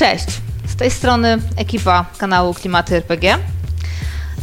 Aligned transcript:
Cześć, 0.00 0.26
z 0.68 0.76
tej 0.76 0.90
strony 0.90 1.38
ekipa 1.56 2.04
kanału 2.18 2.54
Klimaty 2.54 2.96
RPG. 2.96 3.38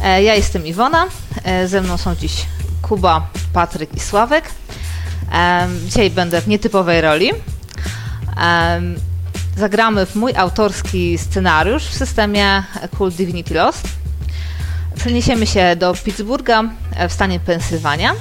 E, 0.02 0.22
ja 0.22 0.34
jestem 0.34 0.66
Iwona, 0.66 1.06
e, 1.44 1.68
ze 1.68 1.80
mną 1.80 1.96
są 1.96 2.16
dziś 2.16 2.46
Kuba, 2.82 3.26
Patryk 3.52 3.94
i 3.94 4.00
Sławek. 4.00 4.44
E, 5.32 5.68
dzisiaj 5.84 6.10
będę 6.10 6.40
w 6.40 6.48
nietypowej 6.48 7.00
roli. 7.00 7.30
Zagramy 9.56 10.06
w 10.06 10.14
mój 10.14 10.36
autorski 10.36 11.18
scenariusz 11.18 11.84
w 11.84 11.94
systemie 11.94 12.62
Cool 12.98 13.12
Divinity 13.12 13.54
Lost. 13.54 13.88
Przeniesiemy 14.96 15.46
się 15.46 15.76
do 15.76 15.94
Pittsburgha 15.94 16.62
w 17.08 17.12
stanie 17.12 17.40
Pensylwania. 17.40 18.12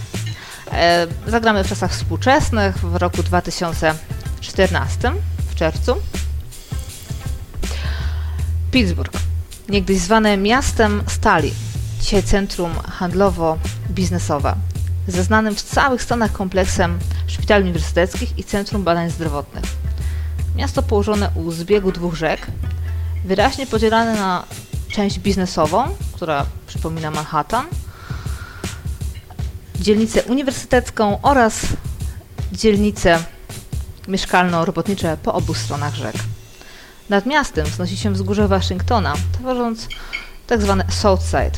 Zagramy 1.27 1.63
w 1.63 1.69
czasach 1.69 1.91
współczesnych 1.91 2.77
w 2.77 2.95
roku 2.95 3.23
2014 3.23 5.11
w 5.51 5.55
czerwcu. 5.55 5.95
Pittsburgh, 8.77 9.19
niegdyś 9.69 9.99
zwane 9.99 10.37
miastem 10.37 11.03
stali, 11.07 11.53
dzisiaj 12.01 12.23
centrum 12.23 12.71
handlowo-biznesowe, 12.99 14.55
ze 15.07 15.23
znanym 15.23 15.55
w 15.55 15.61
całych 15.61 16.03
Stanach 16.03 16.31
kompleksem 16.31 16.99
szpitali 17.27 17.63
uniwersyteckich 17.63 18.39
i 18.39 18.43
centrum 18.43 18.83
badań 18.83 19.09
zdrowotnych. 19.09 19.63
Miasto 20.55 20.83
położone 20.83 21.29
u 21.35 21.51
zbiegu 21.51 21.91
dwóch 21.91 22.15
rzek, 22.15 22.47
wyraźnie 23.25 23.67
podzielane 23.67 24.15
na 24.15 24.43
część 24.91 25.19
biznesową, 25.19 25.83
która 26.13 26.45
przypomina 26.67 27.11
Manhattan, 27.11 27.65
dzielnicę 29.79 30.23
uniwersytecką 30.23 31.21
oraz 31.21 31.61
dzielnice 32.51 33.23
mieszkalno-robotnicze 34.07 35.17
po 35.23 35.33
obu 35.33 35.53
stronach 35.53 35.95
rzek. 35.95 36.15
Nad 37.09 37.25
miastem 37.25 37.65
wznosi 37.65 37.97
się 37.97 38.13
wzgórze 38.13 38.47
Waszyngtona, 38.47 39.13
tworząc 39.31 39.87
tak 40.47 40.61
zwane 40.61 40.85
Southside, 40.89 41.51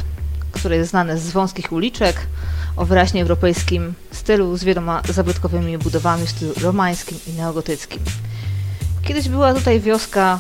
które 0.52 0.78
jest 0.78 0.90
znane 0.90 1.18
z 1.18 1.32
wąskich 1.32 1.72
uliczek 1.72 2.28
o 2.76 2.86
wyraźnie 2.86 3.22
europejskim 3.22 3.94
stylu 4.12 4.58
z 4.58 4.64
wieloma 4.64 5.02
zabytkowymi 5.10 5.78
budowami 5.78 6.26
w 6.26 6.30
stylu 6.30 6.54
romańskim 6.62 7.18
i 7.28 7.32
neogotyckim. 7.32 8.00
Kiedyś 9.04 9.30
była 9.30 9.54
tutaj 9.54 9.80
wioska 9.80 10.40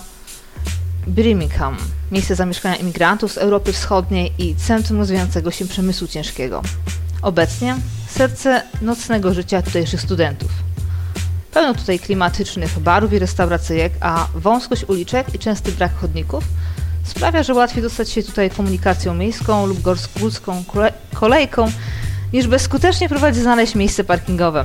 Birmingham, 1.08 1.78
miejsce 2.12 2.36
zamieszkania 2.36 2.76
imigrantów 2.76 3.32
z 3.32 3.38
Europy 3.38 3.74
Wschodniej 3.74 4.34
i 4.38 4.56
centrum 4.56 5.00
rozwijającego 5.00 5.52
się 5.52 5.68
przemysłu 5.68 6.08
ciężkiego. 6.08 6.62
Obecnie 7.22 7.76
serce 8.10 8.64
nocnego 8.82 9.34
życia 9.34 9.62
tutejszych 9.62 10.02
studentów– 10.02 10.52
Pełno 11.54 11.74
tutaj 11.74 12.00
klimatycznych 12.00 12.80
barów 12.80 13.14
i 13.14 13.20
restauracyjek, 13.20 13.94
a 14.02 14.28
wąskość 14.36 14.84
uliczek 14.84 15.36
i 15.36 15.40
częsty 15.40 15.72
brak 15.72 15.96
chodników 15.96 16.44
sprawia, 17.10 17.44
że 17.44 17.54
łatwiej 17.54 17.84
dostać 17.84 18.10
się 18.10 18.24
tutaj 18.24 18.50
komunikacją 18.50 19.14
miejską 19.14 19.66
lub 19.66 19.80
górską 20.20 20.64
kolejką, 21.14 21.72
niż 22.34 22.48
bezskutecznie 22.48 23.10
próbować 23.10 23.36
znaleźć 23.36 23.76
miejsce 23.76 24.04
parkingowe. 24.04 24.64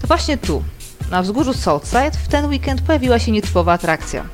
To 0.00 0.06
właśnie 0.06 0.38
tu, 0.38 0.64
na 1.10 1.22
wzgórzu 1.22 1.54
Southside, 1.54 2.10
w 2.24 2.28
ten 2.28 2.46
weekend 2.46 2.82
pojawiła 2.82 3.18
się 3.18 3.32
nietypowa 3.32 3.72
atrakcja. 3.72 4.24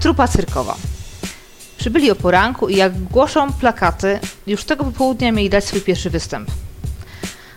Trupa 0.00 0.28
cyrkowa. 0.28 0.76
Przybyli 1.78 2.10
o 2.10 2.14
poranku 2.14 2.68
i 2.68 2.76
jak 2.76 3.02
głoszą 3.02 3.52
plakaty, 3.52 4.20
już 4.46 4.64
tego 4.64 4.84
popołudnia 4.84 5.32
mieli 5.32 5.50
dać 5.50 5.64
swój 5.64 5.80
pierwszy 5.80 6.10
występ. 6.10 6.50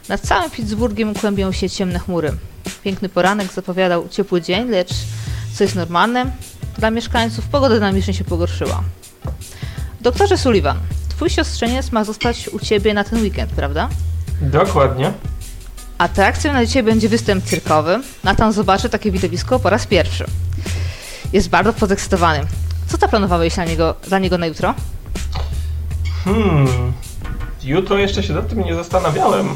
Nad 0.10 0.22
całym 0.22 0.52
Pittsburghem 0.52 1.14
kłębią 1.14 1.52
się 1.52 1.70
ciemne 1.70 2.00
chmury. 2.00 2.32
Piękny 2.84 3.10
poranek 3.10 3.54
zapowiadał 3.54 4.10
ciepły 4.10 4.42
dzień, 4.42 4.70
lecz 4.70 4.94
co 5.54 5.64
jest 5.64 5.76
normalne 5.76 6.26
dla 6.78 6.92
mieszkańców, 6.92 7.48
pogoda 7.48 7.76
dynamicznie 7.76 8.14
się 8.14 8.24
pogorszyła. 8.24 8.84
Doktorze 10.02 10.38
Sullivan, 10.38 10.78
twój 11.10 11.30
siostrzeniec 11.30 11.92
ma 11.92 12.04
zostać 12.04 12.48
u 12.48 12.60
ciebie 12.60 12.94
na 12.94 13.04
ten 13.04 13.22
weekend, 13.22 13.52
prawda? 13.52 13.90
Dokładnie. 14.42 15.12
Atrakcją 15.98 16.54
na 16.54 16.66
dzisiaj 16.66 16.84
będzie 16.84 17.10
występ 17.10 17.44
cyrkowy. 17.46 18.00
Natan 18.24 18.54
zobaczy 18.54 18.90
takie 18.90 19.12
widowisko 19.12 19.60
po 19.60 19.70
raz 19.70 19.88
pierwszy. 19.88 20.26
Jest 21.34 21.50
bardzo 21.50 21.74
podekscytowany. 21.74 22.40
Co 22.88 22.98
zaplanowałeś 22.98 23.56
dla 23.56 23.66
niego, 23.66 23.96
dla 24.08 24.20
niego 24.20 24.38
na 24.38 24.46
jutro? 24.46 24.74
Hmm. 26.26 26.94
Jutro 27.64 27.98
jeszcze 27.98 28.24
się 28.24 28.34
nad 28.34 28.50
tym 28.50 28.64
nie 28.64 28.76
zastanawiałem. 28.76 29.56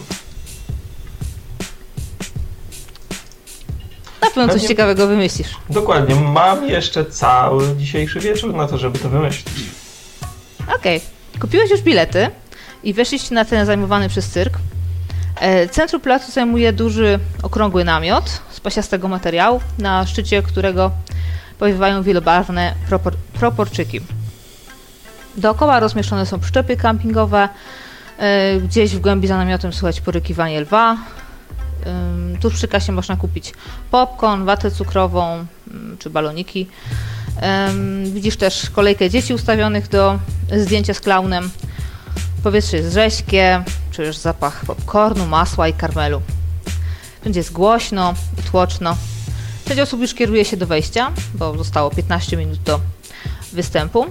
Pewno 4.31 4.53
coś 4.53 4.63
ciekawego 4.63 5.07
wymyślisz. 5.07 5.47
Dokładnie. 5.69 6.15
Mam 6.15 6.69
jeszcze 6.69 7.05
cały 7.05 7.75
dzisiejszy 7.77 8.19
wieczór 8.19 8.53
na 8.53 8.67
to, 8.67 8.77
żeby 8.77 8.99
to 8.99 9.09
wymyślić. 9.09 9.53
Okej. 10.75 10.97
Okay. 10.97 11.39
Kupiłeś 11.41 11.71
już 11.71 11.81
bilety 11.81 12.29
i 12.83 12.93
weszliście 12.93 13.35
na 13.35 13.45
ten 13.45 13.65
zajmowany 13.65 14.09
przez 14.09 14.29
cyrk. 14.29 14.57
E, 15.39 15.67
centrum 15.67 16.01
placu 16.01 16.31
zajmuje 16.31 16.73
duży, 16.73 17.19
okrągły 17.43 17.83
namiot 17.83 18.41
z 18.51 18.59
pasiastego 18.59 19.07
materiału, 19.07 19.61
na 19.79 20.05
szczycie 20.05 20.41
którego 20.41 20.91
powiewają 21.59 22.03
wielobarwne 22.03 22.73
propor 22.87 23.15
proporczyki. 23.15 24.01
Dookoła 25.37 25.79
rozmieszczone 25.79 26.25
są 26.25 26.39
przyczepy 26.39 26.77
kampingowe. 26.77 27.49
E, 28.17 28.57
gdzieś 28.59 28.95
w 28.95 28.99
głębi 28.99 29.27
za 29.27 29.37
namiotem 29.37 29.73
słychać 29.73 30.01
porykiwanie 30.01 30.61
lwa, 30.61 30.97
Tuż 32.41 32.53
przy 32.53 32.67
kasie 32.67 32.91
można 32.91 33.15
kupić 33.15 33.53
popcorn, 33.91 34.45
watę 34.45 34.71
cukrową 34.71 35.45
czy 35.99 36.09
baloniki. 36.09 36.67
Widzisz 38.05 38.37
też 38.37 38.69
kolejkę 38.69 39.09
dzieci 39.09 39.33
ustawionych 39.33 39.89
do 39.89 40.19
zdjęcia 40.57 40.93
z 40.93 40.99
klaunem. 40.99 41.49
Powietrze 42.43 42.77
jest 42.77 42.93
rześkie, 42.93 43.63
czujesz 43.91 44.17
zapach 44.17 44.65
popcornu, 44.65 45.25
masła 45.25 45.67
i 45.67 45.73
karmelu. 45.73 46.21
Będzie 47.23 47.39
jest 47.39 47.51
głośno 47.51 48.13
i 48.39 48.43
tłoczno. 48.43 48.97
Część 49.65 49.79
osób 49.79 50.01
już 50.01 50.13
kieruje 50.13 50.45
się 50.45 50.57
do 50.57 50.67
wejścia, 50.67 51.11
bo 51.33 51.57
zostało 51.57 51.89
15 51.89 52.37
minut 52.37 52.59
do 52.59 52.79
występu, 53.53 54.05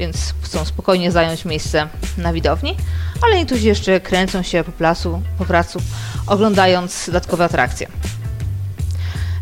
więc 0.00 0.34
chcą 0.42 0.64
spokojnie 0.64 1.12
zająć 1.12 1.44
miejsce 1.44 1.88
na 2.18 2.32
widowni, 2.32 2.76
ale 3.22 3.36
niektórzy 3.36 3.66
jeszcze 3.66 4.00
kręcą 4.00 4.42
się 4.42 4.64
po 4.64 4.72
placu, 4.72 5.22
po 5.38 5.44
pracu 5.44 5.78
oglądając 6.26 7.06
dodatkowe 7.06 7.44
atrakcje. 7.44 7.88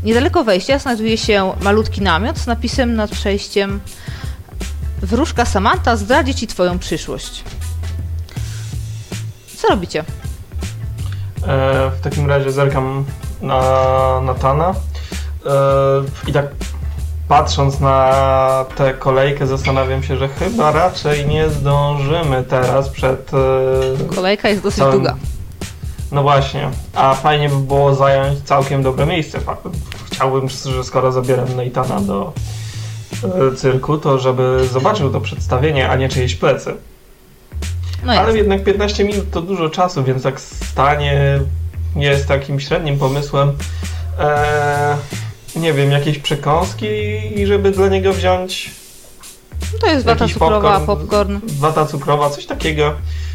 Niedaleko 0.02 0.44
wejścia 0.44 0.78
znajduje 0.78 1.18
się 1.18 1.52
malutki 1.60 2.00
namiot 2.00 2.38
z 2.38 2.46
napisem 2.46 2.94
nad 2.94 3.10
przejściem 3.10 3.80
Wróżka 5.02 5.44
Samantha 5.44 5.96
zdradzi 5.96 6.34
ci 6.34 6.46
twoją 6.46 6.78
przyszłość. 6.78 7.44
Co 9.56 9.68
robicie? 9.68 10.00
E, 10.00 10.04
w 11.90 12.00
takim 12.00 12.28
razie 12.28 12.52
zerkam 12.52 13.04
na 13.42 13.60
Natana 14.20 14.74
e, 15.46 16.30
i 16.30 16.32
tak 16.32 16.46
patrząc 17.28 17.80
na 17.80 18.64
tę 18.76 18.94
kolejkę 18.94 19.46
zastanawiam 19.46 20.02
się, 20.02 20.16
że 20.16 20.28
chyba 20.28 20.72
raczej 20.72 21.26
nie 21.26 21.48
zdążymy 21.48 22.44
teraz 22.44 22.88
przed... 22.88 23.30
E, 23.34 24.14
Kolejka 24.14 24.48
jest 24.48 24.62
dosyć 24.62 24.78
całym... 24.78 24.94
długa. 24.94 25.16
No 26.12 26.22
właśnie, 26.22 26.70
a 26.94 27.14
fajnie 27.14 27.48
by 27.48 27.56
było 27.58 27.94
zająć 27.94 28.42
całkiem 28.44 28.82
dobre 28.82 29.06
miejsce. 29.06 29.38
Chciałbym, 30.12 30.48
że 30.48 30.84
skoro 30.84 31.12
zabieram 31.12 31.56
Neitana 31.56 32.00
do 32.00 32.32
e, 33.24 33.56
cyrku, 33.56 33.98
to 33.98 34.18
żeby 34.18 34.68
zobaczył 34.72 35.10
to 35.10 35.20
przedstawienie, 35.20 35.88
a 35.88 35.96
nie 35.96 36.08
czyjeś 36.08 36.34
plecy. 36.34 36.74
No 38.04 38.12
Ale 38.12 38.36
jednak 38.36 38.64
15 38.64 39.04
minut 39.04 39.30
to 39.30 39.42
dużo 39.42 39.70
czasu, 39.70 40.04
więc 40.04 40.22
tak 40.22 40.40
stanie 40.40 41.40
jest 41.96 42.28
takim 42.28 42.60
średnim 42.60 42.98
pomysłem. 42.98 43.52
Eee, 44.18 44.96
nie 45.58 45.72
wiem, 45.72 45.90
jakieś 45.90 46.18
przekąski 46.18 46.86
i 47.36 47.46
żeby 47.46 47.70
dla 47.70 47.88
niego 47.88 48.12
wziąć. 48.12 48.70
To 49.80 49.86
jest 49.86 50.06
wata 50.06 50.28
cukrowa, 50.28 50.80
popcorn, 50.80 50.86
popcorn. 50.86 51.60
Wata 51.60 51.86
cukrowa, 51.86 52.30
coś 52.30 52.46
takiego 52.46 52.94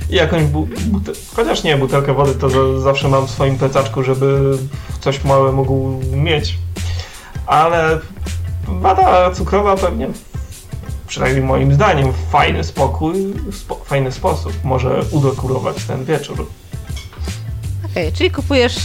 i 0.09 0.15
jakąś 0.15 0.43
bu 0.43 0.67
chociaż 1.35 1.63
nie, 1.63 1.77
butelkę 1.77 2.13
wody 2.13 2.35
to 2.35 2.79
zawsze 2.81 3.07
mam 3.07 3.27
w 3.27 3.31
swoim 3.31 3.57
plecaczku, 3.57 4.03
żeby 4.03 4.57
coś 5.01 5.23
małe 5.23 5.51
mógł 5.51 6.01
mieć. 6.11 6.57
Ale 7.45 7.99
wada 8.67 9.31
cukrowa 9.31 9.75
pewnie, 9.75 10.07
przynajmniej 11.07 11.43
moim 11.43 11.73
zdaniem, 11.73 12.11
w 12.11 12.31
fajny 12.31 12.63
spokój, 12.63 13.13
spo, 13.51 13.75
fajny 13.75 14.11
sposób 14.11 14.53
może 14.63 15.01
udekurować 15.11 15.83
ten 15.83 16.05
wieczór. 16.05 16.47
Okej, 17.85 18.07
okay, 18.07 18.11
czyli 18.11 18.31
kupujesz 18.31 18.75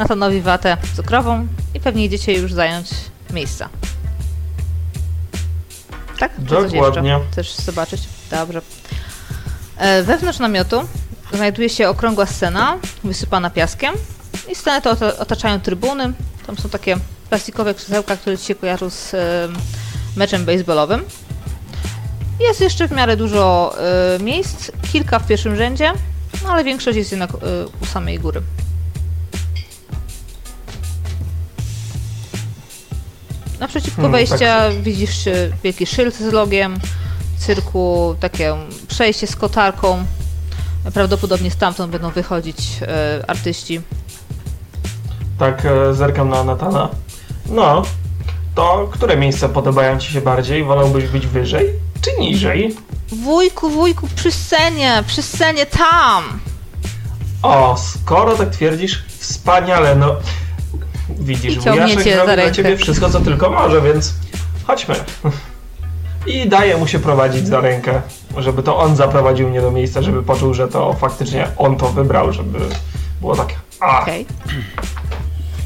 Natanowi 0.00 0.40
watę 0.40 0.76
cukrową 0.96 1.46
i 1.74 1.80
pewnie 1.80 2.04
idziecie 2.04 2.32
już 2.32 2.52
zająć 2.52 2.90
miejsca. 3.30 3.68
Tak? 6.18 6.36
Czy 6.36 6.42
Dokładnie. 6.42 7.20
Chcesz 7.32 7.54
zobaczyć? 7.54 8.02
Dobrze. 8.30 8.62
E, 9.76 10.02
wewnątrz 10.02 10.38
namiotu 10.38 10.80
znajduje 11.32 11.68
się 11.68 11.88
okrągła 11.88 12.26
scena, 12.26 12.78
wysypana 13.04 13.50
piaskiem 13.50 13.94
i 14.52 14.54
scenę 14.54 14.82
to 14.82 15.18
otaczają 15.18 15.60
trybuny. 15.60 16.12
Tam 16.46 16.58
są 16.58 16.68
takie 16.68 16.96
plastikowe 17.28 17.74
krzesełka, 17.74 18.16
które 18.16 18.38
ci 18.38 18.46
się 18.46 18.54
kojarzą 18.54 18.90
z 18.90 19.14
meczem 20.16 20.44
baseballowym. 20.44 21.04
Jest 22.40 22.60
jeszcze 22.60 22.88
w 22.88 22.92
miarę 22.92 23.16
dużo 23.16 23.74
y, 24.16 24.22
miejsc, 24.22 24.70
kilka 24.92 25.18
w 25.18 25.26
pierwszym 25.26 25.56
rzędzie, 25.56 25.92
no 26.44 26.50
ale 26.50 26.64
większość 26.64 26.96
jest 26.98 27.10
jednak 27.10 27.30
u 27.82 27.86
samej 27.86 28.18
góry. 28.18 28.42
Naprzeciwko 33.60 34.02
Hmm, 34.02 34.12
wejścia 34.12 34.70
widzisz 34.82 35.26
y, 35.26 35.52
wielki 35.64 35.86
szyld 35.86 36.14
z 36.16 36.32
logiem 36.32 36.78
cyrku, 37.38 38.14
takie 38.20 38.56
przejście 38.88 39.26
z 39.26 39.36
kotarką. 39.36 40.04
Prawdopodobnie 40.94 41.50
stamtąd 41.50 41.92
będą 41.92 42.10
wychodzić 42.10 42.58
y, 42.82 43.26
artyści. 43.26 43.80
Tak, 45.38 45.66
e, 45.66 45.94
zerkam 45.94 46.28
na 46.28 46.44
Natana. 46.44 46.88
No, 47.46 47.82
to 48.54 48.88
które 48.92 49.16
miejsca 49.16 49.48
podobają 49.48 49.98
Ci 49.98 50.12
się 50.12 50.20
bardziej? 50.20 50.64
Wolałbyś 50.64 51.06
być 51.06 51.26
wyżej 51.26 51.72
czy 52.00 52.20
niżej? 52.20 52.76
Wujku, 53.08 53.70
wujku, 53.70 54.08
przy 54.16 54.32
scenie, 54.32 55.04
przy 55.06 55.22
scenie 55.22 55.66
tam! 55.66 56.40
O, 57.42 57.76
skoro 57.78 58.34
tak 58.34 58.50
twierdzisz, 58.50 59.04
wspaniale, 59.18 59.96
no. 59.96 60.16
Widzisz, 61.20 61.56
I 61.56 61.60
wujaszek 61.60 62.16
robi 62.16 62.32
dla 62.34 62.50
ciebie 62.50 62.76
wszystko, 62.76 63.10
co 63.10 63.20
tylko 63.20 63.50
może, 63.50 63.82
więc 63.82 64.14
chodźmy. 64.66 64.94
I 66.26 66.48
daję 66.48 66.76
mu 66.76 66.86
się 66.86 66.98
prowadzić 66.98 67.46
za 67.48 67.60
rękę, 67.60 68.02
żeby 68.36 68.62
to 68.62 68.78
on 68.78 68.96
zaprowadził 68.96 69.48
mnie 69.48 69.60
do 69.60 69.70
miejsca, 69.70 70.02
żeby 70.02 70.22
poczuł, 70.22 70.54
że 70.54 70.68
to 70.68 70.92
faktycznie 70.92 71.46
on 71.56 71.76
to 71.76 71.88
wybrał, 71.88 72.32
żeby 72.32 72.58
było 73.20 73.36
tak. 73.36 73.48
A, 73.80 74.02
Okej. 74.02 74.26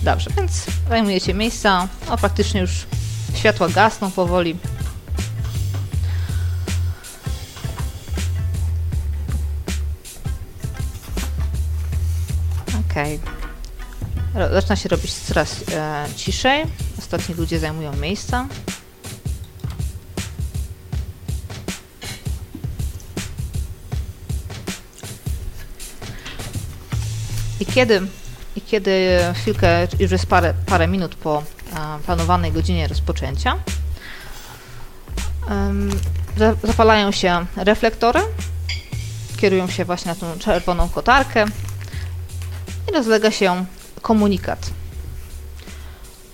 Dobrze, 0.02 0.30
więc 0.36 0.66
zajmujecie 0.88 1.34
miejsca. 1.34 1.88
O, 2.10 2.16
praktycznie 2.16 2.60
już 2.60 2.86
światła 3.34 3.68
gasną 3.68 4.10
powoli. 4.10 4.56
Okej. 12.90 13.18
Ro- 13.24 13.43
Zaczyna 14.34 14.76
się 14.76 14.88
robić 14.88 15.14
coraz 15.14 15.56
e, 15.72 16.06
ciszej. 16.16 16.62
Ostatni 16.98 17.34
ludzie 17.34 17.58
zajmują 17.58 17.96
miejsca. 17.96 18.46
I 27.60 27.66
kiedy, 27.66 28.02
i 28.56 28.60
kiedy 28.60 29.18
chwilkę, 29.34 29.88
już 29.98 30.10
jest 30.10 30.26
parę, 30.26 30.54
parę 30.66 30.88
minut 30.88 31.14
po 31.14 31.42
e, 31.72 31.98
planowanej 32.06 32.52
godzinie 32.52 32.88
rozpoczęcia, 32.88 33.56
za- 36.36 36.54
zapalają 36.62 37.12
się 37.12 37.46
reflektory, 37.56 38.20
kierują 39.36 39.68
się 39.70 39.84
właśnie 39.84 40.08
na 40.08 40.14
tą 40.14 40.38
czerwoną 40.38 40.88
kotarkę 40.88 41.44
i 42.90 42.92
rozlega 42.94 43.30
się 43.30 43.64
komunikat. 44.04 44.70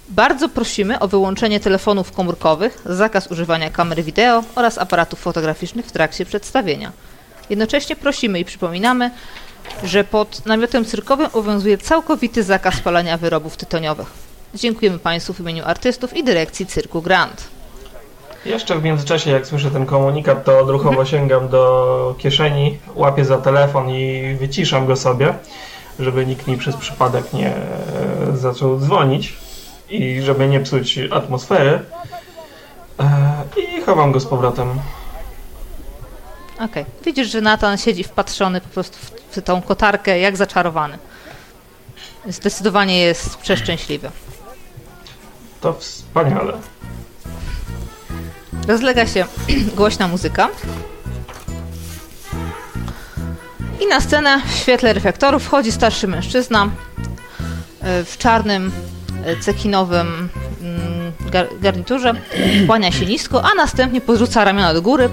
Bardzo 0.09 0.49
prosimy 0.49 0.99
o 0.99 1.09
wyłączenie 1.09 1.61
telefonów 1.61 2.13
komórkowych, 2.13 2.83
zakaz 2.87 3.31
używania 3.31 3.71
kamer 3.71 4.03
wideo 4.05 4.43
oraz 4.55 4.79
aparatów 4.79 5.19
fotograficznych 5.19 5.87
w 5.87 5.93
trakcie 5.93 6.25
przedstawienia. 6.25 6.93
Jednocześnie 7.51 7.97
prosimy 7.97 8.41
i 8.41 8.45
przypominamy, 8.45 9.11
że 9.85 10.05
pod 10.05 10.47
namiotem 10.47 10.85
cyrkowym 10.85 11.27
obowiązuje 11.33 11.79
całkowity 11.79 12.43
zakaz 12.43 12.81
palenia 12.81 13.17
wyrobów 13.17 13.57
tytoniowych. 13.57 14.11
Dziękujemy 14.55 14.99
Państwu 14.99 15.33
w 15.33 15.41
imieniu 15.41 15.65
artystów 15.65 16.17
i 16.17 16.25
dyrekcji 16.25 16.67
Cyrku 16.67 17.03
Grand. 17.03 17.49
Jeszcze 18.45 18.79
w 18.79 18.83
międzyczasie, 18.83 19.31
jak 19.31 19.47
słyszę 19.47 19.71
ten 19.71 19.87
komunikat, 19.87 20.45
to 20.45 20.59
odruchowo 20.59 21.05
sięgam 21.05 21.49
do 21.49 22.15
kieszeni, 22.19 22.79
łapię 22.95 23.25
za 23.25 23.39
telefon 23.39 23.91
i 23.91 24.37
wyciszam 24.41 24.87
go 24.87 24.97
sobie, 24.97 25.35
żeby 26.00 26.26
nikt 26.26 26.47
mi 26.47 26.56
przez 26.56 26.76
przypadek 26.76 27.32
nie 27.32 27.55
e, 27.56 27.61
zaczął 28.35 28.81
dzwonić 28.81 29.37
i 29.88 30.20
żeby 30.23 30.49
nie 30.49 30.61
psuć 30.61 30.99
atmosfery. 31.11 31.81
E, 33.00 33.43
I 33.56 33.82
chowam 33.82 34.12
go 34.12 34.20
z 34.20 34.26
powrotem. 34.26 34.69
Okej. 36.61 36.85
Widzisz, 37.05 37.31
że 37.31 37.41
Nathan 37.41 37.79
siedzi 37.79 38.05
wpatrzony 38.05 38.61
po 38.61 38.69
prostu 38.69 38.99
w 39.31 39.43
tą 39.43 39.62
kotarkę, 39.62 40.19
jak 40.19 40.37
zaczarowany. 40.37 40.99
Zdecydowanie 42.29 43.00
jest 43.00 43.37
przeszczęśliwy. 43.37 44.11
To 45.61 45.73
wspaniale. 45.73 46.52
Rozlega 48.69 49.06
się 49.06 49.25
głośna 49.76 50.08
muzyka. 50.08 50.49
I 53.81 53.87
na 53.87 54.00
scenę 54.00 54.41
w 54.47 54.55
świetle 54.55 54.93
reflektorów 54.93 55.43
wchodzi 55.44 55.73
starszy 55.73 56.09
mężczyzna 56.09 56.69
e, 57.82 58.05
w 58.05 58.19
czarnym, 58.19 58.73
e, 59.25 59.37
cekinowym 59.37 60.29
mm, 60.61 61.12
gar- 61.31 61.61
garniturze. 61.61 62.15
Kłania 62.67 62.93
się 62.93 63.06
nisko, 63.06 63.43
a 63.44 63.55
następnie 63.56 64.00
podrzuca 64.00 64.44
ramiona 64.44 64.75
do 64.75 64.82
góry 64.82 65.09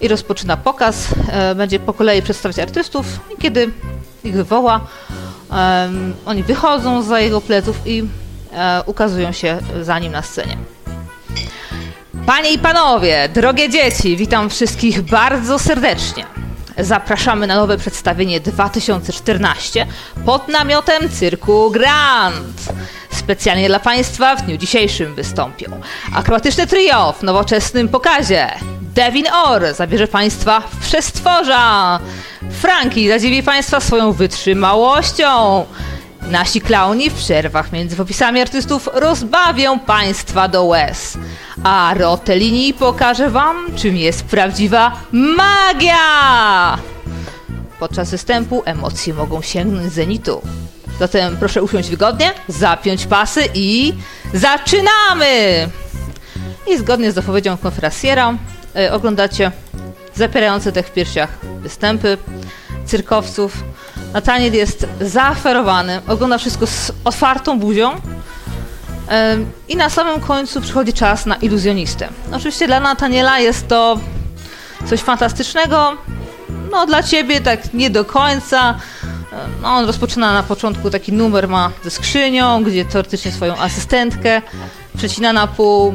i 0.00 0.08
rozpoczyna 0.08 0.56
pokaz. 0.56 1.08
E, 1.32 1.54
Będzie 1.54 1.78
po 1.80 1.92
kolei 1.94 2.22
przedstawiać 2.22 2.58
artystów 2.58 3.06
i 3.34 3.42
kiedy 3.42 3.70
ich 4.24 4.34
wywoła, 4.34 4.80
oni 6.26 6.42
wychodzą 6.42 7.02
za 7.02 7.20
jego 7.20 7.40
pleców 7.40 7.80
i 7.86 8.04
ukazują 8.86 9.32
się 9.32 9.58
za 9.82 9.98
nim 9.98 10.12
na 10.12 10.22
scenie. 10.22 10.56
Panie 12.26 12.52
i 12.52 12.58
panowie, 12.58 13.28
drogie 13.34 13.70
dzieci, 13.70 14.16
witam 14.16 14.50
wszystkich 14.50 15.02
bardzo 15.02 15.58
serdecznie. 15.58 16.26
Zapraszamy 16.78 17.46
na 17.46 17.56
nowe 17.56 17.78
przedstawienie 17.78 18.40
2014 18.40 19.86
pod 20.26 20.48
namiotem 20.48 21.08
Cyrku 21.08 21.70
Grand. 21.70 22.72
Specjalnie 23.10 23.68
dla 23.68 23.80
Państwa 23.80 24.36
w 24.36 24.42
dniu 24.42 24.56
dzisiejszym 24.56 25.14
wystąpią 25.14 25.80
akrobatyczne 26.14 26.66
trio 26.66 27.12
w 27.12 27.22
nowoczesnym 27.22 27.88
pokazie. 27.88 28.50
Devin 28.94 29.26
Orr 29.32 29.74
zabierze 29.74 30.08
Państwa 30.08 30.60
w 30.60 30.76
przestworza. 30.76 32.00
Franki 32.50 33.08
zadziwi 33.08 33.42
Państwa 33.42 33.80
swoją 33.80 34.12
wytrzymałością. 34.12 35.64
Nasi 36.30 36.60
klauni 36.60 37.10
w 37.10 37.14
przerwach 37.14 37.72
między 37.72 37.96
popisami 37.96 38.40
artystów 38.40 38.88
rozbawią 38.92 39.78
Państwa 39.78 40.48
do 40.48 40.64
łez. 40.64 41.18
A 41.64 41.94
Rotellini 41.96 42.74
pokaże 42.74 43.30
Wam, 43.30 43.66
czym 43.76 43.96
jest 43.96 44.24
prawdziwa 44.24 45.00
magia! 45.12 46.78
Podczas 47.78 48.10
występu 48.10 48.62
emocje 48.64 49.14
mogą 49.14 49.42
sięgnąć 49.42 49.92
zenitu. 49.92 50.42
Zatem 50.98 51.36
proszę 51.36 51.62
usiąść 51.62 51.90
wygodnie, 51.90 52.34
zapiąć 52.48 53.06
pasy 53.06 53.44
i 53.54 53.94
zaczynamy! 54.34 55.68
I 56.66 56.78
zgodnie 56.78 57.12
z 57.12 57.14
zapowiedzią 57.14 57.56
konferencjera 57.56 58.34
y, 58.76 58.92
oglądacie 58.92 59.52
zapierające 60.14 60.72
dech 60.72 60.86
w 60.86 60.92
piersiach 60.92 61.38
występy 61.62 62.18
cyrkowców. 62.86 63.64
Nataniel 64.12 64.54
jest 64.54 64.86
zaaferowany, 65.00 66.00
ogląda 66.08 66.38
wszystko 66.38 66.66
z 66.66 66.92
otwartą 67.04 67.58
buzią. 67.58 67.94
I 69.68 69.76
na 69.76 69.90
samym 69.90 70.20
końcu 70.20 70.60
przychodzi 70.60 70.92
czas 70.92 71.26
na 71.26 71.36
iluzjonistę. 71.36 72.08
Oczywiście 72.32 72.66
dla 72.66 72.80
Nataniela 72.80 73.38
jest 73.38 73.68
to 73.68 73.98
coś 74.86 75.00
fantastycznego. 75.00 75.96
No 76.70 76.86
dla 76.86 77.02
ciebie 77.02 77.40
tak 77.40 77.74
nie 77.74 77.90
do 77.90 78.04
końca. 78.04 78.74
No, 79.62 79.68
on 79.68 79.86
rozpoczyna 79.86 80.32
na 80.32 80.42
początku 80.42 80.90
taki 80.90 81.12
numer 81.12 81.48
ma 81.48 81.70
ze 81.84 81.90
skrzynią, 81.90 82.64
gdzie 82.64 82.84
teoretycznie 82.84 83.32
swoją 83.32 83.56
asystentkę 83.56 84.42
przecina 84.98 85.32
na 85.32 85.46
pół. 85.46 85.94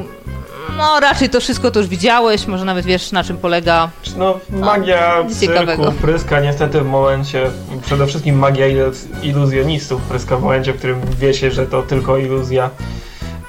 No 0.77 0.99
raczej 0.99 1.29
to 1.29 1.39
wszystko 1.39 1.71
to 1.71 1.79
już 1.79 1.87
widziałeś, 1.89 2.47
może 2.47 2.65
nawet 2.65 2.85
wiesz 2.85 3.11
na 3.11 3.23
czym 3.23 3.37
polega 3.37 3.89
No, 4.17 4.39
magia 4.49 5.21
nic 5.27 5.39
cyrku 5.39 5.53
ciekawego. 5.53 5.91
pryska 5.91 6.39
niestety 6.39 6.81
w 6.81 6.85
momencie, 6.85 7.49
przede 7.85 8.07
wszystkim 8.07 8.35
magia 8.39 8.67
iluz- 8.67 9.05
iluzjonistów 9.23 10.01
pryska 10.01 10.37
w 10.37 10.41
momencie, 10.41 10.73
w 10.73 10.77
którym 10.77 11.01
wie 11.19 11.33
się, 11.33 11.51
że 11.51 11.67
to 11.67 11.81
tylko 11.83 12.17
iluzja 12.17 12.69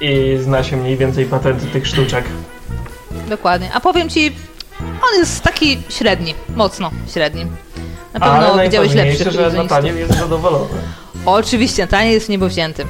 i 0.01 0.39
zna 0.43 0.63
się 0.65 0.77
mniej 0.77 0.97
więcej 0.97 1.25
patenty 1.25 1.67
tych 1.67 1.87
sztuczek. 1.87 2.25
Dokładnie. 3.29 3.71
A 3.75 3.81
powiem 3.81 4.09
ci, 4.11 4.33
on 4.81 5.19
jest 5.19 5.43
taki 5.43 5.79
średni, 5.89 6.35
mocno 6.57 6.91
średni. 7.13 7.47
Na 8.15 8.21
pewno 8.21 8.53
Ale 8.53 8.65
widziałeś 8.65 8.95
najważniejsze, 8.95 9.33
że. 9.33 9.51
Nataniel 9.57 9.99
jest 9.99 10.15
zadowolony. 10.19 10.67
Oczywiście, 11.27 11.83
Nataniel 11.83 12.13
jest 12.13 12.29
niebowzięty. 12.29 12.85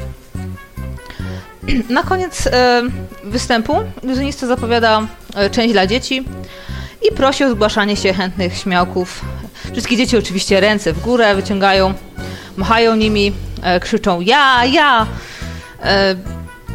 Na 1.88 2.02
koniec 2.02 2.46
e, 2.46 2.82
występu 3.24 3.76
iluzjonista 4.02 4.46
zapowiada 4.46 5.06
e, 5.34 5.50
część 5.50 5.72
dla 5.72 5.86
dzieci 5.86 6.24
i 7.10 7.14
prosi 7.14 7.44
o 7.44 7.50
zgłaszanie 7.50 7.96
się 7.96 8.12
chętnych 8.12 8.56
śmiałków. 8.56 9.20
Wszystkie 9.72 9.96
dzieci 9.96 10.16
oczywiście 10.16 10.60
ręce 10.60 10.92
w 10.92 11.00
górę 11.00 11.34
wyciągają, 11.34 11.94
machają 12.56 12.96
nimi, 12.96 13.32
e, 13.62 13.80
krzyczą 13.80 14.20
ja, 14.20 14.64
ja. 14.64 15.06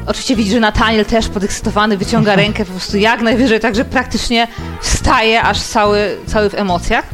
Oczywiście 0.05 0.36
widzi, 0.36 0.51
że 0.51 0.60
Nataniel 0.60 1.05
też 1.05 1.27
podekscytowany 1.27 1.98
wyciąga 1.98 2.36
rękę 2.43 2.65
po 2.65 2.72
prostu 2.72 2.98
jak 2.98 3.22
najwyżej, 3.22 3.60
także 3.60 3.86
praktycznie 3.86 4.48
wstaje 4.81 5.41
aż 5.41 5.62
cały, 5.62 6.17
cały 6.27 6.50
w 6.50 6.53
emocjach. 6.55 7.05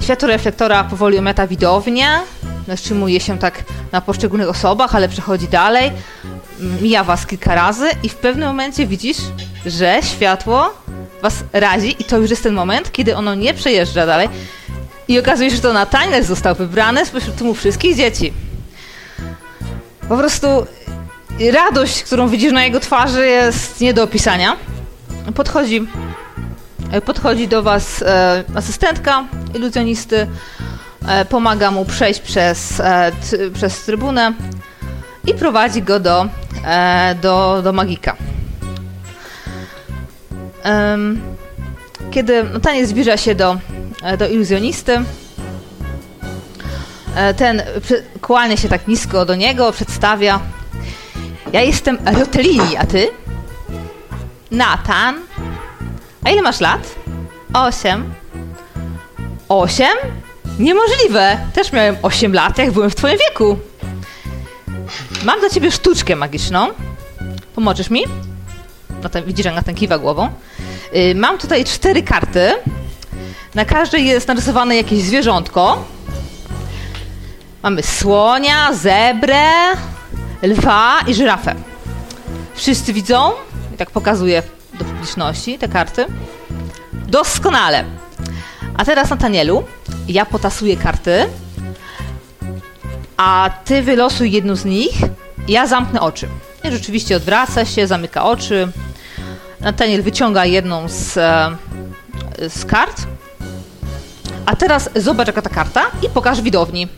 Światło 0.00 0.28
reflektora 0.28 0.84
powoli 0.84 1.18
omiata 1.18 1.46
widownię, 1.46 2.08
zatrzymuje 2.68 3.20
się 3.20 3.38
tak 3.38 3.64
na 3.92 4.00
poszczególnych 4.00 4.48
osobach, 4.48 4.94
ale 4.94 5.08
przechodzi 5.08 5.48
dalej. 5.48 5.92
Mija 6.80 7.04
was 7.04 7.26
kilka 7.26 7.54
razy 7.54 7.86
i 8.02 8.08
w 8.08 8.14
pewnym 8.14 8.48
momencie 8.48 8.86
widzisz, 8.86 9.18
że 9.66 10.00
światło 10.02 10.74
was 11.22 11.44
razi 11.52 11.96
i 11.98 12.04
to 12.04 12.18
już 12.18 12.30
jest 12.30 12.42
ten 12.42 12.54
moment, 12.54 12.92
kiedy 12.92 13.16
ono 13.16 13.34
nie 13.34 13.54
przejeżdża 13.54 14.06
dalej 14.06 14.28
i 15.08 15.18
okazuje 15.18 15.50
się, 15.50 15.56
że 15.56 15.62
to 15.62 15.72
Nataniel 15.72 16.24
został 16.24 16.54
wybrany 16.54 17.06
spośród 17.06 17.36
tłumu 17.36 17.54
wszystkich 17.54 17.96
dzieci. 17.96 18.32
Po 20.08 20.16
prostu 20.16 20.66
radość, 21.52 22.02
którą 22.02 22.28
widzisz 22.28 22.52
na 22.52 22.64
jego 22.64 22.80
twarzy 22.80 23.26
jest 23.26 23.80
nie 23.80 23.94
do 23.94 24.02
opisania. 24.02 24.56
Podchodzi, 25.34 25.86
podchodzi 27.04 27.48
do 27.48 27.62
was 27.62 28.02
e, 28.02 28.44
asystentka 28.54 29.24
iluzjonisty, 29.54 30.16
e, 30.16 30.26
pomaga 31.28 31.70
mu 31.70 31.84
przejść 31.84 32.20
przez, 32.20 32.80
e, 32.80 33.12
przez 33.54 33.84
trybunę 33.84 34.32
i 35.26 35.34
prowadzi 35.34 35.82
go 35.82 36.00
do, 36.00 36.26
e, 36.64 37.14
do, 37.22 37.62
do 37.62 37.72
magika. 37.72 38.16
Kiedy 42.10 42.44
Nataniel 42.44 42.86
zbliża 42.86 43.16
się 43.16 43.34
do, 43.34 43.58
e, 44.02 44.16
do 44.16 44.28
iluzjonisty, 44.28 45.00
e, 47.16 47.34
ten 47.34 47.62
kłania 48.20 48.56
się 48.56 48.68
tak 48.68 48.88
nisko 48.88 49.24
do 49.24 49.34
niego, 49.34 49.72
przedstawia. 49.72 50.40
Ja 51.52 51.60
jestem 51.60 51.98
Rotellini, 52.18 52.76
a 52.76 52.86
ty? 52.86 53.08
Natan. 54.50 55.14
A 56.24 56.30
ile 56.30 56.42
masz 56.42 56.60
lat? 56.60 56.94
Osiem. 57.54 58.14
Osiem? 59.48 60.21
Niemożliwe! 60.58 61.38
Też 61.52 61.72
miałem 61.72 61.96
osiem 62.02 62.34
lat, 62.34 62.58
jak 62.58 62.72
byłem 62.72 62.90
w 62.90 62.94
twoim 62.94 63.18
wieku. 63.28 63.58
Mam 65.24 65.40
dla 65.40 65.50
ciebie 65.50 65.70
sztuczkę 65.70 66.16
magiczną. 66.16 66.68
Pomożesz 67.54 67.90
mi? 67.90 68.04
No 69.02 69.08
ten, 69.08 69.24
widzisz, 69.24 69.46
jak 69.46 69.54
na 69.54 69.62
ten 69.62 69.74
kiwa 69.74 69.98
głową. 69.98 70.28
Yy, 70.92 71.14
mam 71.14 71.38
tutaj 71.38 71.64
cztery 71.64 72.02
karty. 72.02 72.54
Na 73.54 73.64
każdej 73.64 74.06
jest 74.06 74.28
narysowane 74.28 74.76
jakieś 74.76 75.02
zwierzątko. 75.02 75.84
Mamy 77.62 77.82
słonia, 77.82 78.72
zebrę, 78.72 79.44
lwa 80.42 81.00
i 81.06 81.14
żyrafę. 81.14 81.54
Wszyscy 82.54 82.92
widzą? 82.92 83.32
I 83.74 83.76
tak 83.76 83.90
pokazuję 83.90 84.42
do 84.78 84.84
publiczności 84.84 85.58
te 85.58 85.68
karty. 85.68 86.06
Doskonale. 86.92 87.84
A 88.76 88.84
teraz 88.84 89.10
Natanielu, 89.10 89.64
ja 90.08 90.26
potasuję 90.26 90.76
karty, 90.76 91.28
a 93.16 93.50
ty 93.64 93.82
wylosuj 93.82 94.32
jedną 94.32 94.56
z 94.56 94.64
nich, 94.64 94.94
ja 95.48 95.66
zamknę 95.66 96.00
oczy. 96.00 96.28
I 96.64 96.70
rzeczywiście 96.70 97.16
odwraca 97.16 97.64
się, 97.64 97.86
zamyka 97.86 98.24
oczy. 98.24 98.68
Nataniel 99.60 100.02
wyciąga 100.02 100.44
jedną 100.44 100.88
z, 100.88 101.16
e, 101.16 101.50
z 102.48 102.64
kart. 102.64 103.02
A 104.46 104.56
teraz 104.56 104.90
zobacz 104.96 105.26
jaka 105.26 105.42
ta 105.42 105.50
karta 105.50 105.82
i 106.02 106.08
pokaż 106.08 106.42
widowni. 106.42 106.88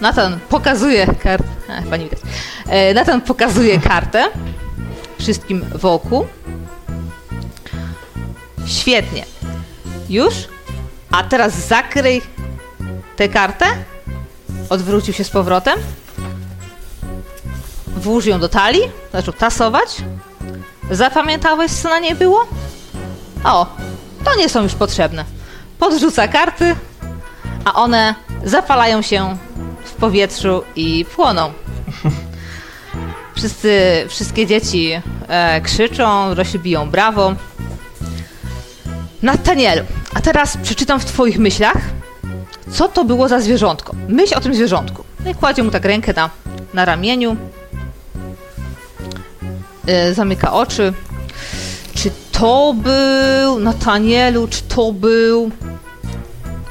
Natan 0.00 0.38
pokazuje 0.48 1.06
kartę. 1.06 1.48
Nie 1.98 2.04
widać. 2.04 2.20
E, 2.68 2.94
Natan 2.94 3.20
pokazuje 3.20 3.80
kartę 3.80 4.24
wszystkim 5.18 5.64
wokół. 5.74 6.26
Świetnie. 8.68 9.24
Już? 10.08 10.34
A 11.10 11.22
teraz 11.22 11.66
zakryj 11.66 12.22
tę 13.16 13.28
kartę. 13.28 13.66
Odwrócił 14.70 15.14
się 15.14 15.24
z 15.24 15.30
powrotem. 15.30 15.78
Włóż 17.86 18.26
ją 18.26 18.40
do 18.40 18.48
talii. 18.48 18.90
Zaczął 19.12 19.34
tasować. 19.34 19.96
Zapamiętałeś, 20.90 21.72
co 21.72 21.88
na 21.88 21.98
niej 21.98 22.14
było? 22.14 22.46
O, 23.44 23.66
to 24.24 24.36
nie 24.36 24.48
są 24.48 24.62
już 24.62 24.74
potrzebne. 24.74 25.24
Podrzuca 25.78 26.28
karty, 26.28 26.76
a 27.64 27.74
one 27.74 28.14
zapalają 28.44 29.02
się 29.02 29.36
w 29.84 29.92
powietrzu 29.92 30.62
i 30.76 31.04
płoną. 31.16 31.52
Wszyscy, 33.36 34.04
wszystkie 34.08 34.46
dzieci 34.46 35.02
e, 35.28 35.60
krzyczą, 35.60 36.34
rośnie 36.34 36.60
biją 36.60 36.90
brawo. 36.90 37.34
Natanielu, 39.22 39.82
a 40.14 40.20
teraz 40.20 40.56
przeczytam 40.56 41.00
w 41.00 41.04
twoich 41.04 41.38
myślach, 41.38 41.76
co 42.70 42.88
to 42.88 43.04
było 43.04 43.28
za 43.28 43.40
zwierzątko. 43.40 43.94
Myśl 44.08 44.34
o 44.36 44.40
tym 44.40 44.54
zwierzątku. 44.54 45.04
No 45.24 45.30
i 45.30 45.34
kładzie 45.34 45.62
mu 45.62 45.70
tak 45.70 45.84
rękę 45.84 46.12
na, 46.16 46.30
na 46.74 46.84
ramieniu. 46.84 47.36
Yy, 49.86 50.14
zamyka 50.14 50.52
oczy. 50.52 50.92
Czy 51.94 52.10
to 52.32 52.74
był... 52.74 53.58
Natanielu, 53.58 54.48
czy 54.48 54.62
to 54.62 54.92
był... 54.92 55.50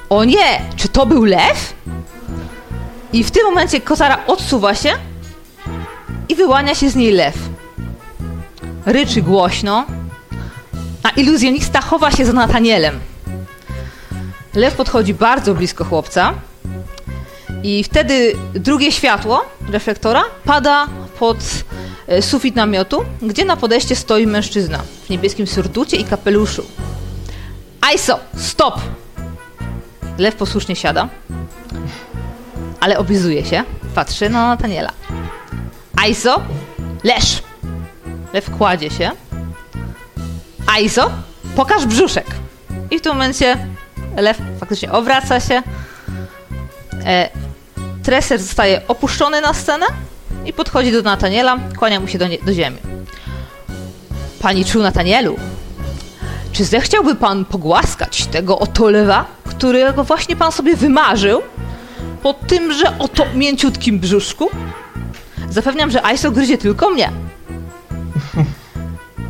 O 0.09 0.23
nie! 0.23 0.61
Czy 0.75 0.87
to 0.89 1.05
był 1.05 1.25
lew? 1.25 1.73
I 3.13 3.23
w 3.23 3.31
tym 3.31 3.43
momencie 3.43 3.81
Kozara 3.81 4.25
odsuwa 4.27 4.75
się 4.75 4.93
i 6.29 6.35
wyłania 6.35 6.75
się 6.75 6.89
z 6.89 6.95
niej 6.95 7.11
lew. 7.11 7.35
Ryczy 8.85 9.21
głośno, 9.21 9.85
a 11.07 11.09
iluzjonista 11.09 11.81
chowa 11.81 12.11
się 12.11 12.25
za 12.25 12.33
Natanielem. 12.33 12.99
Lew 14.53 14.75
podchodzi 14.75 15.13
bardzo 15.13 15.53
blisko 15.53 15.85
chłopca 15.85 16.33
i 17.63 17.83
wtedy 17.83 18.35
drugie 18.53 18.91
światło 18.91 19.45
reflektora 19.69 20.23
pada 20.45 20.87
pod 21.19 21.37
e, 22.07 22.21
sufit 22.21 22.55
namiotu, 22.55 23.05
gdzie 23.21 23.45
na 23.45 23.57
podejście 23.57 23.95
stoi 23.95 24.27
mężczyzna 24.27 24.79
w 25.05 25.09
niebieskim 25.09 25.47
surducie 25.47 25.97
i 25.97 26.03
kapeluszu. 26.03 26.65
Aiso, 27.81 28.19
stop! 28.37 28.81
Lew 30.17 30.35
posłusznie 30.35 30.75
siada, 30.75 31.09
ale 32.79 32.97
oblizuje 32.97 33.45
się, 33.45 33.63
patrzy 33.95 34.29
na 34.29 34.47
Nataniela. 34.47 34.91
Aiso, 35.95 36.41
leż! 37.03 37.43
Lew 38.33 38.49
kładzie 38.57 38.89
się. 38.89 39.11
Aiso, 40.67 41.11
pokaż 41.55 41.85
brzuszek! 41.85 42.25
I 42.91 42.99
w 42.99 43.01
tym 43.01 43.13
momencie 43.13 43.57
lew 44.15 44.37
faktycznie 44.59 44.91
obraca 44.91 45.39
się. 45.39 45.63
E, 47.05 47.29
treser 48.03 48.39
zostaje 48.39 48.81
opuszczony 48.87 49.41
na 49.41 49.53
scenę 49.53 49.85
i 50.45 50.53
podchodzi 50.53 50.91
do 50.91 51.01
Nataniela, 51.01 51.57
kłania 51.77 51.99
mu 51.99 52.07
się 52.07 52.17
do, 52.17 52.27
nie, 52.27 52.37
do 52.37 52.53
ziemi. 52.53 52.77
Pani 54.41 54.65
czuł 54.65 54.81
Natanielu, 54.81 55.37
czy 56.51 56.65
zechciałby 56.65 57.15
pan 57.15 57.45
pogłaskać 57.45 58.25
tego 58.25 58.59
oto 58.59 58.89
lewa, 58.89 59.25
którego 59.49 60.03
właśnie 60.03 60.35
pan 60.35 60.51
sobie 60.51 60.75
wymarzył 60.75 61.41
po 62.23 62.33
tymże 62.33 62.99
oto 62.99 63.25
mięciutkim 63.35 63.99
brzuszku? 63.99 64.49
Zapewniam, 65.49 65.91
że 65.91 66.05
Aiso 66.05 66.31
gryzie 66.31 66.57
tylko 66.57 66.89
mnie. 66.89 67.11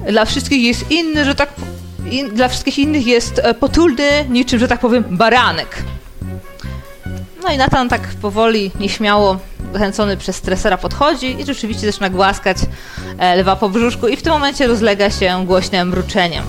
Dla 0.10 0.26
wszystkich 0.26 0.64
jest 0.64 0.92
inny, 0.92 1.26
że 1.26 1.36
tak 1.36 1.50
in, 2.12 2.30
dla 2.30 2.48
wszystkich 2.48 2.80
innych 2.80 3.08
jest 3.08 3.40
e, 3.44 3.54
potulny, 3.54 4.26
niczym, 4.30 4.60
że 4.60 4.68
tak 4.68 4.80
powiem, 4.80 5.04
baranek. 5.10 5.84
No 7.44 7.54
i 7.54 7.58
Nathan 7.58 7.90
tak 7.90 8.02
powoli, 8.22 8.72
nieśmiało, 8.80 9.38
zachęcony 9.74 10.18
przez 10.18 10.36
stresera 10.36 10.78
podchodzi 10.78 11.42
i 11.42 11.46
rzeczywiście 11.46 11.92
zaczyna 11.92 12.10
głaskać 12.10 12.58
e, 13.18 13.36
lewa 13.36 13.56
po 13.56 13.70
brzuszku 13.70 14.08
i 14.08 14.18
w 14.18 14.22
tym 14.22 14.34
momencie 14.34 14.68
rozlega 14.68 15.10
się 15.10 15.46
głośne 15.46 15.86
mruczeniem. 15.86 16.44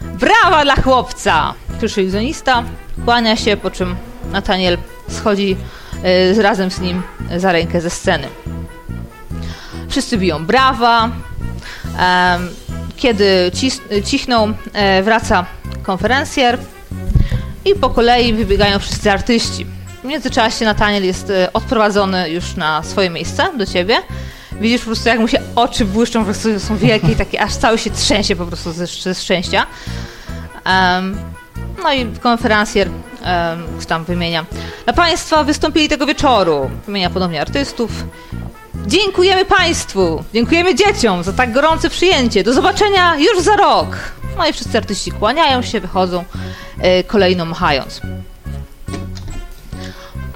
Brawa 0.00 0.64
dla 0.64 0.76
chłopca! 0.76 1.54
Krzyczy 1.78 2.02
iluzjonista, 2.02 2.64
kłania 3.04 3.36
się, 3.36 3.56
po 3.56 3.70
czym 3.70 3.96
Nathaniel 4.32 4.78
schodzi 5.08 5.56
y, 6.36 6.42
razem 6.42 6.70
z 6.70 6.80
nim 6.80 7.02
za 7.36 7.52
rękę 7.52 7.80
ze 7.80 7.90
sceny. 7.90 8.28
Wszyscy 9.88 10.18
biją 10.18 10.46
brawa. 10.46 11.10
Kiedy 12.96 13.50
cichną, 14.04 14.54
e, 14.72 15.02
wraca 15.02 15.46
konferencjer 15.82 16.58
i 17.64 17.74
po 17.74 17.90
kolei 17.90 18.34
wybiegają 18.34 18.78
wszyscy 18.78 19.10
artyści. 19.10 19.66
W 20.02 20.04
międzyczasie 20.04 20.64
Nataniel 20.64 21.04
jest 21.04 21.30
e, 21.30 21.52
odprowadzony 21.52 22.30
już 22.30 22.56
na 22.56 22.82
swoje 22.82 23.10
miejsce 23.10 23.52
do 23.58 23.66
ciebie. 23.66 23.96
Widzisz 24.60 24.80
po 24.80 24.86
prostu, 24.86 25.08
jak 25.08 25.18
mu 25.18 25.28
się 25.28 25.40
oczy 25.56 25.84
błyszczą, 25.84 26.20
po 26.20 26.24
prostu 26.24 26.60
są 26.60 26.76
wielkie 26.76 27.12
i 27.12 27.16
takie, 27.16 27.40
aż 27.40 27.56
cały 27.56 27.78
się 27.78 27.90
trzęsie 27.90 28.36
po 28.36 28.46
prostu 28.46 28.72
ze, 28.72 29.14
szczęścia. 29.14 29.66
Um, 30.66 31.18
no 31.82 31.92
i 31.92 32.06
konferencjer 32.06 32.88
em, 33.22 33.66
tam 33.88 34.04
wymienia. 34.04 34.44
Dla 34.84 34.92
Państwa 34.92 35.44
wystąpili 35.44 35.88
tego 35.88 36.06
wieczoru. 36.06 36.70
Wymienia 36.86 37.10
ponownie 37.10 37.40
artystów. 37.40 37.90
Dziękujemy 38.88 39.44
Państwu, 39.44 40.24
dziękujemy 40.34 40.74
dzieciom 40.74 41.22
za 41.22 41.32
tak 41.32 41.52
gorące 41.52 41.90
przyjęcie. 41.90 42.44
Do 42.44 42.52
zobaczenia 42.52 43.16
już 43.16 43.40
za 43.40 43.56
rok. 43.56 43.96
No 44.38 44.46
i 44.48 44.52
wszyscy 44.52 44.78
artyści 44.78 45.12
kłaniają 45.12 45.62
się, 45.62 45.80
wychodzą, 45.80 46.24
e, 46.80 47.04
kolejno 47.04 47.44
machając. 47.44 48.00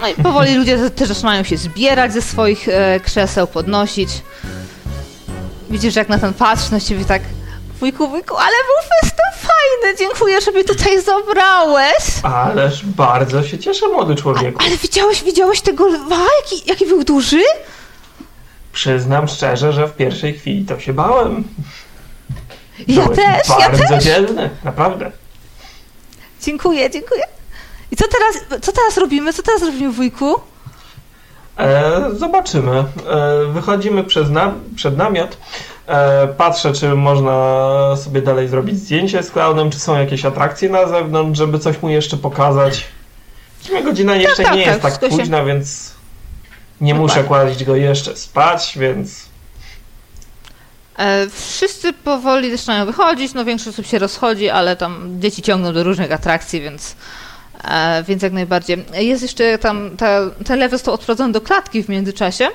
No 0.00 0.08
i 0.08 0.14
powoli 0.14 0.54
ludzie 0.54 0.90
też 0.90 1.08
zaczynają 1.08 1.44
się 1.44 1.56
zbierać 1.56 2.12
ze 2.12 2.22
swoich 2.22 2.68
e, 2.68 3.00
krzeseł, 3.00 3.46
podnosić. 3.46 4.08
Widzisz, 5.70 5.96
jak 5.96 6.08
na 6.08 6.18
ten 6.18 6.34
patrzy 6.34 6.72
na 6.72 6.80
ciebie 6.80 7.04
tak 7.04 7.22
wujku, 7.80 8.08
wujku, 8.08 8.36
ale 8.36 8.52
był 8.66 8.88
festyn 9.00 9.48
fajny, 9.48 9.98
dziękuję, 9.98 10.40
że 10.40 10.50
mnie 10.50 10.64
tutaj 10.64 11.02
zabrałeś. 11.02 12.04
Ależ 12.22 12.84
bardzo 12.84 13.42
się 13.42 13.58
cieszę, 13.58 13.88
młody 13.88 14.14
człowieku. 14.14 14.58
Ale 14.66 14.76
widziałeś, 14.76 15.22
widziałeś 15.24 15.60
tego 15.60 15.86
lwa? 15.86 16.26
Jaki, 16.42 16.62
jaki 16.66 16.86
był 16.86 17.04
duży? 17.04 17.42
Przyznam 18.72 19.28
szczerze, 19.28 19.72
że 19.72 19.88
w 19.88 19.96
pierwszej 19.96 20.34
chwili 20.34 20.64
to 20.64 20.78
się 20.80 20.92
bałem. 20.92 21.44
Ja 22.88 23.02
Byłeś 23.04 23.18
też, 23.18 23.48
ja 23.48 23.68
bardzo 23.68 23.88
też. 23.88 24.04
dzielny, 24.04 24.50
naprawdę. 24.64 25.12
Dziękuję, 26.42 26.90
dziękuję. 26.90 27.22
I 27.90 27.96
co 27.96 28.04
teraz, 28.08 28.60
co 28.62 28.72
teraz 28.72 28.96
robimy? 28.96 29.32
Co 29.32 29.42
teraz 29.42 29.62
robimy, 29.62 29.92
wujku? 29.92 30.34
E, 31.58 32.00
zobaczymy. 32.12 32.78
E, 32.78 32.84
wychodzimy 33.52 34.04
przez 34.04 34.30
na, 34.30 34.54
przed 34.76 34.96
namiot. 34.96 35.36
E, 35.86 36.28
patrzę, 36.28 36.72
czy 36.72 36.88
można 36.94 37.96
sobie 37.96 38.22
dalej 38.22 38.48
zrobić 38.48 38.78
zdjęcie 38.78 39.22
z 39.22 39.30
klaunem, 39.30 39.70
czy 39.70 39.78
są 39.78 39.98
jakieś 39.98 40.24
atrakcje 40.24 40.68
na 40.68 40.86
zewnątrz, 40.86 41.38
żeby 41.38 41.58
coś 41.58 41.82
mu 41.82 41.90
jeszcze 41.90 42.16
pokazać. 42.16 42.84
W 43.62 43.84
godzina 43.84 44.16
jeszcze 44.16 44.42
tak, 44.42 44.54
nie 44.54 44.64
tak, 44.64 44.84
jest 44.84 45.00
tak 45.00 45.10
późna, 45.10 45.44
więc 45.44 45.94
nie 46.82 46.94
muszę 46.94 47.24
kłaść 47.24 47.64
go 47.64 47.76
jeszcze 47.76 48.16
spać, 48.16 48.72
więc 48.76 49.32
E, 50.98 51.26
wszyscy 51.30 51.92
powoli 51.92 52.56
zaczynają 52.56 52.86
wychodzić, 52.86 53.34
no 53.34 53.44
większość 53.44 53.68
osób 53.68 53.86
się 53.86 53.98
rozchodzi, 53.98 54.50
ale 54.50 54.76
tam 54.76 55.20
dzieci 55.20 55.42
ciągną 55.42 55.72
do 55.72 55.84
różnych 55.84 56.12
atrakcji, 56.12 56.60
więc, 56.60 56.96
e, 57.64 58.04
więc 58.08 58.22
jak 58.22 58.32
najbardziej. 58.32 58.84
Jest 58.94 59.22
jeszcze 59.22 59.58
tam, 59.58 59.96
ta, 59.96 60.20
ten 60.46 60.58
lew 60.58 60.70
został 60.70 60.94
odprowadzony 60.94 61.32
do 61.32 61.40
klatki 61.40 61.82
w 61.82 61.88
międzyczasie, 61.88 62.48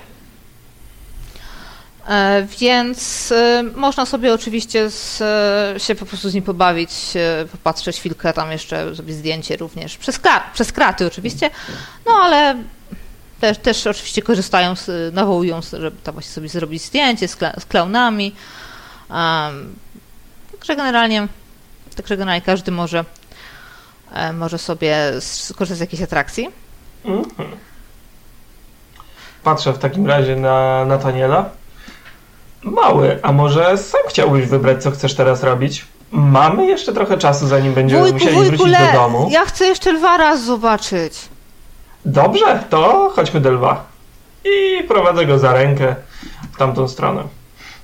e, 2.08 2.48
więc 2.60 3.34
można 3.76 4.06
sobie 4.06 4.34
oczywiście 4.34 4.90
z, 4.90 5.24
się 5.84 5.96
po 5.96 6.06
prostu 6.06 6.30
z 6.30 6.34
nim 6.34 6.44
pobawić, 6.44 6.92
popatrzeć 7.52 7.98
chwilkę, 7.98 8.34
tam 8.34 8.52
jeszcze 8.52 8.96
zrobić 8.96 9.16
zdjęcie 9.16 9.58
również, 9.58 9.98
przez, 9.98 10.20
kra- 10.20 10.42
przez 10.54 10.72
kraty 10.72 11.08
oczywiście, 11.08 11.50
no 12.06 12.12
ale 12.12 12.56
też, 13.40 13.58
też 13.58 13.88
oczywiście 13.88 14.22
korzystają, 14.22 14.76
z, 14.76 15.14
nawołują, 15.14 15.62
żeby 15.62 15.98
tam 16.04 16.14
właśnie 16.14 16.32
sobie 16.32 16.50
zrobić 16.50 16.84
zdjęcie 16.84 17.28
z, 17.28 17.38
kla- 17.38 17.60
z 17.60 17.66
klaunami. 17.66 18.36
Um, 19.10 19.76
także 20.52 20.76
generalnie, 20.76 21.28
także 21.96 22.18
generalnie 22.18 22.42
każdy 22.42 22.72
może, 22.72 23.06
e, 24.14 24.34
może 24.34 24.58
sobie 24.58 24.98
skorzystać 25.20 25.78
z 25.78 25.82
jakiejś 25.82 26.02
atrakcji. 26.02 26.50
Mhm. 27.06 27.26
Patrzę 29.44 29.74
w 29.74 29.78
takim 29.78 30.08
razie 30.08 30.36
na 30.36 30.86
Nataniela. 30.86 31.50
Mały, 32.62 33.20
a 33.24 33.32
może 33.32 33.78
sam 33.78 34.02
chciałbyś 34.10 34.46
wybrać, 34.46 34.84
co 34.84 34.92
chcesz 34.92 35.16
teraz 35.16 35.44
robić? 35.44 35.86
Mamy 36.12 36.66
jeszcze 36.66 36.94
trochę 36.94 37.18
czasu, 37.18 37.48
zanim 37.48 37.74
będziemy 37.74 38.02
Wujku, 38.02 38.14
musieli 38.18 38.36
wujku, 38.36 38.50
wrócić 38.58 38.80
le, 38.80 38.88
do 38.88 38.94
domu. 38.94 39.30
ja 39.32 39.46
chcę 39.46 39.66
jeszcze 39.66 39.92
lwa 39.92 40.18
raz 40.18 40.44
zobaczyć. 40.44 41.14
Dobrze, 42.08 42.64
to 42.70 43.12
chodźmy 43.16 43.42
do 43.42 43.52
lwa. 43.52 43.86
I 44.46 44.84
prowadzę 44.84 45.26
go 45.26 45.40
za 45.40 45.54
rękę 45.54 45.96
w 46.54 46.58
tamtą 46.58 46.88
stronę. 46.88 47.24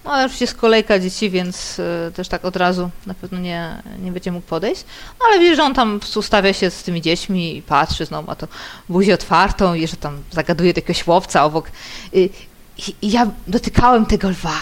No 0.06 0.12
ale 0.12 0.26
oczywiście 0.26 0.46
jest 0.46 0.58
kolejka 0.58 1.00
dzieci, 1.00 1.30
więc 1.30 1.80
y, 1.80 2.12
też 2.16 2.28
tak 2.28 2.46
od 2.46 2.56
razu 2.56 2.90
na 3.06 3.14
pewno 3.14 3.40
nie, 3.40 3.82
nie 4.00 4.12
będzie 4.12 4.32
mógł 4.32 4.48
podejść. 4.48 4.86
No 5.20 5.26
ale 5.30 5.40
widzisz, 5.40 5.58
że 5.58 5.64
on 5.64 5.74
tam 5.74 5.94
po 5.94 6.00
prostu 6.00 6.22
stawia 6.22 6.54
się 6.54 6.72
z 6.72 6.84
tymi 6.84 7.02
dziećmi 7.02 7.58
i 7.58 7.62
patrzy, 7.62 8.06
znowu 8.06 8.28
ma 8.28 8.36
to 8.36 8.48
buzię 8.90 9.14
otwartą 9.14 9.74
i 9.74 9.88
że 9.88 9.98
tam 9.98 10.22
zagaduje 10.32 10.74
do 10.74 10.78
jakiegoś 10.78 11.04
chłopca 11.04 11.46
obok. 11.46 11.68
Y, 12.16 12.30
I, 12.78 12.96
i 13.02 13.12
ja 13.12 13.28
dotykałem 13.48 14.06
tego 14.06 14.30
lwa. 14.30 14.58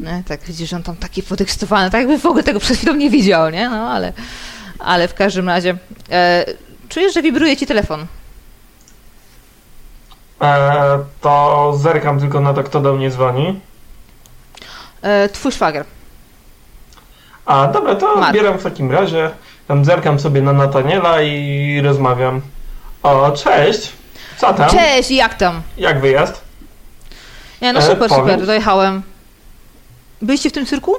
Nie? 0.00 0.22
Tak 0.28 0.44
widzisz, 0.44 0.70
że 0.70 0.76
on 0.76 0.82
tam 0.82 0.96
taki 0.96 1.22
podekscytowany, 1.22 1.90
tak 1.90 2.00
jakby 2.00 2.18
w 2.18 2.26
ogóle 2.26 2.42
tego 2.42 2.60
przed 2.60 2.76
chwilą 2.76 2.94
nie 2.94 3.10
widział, 3.10 3.50
nie? 3.50 3.68
No 3.68 3.90
ale, 3.90 4.12
ale 4.78 5.08
w 5.08 5.14
każdym 5.14 5.48
razie 5.48 5.76
e, 6.10 6.44
czujesz, 6.88 7.14
że 7.14 7.22
wibruje 7.22 7.56
ci 7.56 7.66
telefon. 7.66 8.06
E, 10.42 10.98
to 11.20 11.72
zerkam 11.78 12.20
tylko 12.20 12.40
na 12.40 12.54
to, 12.54 12.62
kto 12.64 12.80
do 12.80 12.92
mnie 12.92 13.10
dzwoni. 13.10 13.60
E, 15.02 15.28
twój 15.28 15.52
szwagier. 15.52 15.84
A 17.46 17.66
dobra, 17.66 17.94
to 17.94 18.16
Mark. 18.16 18.28
odbieram 18.28 18.58
w 18.58 18.62
takim 18.62 18.90
razie. 18.92 19.30
Tam 19.68 19.84
zerkam 19.84 20.20
sobie 20.20 20.42
na 20.42 20.52
Nataniela 20.52 21.22
i 21.22 21.80
rozmawiam. 21.84 22.40
O, 23.02 23.30
cześć. 23.30 23.92
Co 24.38 24.54
tam? 24.54 24.70
Cześć, 24.70 25.10
jak 25.10 25.34
tam? 25.34 25.62
Jak 25.76 26.00
wyjazd? 26.00 26.42
Nie, 27.62 27.72
no 27.72 27.78
E, 27.78 27.82
super, 27.82 28.08
powiem- 28.08 28.24
super, 28.30 28.46
dojechałem. 28.46 29.02
Byliście 30.22 30.50
w 30.50 30.52
tym 30.52 30.66
cyrku? 30.66 30.96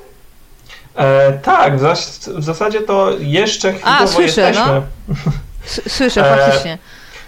E, 0.95 1.31
tak, 1.33 1.77
w, 1.79 1.83
w 2.27 2.43
zasadzie 2.43 2.81
to 2.81 3.09
jeszcze 3.19 3.73
chwilowo 3.73 4.07
słyszę, 4.07 4.41
jesteśmy. 4.41 4.81
S- 5.65 5.81
Słyszę, 5.87 6.31
E, 6.31 6.37
faktycznie. 6.37 6.77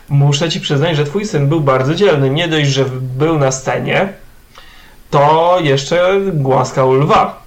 Muszę 0.10 0.50
ci 0.50 0.60
przyznać, 0.62 0.98
że 0.98 1.06
twój 1.06 1.26
syn 1.26 1.48
był 1.48 1.62
bardzo 1.62 1.96
dzielny. 1.96 2.30
Nie 2.30 2.48
dość, 2.48 2.70
że 2.70 2.86
był 3.18 3.40
na 3.40 3.52
scenie, 3.52 4.14
to 5.10 5.58
jeszcze 5.62 6.20
głaskał 6.34 6.94
lwa. 6.94 7.42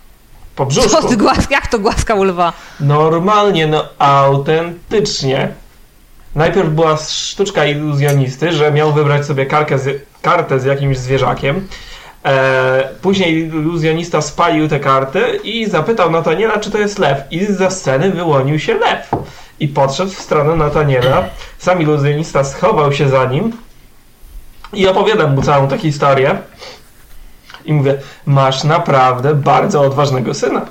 Po 0.56 0.66
Co 0.66 0.70
brzuszku. 0.80 1.08
ty 1.08 1.16
głask, 1.16 1.50
jak 1.50 1.66
to 1.66 1.78
głaskał 1.78 2.24
lwa? 2.24 2.52
Normalnie, 2.80 3.66
no 3.66 3.84
autentycznie. 3.98 5.48
Najpierw 6.34 6.68
była 6.68 6.96
sztuczka 6.96 7.64
iluzjonisty, 7.64 8.52
że 8.52 8.72
miał 8.72 8.92
wybrać 8.92 9.26
sobie 9.26 9.46
z, 9.76 10.02
kartę 10.22 10.60
z 10.60 10.64
jakimś 10.64 10.98
zwierzakiem. 10.98 11.68
E, 12.24 12.88
później 13.02 13.38
iluzjonista 13.38 14.22
spalił 14.22 14.68
tę 14.68 14.80
kartę 14.80 15.36
i 15.36 15.70
zapytał 15.70 16.10
Nataniela, 16.10 16.58
czy 16.58 16.70
to 16.70 16.78
jest 16.78 16.98
lew. 16.98 17.18
I 17.30 17.46
za 17.46 17.70
sceny 17.70 18.10
wyłonił 18.10 18.58
się 18.58 18.74
lew. 18.74 19.10
I 19.60 19.68
podszedł 19.68 20.10
w 20.10 20.20
stronę 20.20 20.56
Nataniela. 20.56 21.24
Sam 21.58 21.82
iluzjonista 21.82 22.44
schował 22.44 22.92
się 22.92 23.08
za 23.08 23.24
nim 23.24 23.52
i 24.72 24.88
opowiadam 24.88 25.34
mu 25.34 25.42
całą 25.42 25.68
tę 25.68 25.78
historię. 25.78 26.38
I 27.64 27.72
mówię, 27.72 27.98
masz 28.26 28.64
naprawdę 28.64 29.34
bardzo 29.34 29.80
odważnego 29.80 30.34
syna. 30.34 30.66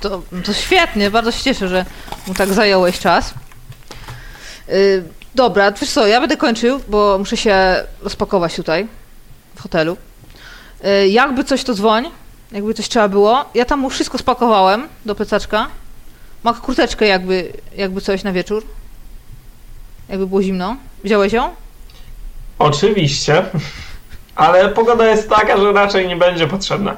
To, 0.00 0.22
to 0.44 0.52
świetnie, 0.52 1.10
bardzo 1.10 1.32
się 1.32 1.44
cieszę, 1.44 1.68
że 1.68 1.84
mu 2.26 2.34
tak 2.34 2.52
zająłeś 2.52 2.98
czas. 2.98 3.34
Yy, 4.68 5.04
dobra, 5.34 5.72
wiesz 5.72 5.90
co, 5.90 6.06
ja 6.06 6.20
będę 6.20 6.36
kończył, 6.36 6.80
bo 6.88 7.18
muszę 7.18 7.36
się 7.36 7.84
rozpakować 8.02 8.56
tutaj, 8.56 8.88
w 9.54 9.60
hotelu. 9.60 9.96
Yy, 10.82 11.08
jakby 11.08 11.44
coś 11.44 11.64
to 11.64 11.74
dzwoń, 11.74 12.10
jakby 12.52 12.74
coś 12.74 12.88
trzeba 12.88 13.08
było. 13.08 13.44
Ja 13.54 13.64
tam 13.64 13.80
mu 13.80 13.90
wszystko 13.90 14.18
spakowałem 14.18 14.88
do 15.06 15.14
plecaczka. 15.14 15.68
Ma 16.46 16.52
kurteczkę 16.52 17.06
jakby, 17.06 17.52
jakby 17.76 18.00
coś 18.00 18.24
na 18.24 18.32
wieczór. 18.32 18.64
Jakby 20.08 20.26
było 20.26 20.42
zimno. 20.42 20.76
Wziąłeś 21.04 21.32
ją? 21.32 21.54
Oczywiście, 22.58 23.44
ale 24.36 24.68
pogoda 24.68 25.06
jest 25.06 25.28
taka, 25.28 25.56
że 25.56 25.72
raczej 25.72 26.08
nie 26.08 26.16
będzie 26.16 26.46
potrzebna. 26.46 26.96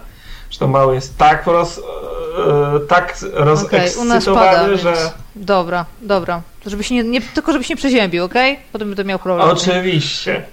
Zresztą 0.49 0.69
mały 0.69 0.95
jest 0.95 1.19
tak 1.19 1.47
roz, 1.47 1.79
e, 1.79 2.81
tak 2.89 3.19
rozekscytowany, 3.33 4.69
więc... 4.69 4.81
że 4.81 5.13
Dobra, 5.37 5.85
dobra. 6.03 6.43
To 6.65 6.71
żebyś 6.71 6.91
nie, 6.91 7.05
nie, 7.05 7.21
tylko 7.21 7.53
żebyś 7.53 7.69
nie 7.69 7.77
przeziębił, 7.77 8.25
okej? 8.25 8.59
Potem 8.73 8.89
będę 8.89 9.05
miał 9.05 9.19
problem. 9.19 9.49
oczywiście. 9.51 10.45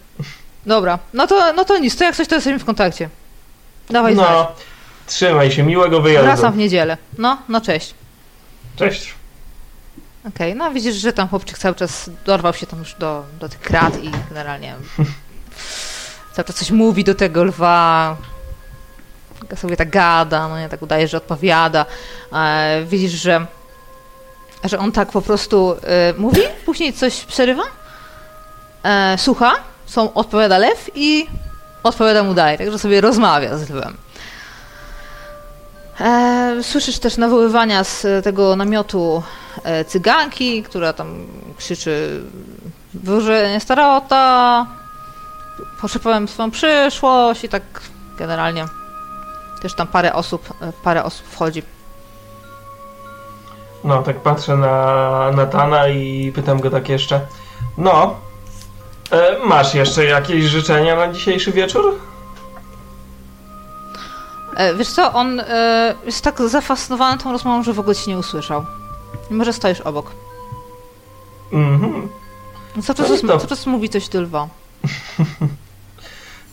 Dobra, 0.66 1.00
no 1.14 1.28
to, 1.28 1.54
no 1.54 1.66
to 1.66 1.78
nic, 1.78 1.98
to 1.98 2.04
jak 2.04 2.16
coś, 2.16 2.28
to 2.28 2.36
jesteśmy 2.36 2.60
w 2.60 2.66
kontakcie. 2.66 3.10
Dawaj 3.90 4.14
znać. 4.14 4.30
No, 4.30 4.52
trzymaj 5.08 5.52
się, 5.52 5.64
miłego 5.64 6.02
wyjazdu. 6.02 6.26
Wracam 6.26 6.54
w 6.54 6.58
niedzielę. 6.58 6.98
No, 7.18 7.38
no 7.50 7.62
cześć. 7.62 7.94
Cześć. 8.76 9.14
Okej, 10.28 10.56
no 10.56 10.72
widzisz, 10.72 10.96
że 10.96 11.14
tam 11.14 11.28
chłopczyk 11.28 11.58
cały 11.58 11.76
czas 11.76 12.10
dorwał 12.26 12.54
się 12.54 12.68
tam 12.68 12.80
już 12.80 12.94
do, 12.94 13.24
do 13.40 13.50
tych 13.50 13.60
krat 13.60 14.04
i 14.04 14.12
generalnie 14.30 14.76
cały 16.34 16.46
czas 16.46 16.56
coś 16.56 16.72
mówi 16.72 17.04
do 17.04 17.16
tego 17.16 17.44
lwa. 17.44 18.18
Sobie 19.56 19.78
tak 19.78 19.90
gada, 19.90 20.48
no 20.48 20.60
nie, 20.60 20.70
tak 20.70 20.82
udaje, 20.82 21.08
że 21.08 21.18
odpowiada. 21.18 21.86
E, 22.34 22.84
widzisz, 22.86 23.12
że, 23.12 23.46
że 24.64 24.80
on 24.80 24.92
tak 24.92 25.12
po 25.12 25.22
prostu 25.22 25.76
e, 25.84 26.14
mówi, 26.18 26.42
później 26.66 26.94
coś 26.94 27.26
przerywa, 27.26 27.64
e, 28.84 29.18
słucha, 29.18 29.52
są, 29.86 30.14
odpowiada 30.14 30.58
lew 30.58 30.90
i 30.96 31.28
odpowiada 31.84 32.24
mu 32.24 32.34
dalej, 32.34 32.58
także 32.58 32.80
sobie 32.80 33.02
rozmawia 33.02 33.58
z 33.58 33.70
lwem. 33.70 33.98
E, 36.00 36.64
słyszysz 36.64 37.00
też 37.00 37.18
nawoływania 37.18 37.84
z 37.84 38.24
tego 38.24 38.56
namiotu 38.56 39.24
e, 39.64 39.86
cyganki, 39.86 40.64
która 40.64 40.94
tam 40.94 41.28
krzyczy 41.58 42.24
wyłożenie 42.94 43.60
starota, 43.60 44.66
poszypałem 45.82 46.28
swoją 46.28 46.52
przyszłość 46.52 47.44
i 47.44 47.50
tak 47.50 47.64
generalnie 48.18 48.66
też 49.62 49.74
tam 49.74 49.88
parę 49.88 50.14
osób, 50.14 50.54
e, 50.62 50.74
parę 50.84 51.04
osób 51.04 51.28
wchodzi. 51.28 51.64
No, 53.84 54.04
tak 54.04 54.20
patrzę 54.20 54.58
na 54.58 55.32
Natana 55.36 55.88
i 55.88 56.32
pytam 56.36 56.60
go 56.60 56.70
tak 56.70 56.90
jeszcze. 56.90 57.22
No, 57.78 58.16
e, 59.12 59.38
masz 59.46 59.74
jeszcze 59.74 60.06
jakieś 60.06 60.44
życzenia 60.44 60.96
na 60.96 61.14
dzisiejszy 61.14 61.52
wieczór? 61.52 62.00
E, 64.56 64.76
wiesz 64.76 64.88
co, 64.91 65.13
on 65.13 65.39
e, 65.39 65.96
jest 66.06 66.22
tak 66.24 66.41
zafascynowany 66.41 67.18
tą 67.18 67.32
rozmową, 67.32 67.63
że 67.63 67.74
w 67.74 67.80
ogóle 67.80 67.96
ci 67.96 68.10
nie 68.10 68.18
usłyszał. 68.18 68.65
Mimo, 69.32 69.46
że 69.46 69.54
stoisz 69.54 69.82
obok. 69.82 70.12
Mhm. 71.54 72.10
No 72.76 72.84
Cały 72.84 72.98
czas, 72.98 73.10
No 73.24 73.34
to- 73.34 73.38
cały 73.38 73.50
czas 73.50 73.65
mówi 73.65 73.89
coś 73.89 74.10
do 74.10 74.22
lwa. 74.22 74.48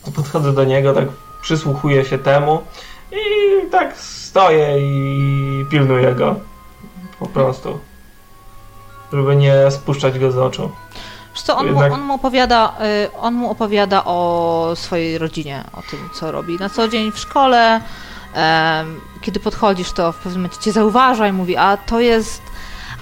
To 0.05 0.11
podchodzę 0.11 0.53
do 0.53 0.63
niego, 0.63 0.93
tak 0.93 1.05
przysłuchuję 1.41 2.05
się 2.05 2.17
temu 2.17 2.61
i 3.11 3.69
tak 3.71 3.97
stoję 3.97 4.79
i 4.79 5.65
pilnuję 5.69 6.15
go. 6.15 6.35
Po 7.19 7.25
prostu. 7.27 7.79
Żeby 9.13 9.35
nie 9.35 9.71
spuszczać 9.71 10.19
go 10.19 10.31
z 10.31 10.37
oczu. 10.37 10.71
Wiesz 11.33 11.41
co, 11.41 11.57
on, 11.57 11.65
Jednak- 11.67 11.89
mu, 11.89 11.95
on, 11.95 12.01
mu 12.01 12.13
opowiada, 12.13 12.73
y, 13.05 13.17
on 13.17 13.33
mu 13.33 13.49
opowiada 13.49 14.03
o 14.05 14.71
swojej 14.75 15.17
rodzinie, 15.17 15.63
o 15.73 15.81
tym, 15.81 16.09
co 16.13 16.31
robi 16.31 16.57
na 16.59 16.69
co 16.69 16.87
dzień 16.87 17.11
w 17.11 17.19
szkole. 17.19 17.81
Kiedy 19.21 19.39
podchodzisz, 19.39 19.91
to 19.91 20.11
w 20.11 20.15
pewnym 20.15 20.41
momencie 20.41 20.61
cię 20.61 20.71
zauważa 20.71 21.27
i 21.27 21.31
mówi, 21.33 21.57
a 21.57 21.77
to 21.77 21.99
jest, 21.99 22.41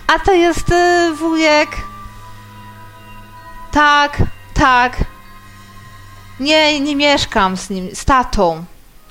a 0.08 0.20
to 0.20 0.34
jest 0.34 0.70
y, 0.72 1.14
wujek. 1.14 1.70
Tak, 3.72 4.18
tak. 4.54 4.98
Nie, 6.40 6.80
nie 6.80 6.96
mieszkam 6.96 7.58
z 7.58 7.70
nim, 7.70 7.90
z 7.96 8.06
tatą, 8.06 8.64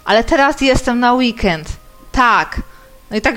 ale 0.05 0.25
teraz 0.25 0.61
jestem 0.61 1.01
na 1.01 1.13
weekend. 1.13 1.69
Tak. 2.13 2.61
No 3.11 3.17
i 3.17 3.21
tak 3.21 3.35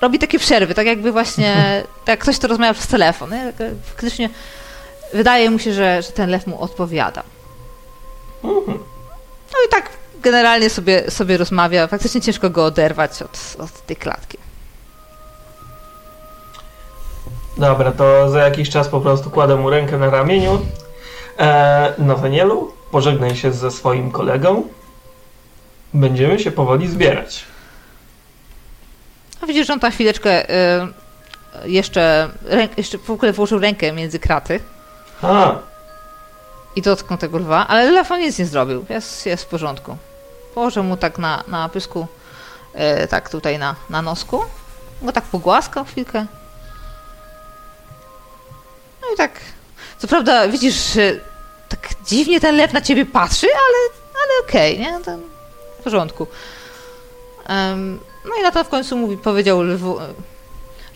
robi 0.00 0.18
takie 0.18 0.38
przerwy, 0.38 0.74
tak 0.74 0.86
jakby 0.86 1.12
właśnie, 1.12 1.82
tak 2.04 2.08
jak 2.12 2.20
ktoś 2.20 2.38
to 2.38 2.48
rozmawia 2.48 2.74
przez 2.74 2.86
telefon. 2.86 3.30
Nie? 3.30 3.52
Tak, 3.52 3.60
e, 3.60 3.70
Faktycznie 3.86 4.30
wydaje 5.14 5.50
mu 5.50 5.58
się, 5.58 5.72
że, 5.72 6.02
że 6.02 6.12
ten 6.12 6.30
lew 6.30 6.46
mu 6.46 6.60
odpowiada. 6.60 7.22
No 9.52 9.58
i 9.66 9.68
tak 9.70 9.90
generalnie 10.22 10.70
sobie, 10.70 11.10
sobie 11.10 11.36
rozmawia. 11.36 11.86
Faktycznie 11.86 12.20
ciężko 12.20 12.50
go 12.50 12.64
oderwać 12.64 13.22
od, 13.22 13.56
od 13.58 13.86
tej 13.86 13.96
klatki. 13.96 14.38
Dobra, 17.56 17.92
to 17.92 18.30
za 18.30 18.38
jakiś 18.38 18.70
czas 18.70 18.88
po 18.88 19.00
prostu 19.00 19.30
kładę 19.30 19.56
mu 19.56 19.70
rękę 19.70 19.98
na 19.98 20.10
ramieniu. 20.10 20.60
E, 21.38 21.94
Nathanielu, 21.98 22.72
pożegnaj 22.90 23.36
się 23.36 23.52
ze 23.52 23.70
swoim 23.70 24.10
kolegą. 24.10 24.62
Będziemy 25.94 26.38
się 26.38 26.50
powoli 26.50 26.88
zbierać. 26.88 27.44
A 29.40 29.46
widzisz, 29.46 29.66
że 29.66 29.72
on 29.72 29.80
tam 29.80 29.92
chwileczkę 29.92 30.50
y, 30.50 31.70
jeszcze, 31.70 32.28
rę, 32.44 32.68
jeszcze 32.76 32.98
w 32.98 33.10
ogóle 33.10 33.32
włożył 33.32 33.58
rękę 33.58 33.92
między 33.92 34.18
kraty 34.18 34.60
I 36.76 36.82
dotknął 36.82 37.18
tego 37.18 37.38
lwa, 37.38 37.66
ale 37.66 37.90
lew 37.90 38.10
on 38.10 38.20
nic 38.20 38.38
nie 38.38 38.46
zrobił. 38.46 38.84
Jest, 38.88 39.26
jest 39.26 39.44
w 39.44 39.46
porządku. 39.46 39.96
Położył 40.54 40.84
mu 40.84 40.96
tak 40.96 41.18
na, 41.18 41.44
na 41.48 41.68
pysku, 41.68 42.06
y, 43.04 43.08
tak 43.08 43.30
tutaj 43.30 43.58
na, 43.58 43.74
na 43.90 44.02
nosku. 44.02 44.44
Go 45.02 45.12
tak 45.12 45.24
pogłaskał 45.24 45.84
chwilkę. 45.84 46.26
No 49.02 49.08
i 49.14 49.16
tak. 49.16 49.32
Co 49.98 50.08
prawda 50.08 50.48
widzisz, 50.48 50.92
że 50.94 51.12
tak 51.68 51.88
dziwnie 52.06 52.40
ten 52.40 52.56
lew 52.56 52.72
na 52.72 52.80
ciebie 52.80 53.06
patrzy, 53.06 53.46
ale, 53.46 54.00
ale 54.14 54.48
okej, 54.48 54.78
nie? 54.78 55.00
To 55.04 55.16
w 55.80 55.84
porządku. 55.84 56.26
Em, 57.46 58.00
no 58.24 58.30
i 58.40 58.42
na 58.42 58.50
to 58.50 58.64
w 58.64 58.68
końcu 58.68 58.96
mówi, 58.96 59.16
powiedział 59.16 59.62
lwu, 59.62 60.00
e, 60.00 60.08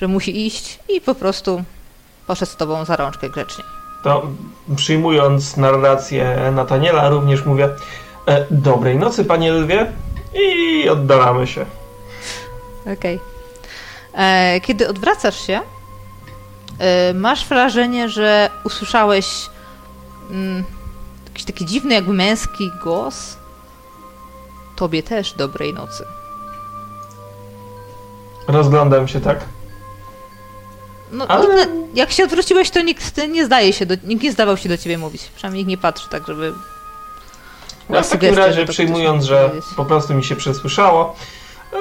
że 0.00 0.08
musi 0.08 0.46
iść 0.46 0.78
i 0.88 1.00
po 1.00 1.14
prostu 1.14 1.64
poszedł 2.26 2.52
z 2.52 2.56
tobą 2.56 2.84
za 2.84 2.96
rączkę 2.96 3.30
grzecznie. 3.30 3.77
To 4.02 4.26
przyjmując 4.76 5.56
narrację 5.56 6.50
Nataniela, 6.52 7.08
również 7.08 7.44
mówię 7.44 7.68
e, 8.26 8.46
dobrej 8.50 8.96
nocy, 8.98 9.24
panie 9.24 9.52
lwie 9.52 9.92
i 10.34 10.88
oddalamy 10.88 11.46
się. 11.46 11.66
Okej. 12.98 13.20
E, 14.14 14.60
Kiedy 14.60 14.88
odwracasz 14.88 15.46
się, 15.46 15.60
e, 16.78 17.14
masz 17.14 17.46
wrażenie, 17.48 18.08
że 18.08 18.50
usłyszałeś 18.64 19.50
mm, 20.30 20.64
jakiś 21.26 21.44
taki 21.44 21.66
dziwny, 21.66 21.94
jakby 21.94 22.12
męski 22.12 22.70
głos. 22.82 23.36
Tobie 24.76 25.02
też 25.02 25.32
dobrej 25.32 25.74
nocy. 25.74 26.04
Rozglądam 28.48 29.08
się 29.08 29.20
tak. 29.20 29.44
No, 31.12 31.26
Ale- 31.26 31.66
nikt, 31.66 31.96
jak 31.96 32.12
się 32.12 32.24
odwróciłeś, 32.24 32.70
to 32.70 32.82
nikt 32.82 33.16
nie 33.28 33.46
zdaje 33.46 33.72
się, 33.72 33.86
do, 33.86 33.94
nikt 34.04 34.22
nie 34.22 34.32
zdawał 34.32 34.56
się 34.56 34.68
do 34.68 34.78
ciebie 34.78 34.98
mówić. 34.98 35.22
Przynajmniej 35.36 35.60
nikt 35.64 35.68
nie 35.70 35.78
patrzy 35.78 36.08
tak, 36.08 36.26
żeby... 36.26 36.52
No, 37.88 38.02
w 38.02 38.08
takim 38.08 38.34
razie 38.34 38.66
przyjmując, 38.66 39.24
że 39.24 39.50
po 39.76 39.84
prostu 39.84 40.14
mi 40.14 40.24
się 40.24 40.36
przesłyszało, 40.36 41.16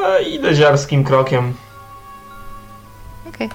e, 0.05 0.23
idę 0.23 0.55
ziarskim 0.55 1.03
krokiem. 1.03 1.53
Okej. 3.29 3.49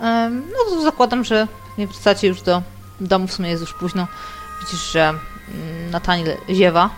Em, 0.00 0.42
No 0.50 0.76
to 0.76 0.82
zakładam, 0.82 1.24
że 1.24 1.46
nie 1.78 1.86
wracacie 1.86 2.28
już 2.28 2.42
do 2.42 2.62
domu, 3.00 3.26
w 3.26 3.32
sumie 3.32 3.50
jest 3.50 3.60
już 3.60 3.74
późno. 3.74 4.06
Widzisz, 4.60 4.92
że 4.92 5.08
mm, 5.08 5.90
Nathaniel 5.90 6.36
ziewa. 6.50 6.90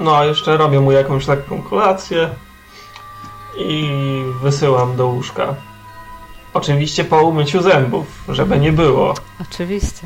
No, 0.00 0.24
jeszcze 0.24 0.56
robię 0.56 0.80
mu 0.80 0.92
jakąś 0.92 1.26
lekką 1.28 1.62
kolację 1.62 2.30
i 3.58 3.90
wysyłam 4.42 4.96
do 4.96 5.06
łóżka. 5.06 5.54
Oczywiście 6.56 7.04
po 7.04 7.22
umyciu 7.22 7.62
zębów, 7.62 8.06
żeby 8.28 8.58
nie 8.58 8.72
było. 8.72 9.14
Oczywiście. 9.50 10.00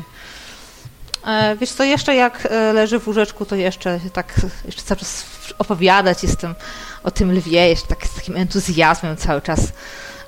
E, 1.27 1.55
wiesz 1.55 1.71
co, 1.71 1.83
jeszcze 1.83 2.15
jak 2.15 2.47
e, 2.51 2.73
leży 2.73 2.99
w 2.99 3.07
łóżeczku, 3.07 3.45
to 3.45 3.55
jeszcze 3.55 3.99
tak, 4.13 4.41
jeszcze 4.65 4.81
cały 4.81 4.99
czas 4.99 5.25
opowiadać 5.59 6.23
jestem 6.23 6.55
o 7.03 7.11
tym 7.11 7.31
lwie, 7.31 7.69
jeszcze 7.69 7.87
tak 7.87 8.07
z 8.07 8.15
takim 8.15 8.35
entuzjazmem 8.37 9.17
cały 9.17 9.41
czas. 9.41 9.73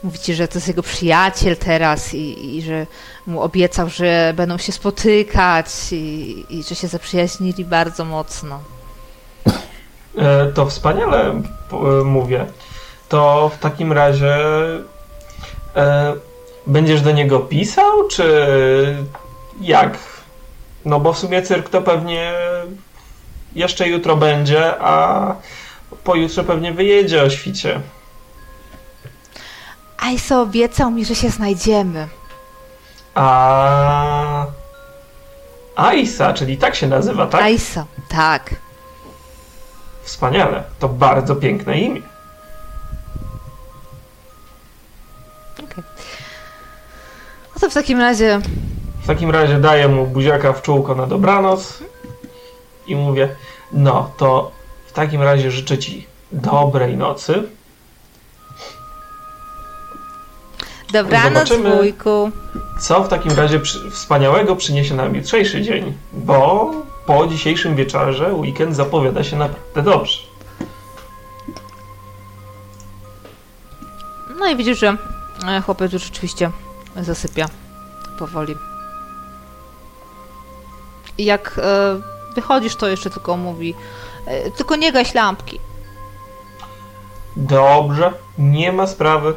Mówicie, 0.04 0.36
że 0.36 0.48
to 0.48 0.56
jest 0.58 0.68
jego 0.68 0.84
przyjaciel 0.84 1.58
teraz 1.58 2.14
i, 2.14 2.56
i 2.58 2.62
że 2.62 2.88
mu 3.28 3.42
obiecał, 3.42 3.90
że 3.90 4.34
będą 4.36 4.58
się 4.58 4.72
spotykać 4.72 5.68
i, 5.92 6.46
i 6.50 6.64
że 6.64 6.76
się 6.76 6.88
zaprzyjaźnili 6.88 7.66
bardzo 7.66 8.06
mocno. 8.06 8.60
E, 10.18 10.46
To 10.56 10.66
wspaniale 10.66 11.42
mówię. 12.06 12.46
To 13.10 13.52
w 13.56 13.60
takim 13.60 13.92
razie 13.92 14.36
e, 15.76 16.14
będziesz 16.68 17.02
do 17.02 17.12
niego 17.12 17.40
pisał, 17.40 18.08
czy 18.08 18.26
jak? 19.62 19.98
No 20.86 21.00
bo 21.00 21.14
w 21.14 21.20
sumie 21.20 21.42
cyrk 21.42 21.70
to 21.70 21.82
pewnie 21.82 22.34
jeszcze 23.56 23.88
jutro 23.88 24.18
będzie, 24.18 24.82
a 24.82 25.36
pojutrze 26.04 26.44
pewnie 26.44 26.72
wyjedzie 26.72 27.24
o 27.24 27.30
świcie. 27.30 27.80
Ajso 29.98 30.42
obiecał 30.42 30.92
mi, 30.92 31.06
że 31.06 31.16
się 31.16 31.30
znajdziemy. 31.30 32.08
A 33.16 34.46
Aisa, 35.76 36.34
czyli 36.34 36.58
tak 36.58 36.76
się 36.76 36.88
nazywa, 36.88 37.28
tak? 37.28 37.42
Ajso, 37.42 37.86
tak. 38.10 38.56
Wspaniale. 40.04 40.64
To 40.80 40.90
bardzo 40.90 41.36
piękne 41.36 41.80
imię. 41.80 42.02
To 47.64 47.70
w 47.70 47.74
takim 47.74 48.00
razie 48.00 48.40
W 49.04 49.08
takim 49.08 49.32
razie 49.32 49.60
daję 49.60 49.88
mu 49.88 50.08
buziaka 50.08 50.54
w 50.54 50.62
czółko 50.62 50.96
na 50.96 51.08
dobranoc 51.08 51.84
i 52.88 52.96
mówię, 52.96 53.36
no 53.72 54.12
to 54.18 54.52
w 54.88 54.92
takim 54.92 55.22
razie 55.22 55.52
życzę 55.52 55.78
ci 55.78 56.08
dobrej 56.32 56.98
nocy. 56.98 57.44
dobranoc 60.92 61.50
Zobaczymy. 61.50 61.76
wujku. 61.76 62.32
Co 62.80 63.04
w 63.04 63.08
takim 63.08 63.32
razie 63.32 63.60
przy, 63.60 63.92
wspaniałego 63.92 64.56
przyniesie 64.56 64.96
nam 64.96 65.16
jutrzejszy 65.16 65.62
dzień, 65.62 65.94
bo 66.14 66.72
po 67.06 67.28
dzisiejszym 67.28 67.76
wieczorze 67.76 68.34
weekend 68.34 68.76
zapowiada 68.76 69.24
się 69.24 69.38
naprawdę 69.38 69.82
dobrze. 69.82 70.18
No 74.40 74.48
i 74.48 74.56
widzisz, 74.56 74.80
że 74.80 74.98
e, 75.48 75.62
chłopiec 75.62 75.94
już 75.94 76.04
rzeczywiście 76.04 76.52
zasypia 77.02 77.46
powoli. 78.20 78.56
I 81.18 81.26
jak 81.26 81.60
e, 81.64 82.00
wychodzisz, 82.36 82.76
to 82.76 82.88
jeszcze 82.88 83.10
tylko 83.10 83.38
mówi 83.38 83.74
e, 84.28 84.52
tylko 84.52 84.76
nie 84.76 84.92
gaś 84.92 85.14
lampki. 85.14 85.60
Dobrze, 87.38 88.14
nie 88.38 88.72
ma 88.72 88.88
sprawy. 88.88 89.34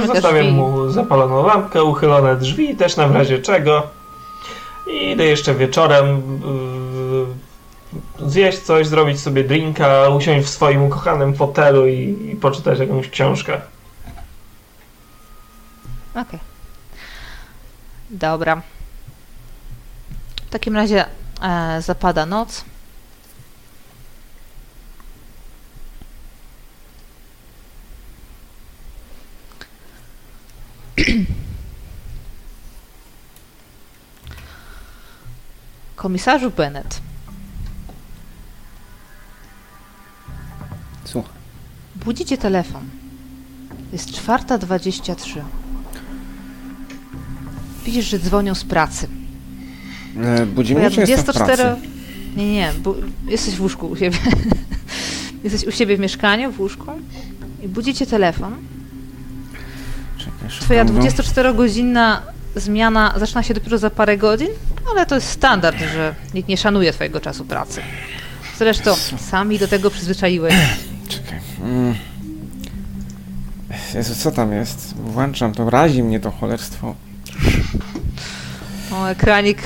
No 0.00 0.06
Zostawiam 0.06 0.50
mu 0.50 0.90
zapaloną 0.90 1.46
lampkę, 1.46 1.84
uchylone 1.84 2.36
drzwi, 2.36 2.76
też 2.76 2.96
na 2.96 3.06
razie 3.06 3.38
czego. 3.38 3.82
I 4.86 5.10
idę 5.10 5.24
jeszcze 5.24 5.54
wieczorem 5.54 6.22
yy, 8.20 8.28
zjeść 8.30 8.58
coś, 8.58 8.86
zrobić 8.86 9.20
sobie 9.20 9.44
drinka, 9.44 10.08
usiąść 10.08 10.46
w 10.46 10.50
swoim 10.50 10.82
ukochanym 10.82 11.34
fotelu 11.34 11.86
i, 11.86 12.30
i 12.32 12.36
poczytać 12.36 12.78
jakąś 12.78 13.08
książkę. 13.08 13.60
Okej. 16.14 16.38
Dobra. 18.10 18.62
W 20.46 20.50
takim 20.50 20.76
razie 20.76 21.04
e, 21.42 21.82
zapada 21.82 22.26
noc. 22.26 22.64
Komisarzu 35.96 36.50
Bennett, 36.50 37.00
Słuchaj. 41.04 41.32
budzicie 41.96 42.38
telefon. 42.38 42.90
Jest 43.92 44.08
4.23. 44.10 45.63
Widzisz, 47.84 48.04
że 48.04 48.18
dzwonią 48.18 48.54
z 48.54 48.64
pracy. 48.64 49.08
E, 50.22 50.46
budzi 50.46 50.74
mnie, 50.74 50.90
Twoja 50.90 51.06
czy 51.06 51.12
jestem 51.12 51.32
w 51.32 51.36
24... 51.36 51.62
pracy? 51.62 51.88
Nie, 52.36 52.52
nie, 52.52 52.72
bu... 52.82 52.94
jesteś 53.28 53.54
w 53.54 53.60
łóżku 53.60 53.86
u 53.86 53.96
siebie. 53.96 54.18
jesteś 55.44 55.64
u 55.64 55.72
siebie 55.72 55.96
w 55.96 56.00
mieszkaniu, 56.00 56.52
w 56.52 56.60
łóżku 56.60 56.92
i 57.62 57.68
budzicie 57.68 58.06
telefon. 58.06 58.56
Czekaj, 60.18 60.60
Twoja 60.60 60.84
go. 60.84 60.92
24-godzinna 60.92 62.20
zmiana 62.56 63.14
zaczyna 63.18 63.42
się 63.42 63.54
dopiero 63.54 63.78
za 63.78 63.90
parę 63.90 64.16
godzin, 64.16 64.48
ale 64.90 65.06
to 65.06 65.14
jest 65.14 65.28
standard, 65.28 65.78
że 65.78 66.14
nikt 66.34 66.48
nie 66.48 66.56
szanuje 66.56 66.92
twojego 66.92 67.20
czasu 67.20 67.44
pracy. 67.44 67.80
Zresztą 68.58 68.94
sami 69.18 69.58
do 69.58 69.68
tego 69.68 69.90
przyzwyczaiłeś. 69.90 70.54
Czekaj. 71.08 71.38
Mm. 71.62 71.94
Jezu, 73.94 74.14
co 74.14 74.30
tam 74.30 74.52
jest? 74.52 74.94
Włączam 74.96 75.52
to, 75.52 75.70
razi 75.70 76.02
mnie 76.02 76.20
to 76.20 76.30
cholerstwo. 76.30 76.94
O, 78.92 79.06
ekranik 79.10 79.58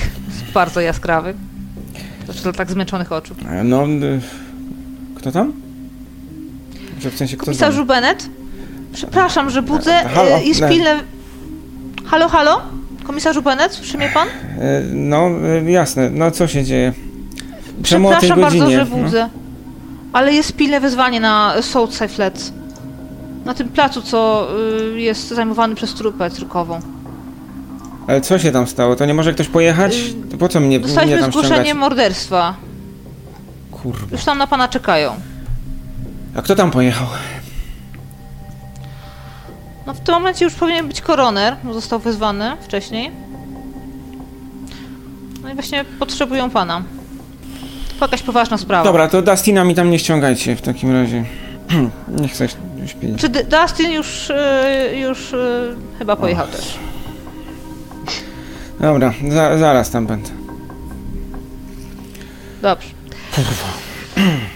bardzo 0.53 0.81
jaskrawy. 0.81 1.33
Zresztą 2.25 2.43
dla 2.43 2.53
tak 2.53 2.71
zmęczonych 2.71 3.11
oczu. 3.11 3.35
E, 3.49 3.63
No, 3.63 3.85
y, 3.87 4.19
kto 5.15 5.31
tam? 5.31 5.53
Że 7.01 7.11
w 7.11 7.17
sensie 7.17 7.37
kto 7.37 7.45
Komisarzu? 7.45 7.85
Bennett? 7.85 8.29
Przepraszam, 8.93 9.49
że 9.49 9.61
budzę. 9.61 9.93
Halo, 9.93 10.29
e, 10.29 10.43
Jest 10.43 10.61
ne. 10.61 10.69
pilne. 10.69 10.99
Halo, 12.05 12.29
halo? 12.29 12.61
Komisarzu 13.03 13.41
Bennett, 13.41 13.73
słyszy 13.73 13.97
mnie 13.97 14.09
pan? 14.13 14.27
E, 14.27 14.81
No, 14.93 15.29
e, 15.65 15.71
jasne, 15.71 16.09
no 16.09 16.31
co 16.31 16.47
się 16.47 16.63
dzieje? 16.63 16.93
Czemu 17.83 18.09
Przepraszam 18.09 18.41
bardzo, 18.41 18.71
że 18.71 18.85
budzę. 18.85 19.29
Ale 20.13 20.33
jest 20.33 20.53
pilne 20.55 20.79
wezwanie 20.79 21.19
na 21.19 21.53
Southside 21.61 22.07
Flats. 22.07 22.51
Na 23.45 23.53
tym 23.53 23.69
placu, 23.69 24.01
co 24.01 24.47
y, 24.95 25.01
jest 25.01 25.27
zajmowany 25.29 25.75
przez 25.75 25.93
trupę 25.93 26.29
cyrkową. 26.31 26.79
Ale 28.09 28.21
co 28.21 28.39
się 28.39 28.51
tam 28.51 28.67
stało? 28.67 28.95
To 28.95 29.05
nie 29.05 29.13
może 29.13 29.33
ktoś 29.33 29.47
pojechać? 29.47 29.95
Y, 29.95 30.31
To 30.31 30.37
po 30.37 30.49
co 30.49 30.59
mnie, 30.59 30.67
mnie 30.67 30.79
Dostaliśmy 30.79 31.19
tam 31.19 31.31
zgłoszenie 31.31 31.55
ściągać? 31.55 31.73
morderstwa. 31.73 32.55
Kurwa. 33.71 34.07
Już 34.11 34.23
tam 34.25 34.37
na 34.37 34.47
pana 34.47 34.67
czekają. 34.67 35.13
A 36.35 36.41
kto 36.41 36.55
tam 36.55 36.71
pojechał? 36.71 37.07
No 39.87 39.93
w 39.93 39.99
tym 39.99 40.15
momencie 40.15 40.45
już 40.45 40.53
powinien 40.53 40.87
być 40.87 41.01
koroner, 41.01 41.55
bo 41.63 41.73
został 41.73 41.99
wezwany 41.99 42.51
wcześniej. 42.61 43.11
No 45.43 45.49
i 45.49 45.53
właśnie 45.53 45.85
potrzebują 45.99 46.49
pana. 46.49 46.83
To 47.99 48.05
jakaś 48.05 48.21
poważna 48.21 48.57
sprawa. 48.57 48.83
Dobra, 48.83 49.07
to 49.07 49.21
Dustina 49.21 49.63
mi 49.63 49.75
tam 49.75 49.91
nie 49.91 49.99
ściągajcie 49.99 50.55
w 50.55 50.61
takim 50.61 50.91
razie. 50.91 51.23
nie 52.21 52.27
chcę 52.27 52.47
śpić. 52.87 53.17
Czy 53.17 53.29
D- 53.29 53.43
Dustin 53.43 53.91
już, 53.91 54.29
y, 54.29 54.97
już 54.97 55.33
y, 55.33 55.75
chyba 55.99 56.15
pojechał 56.15 56.47
też? 56.47 56.79
Dobra, 58.79 59.13
za, 59.29 59.57
zaraz 59.57 59.91
tam 59.91 60.07
będę. 60.07 60.29
Dobrze. 62.61 62.87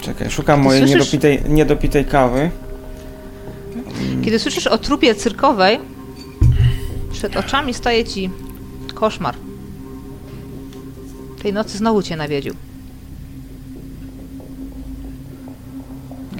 Czekaj, 0.00 0.30
szukam 0.30 0.60
Ty 0.60 0.64
mojej 0.64 0.82
słyszysz- 0.82 0.94
niedopitej, 0.94 1.42
niedopitej 1.48 2.04
kawy. 2.04 2.50
Kiedy 4.24 4.38
słyszysz 4.38 4.66
o 4.66 4.78
trupie 4.78 5.14
cyrkowej, 5.14 5.78
przed 7.12 7.36
oczami 7.36 7.74
staje 7.74 8.04
ci 8.04 8.30
koszmar. 8.94 9.34
Tej 11.42 11.52
nocy 11.52 11.78
znowu 11.78 12.02
cię 12.02 12.16
nawiedził. 12.16 12.54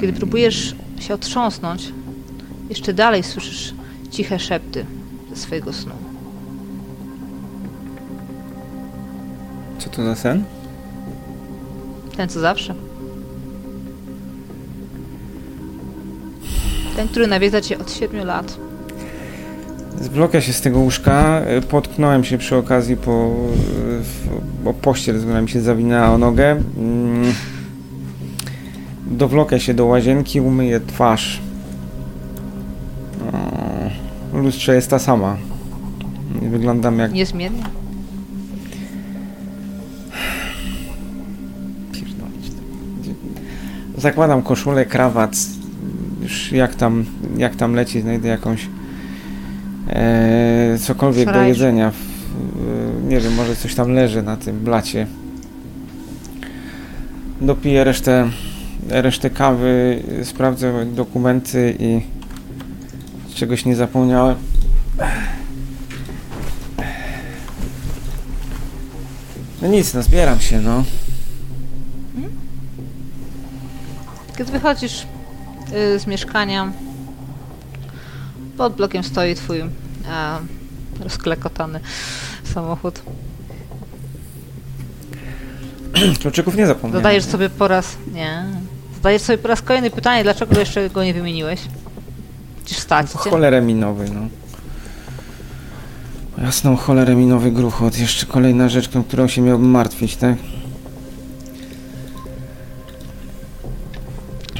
Kiedy 0.01 0.13
próbujesz 0.13 0.75
się 1.01 1.15
otrząsnąć, 1.15 1.93
jeszcze 2.71 2.93
dalej 2.93 3.23
słyszysz 3.23 3.75
ciche 4.11 4.39
szepty 4.39 4.87
ze 5.35 5.37
swojego 5.37 5.73
snu. 5.73 5.93
Co 9.79 9.91
to 9.91 10.05
za 10.05 10.15
sen? 10.15 10.45
Ten 12.17 12.29
co 12.29 12.41
zawsze. 12.41 12.75
Ten, 16.97 17.09
który 17.09 17.27
nawiedza 17.27 17.61
cię 17.61 17.79
od 17.79 17.93
siedmiu 17.93 18.25
lat. 18.25 18.57
Zwlokę 20.01 20.43
się 20.43 20.53
z 20.53 20.61
tego 20.61 20.79
łóżka, 20.79 21.43
y, 21.59 21.63
potknąłem 21.63 22.25
się 22.25 22.39
przy 22.39 22.57
okazji 22.57 22.97
po, 22.97 23.37
bo 24.65 24.75
pościel 24.75 25.21
która 25.21 25.41
mi 25.41 25.49
się 25.49 25.61
zawinęła 25.61 26.11
o 26.11 26.19
nogę. 26.19 26.51
Mm. 26.79 27.35
Dowlokę 29.07 29.61
się 29.61 29.75
do 29.75 29.87
łazienki, 29.87 30.41
umyję 30.41 30.81
twarz. 30.81 31.41
Lustrze 34.43 34.75
jest 34.75 34.91
ta 34.91 34.99
sama. 34.99 35.37
Nie 36.43 36.49
Wyglądam 36.49 36.99
jak 36.99 37.13
Niezmiennie. 37.13 37.63
Pierdolić. 41.93 42.53
Zakładam 43.99 44.43
koszulę, 44.43 44.87
krawat. 44.87 45.37
Już 46.23 46.53
jak 46.53 46.75
tam, 46.75 47.05
jak 47.37 47.57
tam 47.57 47.75
leci, 47.75 48.01
znajdę 48.01 48.29
jakąś 48.29 48.69
e, 49.89 50.79
cokolwiek 50.81 51.33
do 51.33 51.43
jedzenia. 51.43 51.91
W, 51.91 51.97
e, 51.97 53.09
nie 53.09 53.21
wiem, 53.21 53.35
może 53.35 53.57
coś 53.57 53.75
tam 53.75 53.91
leży 53.93 54.23
na 54.23 54.37
tym 54.37 54.61
blacie. 54.61 55.07
Dopiję 57.41 57.85
resztę, 57.85 58.31
resztę 58.89 59.31
kawy, 59.31 60.03
sprawdzę 60.23 60.87
dokumenty 60.87 61.77
i 61.79 62.01
czegoś 63.43 63.65
nie 63.65 63.77
zapomniałem. 63.77 64.37
No 69.63 69.69
nic, 69.69 69.95
no 69.95 70.03
zbieram 70.03 70.41
się, 70.41 70.61
no. 70.61 70.85
Kiedy 74.39 74.53
wychodzisz 74.53 75.07
y, 75.73 75.99
z 75.99 76.07
mieszkania, 76.07 76.73
pod 78.57 78.77
blokiem 78.77 79.05
stoi 79.05 79.35
twój 79.35 79.61
e, 79.61 79.69
rozklekotany 81.01 81.81
samochód. 82.55 83.03
Kluczyków 86.21 86.57
nie 86.57 86.67
zapomniałem. 86.67 87.03
Zadajesz 87.03 87.25
sobie 87.25 87.51
po 87.51 87.69
raz... 87.69 87.97
Nie. 88.13 88.45
Zadajesz 88.95 89.23
sobie 89.23 89.39
po 89.39 89.49
raz 89.49 89.63
kolejny 89.63 89.91
pytanie, 89.91 90.23
dlaczego 90.23 90.61
jeszcze 90.61 90.91
go 90.91 91.05
nie 91.05 91.15
wymieniłeś? 91.15 91.61
Przecież 92.65 92.79
stać 92.83 93.11
cię. 93.11 93.19
Cholerę 93.19 93.61
minowy, 93.61 94.11
no. 94.11 94.21
Jasną 96.45 96.77
cholerę 96.77 97.15
minowy 97.15 97.51
gruchot. 97.51 97.99
Jeszcze 97.99 98.27
kolejna 98.27 98.69
rzecz, 98.69 98.89
którą 99.09 99.29
się 99.29 99.41
miałbym 99.43 99.71
martwić, 99.71 100.17
tak? 100.17 100.37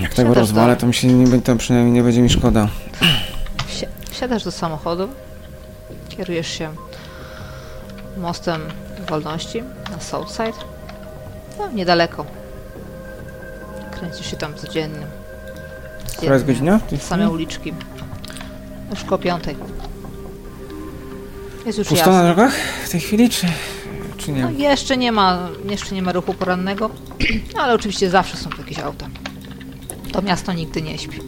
Jak 0.01 0.15
tego 0.15 0.29
Siadasz 0.29 0.37
rozwalę, 0.41 0.75
do- 0.75 0.81
to 0.81 0.87
mi 0.87 0.95
się 0.95 1.09
nie, 1.09 1.27
będzie- 1.27 1.47
to 1.47 1.57
przynajmniej 1.57 1.93
nie 1.93 2.03
będzie 2.03 2.23
mi 2.23 2.31
szkoda. 2.31 2.69
Wsi- 3.69 3.87
Wsiadasz 4.11 4.45
do 4.45 4.51
samochodu, 4.51 5.09
kierujesz 6.09 6.49
się 6.49 6.71
mostem 8.17 8.61
wolności 9.09 9.63
na 9.91 10.01
Southside. 10.01 10.53
No, 11.59 11.69
niedaleko. 11.75 12.25
Kręcisz 13.91 14.31
się 14.31 14.37
tam 14.37 14.55
codziennie. 14.55 15.07
Która 16.17 16.35
jest 16.35 16.47
Codziennie. 16.47 16.71
godzina? 16.71 16.79
w 16.79 16.91
tej 16.91 16.99
Same 16.99 17.23
chwili? 17.23 17.35
uliczki. 17.35 17.73
Już 18.93 19.05
koło 19.05 19.19
piątej. 19.19 19.57
Jest 21.67 21.79
już 21.79 21.89
Pusto 21.89 22.11
na 22.11 22.13
jasno. 22.17 22.35
drogach 22.35 22.55
w 22.85 22.91
tej 22.91 23.01
chwili, 23.01 23.31
czy, 23.31 23.47
czy 24.17 24.33
No, 24.33 24.51
nie? 24.51 24.65
jeszcze 24.65 24.97
nie 24.97 25.13
ma, 25.13 25.49
jeszcze 25.71 25.95
nie 25.95 26.03
ma 26.03 26.13
ruchu 26.13 26.35
porannego, 26.35 26.91
ale 27.63 27.75
oczywiście 27.75 28.11
zawsze 28.11 28.37
są 28.37 28.51
tu 28.51 28.59
jakieś 28.59 28.79
auta. 28.79 29.07
To 30.13 30.23
miasto 30.23 30.53
nigdy 30.53 30.83
nie 30.83 30.99
śpi. 30.99 31.19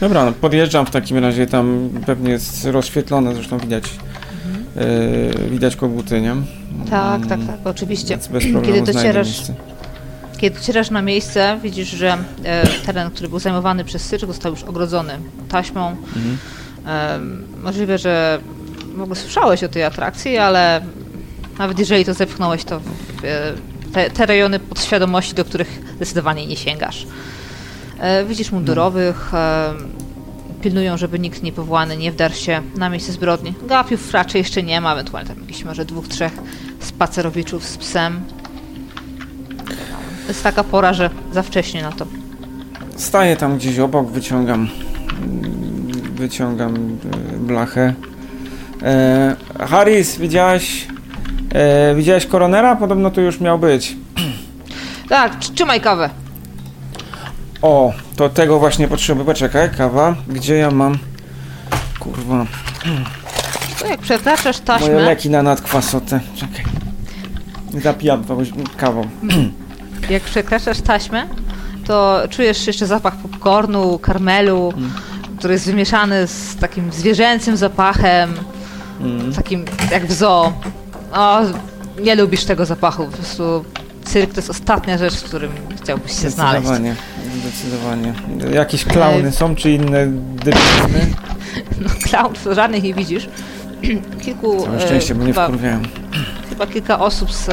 Dobra, 0.00 0.24
no 0.24 0.32
podjeżdżam 0.32 0.86
w 0.86 0.90
takim 0.90 1.18
razie, 1.18 1.46
tam 1.46 1.90
pewnie 2.06 2.30
jest 2.30 2.64
rozświetlone, 2.64 3.34
zresztą 3.34 3.58
widać, 3.58 3.84
yy, 5.40 5.50
widać 5.50 5.76
koguty, 5.76 6.20
nie? 6.20 6.34
Tak, 6.90 7.16
Mm, 7.16 7.28
tak, 7.28 7.40
tak, 7.46 7.56
oczywiście. 7.64 8.08
Więc 8.08 8.28
bez 8.28 8.42
problemu 8.44 8.66
Kiedy 8.66 8.92
znajdę 8.92 8.92
docierasz, 8.92 9.26
miejsce. 9.26 9.54
Kiedy 10.36 10.58
docierasz 10.58 10.90
na 10.90 11.02
miejsce, 11.02 11.58
widzisz, 11.62 11.88
że 11.88 12.18
e, 12.44 12.66
teren, 12.66 13.10
który 13.10 13.28
był 13.28 13.38
zajmowany 13.38 13.84
przez 13.84 14.08
cyrk, 14.08 14.26
został 14.26 14.52
już 14.52 14.62
ogrodzony 14.62 15.18
taśmą. 15.48 15.96
Mhm. 16.16 16.38
Możliwe, 17.62 17.98
że 17.98 18.40
w 18.96 19.00
ogóle 19.00 19.16
słyszałeś 19.16 19.64
o 19.64 19.68
tej 19.68 19.82
atrakcji, 19.82 20.38
ale 20.38 20.80
nawet 21.58 21.78
jeżeli 21.78 22.04
to 22.04 22.14
zepchnąłeś, 22.14 22.64
to 22.64 22.76
e, 22.76 23.52
te, 23.92 24.10
te 24.10 24.26
rejony 24.26 24.58
podświadomości, 24.58 25.34
do 25.34 25.44
których 25.44 25.80
zdecydowanie 25.96 26.46
nie 26.46 26.56
sięgasz. 26.56 27.06
E, 27.98 28.24
widzisz 28.24 28.52
mundurowych, 28.52 29.34
e, 29.34 29.74
pilnują, 30.62 30.96
żeby 30.96 31.18
nikt 31.18 31.42
niepowołany 31.42 31.96
nie 31.96 32.12
wdarł 32.12 32.34
się 32.34 32.62
na 32.76 32.88
miejsce 32.88 33.12
zbrodni. 33.12 33.54
Gapiów 33.62 34.12
raczej 34.12 34.38
jeszcze 34.38 34.62
nie 34.62 34.80
ma, 34.80 34.92
ewentualnie 34.92 35.28
tam 35.28 35.40
jakichś 35.40 35.64
może 35.64 35.84
dwóch, 35.84 36.08
trzech 36.08 36.32
spacerowiczów 36.80 37.64
z 37.64 37.76
psem. 37.76 38.20
Jest 40.28 40.42
taka 40.42 40.64
pora, 40.64 40.92
że 40.92 41.10
za 41.32 41.42
wcześnie 41.42 41.82
na 41.82 41.92
to. 41.92 42.06
Staję 42.96 43.36
tam 43.36 43.56
gdzieś 43.56 43.78
obok, 43.78 44.10
wyciągam 44.10 44.68
wyciągam 46.16 46.74
e, 47.34 47.36
blachę. 47.38 47.94
E, 48.82 49.36
Harris, 49.58 50.16
widziałaś 50.16 50.86
e, 51.54 51.94
widziałaś 51.94 52.26
koronera? 52.26 52.76
Podobno 52.76 53.10
tu 53.10 53.20
już 53.20 53.40
miał 53.40 53.58
być. 53.58 53.96
Tak, 55.08 55.36
tr- 55.40 55.54
trzymaj 55.54 55.80
kawę. 55.80 56.10
O, 57.62 57.92
to 58.16 58.28
tego 58.28 58.58
właśnie 58.58 58.88
potrzebuję. 58.88 59.26
Poczekaj, 59.26 59.70
kawa. 59.78 60.14
Gdzie 60.28 60.54
ja 60.56 60.70
mam? 60.70 60.98
Kurwa, 62.00 62.46
To 63.80 63.86
jak 63.86 64.00
przekraczasz 64.00 64.56
moje 64.56 64.78
taśmę, 64.80 64.94
leki 64.94 65.30
na 65.30 65.42
nadkwasotę. 65.42 66.20
Czekaj. 66.34 66.64
Zapijam 67.82 68.24
kawą. 68.76 69.02
jak 70.10 70.22
przekraczasz 70.22 70.80
taśmę, 70.80 71.26
to 71.86 72.22
czujesz 72.30 72.66
jeszcze 72.66 72.86
zapach 72.86 73.16
popcornu, 73.16 73.98
karmelu, 73.98 74.72
Mm. 74.76 74.90
który 75.38 75.54
jest 75.54 75.66
wymieszany 75.66 76.26
z 76.26 76.56
takim 76.56 76.92
zwierzęcym 76.92 77.56
zapachem, 77.56 78.34
Mm. 79.00 79.32
takim 79.32 79.64
jak 79.90 80.06
w 80.06 80.12
zoo. 80.12 80.52
O, 81.12 81.40
nie 82.02 82.14
lubisz 82.14 82.44
tego 82.44 82.66
zapachu, 82.66 83.04
po 83.04 83.12
prostu 83.16 83.64
cyrk 84.04 84.30
to 84.34 84.38
jest 84.38 84.50
ostatnia 84.50 84.98
rzecz, 84.98 85.14
w 85.14 85.22
którym 85.24 85.52
chciałbyś 85.82 86.22
się 86.22 86.30
znaleźć. 86.30 86.66
Zdecydowanie, 86.66 86.94
zdecydowanie. 87.40 88.12
Jakieś 88.56 88.84
klauny 88.84 89.32
są, 89.32 89.54
czy 89.56 89.70
inne 89.70 90.06
debilizmy? 90.06 91.06
No, 91.80 91.88
klaunów 92.04 92.46
żadnych 92.52 92.82
nie 92.82 92.94
widzisz. 92.94 93.28
Kilku, 94.24 94.62
Całe 94.64 94.76
e, 94.76 94.86
szczęście, 94.86 95.14
bo 95.14 95.24
nie 95.24 95.32
chyba, 95.32 95.48
wkurwiałem. 95.48 95.82
chyba 96.48 96.66
kilka 96.66 96.98
osób 96.98 97.32
z, 97.32 97.44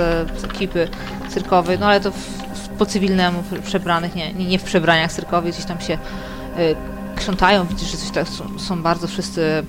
z 0.42 0.44
ekipy 0.44 0.88
cyrkowej, 1.30 1.80
no 1.80 1.86
ale 1.86 2.00
to 2.02 2.12
w, 2.12 2.42
po 2.84 2.88
cywilnemu 2.89 3.43
przebranych, 3.65 4.15
nie, 4.15 4.34
nie, 4.34 4.46
nie 4.46 4.60
w 4.60 4.63
przebraniach 4.63 5.12
cyrkowych, 5.12 5.54
gdzieś 5.54 5.65
tam 5.65 5.82
się 5.82 5.93
y, 5.93 6.76
krzątają, 7.15 7.65
widzisz, 7.67 7.91
że 7.91 7.98
coś 7.98 8.10
tak 8.12 8.28
są, 8.28 8.60
są 8.60 8.84
bardzo 8.84 9.08
wszyscy 9.08 9.63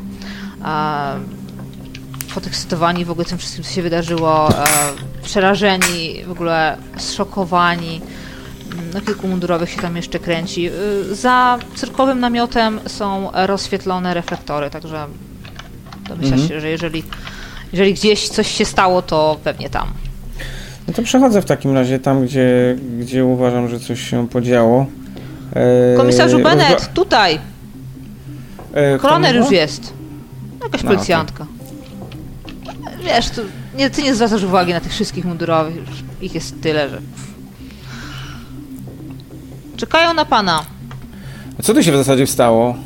a, 0.62 1.12
podekscytowani 2.34 3.04
w 3.04 3.10
ogóle 3.10 3.24
tym 3.24 3.38
wszystkim, 3.38 3.64
co 3.64 3.70
się 3.70 3.82
wydarzyło, 3.82 4.48
e, 4.48 4.64
przerażeni, 5.22 6.24
w 6.26 6.30
ogóle 6.30 6.76
zszokowani. 6.96 8.00
Mm, 8.72 8.90
No, 8.94 9.00
kilku 9.00 9.28
mundurowych 9.28 9.70
się 9.70 9.80
tam 9.80 9.96
jeszcze 9.96 10.18
kręci. 10.18 10.70
Y, 10.70 11.14
Za 11.14 11.58
cyrkowym 11.74 12.20
namiotem 12.20 12.80
są 12.86 13.30
rozświetlone 13.34 14.14
reflektory, 14.14 14.70
także 14.70 15.06
domyślasz 16.08 16.32
Mhm. 16.40 16.48
się, 16.48 16.60
że 16.60 16.68
jeżeli, 16.68 17.04
jeżeli 17.72 17.94
gdzieś 17.94 18.28
coś 18.28 18.48
się 18.50 18.64
stało, 18.64 19.02
to 19.02 19.38
pewnie 19.44 19.70
tam. 19.70 19.88
No 20.88 20.94
to 20.94 21.02
przechodzę 21.02 21.42
w 21.42 21.44
takim 21.44 21.74
razie 21.74 21.98
tam, 21.98 22.24
gdzie, 22.24 22.76
gdzie 23.00 23.24
uważam, 23.24 23.68
że 23.68 23.80
coś 23.80 24.00
się 24.10 24.28
podziało. 24.28 24.86
E, 25.54 25.96
Komisarzu 25.96 26.36
rozwa- 26.38 26.42
Bennett, 26.44 26.92
tutaj! 26.94 27.38
E, 28.74 28.98
już 29.34 29.50
jest. 29.50 29.92
Jakaś 30.62 30.82
No, 30.82 30.90
policjantka. 30.90 31.46
Wiesz, 33.04 33.30
to 33.30 33.42
nie, 33.76 33.90
ty 33.90 34.02
nie 34.02 34.14
zwracasz 34.14 34.42
uwagi 34.42 34.72
na 34.72 34.80
tych 34.80 34.92
wszystkich 34.92 35.24
mundurowych, 35.24 35.76
już 35.76 35.88
ich 36.20 36.34
jest 36.34 36.60
tyle, 36.60 36.88
że... 36.88 37.00
Czekają 39.76 40.14
na 40.14 40.24
pana. 40.24 40.64
A 41.58 41.62
co 41.62 41.74
tu 41.74 41.82
się 41.82 41.92
w 41.92 41.96
zasadzie 41.96 42.26
stało? 42.26 42.76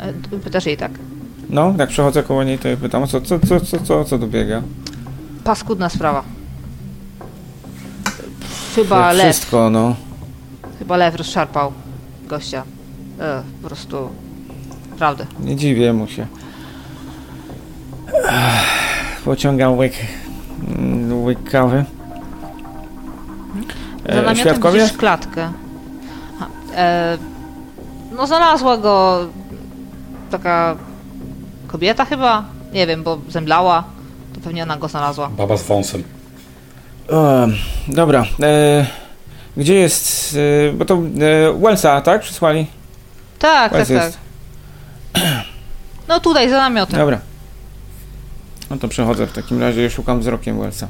E, 0.00 0.38
Pytasz 0.38 0.66
jej 0.66 0.76
tak. 0.76 0.92
No, 1.50 1.74
jak 1.78 1.88
przechodzę 1.88 2.22
koło 2.22 2.44
niej, 2.44 2.58
to 2.58 2.68
jej 2.68 2.76
pytam, 2.76 3.06
co, 3.06 3.20
co, 3.20 3.38
co, 3.38 3.60
co, 3.60 3.78
co, 3.80 4.04
co 4.04 4.18
tu 4.18 4.26
biega? 4.28 4.62
Paskudna 5.46 5.88
sprawa. 5.88 6.22
Chyba 8.74 9.06
Jak 9.08 9.16
lew, 9.16 9.34
Wszystko, 9.36 9.70
no. 9.70 9.96
chyba 10.78 10.96
lew 10.96 11.14
rozszarpał 11.14 11.72
gościa. 12.28 12.62
E, 13.20 13.42
po 13.62 13.68
prostu... 13.68 14.10
Prawdę. 14.98 15.26
Nie 15.40 15.56
dziwię 15.56 15.92
mu 15.92 16.06
się. 16.08 16.26
Ech, 18.28 19.22
Pociągam 19.24 19.78
łyk, 19.78 19.92
mm, 20.78 21.24
łyk 21.24 21.50
kawy. 21.50 21.84
Za 24.06 24.30
E, 24.30 24.36
świadkowie? 24.36 24.80
widzisz 24.80 24.96
klatkę. 24.96 25.52
E, 26.76 27.18
no 28.16 28.26
znalazła 28.26 28.76
go 28.76 29.18
taka 30.30 30.76
kobieta 31.66 32.04
chyba, 32.04 32.44
nie 32.72 32.86
wiem, 32.86 33.02
bo 33.02 33.18
zemdlała, 33.28 33.84
pewnie 34.46 34.62
ona 34.62 34.76
go 34.76 34.88
znalazła. 34.88 35.28
Baba 35.28 35.56
z 35.56 35.62
wąsem. 35.62 36.02
E, 37.12 37.48
dobra. 37.88 38.24
E, 38.42 38.86
gdzie 39.56 39.74
jest... 39.74 40.36
E, 40.68 40.72
bo 40.72 40.84
to 40.84 40.94
e, 40.94 41.58
Wellsa, 41.62 42.00
tak? 42.00 42.22
Przysłali? 42.22 42.66
Tak, 43.38 43.72
tak, 43.72 43.72
Wells 43.72 43.88
tak. 43.88 43.96
jest. 43.96 44.18
No 46.08 46.20
tutaj, 46.20 46.50
za 46.50 46.56
namiotem. 46.56 46.98
Dobra. 46.98 47.20
No 48.70 48.76
to 48.76 48.88
przechodzę 48.88 49.26
w 49.26 49.32
takim 49.32 49.60
razie 49.60 49.86
i 49.86 49.90
szukam 49.90 50.20
wzrokiem 50.20 50.60
Wellsa. 50.60 50.88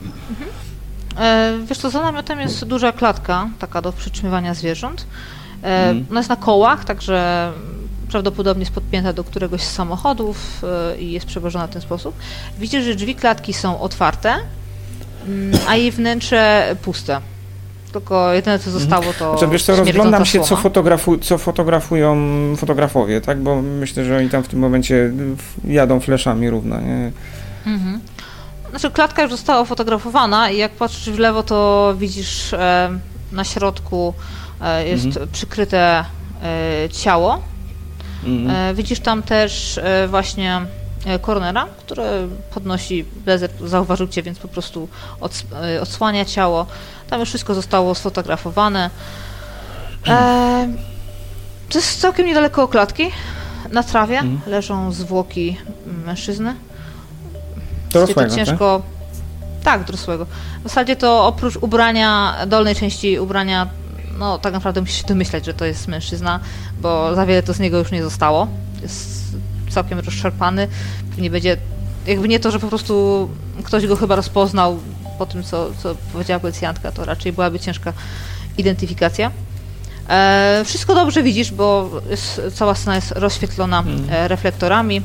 E, 1.19 1.53
wiesz 1.67 1.79
co, 1.79 1.91
za 1.91 2.03
namiotem 2.03 2.41
jest 2.41 2.65
duża 2.65 2.93
klatka, 2.93 3.49
taka 3.59 3.83
do 3.83 3.93
przytrzymywania 3.93 4.55
zwierząt. 4.55 5.07
E, 5.63 5.89
Mhm. 5.89 6.07
Ona 6.11 6.21
jest 6.21 6.31
na 6.31 6.37
kołach, 6.37 6.85
także 6.85 7.53
prawdopodobnie 8.11 8.63
jest 8.63 8.73
podpięta 8.75 9.13
do 9.13 9.25
któregoś 9.25 9.63
z 9.63 9.71
samochodów 9.73 10.63
e, 10.95 10.99
i 11.01 11.13
jest 11.13 11.27
przewożona 11.27 11.67
w 11.67 11.71
ten 11.71 11.83
sposób. 11.83 12.15
Widzisz, 12.59 12.85
że 12.85 12.95
drzwi 12.95 13.15
klatki 13.15 13.53
są 13.53 13.81
otwarte, 13.81 14.35
mm, 15.27 15.59
a 15.69 15.77
jej 15.77 15.91
wnętrze 15.93 16.77
puste. 16.83 17.21
Tylko 17.93 18.33
jedyne 18.33 18.59
co 18.59 18.71
zostało 18.71 19.05
to 19.19 19.39
Znaczy, 19.39 19.53
wiesz 19.53 19.63
co, 19.65 19.77
rozglądam 19.77 20.25
się, 20.27 20.41
co, 20.41 20.57
fotografu- 20.57 21.19
co 21.23 21.39
fotografują 21.39 22.17
fotografowie, 22.57 23.21
tak? 23.21 23.39
Bo 23.43 23.63
myślę, 23.63 24.05
że 24.05 24.17
oni 24.17 24.31
tam 24.31 24.43
w 24.43 24.49
tym 24.49 24.59
momencie 24.59 25.11
w- 25.37 25.69
jadą 25.71 26.01
fleszami 26.01 26.51
równo, 26.51 26.81
nie? 26.81 27.13
Mhm. 27.67 28.01
Znaczy 28.71 28.91
klatka 28.91 29.23
już 29.23 29.31
została 29.31 29.65
fotografowana 29.65 30.51
i 30.51 30.57
jak 30.59 30.73
patrzysz 30.73 31.11
w 31.15 31.19
lewo, 31.19 31.43
to 31.43 31.95
widzisz 31.99 32.53
e, 32.53 32.99
na 33.33 33.45
środku 33.45 34.15
e, 34.61 34.89
jest 34.89 35.05
Mhm. 35.07 35.29
przykryte 35.33 36.05
e, 36.43 36.89
ciało. 36.91 37.39
Mhm. 38.27 38.51
E, 38.71 38.75
widzisz 38.75 39.01
tam 39.01 39.23
też 39.23 39.79
e, 39.79 40.09
właśnie 40.09 40.61
e, 41.07 41.19
koronera, 41.19 41.67
który 41.79 42.03
podnosi 42.55 43.05
blazer, 43.25 43.51
zauważył 43.65 44.09
cię, 44.09 44.23
więc 44.23 44.39
po 44.39 44.49
prostu 44.49 44.89
ods- 45.21 45.81
odsłania 45.83 46.25
ciało. 46.25 46.67
Tam 47.11 47.21
już 47.21 47.29
wszystko 47.29 47.55
zostało 47.55 47.95
sfotografowane. 47.95 48.91
E, 50.09 50.69
to 51.69 51.79
jest 51.79 52.01
całkiem 52.01 52.27
niedaleko 52.27 52.69
klatki. 52.69 53.11
Na 53.73 53.83
trawie 53.83 54.19
Mhm. 54.19 54.41
leżą 54.47 54.93
zwłoki 54.93 55.57
mężczyzny. 56.07 56.55
Dorosłego, 57.93 58.31
to 58.31 58.37
ciężko. 58.37 58.83
Tak, 59.65 59.85
dorosłego. 59.85 60.27
W 60.61 60.63
zasadzie 60.63 60.97
to 60.97 61.27
oprócz 61.27 61.57
ubrania, 61.57 62.35
dolnej 62.47 62.75
części 62.75 63.19
ubrania, 63.19 63.69
no 64.19 64.39
tak 64.39 64.53
naprawdę 64.53 64.81
musisz 64.81 64.97
się 64.97 65.07
domyślać, 65.07 65.47
że 65.47 65.55
to 65.55 65.65
jest 65.65 65.89
mężczyzna, 65.89 66.41
bo 66.81 67.15
za 67.15 67.27
wiele 67.27 67.43
to 67.43 67.55
z 67.55 67.61
niego 67.61 67.79
już 67.79 67.91
nie 67.93 68.03
zostało. 68.03 68.49
Jest 68.83 69.37
całkiem 69.71 69.99
rozszarpany. 69.99 70.69
Nie 71.19 71.31
będzie. 71.31 71.57
Jakby 72.07 72.29
nie 72.29 72.41
to, 72.41 72.51
że 72.51 72.61
po 72.61 72.69
prostu 72.69 73.29
ktoś 73.65 73.87
go 73.87 73.97
chyba 73.97 74.17
rozpoznał 74.17 74.79
po 75.19 75.27
tym, 75.27 75.43
co, 75.43 75.71
co 75.83 75.95
powiedziała 76.13 76.41
policjantka, 76.41 76.93
to 76.93 77.05
raczej 77.05 77.33
byłaby 77.33 77.61
ciężka 77.61 77.93
identyfikacja. 78.59 79.31
E, 80.09 80.63
wszystko 80.67 80.95
dobrze 80.95 81.23
widzisz, 81.23 81.53
bo 81.53 81.91
jest, 82.11 82.41
cała 82.55 82.75
scena 82.75 82.97
jest 82.97 83.13
rozświetlona 83.13 83.85
e, 84.11 84.29
reflektorami. 84.29 85.03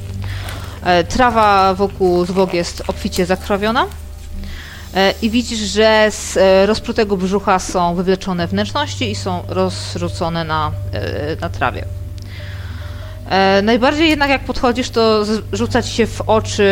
E, 0.83 1.03
trawa 1.03 1.73
wokół 1.73 2.25
zwłok 2.25 2.53
jest 2.53 2.83
obficie 2.87 3.25
zakrwawiona. 3.25 3.85
E, 4.95 5.13
I 5.21 5.29
widzisz, 5.29 5.59
że 5.59 6.07
z 6.11 6.37
e, 6.37 6.65
rozprutego 6.65 7.17
brzucha 7.17 7.59
są 7.59 7.95
wywleczone 7.95 8.47
wnętrzności 8.47 9.11
i 9.11 9.15
są 9.15 9.43
rozrzucone 9.47 10.43
na, 10.43 10.71
e, 10.93 11.35
na 11.41 11.49
trawie. 11.49 11.85
Najbardziej 13.63 14.09
jednak 14.09 14.29
jak 14.29 14.43
podchodzisz, 14.43 14.89
to 14.89 15.25
rzuca 15.53 15.81
ci 15.81 15.93
się 15.93 16.07
w 16.07 16.21
oczy 16.21 16.67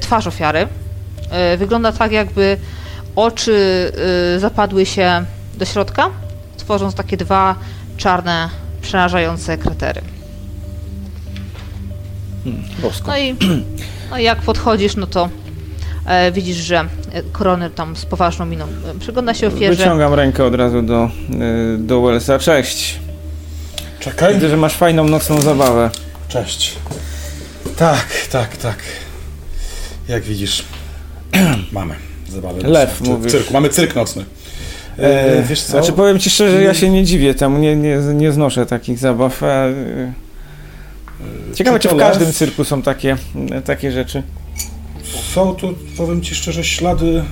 twarz 0.00 0.26
ofiary. 0.26 0.68
Wygląda 1.58 1.92
tak, 1.92 2.12
jakby 2.12 2.56
oczy 3.16 3.92
zapadły 4.38 4.86
się 4.86 5.24
do 5.54 5.64
środka, 5.64 6.10
tworząc 6.56 6.94
takie 6.94 7.16
dwa 7.16 7.54
czarne, 7.96 8.48
przerażające 8.82 9.58
kratery. 9.58 10.00
Bosko. 12.82 13.08
No 13.10 13.18
i, 13.18 13.36
no 14.10 14.18
jak 14.18 14.42
podchodzisz, 14.42 14.96
no 14.96 15.06
to 15.06 15.28
widzisz, 16.32 16.56
że 16.56 16.78
e, 17.12 17.22
koroner 17.32 17.70
tam 17.70 17.96
z 17.96 18.06
poważną 18.06 18.46
miną 18.46 18.64
e, 18.64 18.98
przygląda 19.00 19.34
się 19.34 19.46
ofierze. 19.46 19.76
Wyciągam 19.76 20.14
rękę 20.14 20.44
od 20.44 20.54
razu 20.54 20.82
do, 20.82 21.10
do 21.78 22.02
Wellsa. 22.02 22.38
Cześć. 22.38 22.98
Czekaj. 24.00 24.34
Widzę, 24.34 24.48
że 24.48 24.56
masz 24.56 24.74
fajną 24.74 25.04
nocną 25.04 25.40
zabawę. 25.40 25.90
Cześć. 26.28 26.76
Tak, 27.76 28.06
tak, 28.30 28.56
tak. 28.56 28.78
Jak 30.08 30.22
widzisz, 30.22 30.64
mamy 31.72 31.94
zabawę. 32.28 32.68
Lew, 32.68 33.00
mówisz. 33.00 33.32
Cyrku. 33.32 33.52
Mamy 33.52 33.68
cyrk 33.68 33.94
nocny. 33.94 34.24
E, 34.98 35.42
wiesz 35.42 35.62
co? 35.62 35.70
Znaczy 35.70 35.92
powiem 35.92 36.18
ci 36.18 36.30
szczerze, 36.30 36.62
ja 36.62 36.74
się 36.74 36.90
nie 36.90 37.04
dziwię 37.04 37.34
temu, 37.34 37.58
nie, 37.58 37.76
nie, 37.76 37.96
nie 37.96 38.32
znoszę 38.32 38.66
takich 38.66 38.98
zabaw. 38.98 39.42
Ciekawe, 41.54 41.78
czy 41.78 41.88
to 41.88 41.94
w 41.96 41.98
każdym 41.98 42.26
lew? 42.26 42.36
cyrku 42.36 42.64
są 42.64 42.82
takie, 42.82 43.16
takie 43.64 43.92
rzeczy. 43.92 44.22
Są 45.34 45.54
tu, 45.54 45.74
powiem 45.96 46.22
ci 46.22 46.34
szczerze, 46.34 46.64
ślady, 46.64 47.24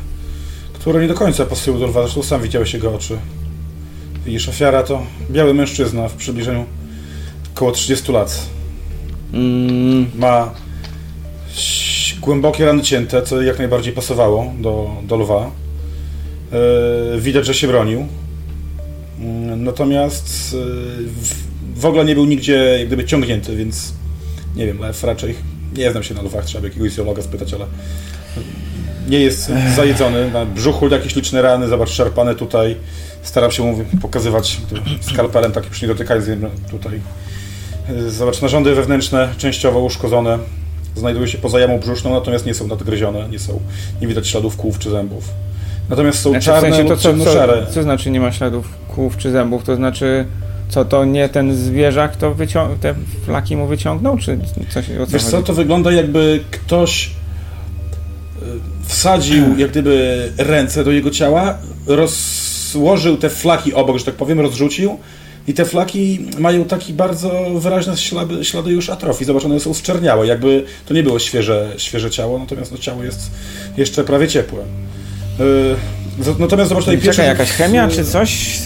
które 0.72 1.02
nie 1.02 1.08
do 1.08 1.14
końca 1.14 1.46
pasują 1.46 1.78
do 1.78 1.86
lwa. 1.86 2.02
Zresztą 2.02 2.22
sam 2.22 2.42
widziałeś 2.42 2.74
jego 2.74 2.94
oczy. 2.94 3.18
Widzisz, 4.26 4.48
ofiara 4.48 4.82
to 4.82 5.02
biały 5.30 5.54
mężczyzna 5.54 6.08
w 6.08 6.14
przybliżeniu 6.14 6.64
około 7.54 7.72
30 7.72 8.12
lat. 8.12 8.46
Mm, 9.32 10.10
Ma 10.14 10.54
głębokie 12.20 12.64
rany 12.64 12.82
cięte, 12.82 13.22
co 13.22 13.42
jak 13.42 13.58
najbardziej 13.58 13.92
pasowało 13.92 14.52
do, 14.58 14.90
do 15.02 15.16
lwa. 15.16 15.50
E, 17.14 17.20
widać, 17.20 17.46
że 17.46 17.54
się 17.54 17.66
bronił. 17.66 18.06
Mm, 19.20 19.64
Natomiast 19.64 20.54
e, 20.54 20.56
w, 21.06 21.34
w 21.80 21.86
ogóle 21.86 22.04
nie 22.04 22.14
był 22.14 22.24
nigdzie 22.24 22.54
jak 22.78 22.86
gdyby 22.86 23.04
ciągnięty, 23.04 23.56
więc 23.56 23.92
nie 24.56 24.66
wiem, 24.66 24.78
lew 24.78 25.04
raczej 25.04 25.51
nie 25.76 25.90
znam 25.90 26.02
się 26.02 26.14
na 26.14 26.22
lwach, 26.22 26.44
trzeba 26.44 26.62
by 26.62 26.68
jakiegoś 26.68 26.92
zoologa 26.92 27.22
spytać, 27.22 27.54
ale 27.54 27.66
nie 29.08 29.20
jest 29.20 29.52
zajedzony. 29.76 30.30
Na 30.30 30.46
brzuchu 30.46 30.88
jakieś 30.88 31.16
liczne 31.16 31.42
rany, 31.42 31.68
zobacz, 31.68 31.90
szarpane 31.90 32.34
tutaj. 32.34 32.76
Staram 33.22 33.50
się 33.50 33.62
mu 33.62 33.84
pokazywać 34.00 34.60
skalpelem, 35.00 35.52
tak 35.52 35.68
już 35.68 35.82
nie 35.82 35.88
dotykając 35.88 36.26
tutaj. 36.70 37.00
Zobacz, 38.08 38.42
narządy 38.42 38.74
wewnętrzne 38.74 39.28
częściowo 39.38 39.80
uszkodzone. 39.80 40.38
Znajdują 40.96 41.26
się 41.26 41.38
poza 41.38 41.60
jamą 41.60 41.78
brzuszną, 41.78 42.12
natomiast 42.12 42.46
nie 42.46 42.54
są 42.54 42.66
nadgryzione, 42.66 43.28
nie 43.28 43.38
są, 43.38 43.60
nie 44.00 44.06
widać 44.06 44.28
śladów 44.28 44.56
kłów 44.56 44.78
czy 44.78 44.90
zębów. 44.90 45.28
Natomiast 45.90 46.18
są 46.18 46.30
znaczy, 46.30 46.42
w 46.42 46.46
czarne 46.46 46.70
sensie 46.70 46.88
to 46.88 46.96
co, 46.96 47.14
co, 47.24 47.72
co 47.72 47.82
znaczy 47.82 48.10
nie 48.10 48.20
ma 48.20 48.32
śladów 48.32 48.68
kłów 48.94 49.16
czy 49.16 49.30
zębów? 49.30 49.64
To 49.64 49.76
znaczy, 49.76 50.26
co 50.72 50.84
to 50.84 51.04
nie 51.04 51.28
ten 51.28 51.56
zwierzak, 51.56 52.16
to 52.16 52.34
wycią- 52.34 52.78
te 52.80 52.94
flaki 53.26 53.56
mu 53.56 53.66
wyciągnął, 53.66 54.18
czy 54.18 54.38
coś 54.74 54.90
o 54.90 55.06
co 55.06 55.12
Wiesz 55.12 55.24
co, 55.24 55.30
chodzi? 55.30 55.46
to 55.46 55.54
wygląda 55.54 55.92
jakby 55.92 56.40
ktoś 56.50 57.06
e, 57.06 57.10
wsadził 58.86 59.58
jak 59.58 59.70
gdyby 59.70 60.28
ręce 60.38 60.84
do 60.84 60.90
jego 60.92 61.10
ciała, 61.10 61.58
rozłożył 61.86 63.16
te 63.16 63.28
flaki 63.30 63.74
obok, 63.74 63.98
że 63.98 64.04
tak 64.04 64.14
powiem, 64.14 64.40
rozrzucił 64.40 64.98
i 65.48 65.54
te 65.54 65.64
flaki 65.64 66.26
mają 66.38 66.64
taki 66.64 66.92
bardzo 66.92 67.30
wyraźne 67.60 67.96
ślady, 67.96 68.44
ślady 68.44 68.70
już 68.72 68.90
atrofii. 68.90 69.24
Zobacz, 69.24 69.44
one 69.44 69.60
są 69.60 69.74
zczerniałe, 69.74 70.26
jakby 70.26 70.64
to 70.86 70.94
nie 70.94 71.02
było 71.02 71.18
świeże, 71.18 71.72
świeże 71.76 72.10
ciało, 72.10 72.38
natomiast 72.38 72.72
no, 72.72 72.78
ciało 72.78 73.04
jest 73.04 73.30
jeszcze 73.76 74.04
prawie 74.04 74.28
ciepłe. 74.28 74.58
E, 74.60 76.24
z- 76.24 76.38
Natomiast 76.38 76.68
zobacz 76.68 76.84
tutaj. 76.84 77.00
Czekaj, 77.02 77.26
jakaś 77.26 77.50
chemia 77.50 77.88
czy 77.88 78.04
coś? 78.04 78.58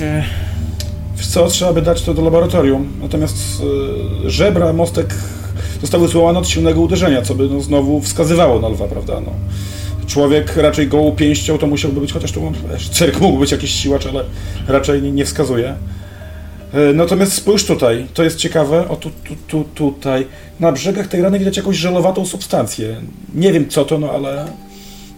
Wiesz 1.17 1.27
co, 1.27 1.49
trzeba 1.49 1.73
by 1.73 1.83
dać 1.83 2.03
to 2.03 2.15
do 2.15 2.23
laboratorium. 2.23 2.89
Natomiast 3.03 3.37
e, 4.27 4.31
żebra, 4.31 4.73
mostek 4.73 5.15
zostały 5.81 6.09
złamane 6.09 6.39
od 6.39 6.49
silnego 6.49 6.81
uderzenia, 6.81 7.23
co 7.23 7.35
by 7.35 7.49
no, 7.49 7.61
znowu 7.61 8.01
wskazywało 8.01 8.61
na 8.61 8.69
lwa, 8.69 8.89
prawda? 8.89 9.21
No. 9.21 9.33
Człowiek 10.07 10.57
raczej 10.57 10.89
gołą 10.89 11.13
pięścią 11.13 11.59
to 11.59 11.67
musiałby 11.67 12.01
być, 12.01 12.13
chociaż 12.13 12.33
tu 12.33 12.53
wiesz, 12.73 12.89
cyrk 12.89 13.21
mógł 13.21 13.39
być 13.39 13.53
jakiś 13.53 13.71
siłacz, 13.71 14.07
ale 14.07 14.25
raczej 14.69 15.03
nie, 15.03 15.13
nie 15.13 15.25
wskazuje. 15.25 15.75
E, 16.75 16.93
Natomiast 16.95 17.33
spójrz 17.33 17.65
tutaj, 17.65 18.07
to 18.15 18.25
jest 18.25 18.39
ciekawe, 18.39 18.89
o 18.89 18.97
tu, 18.97 19.11
tu, 19.25 19.35
tu, 19.49 19.65
tutaj. 19.75 20.27
Na 20.61 20.73
brzegach 20.73 21.07
tej 21.07 21.23
rany 21.23 21.39
widać 21.39 21.57
jakąś 21.57 21.77
żelowatą 21.77 22.27
substancję. 22.27 22.97
Nie 23.35 23.53
wiem 23.53 23.69
co 23.69 23.85
to, 23.85 23.99
no 23.99 24.11
ale 24.11 24.47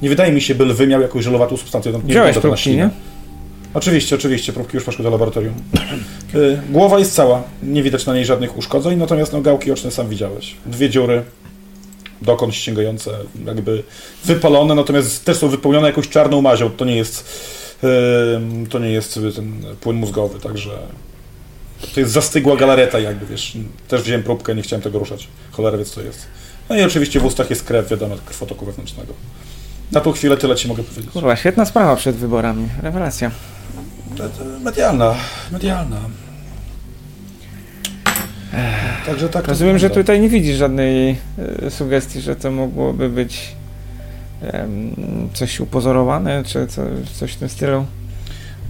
nie 0.03 0.09
wydaje 0.09 0.33
mi 0.33 0.41
się, 0.41 0.55
by 0.55 0.65
lwy 0.65 0.87
miał 0.87 1.01
jakąś 1.01 1.25
żelowatą 1.25 1.57
substancję. 1.57 1.93
No, 1.93 1.99
nie 1.99 2.05
Wziąłeś 2.05 2.35
to 2.35 2.41
próbki, 2.41 2.77
nie? 2.77 2.91
Oczywiście, 3.75 4.17
oczywiście, 4.17 4.53
próbki 4.53 4.77
już 4.77 4.85
poszły 4.85 5.03
do 5.03 5.11
laboratorium. 5.11 5.55
Y, 6.35 6.61
Głowa 6.71 6.99
jest 6.99 7.15
cała, 7.15 7.43
nie 7.63 7.83
widać 7.83 8.07
na 8.07 8.15
niej 8.15 8.25
żadnych 8.25 8.57
uszkodzeń, 8.57 8.99
natomiast 8.99 9.33
no, 9.33 9.41
gałki 9.41 9.73
oczne 9.73 9.91
sam 9.91 10.09
widziałeś. 10.09 10.57
Dwie 10.67 10.91
dziury, 10.91 11.23
dokąd 12.23 12.55
ściągające, 12.55 13.11
jakby 13.47 13.83
wypalone, 14.25 14.75
natomiast 14.75 15.25
też 15.25 15.37
są 15.37 15.49
wypełnione 15.49 15.87
jakąś 15.87 16.09
czarną 16.09 16.43
mazią. 16.43 16.71
To 16.71 16.85
nie 16.85 16.97
jest, 16.97 17.25
to 18.71 18.79
nie 18.79 18.91
jest 18.91 19.17
y, 19.17 19.33
ten 19.33 19.63
płyn 19.81 19.97
mózgowy, 19.97 20.41
także 20.41 20.71
to 21.95 22.01
jest 22.01 22.13
zastygła 22.13 22.57
galareta 22.57 22.99
jakby, 22.99 23.27
wiesz. 23.27 23.57
Też 23.89 24.03
wziąłem 24.03 24.23
próbkę, 24.23 24.55
nie 24.55 24.63
chciałem 24.63 24.83
tego 24.83 24.99
ruszać. 24.99 25.29
Cholera 25.53 25.79
wie 25.79 25.85
co 25.85 25.95
to 25.95 26.03
jest. 26.03 26.27
No 26.69 26.77
i 26.77 26.83
oczywiście 26.83 27.21
w 27.21 27.25
ustach 27.25 27.51
jest 27.51 27.65
krew, 27.65 27.89
wiadomo, 27.89 28.17
krwotoku 28.27 28.67
wewnętrznego. 28.67 29.13
Na 29.93 30.01
tą 30.01 30.13
chwilę 30.13 30.37
tyle 30.37 30.57
ci 30.57 30.69
mogę 30.69 30.83
powiedzieć. 30.83 31.13
Kurwa, 31.13 31.37
świetna 31.37 31.65
sprawa 31.65 31.97
przed 31.97 32.17
wyborami. 32.17 32.69
Rewelacja. 32.83 33.31
Medialna, 34.61 35.15
medialna. 35.53 36.01
Także 39.07 39.29
tak. 39.29 39.49
Rozumiem, 39.49 39.79
że 39.79 39.91
tutaj 39.91 40.21
nie 40.21 40.29
widzisz 40.29 40.57
żadnej 40.57 41.17
e, 41.67 41.71
sugestii, 41.71 42.21
że 42.21 42.37
to 42.37 42.51
mogłoby 42.51 43.09
być 43.09 43.57
coś 45.35 45.61
upozorowane, 45.61 46.45
czy 46.45 46.67
co, 46.67 46.83
coś 47.15 47.33
w 47.33 47.37
tym 47.37 47.49
stylu. 47.49 47.87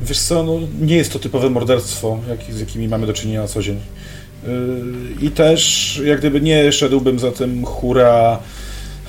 Wiesz 0.02 0.20
co, 0.20 0.42
no, 0.42 0.52
nie 0.80 0.96
jest 0.96 1.12
to 1.12 1.18
typowe 1.18 1.50
morderstwo, 1.50 2.18
jak, 2.28 2.54
z 2.54 2.60
jakimi 2.60 2.88
mamy 2.88 3.06
do 3.06 3.12
czynienia 3.12 3.42
na 3.42 3.48
co 3.48 3.62
dzień. 3.62 3.80
Yy, 4.46 4.52
I 5.20 5.30
też, 5.30 6.02
jak 6.04 6.18
gdyby 6.18 6.40
nie 6.40 6.72
szedłbym 6.72 7.18
za 7.18 7.32
tym 7.32 7.64
hura, 7.64 8.38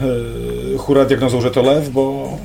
yy, 0.02 0.78
hura 0.78 1.06
diagnozą, 1.06 1.42
że 1.42 1.52
to 1.52 1.62
lew, 1.62 1.90
bo 1.90 2.38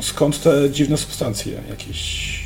skąd 0.00 0.42
te 0.42 0.70
dziwne 0.70 0.96
substancje, 0.96 1.52
jakieś 1.70 2.41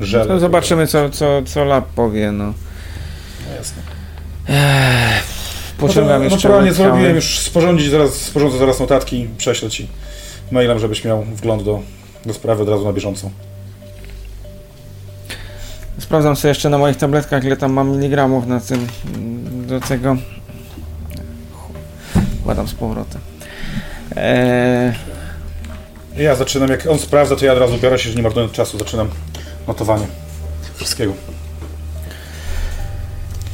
żele. 0.00 0.26
To 0.26 0.40
zobaczymy, 0.40 0.86
co, 0.86 1.10
co, 1.10 1.42
co 1.46 1.64
lab 1.64 1.86
powie. 1.86 2.32
No. 2.32 2.44
No, 2.44 3.54
jasne. 3.56 3.82
Pociągam 5.78 6.18
no, 6.18 6.24
jeszcze 6.24 6.36
naturalnie 6.36 6.72
zrobiłem 6.72 7.14
już, 7.16 7.38
sporządzić 7.38 7.90
zaraz, 7.90 8.14
sporządzę 8.14 8.58
zaraz 8.58 8.80
notatki, 8.80 9.28
prześlę 9.38 9.70
Ci 9.70 9.88
mailem, 10.50 10.78
żebyś 10.78 11.04
miał 11.04 11.22
wgląd 11.22 11.62
do, 11.62 11.80
do 12.26 12.34
sprawy 12.34 12.62
od 12.62 12.68
razu 12.68 12.84
na 12.84 12.92
bieżąco. 12.92 13.30
Sprawdzam 15.98 16.36
sobie 16.36 16.48
jeszcze 16.48 16.70
na 16.70 16.78
moich 16.78 16.96
tabletkach, 16.96 17.44
ile 17.44 17.56
tam 17.56 17.72
mam 17.72 17.90
miligramów 17.96 18.46
na 18.46 18.60
tym, 18.60 18.86
do 19.66 19.80
tego. 19.80 20.16
Kładam 22.44 22.68
z 22.68 22.74
powrotem. 22.74 23.20
Eee, 24.16 24.92
Ja 26.16 26.34
zaczynam, 26.34 26.68
jak 26.70 26.86
on 26.86 26.98
sprawdza, 26.98 27.36
to 27.36 27.44
ja 27.46 27.52
od 27.52 27.58
razu 27.58 27.78
biorę 27.78 27.98
się, 27.98 28.10
że 28.10 28.16
nie 28.16 28.22
marnując 28.22 28.52
czasu, 28.52 28.78
zaczynam 28.78 29.08
notowanie 29.68 30.06
wszystkiego. 30.74 31.12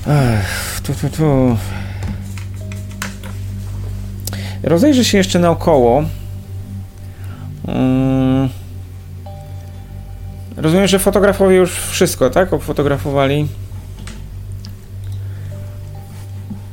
Ech, 0.07 0.81
tu, 0.83 0.95
tu, 0.95 1.09
tu. 1.17 1.57
Rozejrzę 4.63 5.05
się 5.05 5.19
jeszcze 5.19 5.39
naokoło. 5.39 6.03
Mm. 7.69 8.49
Rozumiem, 10.57 10.87
że 10.87 10.99
fotografowie 10.99 11.57
już 11.57 11.73
wszystko, 11.81 12.31
tak? 12.31 12.53
Obfotografowali. 12.53 13.49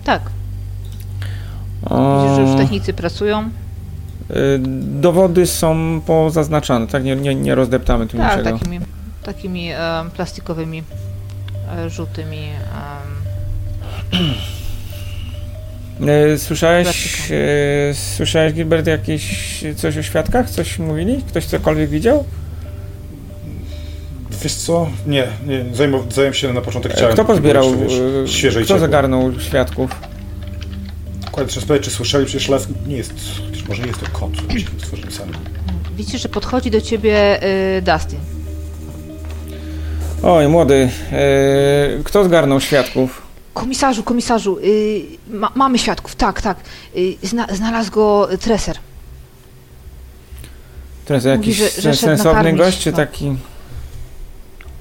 Tak, 0.03 0.21
O, 1.85 2.21
widzisz, 2.23 2.35
że 2.35 2.41
już 2.51 2.61
technicy 2.61 2.93
pracują. 2.93 3.41
y, 3.43 4.59
Dowody 5.01 5.45
są 5.47 6.01
pozaznaczane, 6.05 6.87
tak? 6.87 7.03
Nie, 7.03 7.15
nie, 7.15 7.35
nie 7.35 7.55
rozdeptamy 7.55 8.07
tu 8.07 8.17
Tak, 8.17 8.37
niczego. 8.37 8.57
takimi, 8.57 8.79
takimi 9.27 9.69
plastikowymi, 10.15 10.83
e, 11.77 11.89
żółtymi 11.89 12.47
E, 16.07 16.37
Słyszałeś, 16.37 17.31
e, 17.31 17.93
słyszałeś 17.93 18.53
Gilbert 18.53 18.87
jakieś 18.87 19.63
coś 19.75 19.97
o 19.97 20.03
świadkach? 20.03 20.49
Coś 20.49 20.79
mówili? 20.79 21.23
Ktoś 21.27 21.45
cokolwiek 21.45 21.89
widział? 21.89 22.23
Wiesz 24.43 24.53
co? 24.53 24.89
Nie, 25.07 25.27
nie 25.45 25.65
zająłem 26.09 26.33
się 26.33 26.53
na 26.53 26.61
początek 26.61 26.95
ciałem. 26.95 27.13
Kto 27.13 27.25
pozbierał, 27.25 27.73
e, 28.23 28.27
świeże 28.27 28.61
kto 28.61 28.79
zagarnął 28.79 29.39
świadków? 29.39 29.91
Dokładnie, 31.25 31.51
trzeba 31.51 31.63
sprawdzić, 31.63 31.85
czy 31.85 31.95
słyszeli, 31.95 32.25
przecież 32.25 32.49
las 32.49 32.67
nie 32.87 32.97
jest, 32.97 33.13
może 33.69 33.87
jest 33.87 33.99
to 33.99 34.05
kot, 34.19 34.31
dzikim 34.31 34.79
stworzeniem 34.79 35.11
samym. 35.11 35.35
Widzisz, 35.97 36.21
że 36.21 36.29
podchodzi 36.29 36.71
do 36.71 36.81
ciebie 36.81 37.43
y, 37.77 37.81
Dustin. 37.81 38.36
Oj, 40.23 40.47
młody, 40.47 40.89
e, 41.11 42.03
kto 42.03 42.23
zgarnął 42.23 42.61
świadków? 42.61 43.21
Komisarzu, 43.53 44.03
komisarzu, 44.03 44.57
y, 44.63 45.01
ma, 45.29 45.51
mamy 45.55 45.77
świadków, 45.79 46.15
tak, 46.15 46.41
tak. 46.41 46.57
Y, 46.97 47.17
zna, 47.23 47.47
znalazł 47.55 47.91
go 47.91 48.27
Treser. 48.39 48.77
To 51.05 51.13
jest 51.13 51.25
Mówi, 51.25 51.37
jakiś 51.37 51.57
że- 51.57 51.81
że 51.81 51.95
sensowny 51.95 52.53
gość, 52.53 52.79
czy 52.79 52.91
no. 52.91 52.97
taki... 52.97 53.35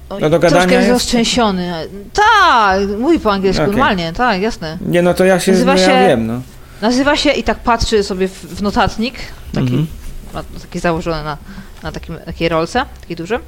O, 0.09 0.19
No 0.19 0.29
do 0.29 0.39
gadania 0.39 0.61
Troszkę 0.61 0.75
jest? 0.79 0.89
roztrzęsiony. 0.89 1.73
Tak, 2.13 2.79
mówi 2.99 3.19
po 3.19 3.31
angielsku, 3.31 3.63
Okej. 3.63 3.75
normalnie, 3.75 4.13
tak, 4.13 4.41
jasne. 4.41 4.77
Nie, 4.81 5.01
no 5.01 5.13
to 5.13 5.25
ja 5.25 5.39
się, 5.39 5.51
Nazywa 5.51 5.73
no, 5.73 5.79
ja 5.79 5.85
się- 5.87 6.07
wiem, 6.07 6.27
no. 6.27 6.41
Nazywa 6.81 7.15
się 7.15 7.31
i 7.31 7.43
tak 7.43 7.59
patrzy 7.59 8.03
sobie 8.03 8.27
w, 8.27 8.31
w 8.45 8.61
notatnik, 8.61 9.15
taki, 9.53 9.67
Mhm. 9.67 9.87
ma 10.33 10.43
taki 10.61 10.79
założony 10.79 11.23
na, 11.23 11.37
na 11.83 11.91
takim, 11.91 12.17
takiej 12.25 12.49
rolce, 12.49 12.85
takiej 13.01 13.15
dużym. 13.17 13.41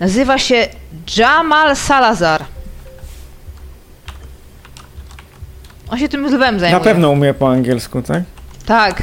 Nazywa 0.00 0.38
się 0.38 0.68
Jamal 1.16 1.76
Salazar. 1.76 2.44
On 5.88 5.98
się 5.98 6.08
tym 6.08 6.26
lwem 6.26 6.60
zajmuje. 6.60 6.72
Na 6.72 6.80
pewno 6.80 7.10
umie 7.10 7.34
po 7.34 7.50
angielsku, 7.50 8.02
tak? 8.02 8.22
Tak. 8.66 9.02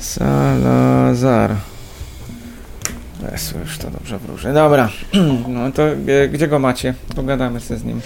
Salazar. 0.00 1.56
Jezu, 3.32 3.58
już 3.58 3.78
to 3.78 3.90
dobrze 3.90 4.18
wróżę. 4.18 4.52
Dobra, 4.52 4.88
no 5.48 5.72
to 5.72 5.82
e, 5.88 6.28
gdzie 6.28 6.48
go 6.48 6.58
macie? 6.58 6.94
Pogadamy 7.16 7.60
sobie 7.60 7.80
z 7.80 7.84
nim. 7.84 8.00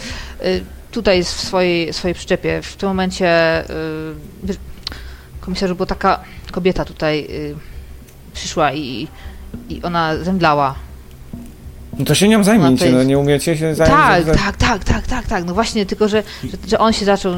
Y, 0.45 0.65
tutaj 0.91 1.19
jest 1.19 1.35
w 1.35 1.41
swojej, 1.41 1.93
swojej 1.93 2.15
przyczepie. 2.15 2.63
W 2.63 2.77
tym 2.77 2.89
momencie 2.89 3.63
y, 3.65 4.57
komisarzu, 5.47 5.75
bo 5.77 5.87
taka 5.87 6.21
kobieta 6.53 6.85
tutaj 6.85 7.27
y, 7.31 7.55
przyszła 8.35 8.73
i, 8.73 9.09
i 9.69 9.83
ona 9.83 10.17
zemdlała. 10.17 10.75
No 11.99 12.05
to 12.05 12.15
się 12.15 12.29
nią 12.29 12.45
zajmijcie, 12.45 12.93
no 12.93 13.03
nie 13.03 13.19
umiecie 13.19 13.57
się 13.57 13.75
zająć. 13.75 13.97
Tak, 13.97 14.25
za- 14.25 14.35
tak, 14.35 14.57
tak, 14.57 14.85
tak, 14.85 15.07
tak, 15.07 15.27
tak. 15.27 15.45
No 15.45 15.55
właśnie, 15.55 15.87
tylko 15.87 16.09
że, 16.09 16.23
że, 16.45 16.57
że 16.69 16.79
on 16.79 16.93
się 16.93 17.05
zaczął 17.05 17.33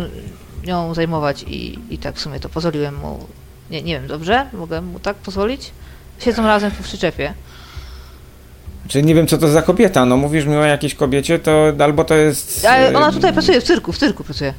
nią 0.67 0.95
zajmować 0.95 1.43
i, 1.43 1.79
i 1.91 1.99
tak 1.99 2.15
w 2.17 2.21
sumie 2.21 2.41
to 2.41 2.49
pozwoliłem 2.49 2.95
mu. 2.97 3.27
Nie, 3.71 3.83
nie 3.83 3.95
wiem, 4.01 4.07
dobrze? 4.09 4.47
Mogę 4.53 4.81
mu 4.81 5.01
tak 5.01 5.17
pozwolić? 5.17 5.71
Siedzą 6.19 6.43
razem 6.47 6.71
w 6.71 6.81
przyczepie. 6.83 7.35
Czyli 8.89 9.05
nie 9.05 9.15
wiem, 9.15 9.27
co 9.27 9.39
to 9.39 9.49
za 9.49 9.63
kobieta. 9.63 10.05
No 10.05 10.17
mówisz 10.17 10.45
mi 10.45 10.57
o 10.57 10.65
jakiejś 10.65 10.95
kobiecie, 10.95 11.39
to 11.39 11.73
albo 11.79 12.05
to 12.05 12.15
jest... 12.15 12.67
Ale 12.67 12.91
e, 12.93 12.97
ona 12.97 13.13
tutaj 13.13 13.33
pracuje 13.33 13.61
w 13.61 13.65
cyrku, 13.65 13.93
w 13.93 13.99
cyrku 13.99 14.25
pracuje. 14.25 14.55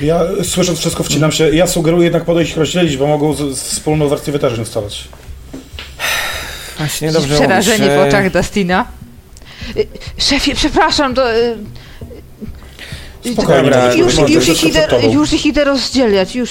Ja 0.00 0.20
słysząc 0.42 0.78
wszystko 0.78 1.02
wcinam 1.04 1.32
się, 1.32 1.50
ja 1.50 1.66
sugeruję 1.66 2.04
jednak 2.04 2.24
podejść 2.24 2.50
ich 2.50 2.56
rozdzielić, 2.56 2.96
bo 2.96 3.06
mogą 3.06 3.34
z, 3.34 3.58
z 3.58 3.62
wspólną 3.62 4.08
wersję 4.08 4.32
wydarzeń 4.32 4.60
ustalać. 4.60 5.08
Właśnie 6.78 7.12
dobrze 7.12 7.34
przerażenie 7.34 7.78
mówisz, 7.78 7.94
w 7.94 7.98
e, 7.98 8.08
oczach 8.08 8.32
Dustina. 8.32 8.86
Y, 9.76 9.86
Szefie, 10.18 10.54
przepraszam, 10.54 11.14
to... 11.14 11.34
y, 11.36 11.56
Spokojnie, 13.32 13.62
Dobra, 13.62 13.80
Marek, 13.80 13.98
Już, 13.98 14.18
już, 14.28 14.48
ich 14.48 14.64
idę, 14.64 14.88
już 15.12 15.32
ich 15.32 15.46
idę 15.46 15.64
rozdzielać, 15.64 16.36
już, 16.36 16.50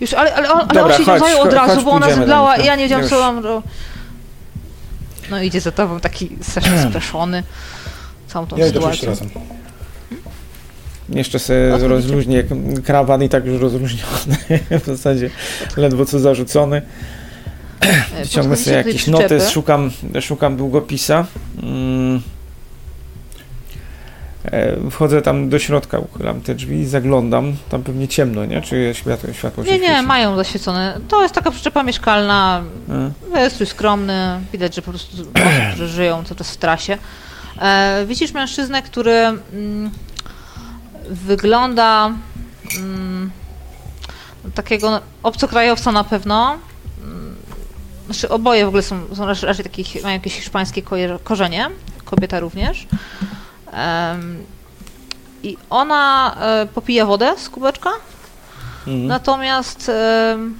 już, 0.00 0.14
ale, 0.14 0.34
ale 0.34 0.52
on, 0.52 0.60
ale 0.60 0.66
Dobra, 0.68 0.96
on 0.96 1.04
się 1.04 1.04
chodź, 1.04 1.20
zajął 1.20 1.40
od 1.40 1.52
razu, 1.52 1.74
chodź, 1.74 1.84
bo 1.84 1.90
ona 1.90 2.10
zemdlała 2.10 2.56
do 2.56 2.62
i 2.62 2.66
ja 2.66 2.76
nie 2.76 2.82
wiedziałam, 2.82 3.08
co 3.08 3.18
mam 3.18 3.38
ro... 3.44 3.62
No 5.30 5.42
idzie 5.42 5.60
za 5.60 5.72
tobą 5.72 6.00
taki 6.00 6.30
strasznie 6.50 6.82
spraszony 6.88 7.42
całą 8.28 8.46
tą 8.46 8.56
Ja 8.56 8.66
sytuacją. 8.66 9.08
razem. 9.08 9.30
Jeszcze 11.08 11.38
sobie 11.38 11.64
Odchodzicie. 11.64 11.88
rozluźnię 11.88 12.44
krawat 12.84 13.22
i 13.22 13.28
tak 13.28 13.46
już 13.46 13.60
rozluźniony. 13.60 14.36
w 14.82 14.86
zasadzie 14.86 15.30
ledwo 15.76 16.04
co 16.04 16.18
zarzucony. 16.18 16.82
E, 17.80 18.26
podchodzicie 18.34 18.56
sobie 18.56 18.84
przyczepy. 18.84 19.10
notes, 19.10 19.50
szukam, 19.50 19.90
szukam 20.20 20.56
długopisa. 20.56 21.26
Mm. 21.62 22.22
E, 24.44 24.90
Wchodzę 24.90 25.22
tam 25.22 25.48
do 25.48 25.58
środka, 25.58 25.98
uchylam 25.98 26.40
te 26.40 26.54
drzwi 26.54 26.76
i 26.76 26.86
zaglądam. 26.86 27.56
Tam 27.68 27.82
pewnie 27.82 28.08
ciemno, 28.08 28.44
nie? 28.44 28.62
Czy 28.62 28.90
światło, 28.94 29.32
światło 29.32 29.64
się 29.64 29.70
Nie, 29.72 29.78
nie, 29.78 29.86
świeci? 29.88 30.06
mają 30.06 30.36
zaświecone. 30.36 31.00
To 31.08 31.22
jest 31.22 31.34
taka 31.34 31.50
przyczepa 31.50 31.82
mieszkalna, 31.82 32.62
E, 33.34 33.40
jest 33.40 33.60
już 33.60 33.68
skromny, 33.68 34.40
widać, 34.52 34.74
że 34.74 34.82
po 34.82 34.90
prostu 34.90 35.16
żyją 35.86 36.24
cały 36.24 36.36
czas 36.38 36.50
w 36.50 36.56
trasie. 36.56 36.98
Widzisz 38.06 38.32
mężczyznę, 38.32 38.82
który 38.82 39.12
mm, 39.12 39.90
wygląda 41.10 42.10
mm, 42.78 43.30
takiego 44.54 45.00
obcokrajowca 45.22 45.92
na 45.92 46.04
pewno. 46.04 46.58
Mm, 47.02 47.36
Znaczy 48.06 48.28
oboje 48.28 48.64
w 48.64 48.68
ogóle 48.68 48.82
są, 48.82 49.00
są 49.14 49.26
raczej, 49.26 49.46
raczej 49.46 49.64
takich, 49.64 50.02
mają 50.02 50.14
jakieś 50.14 50.34
hiszpańskie 50.34 50.82
korzenie, 51.24 51.70
kobieta 52.04 52.40
również. 52.40 52.86
Em, 53.72 54.44
I 55.42 55.56
ona 55.70 56.36
e, 56.40 56.66
popija 56.66 57.06
wodę 57.06 57.34
z 57.38 57.48
kubeczka, 57.48 57.90
mhm. 58.86 59.06
Natomiast, 59.06 59.88
em, 59.88 60.58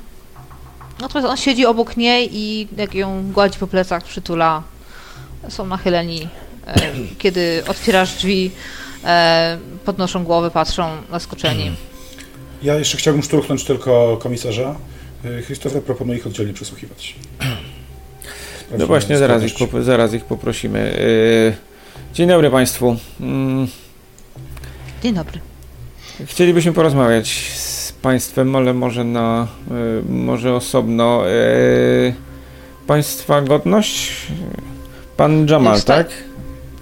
natomiast 1.01 1.31
on 1.31 1.37
siedzi 1.37 1.67
obok 1.67 1.97
niej 1.97 2.29
i 2.33 2.69
jak 2.77 2.95
ją 2.95 3.33
gładzi 3.33 3.59
po 3.59 3.67
plecach, 3.67 4.05
przytula. 4.05 4.63
Są 5.49 5.67
nachyleni. 5.67 6.29
E, 6.67 6.81
kiedy 7.19 7.63
otwierasz 7.69 8.15
drzwi, 8.15 8.51
e, 8.51 8.88
podnoszą 9.85 10.25
głowy, 10.25 10.51
patrzą 10.51 10.89
zaskoczeni. 11.11 11.71
Ja 12.63 12.75
jeszcze 12.75 12.99
chciałbym 12.99 13.23
szturchnąć 13.23 13.65
tylko 13.65 14.17
komisarza. 14.23 14.75
Y, 15.25 15.43
Christopher 15.47 15.83
proponuje 15.83 16.19
ich 16.19 16.27
oddzielnie 16.27 16.53
przesłuchiwać. 16.53 17.15
No 18.79 18.87
właśnie, 18.87 19.19
zaraz 19.19 19.43
ich, 19.43 19.53
zaraz 19.81 20.15
ich 20.15 20.25
poprosimy. 20.25 20.99
E, 22.11 22.15
Dzień 22.15 22.29
dobry 22.29 22.51
Państwu. 22.51 22.97
Mm, 23.21 23.69
Dzień 25.03 25.15
dobry. 25.15 25.41
Chcielibyśmy 26.27 26.73
porozmawiać 26.73 27.29
z 27.57 27.93
Państwem, 27.93 28.57
ale 28.57 28.75
może 28.75 29.05
na, 29.05 29.47
e, 29.71 30.13
może 30.13 30.55
osobno. 30.55 31.29
E, 31.31 31.33
Państwa 32.87 33.43
godność? 33.43 34.13
Pan 35.17 35.47
Jamal, 35.49 35.77
Wsta- 35.79 35.85
tak? 35.97 36.07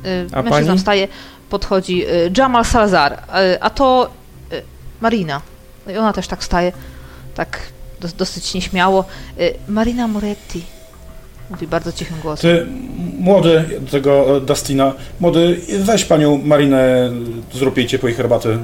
E, 0.05 0.27
A 0.33 0.43
Mężczyzna 0.43 0.67
pani? 0.67 0.79
wstaje, 0.79 1.09
podchodzi 1.51 2.05
e, 2.07 2.09
Jamal 2.39 2.65
Salazar, 2.65 3.13
e, 3.13 3.59
a 3.61 3.71
to 3.71 4.11
e, 4.53 4.63
Marina. 5.01 5.41
No 5.87 5.93
I 5.93 5.97
ona 5.97 6.13
też 6.13 6.29
tak 6.29 6.41
wstaje, 6.41 6.73
tak 7.35 7.59
dos- 8.01 8.13
dosyć 8.15 8.55
nieśmiało. 8.55 9.05
Marina 9.69 10.09
Moretti. 10.09 10.65
Mówi 11.51 11.67
bardzo 11.67 11.93
cichym 11.93 12.21
głosem. 12.21 12.51
Ty, 12.51 12.67
młody, 13.19 13.65
do 13.81 13.91
tego 13.91 14.37
e, 14.37 14.41
Dustina, 14.41 14.93
młody, 15.21 15.61
weź 15.79 16.05
panią 16.05 16.39
Marinę, 16.45 17.11
zrób 17.55 17.77
jej 17.77 17.87
ciepłej 17.87 18.15
herbaty. 18.15 18.59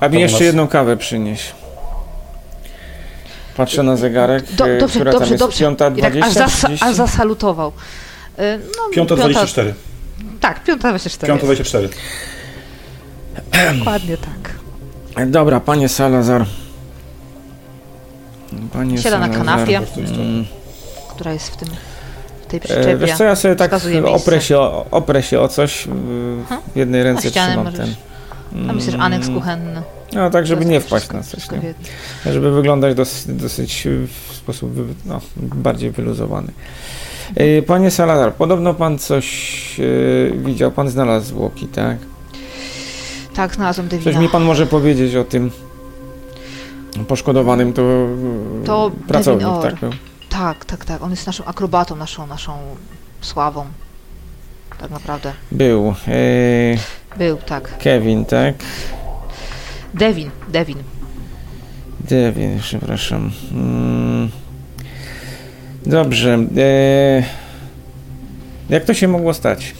A 0.00 0.08
mi 0.08 0.20
jeszcze 0.20 0.38
nas. 0.38 0.46
jedną 0.46 0.68
kawę 0.68 0.96
przynieś. 0.96 1.52
Patrzę 3.56 3.82
na 3.82 3.96
zegarek, 3.96 4.52
Do, 4.52 4.68
e, 4.68 4.78
dobrze, 4.78 4.94
która 5.00 5.12
dobrze, 5.12 5.24
tam 5.26 5.32
jest 5.32 5.44
dobrze. 5.44 5.58
piąta 5.58 5.88
I 5.88 6.00
tak 6.00 6.12
aż, 6.16 6.20
dwadzieścia, 6.34 6.46
trzydzieści? 6.48 6.84
aż 6.86 6.94
zasalutował. 6.94 7.72
No, 8.96 9.02
5.24. 9.04 9.72
Tak, 10.40 10.64
5.24. 10.66 11.38
5.24. 11.38 11.88
Dokładnie 13.78 14.16
tak. 14.16 14.54
Dobra, 15.26 15.60
panie 15.60 15.88
Salazar. 15.88 16.46
Panie 18.72 18.98
Siada 18.98 19.18
na 19.18 19.26
Salazar. 19.26 19.46
kanapie. 19.46 19.80
Bardzo 19.80 20.00
istotne. 20.00 20.24
Mm. 20.24 20.44
Która 21.10 21.32
jest 21.32 21.48
w 21.48 21.56
tym, 21.56 21.68
w 22.42 22.46
tej 22.46 22.56
E, 22.56 22.60
przyczepie. 22.60 22.96
wiesz 22.96 23.16
co, 23.18 23.24
ja 23.24 23.36
sobie 23.36 23.56
tak 23.56 23.72
oprę 24.06 24.40
się, 24.40 24.58
o- 24.58 24.86
oprę 24.90 25.22
się 25.22 25.40
o 25.40 25.48
coś. 25.48 25.88
W 26.74 26.76
jednej 26.76 27.02
ręce 27.02 27.30
trzymam 27.30 27.64
możesz. 27.64 27.78
ten. 27.78 27.94
Tam 28.66 28.74
jest 28.76 28.86
też 28.86 28.94
Mm. 28.94 29.06
aneks 29.06 29.28
kuchenny. 29.28 29.82
No 30.12 30.30
tak, 30.30 30.46
żeby 30.46 30.64
nie 30.64 30.80
wpaść 30.80 31.06
wszystko- 31.06 31.16
na 31.16 31.22
coś. 31.22 31.62
Nie? 32.24 32.32
Żeby 32.32 32.50
wyglądać 32.50 32.94
dosyć, 32.94 33.26
dosyć 33.26 33.88
w 34.30 34.34
sposób 34.36 34.70
no, 35.06 35.20
bardziej 35.36 35.90
wyluzowany. 35.90 36.52
E, 37.36 37.62
Panie 37.62 37.90
Salazar, 37.90 38.34
podobno 38.34 38.74
pan 38.74 38.98
coś 38.98 39.80
e, 39.80 40.36
widział, 40.36 40.70
pan 40.70 40.88
znalazł 40.88 41.26
zwłoki, 41.26 41.66
tak? 41.66 41.96
Tak, 43.34 43.54
znalazłem 43.54 43.88
Coś 43.88 44.04
Devina. 44.04 44.20
mi 44.20 44.28
pan 44.28 44.44
może 44.44 44.66
powiedzieć 44.66 45.14
o 45.16 45.24
tym 45.24 45.50
poszkodowanym, 47.08 47.72
to, 47.72 47.82
e, 47.82 48.64
To 48.64 48.90
pracownik, 49.08 49.48
tak 49.62 49.80
był. 49.80 49.90
Tak, 50.30 50.64
tak, 50.64 50.84
tak. 50.84 51.02
On 51.02 51.10
jest 51.10 51.26
naszą 51.26 51.44
akrobatą, 51.44 51.96
naszą, 51.96 52.26
naszą 52.26 52.58
sławą. 53.20 53.64
Tak 54.78 54.90
naprawdę. 54.90 55.32
Był. 55.52 55.94
Był, 57.18 57.36
tak. 57.36 57.78
Kevin, 57.78 58.24
tak? 58.24 58.54
Devin, 59.94 60.30
Devin. 60.48 60.78
Devin, 62.00 62.58
przepraszam. 62.60 63.30
Mm. 63.52 64.43
Dobrze. 65.86 66.38
E, 66.56 67.22
jak 68.70 68.84
to 68.84 68.94
się 68.94 69.08
mogło 69.08 69.34
stać? 69.34 69.74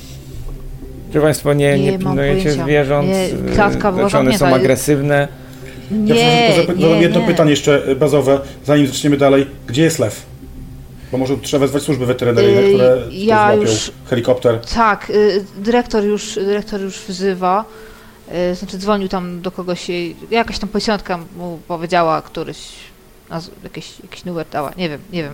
Czy 1.12 1.20
Państwo 1.20 1.52
nie, 1.52 1.78
nie, 1.78 1.92
Nie 1.92 1.98
pilnujecie 1.98 2.52
zwierząt? 2.52 3.08
Nie, 3.08 3.24
e, 3.50 3.54
klatka 3.54 4.08
czy 4.10 4.18
one 4.18 4.38
są 4.38 4.46
agresywne? 4.46 5.28
Ja 5.90 5.96
Nie, 5.96 6.48
nie, 6.48 6.56
zadam 6.56 7.02
jedno 7.02 7.20
nie. 7.20 7.26
pytanie 7.26 7.50
jeszcze 7.50 7.82
bazowe, 7.96 8.40
zanim 8.64 8.86
zaczniemy 8.86 9.16
dalej. 9.16 9.46
Gdzie 9.66 9.82
jest 9.82 9.98
lew? 9.98 10.26
Bo 11.12 11.18
może 11.18 11.36
trzeba 11.36 11.60
wezwać 11.60 11.82
służby 11.82 12.06
weterynaryjne, 12.06 12.62
Yy, 12.62 12.68
które 12.74 12.98
ja 13.12 13.46
złapią 13.46 13.62
już- 13.62 13.90
helikopter. 14.10 14.60
Tak, 14.74 15.12
dyrektor 15.58 16.04
już, 16.04 16.34
dyrektor 16.34 16.80
już 16.80 16.98
wzywa. 17.08 17.64
Znaczy 18.54 18.78
dzwonił 18.78 19.08
tam 19.08 19.40
do 19.42 19.50
kogoś, 19.50 19.86
jakaś 20.30 20.58
tam 20.58 20.68
policjantka 20.68 21.18
mu 21.36 21.58
powiedziała 21.68 22.22
któryś, 22.22 22.58
jakiś, 23.64 23.92
jakiś 24.02 24.24
numer 24.24 24.46
dała, 24.52 24.72
nie 24.76 24.88
wiem, 24.88 25.00
nie 25.12 25.22
wiem. 25.22 25.32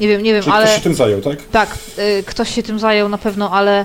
Nie 0.00 0.08
wiem, 0.08 0.22
nie 0.22 0.32
wiem, 0.32 0.42
Czyli 0.42 0.54
ale 0.54 0.64
ktoś 0.64 0.76
się 0.76 0.82
tym 0.82 0.94
zajął, 0.94 1.20
tak? 1.20 1.38
tak, 1.52 1.78
y, 1.98 2.22
ktoś 2.26 2.54
się 2.54 2.62
tym 2.62 2.78
zajął 2.78 3.08
na 3.08 3.18
pewno, 3.18 3.50
ale, 3.50 3.84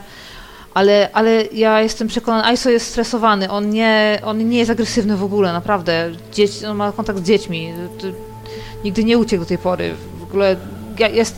ale, 0.73 1.09
ale 1.13 1.45
ja 1.53 1.81
jestem 1.81 2.07
przekonana, 2.07 2.45
Aiso 2.45 2.69
jest 2.69 2.87
stresowany, 2.87 3.49
on 3.49 3.69
nie, 3.69 4.21
on 4.25 4.49
nie 4.49 4.57
jest 4.57 4.71
agresywny 4.71 5.17
w 5.17 5.23
ogóle, 5.23 5.53
naprawdę. 5.53 6.11
Dzieci, 6.33 6.65
on 6.65 6.77
ma 6.77 6.91
kontakt 6.91 7.19
z 7.19 7.23
dziećmi, 7.23 7.73
nigdy 8.83 9.03
nie 9.03 9.17
uciekł 9.17 9.43
do 9.43 9.47
tej 9.47 9.57
pory. 9.57 9.95
W 10.19 10.23
ogóle 10.23 10.55
ja 10.99 11.07
jest, 11.07 11.35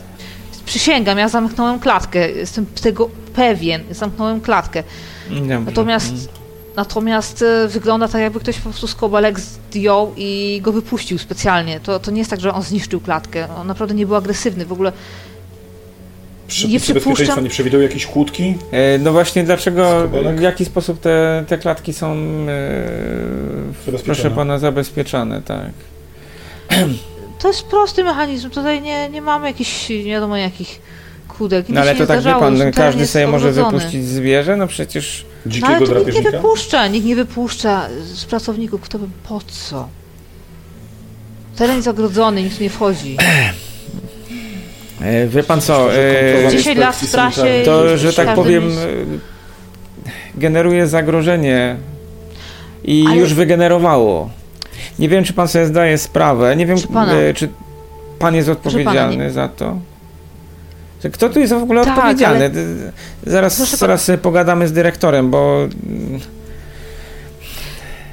przysięgam, 0.66 1.18
ja 1.18 1.28
zamknąłem 1.28 1.80
klatkę, 1.80 2.30
jestem 2.30 2.66
tego 2.66 3.10
pewien, 3.34 3.82
zamknąłem 3.90 4.40
klatkę. 4.40 4.82
Dobrze. 5.30 5.60
Natomiast, 5.60 6.14
natomiast 6.76 7.42
e, 7.42 7.68
wygląda 7.68 8.08
tak, 8.08 8.20
jakby 8.20 8.40
ktoś 8.40 8.56
po 8.56 8.62
prostu 8.70 8.86
skobelek 8.86 9.40
zdjął 9.40 10.12
i 10.16 10.60
go 10.62 10.72
wypuścił 10.72 11.18
specjalnie. 11.18 11.80
To, 11.80 11.98
to 12.00 12.10
nie 12.10 12.18
jest 12.18 12.30
tak, 12.30 12.40
że 12.40 12.52
on 12.54 12.62
zniszczył 12.62 13.00
klatkę. 13.00 13.48
On 13.60 13.66
naprawdę 13.66 13.94
nie 13.94 14.06
był 14.06 14.16
agresywny. 14.16 14.66
W 14.66 14.72
ogóle 14.72 14.92
Przepisy 16.48 16.72
Nie 16.94 17.00
przypuszczam- 17.00 17.42
nie 17.42 17.50
przewidują 17.50 17.82
jakieś 17.82 18.06
kłódki? 18.06 18.54
E, 18.72 18.98
No 18.98 19.12
właśnie, 19.12 19.44
dlaczego, 19.44 20.08
w 20.36 20.40
jaki 20.40 20.64
sposób 20.64 21.00
te, 21.00 21.44
te 21.48 21.58
klatki 21.58 21.92
są, 21.92 22.12
e, 23.88 24.02
proszę 24.04 24.30
pana, 24.30 24.58
zabezpieczane, 24.58 25.42
tak? 25.42 25.70
to 27.38 27.48
jest 27.48 27.62
prosty 27.66 28.04
mechanizm. 28.04 28.50
Tutaj 28.50 28.82
nie, 28.82 29.08
nie 29.08 29.22
mamy 29.22 29.46
jakichś, 29.46 29.88
nie 29.88 30.04
wiadomo 30.04 30.36
jakich 30.36 30.80
kłódek. 31.36 31.68
No 31.68 31.80
ale 31.80 31.90
Nic 31.92 32.00
to 32.00 32.06
tak 32.06 32.16
nie 32.16 32.16
wie 32.16 32.20
zdarzało, 32.22 32.42
pan, 32.42 32.56
teren 32.58 32.72
każdy 32.72 33.06
sobie 33.06 33.26
może 33.26 33.52
wypuścić 33.52 34.06
zwierzę, 34.06 34.56
no 34.56 34.66
przecież... 34.66 35.24
No, 35.60 35.66
ale 35.66 35.78
Dzikiego 35.78 36.00
to 36.00 36.10
nikt 36.10 36.24
nie 36.24 36.30
wypuszcza, 36.30 36.86
nikt 36.88 37.06
nie 37.06 37.16
wypuszcza 37.16 37.88
z 38.14 38.24
pracowników. 38.24 38.80
Kto 38.80 38.98
by, 38.98 39.06
po 39.28 39.40
co? 39.46 39.88
Teren 41.56 41.76
jest 41.76 41.88
ogrodzony, 41.88 42.50
tu 42.50 42.62
nie 42.62 42.70
wchodzi. 42.70 43.16
E, 45.00 45.26
Wie 45.28 45.42
pan 45.42 45.60
co, 45.60 45.94
e, 45.94 46.50
10 46.50 46.78
lat 46.78 46.96
w 46.96 47.10
trasie 47.12 47.62
to, 47.64 47.98
że 47.98 48.12
tak 48.12 48.34
powiem, 48.34 48.64
e, 48.68 50.38
generuje 50.40 50.86
zagrożenie 50.86 51.76
i 52.84 53.04
Ale- 53.08 53.16
już 53.16 53.34
wygenerowało. 53.34 54.30
Nie 54.98 55.08
wiem, 55.08 55.24
czy 55.24 55.32
pan 55.32 55.48
sobie 55.48 55.66
zdaje 55.66 55.98
sprawę, 55.98 56.56
nie 56.56 56.66
wiem, 56.66 56.76
Proszę 56.78 56.94
pana. 56.94 57.12
czy 57.34 57.48
pan 58.18 58.34
jest 58.34 58.48
odpowiedzialny 58.48 59.24
nie- 59.24 59.30
za 59.30 59.48
to. 59.48 59.78
Kto 61.12 61.28
tu 61.28 61.40
jest 61.40 61.52
w 61.52 61.62
ogóle 61.62 61.84
Tak, 61.84 61.98
odpowiedzialny? 61.98 62.44
ale- 62.44 62.52
Zaraz, 63.26 63.56
Proszę 63.56 63.76
zaraz 63.76 64.04
sobie 64.04 64.18
pogadamy 64.18 64.68
z 64.68 64.72
dyrektorem, 64.72 65.30
bo 65.30 65.68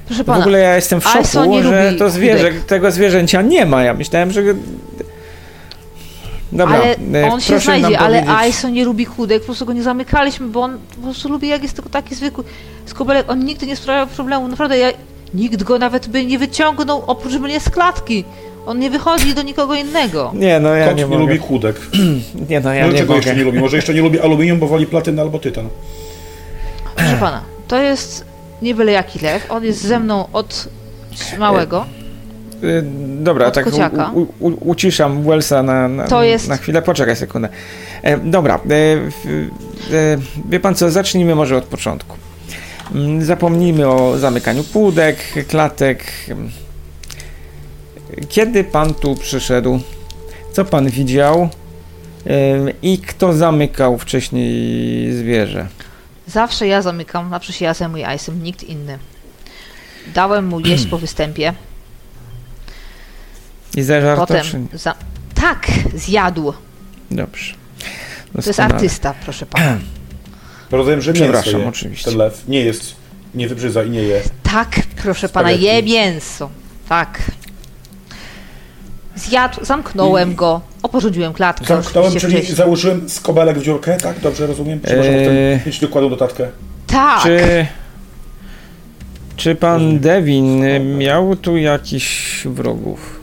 Proszę 0.08 0.24
w 0.24 0.26
pana, 0.26 0.40
ogóle 0.40 0.60
ja 0.60 0.76
jestem 0.76 1.02
w 1.02 1.08
szoku, 1.08 1.64
że 1.64 1.94
to 2.00 2.10
zwierzę, 2.10 2.50
kudek. 2.52 2.66
tego 2.66 2.92
zwierzęcia 2.92 3.42
nie 3.42 3.66
ma. 3.66 3.84
Ja 3.84 3.94
myślałem, 3.94 4.32
że... 4.32 4.42
Dobra, 6.52 6.76
ale 6.76 6.96
e, 7.22 7.32
on 7.32 7.42
się 7.42 7.60
znajdzie, 7.60 8.00
ale 8.00 8.28
Aiso 8.28 8.70
nie 8.70 8.86
lubi 8.86 9.06
kłódek, 9.06 9.40
po 9.40 9.46
prostu 9.46 9.66
go 9.66 9.74
nie 9.74 9.84
zamykaliśmy, 9.84 10.48
bo 10.48 10.62
on 10.62 10.78
po 10.96 11.02
prostu 11.02 11.30
lubi, 11.30 11.48
jak 11.48 11.64
jest 11.64 11.76
tylko 11.76 11.90
taki 11.90 12.16
zwykły 12.16 12.44
skobelek. 12.86 13.30
On 13.32 13.40
nigdy 13.46 13.66
nie 13.68 13.76
sprawiał 13.76 14.08
problemu, 14.08 14.48
naprawdę, 14.48 14.78
ja, 14.78 14.88
nikt 15.34 15.64
go 15.64 15.80
nawet 15.80 16.08
by 16.08 16.26
nie 16.26 16.40
wyciągnął, 16.40 17.04
oprócz 17.08 17.34
mnie 17.34 17.60
z 17.60 17.70
klatki. 17.70 18.24
On 18.66 18.80
nie 18.80 18.90
wychodzi 18.90 19.34
do 19.36 19.42
nikogo 19.42 19.76
innego. 19.76 20.32
Nie, 20.36 20.60
no 20.60 20.76
ja 20.76 20.88
Kot 20.88 20.98
nie 20.98 21.06
nie, 21.06 21.18
lubi 21.18 21.40
kłódek. 21.40 21.76
Nie, 22.50 22.60
no 22.60 22.74
ja 22.74 22.86
no 22.88 22.92
nie 22.94 23.00
czego 23.00 23.16
jeszcze 23.16 23.30
mogę. 23.30 23.40
nie 23.40 23.46
lubi? 23.46 23.60
Może 23.60 23.76
jeszcze 23.76 23.94
nie 23.94 24.02
lubi 24.02 24.20
aluminium, 24.20 24.60
bo 24.60 24.68
woli 24.68 24.86
platynę 24.86 25.22
albo 25.22 25.40
tytan. 25.40 25.70
Proszę 26.96 27.18
pana, 27.20 27.42
to 27.68 27.82
jest 27.82 28.26
nie 28.62 28.76
byle 28.76 28.92
jaki 28.92 29.20
lew, 29.20 29.52
on 29.52 29.64
jest 29.64 29.82
ze 29.82 30.00
mną 30.00 30.28
od 30.34 30.70
małego. 31.40 31.86
Y, 32.64 32.84
Dobra, 33.24 33.48
Od 33.48 33.54
tak 33.54 33.66
u, 33.68 34.20
u, 34.22 34.28
u, 34.40 34.70
uciszam 34.70 35.24
Wellsa 35.24 35.64
na, 35.64 35.88
na, 35.88 36.08
To 36.08 36.24
jest- 36.24 36.48
na 36.50 36.58
chwilę. 36.58 36.82
Poczekaj 36.82 37.16
sekundę. 37.16 37.50
E, 38.04 38.18
dobra, 38.18 38.56
e, 38.56 38.58
e, 39.96 40.18
wie 40.50 40.60
pan 40.60 40.76
co, 40.76 40.92
zacznijmy 40.92 41.36
może 41.36 41.58
od 41.58 41.64
początku. 41.66 42.18
Mm, 42.96 43.22
Zapomnijmy 43.26 43.88
o 43.88 44.18
zamykaniu 44.18 44.64
półdek, 44.64 45.18
klatek. 45.48 46.04
Kiedy 48.30 48.64
pan 48.64 48.94
tu 48.94 49.16
przyszedł? 49.16 49.80
Co 50.52 50.66
pan 50.66 50.90
widział? 50.90 51.50
I 52.82 52.98
kto 52.98 53.34
zamykał 53.34 53.98
wcześniej 53.98 55.12
zwierzę? 55.14 55.68
Zawsze 56.28 56.68
ja 56.68 56.82
zamykam 56.82 57.30
na 57.30 57.40
przyjaźń 57.40 57.84
i 57.98 58.04
Aisem, 58.04 58.44
nikt 58.44 58.64
inny. 58.64 58.98
Dałem 60.14 60.46
mu 60.46 60.60
jeść 60.60 60.86
po 60.86 60.98
występie, 60.98 61.54
I 63.76 63.82
zażarto, 63.84 64.28
potem... 64.28 64.68
Za... 64.74 64.96
Tak, 65.36 65.68
zjadł. 65.96 66.54
Dobrze. 67.12 67.54
To 67.54 68.38
jest 68.38 68.48
Doskonale. 68.48 68.74
artysta, 68.76 69.14
proszę 69.24 69.46
pana. 69.46 69.78
Rozumiem, 70.72 71.02
że 71.02 71.14
mięso 71.14 71.24
Przepraszam, 71.24 71.62
je. 71.62 71.68
oczywiście. 71.68 72.06
Ten 72.12 72.20
lew 72.20 72.48
nie 72.48 72.60
jest, 72.62 72.96
nie 73.36 73.48
wybrzydza 73.48 73.84
i 73.84 73.90
nie 73.90 74.02
je. 74.02 74.22
Tak, 74.44 74.80
proszę 75.04 75.30
pana, 75.30 75.52
je 75.52 75.84
mięso. 75.84 76.50
Tak. 76.90 77.22
Zjadł, 79.16 79.66
zamknąłem 79.66 80.36
go, 80.36 80.62
oporządziłem 80.84 81.34
klatkę. 81.34 81.66
Zamknąłem, 81.66 82.12
czyli 82.12 82.34
wcześniej. 82.34 82.56
założyłem 82.56 83.10
skobelek 83.10 83.60
w 83.60 83.64
dziurkę, 83.64 83.98
tak? 83.98 84.20
Dobrze 84.20 84.48
rozumiem? 84.48 84.82
Czy 84.88 84.98
można 84.98 85.12
Eee. 85.12 85.60
mieć 85.66 85.80
dokładną 85.80 86.10
notatkę? 86.10 86.48
Tak, 86.88 87.24
Czy, 87.24 87.66
czy 89.36 89.56
pan 89.56 89.74
Rozumiem. 89.74 90.00
Devin 90.00 90.64
miał 90.98 91.36
tu 91.36 91.58
jakichś 91.58 92.42
wrogów? 92.48 93.20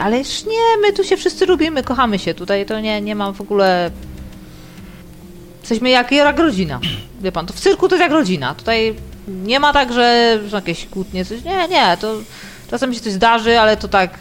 ależ 0.00 0.44
nie, 0.44 0.82
my 0.82 0.92
tu 0.92 1.04
się 1.04 1.16
wszyscy 1.16 1.46
lubimy, 1.46 1.82
kochamy 1.82 2.18
się. 2.18 2.34
Tutaj 2.34 2.66
to 2.66 2.80
nie, 2.80 3.00
nie 3.00 3.14
mam 3.14 3.34
w 3.34 3.40
ogóle... 3.40 3.90
Jesteśmy 5.60 5.90
jak, 5.90 6.12
jak 6.12 6.38
rodzina. 6.38 6.80
Wie 7.20 7.32
pan, 7.32 7.46
to 7.46 7.52
w 7.52 7.60
cyrku 7.60 7.88
to 7.88 7.94
jest 7.94 8.02
jak 8.02 8.12
rodzina. 8.12 8.54
Tutaj 8.54 8.94
nie 9.28 9.60
ma 9.60 9.72
tak, 9.72 9.92
że 9.92 10.38
są 10.50 10.56
jakieś 10.56 10.86
kłótnie, 10.86 11.24
coś. 11.24 11.44
Nie, 11.44 11.68
nie, 11.68 11.96
to 12.00 12.14
czasem 12.70 12.94
się 12.94 13.00
coś 13.00 13.12
zdarzy, 13.12 13.58
ale 13.60 13.76
to 13.76 13.88
tak... 13.88 14.18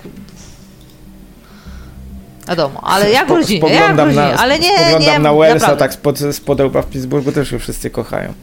Wiadomo, 2.47 2.81
ale 2.83 3.11
jak 3.11 3.27
w 3.27 3.31
rodzinie, 3.31 3.59
jak 3.59 3.69
w 3.69 3.73
spoglądam 3.75 4.07
rodzinie, 4.07 4.23
na, 4.23 4.37
ale 4.37 4.59
nie, 4.59 4.69
spoglądam 4.69 5.01
nie, 5.01 5.19
na 5.19 5.33
Wellsa 5.33 5.53
naprawdę. 5.53 5.79
tak 5.79 5.93
spod, 5.93 6.19
spod 6.31 6.61
w 6.61 6.85
Pittsburghu, 6.85 7.31
też 7.31 7.49
się 7.49 7.59
wszyscy 7.59 7.89
kochają. 7.89 8.33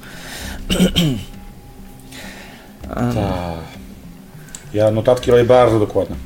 Um, 2.96 3.14
Tak. 3.14 3.76
Ja 4.74 4.90
notatki 4.90 5.30
robię 5.30 5.44
bardzo 5.44 5.78
dokładne. 5.78 6.16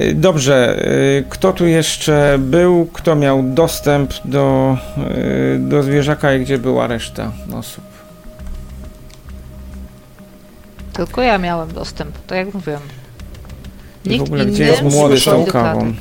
y, 0.00 0.14
Dobrze, 0.14 0.86
y, 0.86 1.24
kto 1.28 1.52
tu 1.52 1.66
jeszcze 1.66 2.36
był, 2.38 2.86
kto 2.92 3.14
miał 3.14 3.42
dostęp 3.42 4.12
do, 4.24 4.76
y, 5.54 5.58
do 5.58 5.82
zwierzaka 5.82 6.34
i 6.34 6.40
gdzie 6.40 6.58
była 6.58 6.86
reszta 6.86 7.32
osób? 7.54 7.84
Tylko 10.92 11.22
ja 11.22 11.38
miałem 11.38 11.72
dostęp, 11.72 12.18
tak 12.26 12.38
jak 12.38 12.54
mówiłem. 12.54 12.80
Nikt 14.06 14.24
w 14.24 14.26
ogóle 14.26 14.46
gdzie 14.46 14.64
jest 14.64 14.82
nie 14.82 14.90
młody 14.90 15.18
z 15.18 15.22
wchodzi 15.22 15.38
tą 15.38 15.44
do 15.46 15.52
kawą? 15.52 15.80
klatek. 15.80 15.94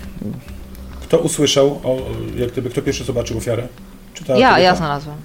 Kto 1.01 1.19
usłyszał, 1.19 1.67
o, 1.83 1.97
jak 2.35 2.51
gdyby, 2.51 2.69
kto 2.69 2.81
pierwszy 2.81 3.03
zobaczył 3.03 3.37
ofiarę? 3.37 3.67
Czy 4.13 4.23
ta 4.25 4.33
Ja, 4.33 4.49
kobieta? 4.49 4.59
ja 4.59 4.75
znalazłem. 4.75 5.17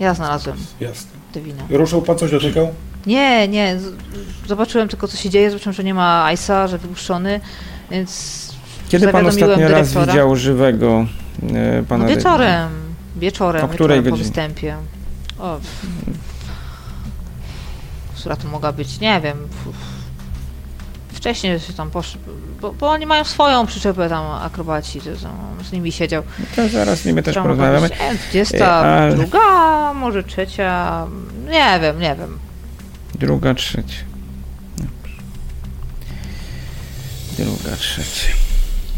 Ja 0.00 0.14
znalazłem 0.14 0.56
Jasne. 0.80 1.10
Dewina. 1.34 1.62
Ruszał 1.70 2.02
pan 2.02 2.18
coś 2.18 2.30
dotykał? 2.30 2.68
Nie, 3.06 3.48
nie. 3.48 3.78
Zobaczyłem 4.48 4.88
tylko, 4.88 5.08
co 5.08 5.16
się 5.16 5.30
dzieje. 5.30 5.50
Zobaczyłem, 5.50 5.74
że 5.74 5.84
nie 5.84 5.94
ma 5.94 6.24
Aisa, 6.24 6.68
że 6.68 6.78
wypuszczony, 6.78 7.40
więc 7.90 8.42
Kiedy 8.88 9.08
pan 9.08 9.26
ostatni 9.26 9.64
raz 9.64 9.94
widział 9.94 10.36
żywego 10.36 11.06
e, 11.54 11.82
pana 11.82 12.04
no, 12.04 12.10
wieczorem. 12.10 12.70
Wieczorem, 13.16 13.64
O 13.64 13.68
której 13.68 13.98
wieczorem 13.98 14.18
po 14.18 14.24
występie. 14.24 14.76
O, 15.38 15.58
która 18.22 18.36
to 18.36 18.48
mogła 18.48 18.72
być? 18.72 19.00
Nie 19.00 19.20
wiem. 19.20 19.48
Wcześniej 21.12 21.60
się 21.60 21.72
tam 21.72 21.90
poszli, 21.90 22.20
bo, 22.60 22.72
bo 22.72 22.90
oni 22.90 23.06
mają 23.06 23.24
swoją 23.24 23.66
przyczepę 23.66 24.08
tam 24.08 24.26
akrobaci, 24.30 25.00
to 25.00 25.10
tam 25.22 25.64
z 25.64 25.72
nimi 25.72 25.92
siedział. 25.92 26.22
No 26.38 26.44
to 26.56 26.68
zaraz 26.68 26.98
z 27.00 27.04
nimi 27.04 27.22
też 27.22 27.34
porozmawiamy. 27.34 27.88
powiedzieć, 27.88 28.00
nie, 28.00 28.14
22, 28.14 28.66
ale- 28.66 29.16
druga, 29.16 29.94
może 29.94 30.24
trzecia, 30.24 31.06
nie 31.50 31.78
wiem, 31.80 32.00
nie 32.00 32.16
wiem. 32.16 32.38
Druga, 33.14 33.54
trzecia. 33.54 34.04
Druga, 37.38 37.76
trzecia. 37.76 38.28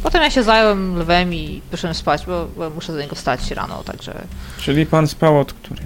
Potem 0.02 0.22
ja 0.22 0.30
się 0.30 0.42
zająłem 0.42 0.98
lwem 0.98 1.34
i 1.34 1.62
poszedłem 1.70 1.94
spać, 1.94 2.26
bo, 2.26 2.46
bo 2.56 2.70
muszę 2.70 2.92
do 2.92 3.00
niego 3.00 3.14
wstać 3.16 3.50
rano, 3.50 3.82
także... 3.84 4.26
Czyli 4.58 4.86
pan 4.86 5.08
spał 5.08 5.40
od 5.40 5.52
której? 5.52 5.84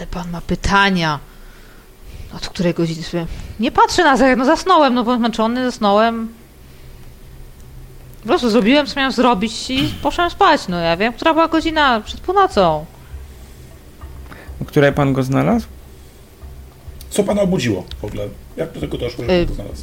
Ale 0.00 0.06
pan 0.06 0.30
ma 0.30 0.40
pytania. 0.40 1.18
Od 2.36 2.48
której 2.48 2.74
godziny 2.74 3.02
sobie... 3.02 3.26
Nie 3.60 3.72
patrzę 3.72 4.04
na 4.04 4.16
zegar, 4.16 4.38
no 4.38 4.44
zasnąłem, 4.44 4.94
no 4.94 5.04
byłem 5.04 5.18
zmęczony, 5.18 5.64
zasnąłem. 5.64 6.28
Po 8.22 8.28
prostu 8.28 8.50
zrobiłem, 8.50 8.86
co 8.86 8.96
miałem 8.96 9.12
zrobić 9.12 9.70
i 9.70 9.94
poszedłem 10.02 10.30
spać, 10.30 10.68
no 10.68 10.78
ja 10.78 10.96
wiem, 10.96 11.12
która 11.12 11.32
była 11.34 11.48
godzina 11.48 12.00
przed 12.00 12.20
północą. 12.20 12.84
Której 14.66 14.92
pan 14.92 15.12
go 15.12 15.22
znalazł? 15.22 15.66
Co 17.10 17.24
pana 17.24 17.42
obudziło 17.42 17.84
w 18.00 18.04
ogóle? 18.04 18.28
Jak 18.56 18.72
do 18.72 18.80
tego 18.80 18.98
doszło, 18.98 19.24
że 19.24 19.32
Y, 19.32 19.46
pan 19.46 19.56
to 19.56 19.62
znalazł? 19.62 19.82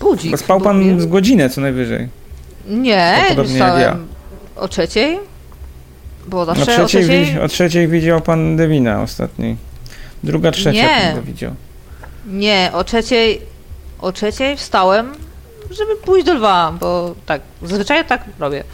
Budzik. 0.00 0.30
Bo 0.30 0.36
spał 0.36 0.60
pan 0.60 1.00
z 1.00 1.06
godzinę 1.06 1.50
co 1.50 1.60
najwyżej. 1.60 2.08
Nie, 2.66 3.24
podobnie 3.28 3.58
jak 3.58 3.68
wstałem 3.72 4.08
o 4.56 4.68
trzeciej. 4.68 5.18
Było 6.28 6.42
O 6.42 6.44
zawsze 6.44 6.62
o 6.62 6.86
trzeciej, 6.86 7.02
trzeciej. 7.04 7.24
wi- 7.34 7.40
o 7.40 7.48
trzeciej 7.48 7.88
widział 7.88 8.20
pan 8.20 8.56
Devina 8.56 9.02
ostatniej. 9.02 9.56
Druga, 10.24 10.50
trzecia 10.50 10.70
Nie. 10.72 11.02
pan 11.06 11.14
go 11.14 11.22
widział. 11.22 11.54
Nie, 12.26 12.70
o 12.72 12.84
trzeciej, 12.84 13.42
o 14.00 14.12
trzeciej 14.12 14.56
wstałem, 14.56 15.12
żeby 15.70 15.96
pójść 15.96 16.26
do 16.26 16.34
lwa, 16.34 16.72
bo 16.80 17.14
tak, 17.26 17.40
zazwyczaj 17.62 18.04
tak 18.04 18.24
robię. 18.38 18.64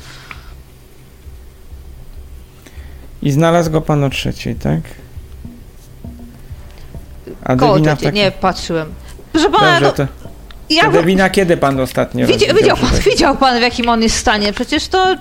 I 3.23 3.31
znalazł 3.31 3.71
go 3.71 3.81
pan 3.81 4.05
o 4.05 4.11
trzeciej, 4.11 4.55
tak? 4.55 4.81
A 7.45 7.57
Koło 7.57 7.73
Devina 7.75 7.95
w 7.95 7.99
trzeciej, 7.99 8.13
takim... 8.13 8.25
nie, 8.25 8.31
patrzyłem. 8.33 8.95
Proszę 9.33 9.51
pana, 9.51 9.81
Dobrze, 9.81 10.03
no, 10.03 10.07
to, 10.07 10.13
ja 10.75 10.85
to 10.85 10.91
Devina 10.91 11.31
kiedy 11.31 11.57
pan 11.57 11.81
ostatnio 11.81 12.27
Widział, 12.27 12.57
widział, 12.57 12.77
pan, 12.77 12.91
widział 13.11 13.37
pan, 13.37 13.59
w 13.59 13.63
jakim 13.63 13.89
on 13.89 14.03
jest 14.03 14.17
stanie. 14.17 14.53
Przecież 14.53 14.89
to 14.89 15.17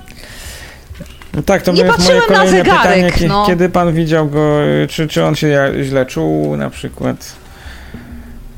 No 1.33 1.41
tak, 1.41 1.61
to 1.61 1.71
Nie 1.71 1.81
jest 1.81 1.99
moje 1.99 2.21
kolejne 2.21 2.51
zegarek, 2.51 2.81
pytanie, 2.81 3.11
kie- 3.11 3.27
no. 3.27 3.45
kiedy 3.47 3.69
pan 3.69 3.93
widział 3.93 4.29
go, 4.29 4.63
y, 4.63 4.87
czy, 4.89 5.07
czy 5.07 5.25
on 5.25 5.35
się 5.35 5.73
źle 5.83 6.05
czuł 6.05 6.57
na 6.57 6.69
przykład 6.69 7.35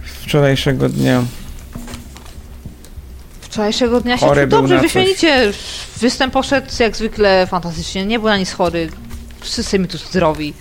wczorajszego 0.03 0.89
dnia. 0.89 1.23
wczorajszego 3.41 4.01
dnia 4.01 4.17
się 4.17 4.25
Chory 4.25 4.41
czuł 4.41 4.49
był 4.49 4.59
dobrze, 4.59 4.79
wyśmienicie. 4.79 5.51
Występ 6.01 6.33
poszedł 6.33 6.67
jak 6.79 6.95
zwykle 6.97 7.47
fantastycznie. 7.47 8.05
Nie 8.05 8.19
był 8.19 8.27
na 8.27 8.37
nic 8.37 8.51
chory. 8.51 8.89
Wszyscy 9.41 9.79
mi 9.79 9.87
tu 9.87 9.97
zdrowi. 9.97 10.53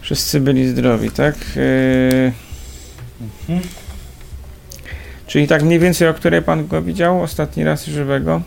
Wszyscy 0.00 0.40
byli 0.40 0.68
zdrowi, 0.68 1.10
tak? 1.10 1.34
Yy... 1.56 2.32
Mhm. 3.48 3.68
Czyli 5.26 5.48
tak 5.48 5.62
mniej 5.62 5.78
więcej, 5.78 6.08
o 6.08 6.14
której 6.14 6.42
pan 6.42 6.66
go 6.66 6.82
widział 6.82 7.22
ostatni 7.22 7.64
raz 7.64 7.84
żywego? 7.84 8.40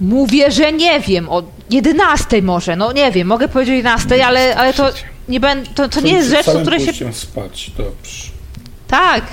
Mówię, 0.00 0.50
że 0.50 0.72
nie 0.72 1.00
wiem. 1.00 1.28
O 1.28 1.42
11 1.70 2.42
może. 2.42 2.76
No 2.76 2.92
nie 2.92 3.12
wiem, 3.12 3.28
mogę 3.28 3.48
powiedzieć 3.48 3.72
o 3.72 3.76
11, 3.76 4.26
ale, 4.26 4.56
ale 4.56 4.72
to 4.74 4.90
nie 5.28 5.40
będę. 5.40 5.70
To, 5.74 5.88
to 5.88 6.00
nie 6.00 6.12
jest 6.12 6.28
rzecz, 6.30 6.40
o 6.40 6.44
całym 6.44 6.62
której 6.62 6.94
się. 6.94 7.12
spać, 7.12 7.70
dobrze. 7.76 8.28
Tak. 8.88 9.24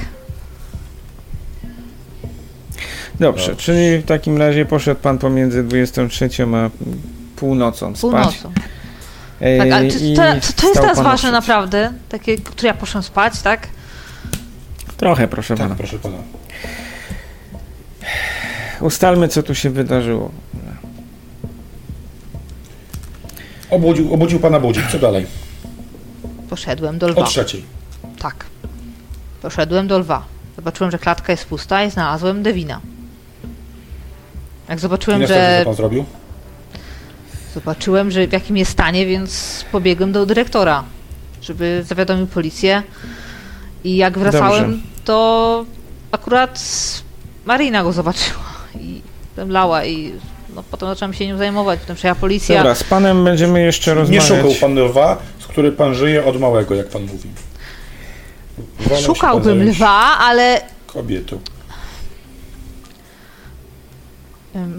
Dobrze, 3.19 3.47
Dobrze. 3.47 3.55
czyli 3.65 3.97
w 3.97 4.05
takim 4.05 4.37
razie 4.37 4.65
poszedł 4.65 5.01
pan 5.01 5.17
pomiędzy 5.17 5.63
23 5.63 6.29
a 6.55 6.69
północą 7.35 7.95
spać. 7.95 8.01
Północą. 8.01 8.51
Yy, 9.41 9.57
Tak, 9.57 9.71
ale 9.71 9.91
czy, 9.91 9.99
i 9.99 10.15
to, 10.15 10.21
to 10.61 10.67
jest 10.67 10.81
teraz 10.81 10.99
ważne 11.01 11.31
naprawdę. 11.31 11.93
Takie, 12.09 12.37
które 12.37 12.67
ja 12.67 12.73
poszłam 12.73 13.03
spać, 13.03 13.41
tak? 13.41 13.67
Trochę, 14.97 15.27
proszę 15.27 15.55
Tak, 15.55 15.63
pana. 15.67 15.75
proszę 15.75 15.99
pana. 15.99 16.17
Ustalmy, 18.83 19.27
co 19.27 19.43
tu 19.43 19.55
się 19.55 19.69
wydarzyło. 19.69 20.31
Obudził, 23.69 24.13
obudził 24.13 24.39
pana 24.39 24.59
budzik. 24.59 24.83
Co 24.91 24.99
dalej? 24.99 25.25
Poszedłem 26.49 26.97
do 26.99 27.05
O 27.05 27.09
lwa. 27.09 27.23
trzeciej. 27.23 27.63
Tak. 28.19 28.45
Poszedłem 29.41 29.87
do 29.87 29.99
lwa. 29.99 30.25
Zobaczyłem, 30.55 30.91
że 30.91 30.99
klatka 30.99 31.33
jest 31.33 31.45
pusta 31.45 31.83
i 31.83 31.91
znalazłem 31.91 32.43
Devina. 32.43 32.79
Jak 34.69 34.77
I 34.77 34.81
zobaczyłem, 34.81 35.19
następnie 35.21 35.47
że 35.57 35.59
co 35.59 35.65
pan 35.65 35.75
zrobił? 35.75 36.05
zobaczyłem, 37.53 38.11
że 38.11 38.27
w 38.27 38.31
jakim 38.33 38.57
jest 38.57 38.71
stanie, 38.71 39.05
więc 39.05 39.65
pobiegłem 39.71 40.11
do 40.11 40.25
dyrektora, 40.25 40.83
żeby 41.41 41.83
zawiadomił 41.87 42.27
policję. 42.27 42.83
I 43.83 43.95
jak 43.95 44.19
wracałem, 44.19 44.71
Dobrze. 44.71 44.87
to 45.05 45.65
akurat 46.11 46.59
Marina 47.45 47.83
go 47.83 47.91
zobaczyła 47.93 48.52
i 48.79 49.01
zemdlała 49.35 49.85
i 49.85 50.13
no, 50.55 50.63
potem 50.71 50.89
zacząłem 50.89 51.13
się 51.13 51.27
nią 51.27 51.37
zajmować, 51.37 51.79
potem 51.79 51.95
przyjechała 51.95 52.19
policja. 52.21 52.57
Dobra, 52.57 52.75
z 52.75 52.83
panem 52.83 53.23
będziemy 53.23 53.61
jeszcze 53.61 53.91
Nie 53.91 53.95
rozmawiać. 53.95 54.23
szukał 54.27 54.51
pan 54.61 54.79
lwa, 54.79 55.17
z 55.39 55.47
którym 55.47 55.75
pan 55.75 55.93
żyje 55.95 56.25
od 56.25 56.39
małego, 56.39 56.75
jak 56.75 56.87
pan 56.89 57.01
mówi. 57.01 57.29
Wolał 58.79 59.03
pan 59.03 59.15
Szukałbym 59.15 59.59
zająć 59.59 59.75
lwa, 59.77 60.17
ale 60.19 60.61
Kobietą. 60.87 61.39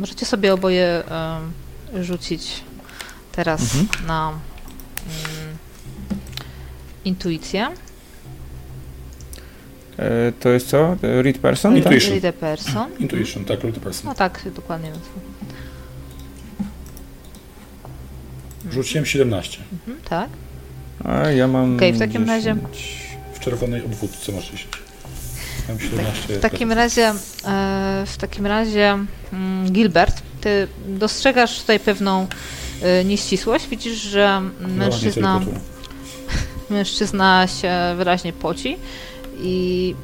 Możecie 0.01 0.27
sobie 0.27 0.53
oboje 0.55 1.03
ym, 1.95 2.05
rzucić 2.05 2.61
teraz 3.33 3.61
Mhm. 3.61 4.07
na 4.07 4.31
ym, 4.31 5.57
intuicję. 7.05 7.69
E, 9.99 10.33
to 10.41 10.49
jest 10.49 10.69
co? 10.69 10.97
Read 11.03 11.39
person? 11.39 11.75
Tak? 11.75 11.85
Intuition. 11.85 12.13
Read 12.13 12.25
a 12.25 12.33
person. 12.41 12.89
Intuition, 13.01 13.45
tak, 13.45 13.65
luty 13.65 13.81
person. 13.81 14.07
No 14.09 14.15
tak, 14.15 14.41
dokładnie. 14.57 14.91
Rzuciłem 18.71 19.07
17. 19.07 19.59
Mhm, 19.73 19.99
tak. 20.09 20.29
A 21.05 21.31
ja 21.31 21.49
mam. 21.49 21.77
Okej, 21.77 21.93
w 21.93 21.99
takim 21.99 22.27
razie- 22.27 22.57
W 23.35 23.41
czerwonej 23.41 23.85
obwódce 23.85 24.33
masz 24.33 24.45
10. 24.51 24.69
Mam 25.69 25.81
17. 25.81 26.35
W 26.35 26.41
takim 26.41 26.73
razie, 26.73 27.13
w 28.07 28.17
takim 28.19 28.47
razie 28.47 28.99
mm, 29.33 29.73
Gilbert, 29.73 30.23
ty 30.41 30.69
dostrzegasz 30.89 31.61
tutaj 31.61 31.81
pewną 31.81 32.27
e, 32.83 33.05
nieścisłość. 33.05 33.69
Widzisz, 33.69 34.01
że 34.01 34.43
mężczyzna, 34.61 35.41
mężczyzna 36.71 37.47
się 37.47 37.73
wyraźnie 37.97 38.33
poci 38.33 38.77
i 39.41 39.95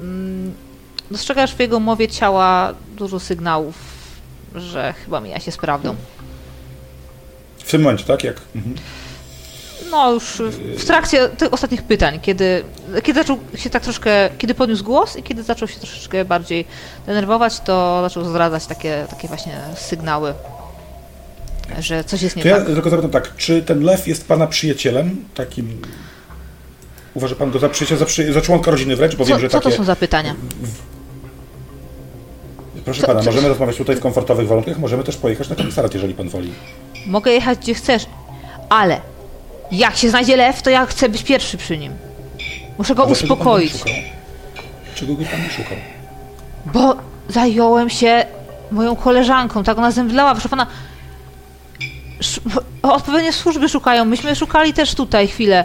mm, 0.00 0.52
dostrzegasz 1.10 1.54
w 1.54 1.60
jego 1.60 1.80
mowie 1.80 2.08
ciała 2.08 2.74
dużo 2.96 3.20
sygnałów, 3.20 3.74
że 4.54 4.94
chyba 5.04 5.20
mija 5.20 5.40
się 5.40 5.52
z 5.52 5.56
prawdą. 5.56 5.96
W 7.58 7.70
tym 7.70 7.82
momencie, 7.82 8.04
tak? 8.04 8.24
Jak? 8.24 8.40
Mhm. 8.56 8.74
No 9.90 10.12
już 10.12 10.42
w 10.76 10.84
trakcie 10.84 11.28
tych 11.28 11.52
ostatnich 11.52 11.82
pytań, 11.82 12.20
kiedy, 12.20 12.64
kiedy 13.02 13.20
zaczął 13.20 13.38
się 13.54 13.70
tak 13.70 13.82
troszkę, 13.82 14.30
kiedy 14.38 14.54
podniósł 14.54 14.84
głos 14.84 15.16
i 15.16 15.22
kiedy 15.22 15.42
zaczął 15.42 15.68
się 15.68 15.78
troszeczkę 15.78 16.24
bardziej 16.24 16.64
denerwować, 17.06 17.60
to 17.60 18.00
zaczął 18.02 18.24
zdradzać 18.24 18.66
takie, 18.66 19.06
takie 19.10 19.28
właśnie 19.28 19.60
sygnały, 19.76 20.34
że 21.78 22.04
coś 22.04 22.22
jest 22.22 22.36
nie 22.36 22.42
To 22.42 22.48
ja 22.48 22.56
tak. 22.56 22.66
tylko 22.66 22.90
zapytam 22.90 23.10
tak, 23.10 23.36
czy 23.36 23.62
ten 23.62 23.82
lew 23.82 24.08
jest 24.08 24.28
pana 24.28 24.46
przyjacielem? 24.46 25.24
Takim. 25.34 25.82
Uważa 27.18 27.34
pan 27.34 27.50
go 27.50 27.58
za 27.58 27.68
przyjaciela, 27.68 27.98
za, 27.98 28.06
przy... 28.06 28.32
za 28.32 28.40
członka 28.40 28.70
rodziny 28.70 28.96
wręcz, 28.96 29.16
bo 29.16 29.24
wiem, 29.24 29.36
Co, 29.36 29.40
że 29.40 29.48
co 29.48 29.58
takie. 29.60 29.70
to 29.70 29.76
są 29.76 29.84
za 29.84 29.96
pytania? 29.96 30.34
Proszę 32.84 33.00
co- 33.00 33.06
pana, 33.06 33.20
co- 33.20 33.26
możemy 33.26 33.48
rozmawiać 33.48 33.76
tutaj 33.76 33.96
w 33.96 34.00
komfortowych 34.00 34.48
warunkach, 34.48 34.78
możemy 34.78 35.04
też 35.04 35.16
pojechać 35.16 35.48
na 35.48 35.56
komisariat, 35.56 35.94
jeżeli 35.94 36.14
pan 36.14 36.28
woli. 36.28 36.52
Mogę 37.06 37.32
jechać 37.32 37.58
gdzie 37.58 37.74
chcesz, 37.74 38.06
ale 38.68 39.00
jak 39.72 39.96
się 39.96 40.10
znajdzie 40.10 40.36
lew, 40.36 40.62
to 40.62 40.70
ja 40.70 40.86
chcę 40.86 41.08
być 41.08 41.22
pierwszy 41.22 41.56
przy 41.56 41.78
nim. 41.78 41.92
Muszę 42.78 42.94
go 42.94 43.02
pan 43.02 43.12
uspokoić? 43.12 43.72
Czego 44.94 45.14
go 45.14 45.24
pan 45.24 45.42
nie 45.42 45.50
szukał? 45.50 45.76
bo 46.74 46.96
zająłem 47.28 47.90
się 47.90 48.24
moją 48.70 48.96
koleżanką, 48.96 49.64
tak 49.64 49.78
ona 49.78 49.90
zemdlała, 49.90 50.32
proszę 50.32 50.48
pana. 50.48 50.66
sz- 52.20 52.64
Odpowiednie 52.82 53.32
służby 53.32 53.68
szukają. 53.68 54.04
Myśmy 54.04 54.36
szukali 54.36 54.72
też 54.72 54.94
tutaj 54.94 55.28
chwilę 55.28 55.64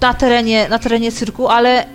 na 0.00 0.14
terenie, 0.14 0.68
na 0.68 0.78
terenie 0.78 1.12
cyrku, 1.12 1.48
ale 1.48 1.86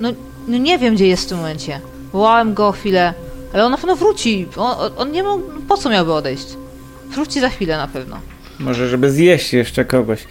no, 0.00 0.08
no 0.48 0.58
nie 0.58 0.78
wiem, 0.78 0.94
gdzie 0.94 1.06
jest 1.06 1.24
w 1.24 1.28
tym 1.28 1.38
momencie. 1.38 1.80
Wołałem 2.12 2.54
go 2.54 2.72
chwilę, 2.72 3.14
ale 3.52 3.64
on 3.64 3.70
na 3.70 3.76
pewno 3.78 3.96
wróci. 3.96 4.46
On, 4.56 4.92
on- 4.96 5.12
nie 5.12 5.22
mógł, 5.22 5.42
po 5.68 5.76
co 5.76 5.90
miałby 5.90 6.12
odejść? 6.12 6.46
Wróci 7.08 7.40
za 7.40 7.48
chwilę 7.48 7.76
na 7.76 7.88
pewno. 7.88 8.20
Może, 8.58 8.88
żeby 8.88 9.10
zjeść 9.10 9.52
jeszcze 9.52 9.84
kogoś. 9.84 10.24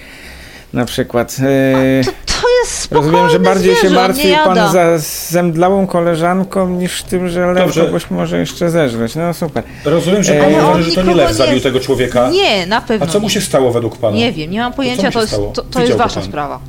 Na 0.73 0.85
przykład. 0.85 1.37
E, 1.39 2.03
To, 2.03 2.11
to 2.41 2.47
jest 2.61 2.71
spokojne 2.79 3.11
rozumiem, 3.11 3.29
że 3.29 3.39
bardziej 3.39 3.75
zwierzę, 3.75 3.81
się 3.81 3.87
on 3.87 3.93
nie 3.93 3.99
martwi 4.07 4.29
jada. 4.29 4.45
pan 4.55 4.71
za 4.73 4.97
zemdlałą 5.29 5.87
koleżanką 5.87 6.69
niż 6.69 7.03
tym, 7.03 7.29
że 7.29 7.45
lew 7.53 7.57
Dobrze. 7.65 7.85
kogoś 7.85 8.11
może 8.11 8.39
jeszcze 8.39 8.69
zeżreć. 8.71 9.15
No 9.15 9.33
super. 9.33 9.63
Rozumiem, 9.85 10.23
że 10.23 10.33
E, 10.37 10.39
pan 10.43 10.45
Ale 10.53 10.57
uważa, 10.63 10.73
on 10.73 10.83
że 10.83 10.91
to 10.91 11.01
nie 11.01 11.07
nikogo 11.07 11.17
lew 11.23 11.29
nie- 11.29 11.33
zabił 11.35 11.59
tego 11.61 11.79
człowieka. 11.79 12.29
Nie, 12.29 12.65
na 12.67 12.81
pewno 12.81 13.05
A 13.05 13.09
co 13.09 13.19
mu 13.19 13.29
się 13.29 13.41
stało 13.41 13.71
według 13.71 13.97
pana? 13.97 14.17
Nie 14.17 14.31
wiem, 14.31 14.51
nie 14.51 14.59
mam 14.59 14.73
pojęcia, 14.73 15.03
mu 15.03 15.07
się 15.07 15.13
to 15.13 15.19
jest, 15.21 15.33
stało? 15.33 15.51
to, 15.51 15.61
to 15.61 15.67
Widział 15.67 15.81
jest 15.83 15.91
go 15.97 16.03
wasza 16.03 16.19
pan. 16.19 16.29
sprawa. 16.29 16.59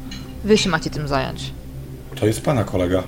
Wy 0.45 0.59
się 0.59 0.69
macie 0.71 0.91
tym 0.91 1.09
zająć. 1.09 1.51
To 2.21 2.27
jest 2.27 2.41
pana 2.41 2.65
kolega. 2.65 3.03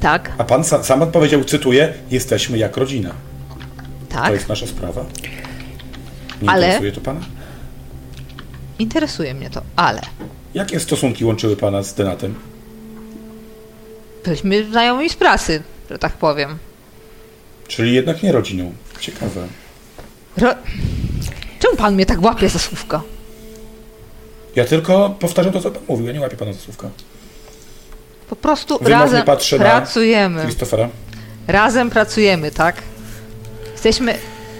Tak, 0.00 0.32
A 0.38 0.44
pan 0.44 0.62
sa, 0.64 0.82
sam 0.84 1.00
pan 1.00 1.10
powiedział, 1.12 1.44
cytuję, 1.44 1.92
jesteśmy 2.10 2.58
jak 2.58 2.76
rodzina. 2.76 3.10
To 4.08 4.14
tak. 4.16 4.32
jest 4.32 4.48
nasza 4.48 4.66
sprawa. 4.66 5.04
Nie 6.42 6.50
Ale- 6.50 6.66
interesuje 6.66 6.92
to 6.92 7.00
pana? 7.00 7.20
Interesuje 8.80 9.34
mnie 9.34 9.50
to, 9.50 9.62
ale 9.76 10.00
Jakie 10.54 10.80
stosunki 10.80 11.24
łączyły 11.24 11.56
pana 11.56 11.82
z 11.82 11.94
Denatem? 11.94 12.34
byliśmy 14.24 14.64
znajomi 14.70 15.10
z 15.10 15.14
pracy, 15.14 15.62
że 15.90 15.98
tak 15.98 16.12
powiem. 16.12 16.58
Czyli 17.68 17.94
jednak 17.94 18.22
nie 18.22 18.32
rodziną. 18.32 18.72
Ciekawe. 19.00 19.46
Ro... 20.36 20.54
Czemu 21.58 21.76
pan 21.76 21.94
mnie 21.94 22.06
tak 22.06 22.22
łapie 22.22 22.48
za 22.48 22.58
słówka? 22.58 23.02
Ja 24.56 24.64
tylko 24.64 25.10
powtarzam 25.20 25.52
to, 25.52 25.60
co 25.60 25.70
pan 25.70 25.82
mówił. 25.88 26.06
Ja 26.06 26.12
nie 26.12 26.20
łapię 26.20 26.36
pana 26.36 26.52
za 26.52 26.60
słówka. 26.60 26.90
Po 28.28 28.36
prostu 28.36 28.78
Wymownie 28.78 29.04
razem 29.04 29.24
pracujemy. 29.58 30.42
Christophera? 30.42 30.88
Razem 31.46 31.90
pracujemy, 31.90 32.50
tak? 32.50 32.82
Jesteśmy 33.72 34.18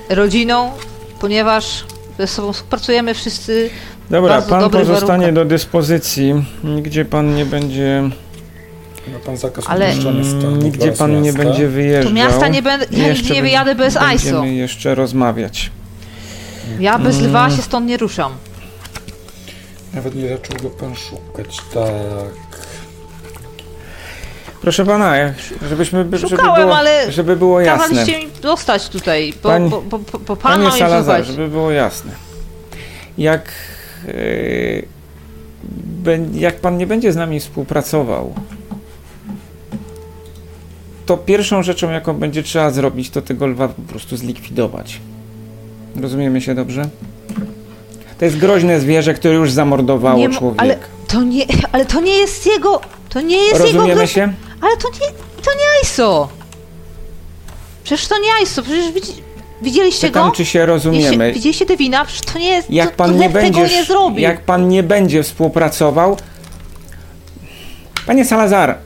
rodziną, 0.09 0.73
ponieważ 1.21 1.85
ze 2.18 2.27
sobą 2.27 2.53
współpracujemy 2.53 3.14
wszyscy. 3.14 3.71
Dobra, 4.11 4.34
Bardzo 4.40 4.50
pan 4.50 4.70
pozostanie 4.70 5.32
do 5.32 5.44
dyspozycji. 5.44 6.34
Nigdzie 6.64 7.04
pan 7.04 7.34
nie 7.34 7.44
będzie. 7.46 8.02
Ma 9.12 9.18
pan 9.26 9.36
zakaz 9.36 9.64
Ale- 9.68 9.92
stanu. 9.94 10.08
Mm, 10.20 10.62
Nigdzie 10.62 10.92
pan 10.92 11.22
nie 11.22 11.32
będzie 11.32 11.68
wyjeżdżał. 11.68 12.12
To 12.12 12.16
miasta 12.16 12.48
nie 12.48 12.62
będę. 12.62 12.86
Ja 12.90 13.08
nigdzie 13.12 13.34
nie 13.34 13.42
wyjadę 13.42 13.74
bez 13.74 13.94
ISO. 13.94 14.06
Będziemy 14.11 14.54
jeszcze 14.54 14.94
rozmawiać. 14.94 15.70
Ja 16.80 16.98
bez 16.98 17.16
Mm. 17.16 17.28
lwa 17.28 17.50
się 17.50 17.62
stąd 17.62 17.86
nie 17.86 17.96
ruszam. 17.96 18.32
Nawet 19.94 20.14
nie 20.14 20.28
zaczął 20.28 20.56
go 20.62 20.70
pan 20.70 20.94
szukać. 20.96 21.56
Tak. 21.74 22.61
Proszę 24.62 24.86
pana, 24.86 25.14
żebyśmy, 25.68 25.98
żeby 26.12 26.18
Szukałem, 26.36 26.62
było, 26.62 26.76
ale 26.76 27.12
żeby 27.12 27.36
było 27.36 27.61
jasne. 27.61 27.88
Kazaliście 27.88 28.18
mi 28.26 28.32
dostać 28.42 28.88
tutaj, 28.88 29.34
bo, 29.42 29.48
Pań- 29.48 29.68
bo, 29.70 29.82
bo, 29.82 29.98
bo, 29.98 30.18
bo 30.18 30.36
pan 30.36 30.62
Panie 30.64 30.78
Salazar, 30.78 31.24
żeby 31.24 31.48
było 31.48 31.70
jasne. 31.70 32.12
Jak, 33.18 33.52
jak 36.34 36.57
pan 36.57 36.76
nie 36.78 36.86
będzie 36.86 37.12
z 37.12 37.16
nami 37.16 37.40
współpracował, 37.40 38.34
to 41.07 41.16
pierwszą 41.16 41.62
rzeczą, 41.62 41.90
jaką 41.90 42.14
będzie 42.14 42.42
trzeba 42.42 42.70
zrobić, 42.70 43.11
to 43.11 43.22
tego 43.22 43.46
lwa 43.46 43.68
po 43.68 43.82
prostu 43.82 44.16
zlikwidować. 44.16 45.01
Rozumiemy 46.01 46.40
się 46.40 46.55
dobrze? 46.55 46.88
To 48.18 48.24
jest 48.24 48.36
groźne 48.38 48.80
zwierzę, 48.80 49.14
które 49.14 49.34
już 49.34 49.53
zamordowało 49.53 50.18
Nie 50.18 50.30
człowieka. 50.30 50.62
ale 50.62 50.78
to 51.09 51.22
nie, 51.22 51.44
ale 51.72 51.86
to 51.86 52.01
nie 52.01 52.16
jest 52.16 52.46
jego, 52.46 52.80
to 53.09 53.20
nie 53.20 53.36
jest 53.36 53.66
jego 53.66 53.78
Rozumiemy 53.78 54.07
się? 54.07 54.32
Ale 54.61 54.76
to 54.76 54.88
nie, 54.88 55.07
to 55.42 55.51
nie 55.53 55.82
ISO. 55.82 56.28
Przecież 57.84 58.09
to 58.09 58.14
nie 58.18 58.42
ISO, 58.44 58.62
przecież 58.62 58.92
widzi, 58.92 59.12
widzieliście 59.62 60.06
Pytam, 60.06 60.28
go? 60.30 60.34
czy 60.36 60.44
się 60.44 60.66
rozumiemy. 60.66 61.32
widzieliście 61.32 61.66
Devina? 61.66 62.04
Przecież 62.04 62.32
to 62.32 62.38
nie 62.38 62.48
jest, 62.48 62.70
Jak 62.70 62.90
to, 62.90 62.96
pan 62.96 63.11
to 63.12 63.16
nie 63.18 63.30
będzie, 63.30 63.61
tego 63.62 63.74
nie 63.74 63.84
zrobił. 63.84 64.18
jak 64.20 64.40
pan 64.40 64.68
nie 64.68 64.82
będzie 64.82 65.22
współpracował, 65.22 66.16
panie 68.06 68.24
Salazar, 68.24 68.78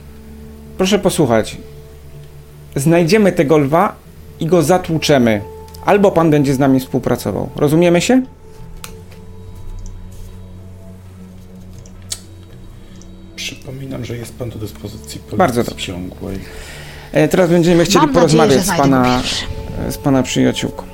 proszę 0.79 0.99
posłuchać. 0.99 1.57
Znajdziemy 2.77 3.33
tego 3.33 3.59
lwa 3.59 3.95
i 4.41 4.47
go 4.47 4.63
zatłuczemy. 4.63 5.41
Albo 5.85 6.11
pan 6.11 6.31
będzie 6.31 6.55
z 6.55 6.59
nami 6.59 6.81
współpracował. 6.81 7.49
Rozumiemy 7.57 8.01
się? 8.01 8.23
Przypominam, 13.37 14.05
że 14.05 14.17
jest 14.17 14.35
pan 14.39 14.51
do 14.51 14.59
dyspozycji 14.59 15.21
policji 15.21 15.39
Bardzo 15.39 15.65
dobrze. 15.65 15.87
ciągłej. 15.87 16.39
E, 17.13 17.29
teraz 17.29 17.51
będziemy 17.51 17.85
chcieli 17.85 17.99
Mam 18.07 18.15
nadzieję, 18.15 18.21
porozmawiać 18.21 18.67
że 18.67 18.73
z 18.75 18.77
pana, 18.77 19.05
pierwszy. 19.17 19.45
Z 19.91 19.99
pana 19.99 20.23
przyjaciółką. 20.23 20.85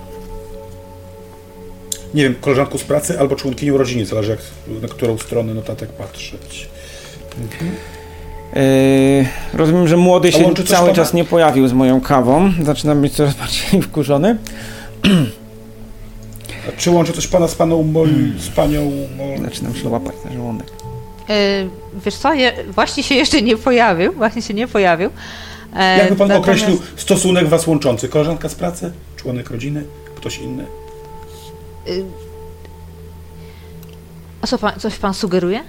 Nie 2.14 2.22
wiem, 2.22 2.34
koleżanką 2.40 2.78
z 2.78 2.82
pracy 2.84 3.20
albo 3.20 3.36
członkinią 3.36 3.78
rodziny, 3.78 4.06
zależy 4.06 4.30
jak, 4.30 4.40
na 4.82 4.88
którą 4.88 5.18
stronę 5.18 5.54
notatek 5.54 5.88
patrzeć. 5.88 6.68
E, 8.56 8.60
rozumiem, 9.54 9.88
że 9.88 9.96
młody 9.96 10.32
się 10.32 10.54
cały 10.54 10.86
pana? 10.86 10.92
czas 10.92 11.14
nie 11.14 11.24
pojawił 11.24 11.68
z 11.68 11.72
moją 11.72 12.00
kawą. 12.00 12.52
Zaczynam 12.62 13.00
być 13.00 13.12
coraz 13.12 13.34
bardziej 13.40 13.82
wkurzony. 13.82 14.36
A 16.68 16.80
czy 16.80 16.90
łączy 16.90 17.12
coś 17.12 17.26
pana 17.26 17.48
z 17.48 17.54
paną 17.54 17.82
Mol, 17.82 18.08
z 18.38 18.48
panią 18.48 18.92
Mol... 19.18 19.50
Zaczynam 19.50 19.74
się 19.74 19.88
łapać 19.88 20.14
na 20.24 20.32
żołądek. 20.32 20.66
E, 21.28 21.68
wiesz 22.04 22.14
co, 22.14 22.34
je, 22.34 22.52
właśnie 22.68 23.02
się 23.02 23.14
jeszcze 23.14 23.42
nie 23.42 23.56
pojawił, 23.56 24.12
właśnie 24.12 24.42
się 24.42 24.54
nie 24.54 24.68
pojawił. 24.68 25.10
E, 25.76 25.98
Jakby 25.98 26.16
pan 26.16 26.28
natomiast- 26.28 26.48
określił 26.62 26.80
stosunek 26.96 27.48
was 27.48 27.66
łączący? 27.66 28.08
Koleżanka 28.08 28.48
z 28.48 28.54
pracy? 28.54 28.92
Członek 29.16 29.50
rodziny? 29.50 29.84
Ktoś 30.16 30.38
inny? 30.38 30.66
Y, 31.88 32.04
A 34.42 34.46
co 34.46 34.58
pan, 34.58 34.80
coś 34.80 34.96
pan 34.96 35.14
sugeruje? 35.14 35.60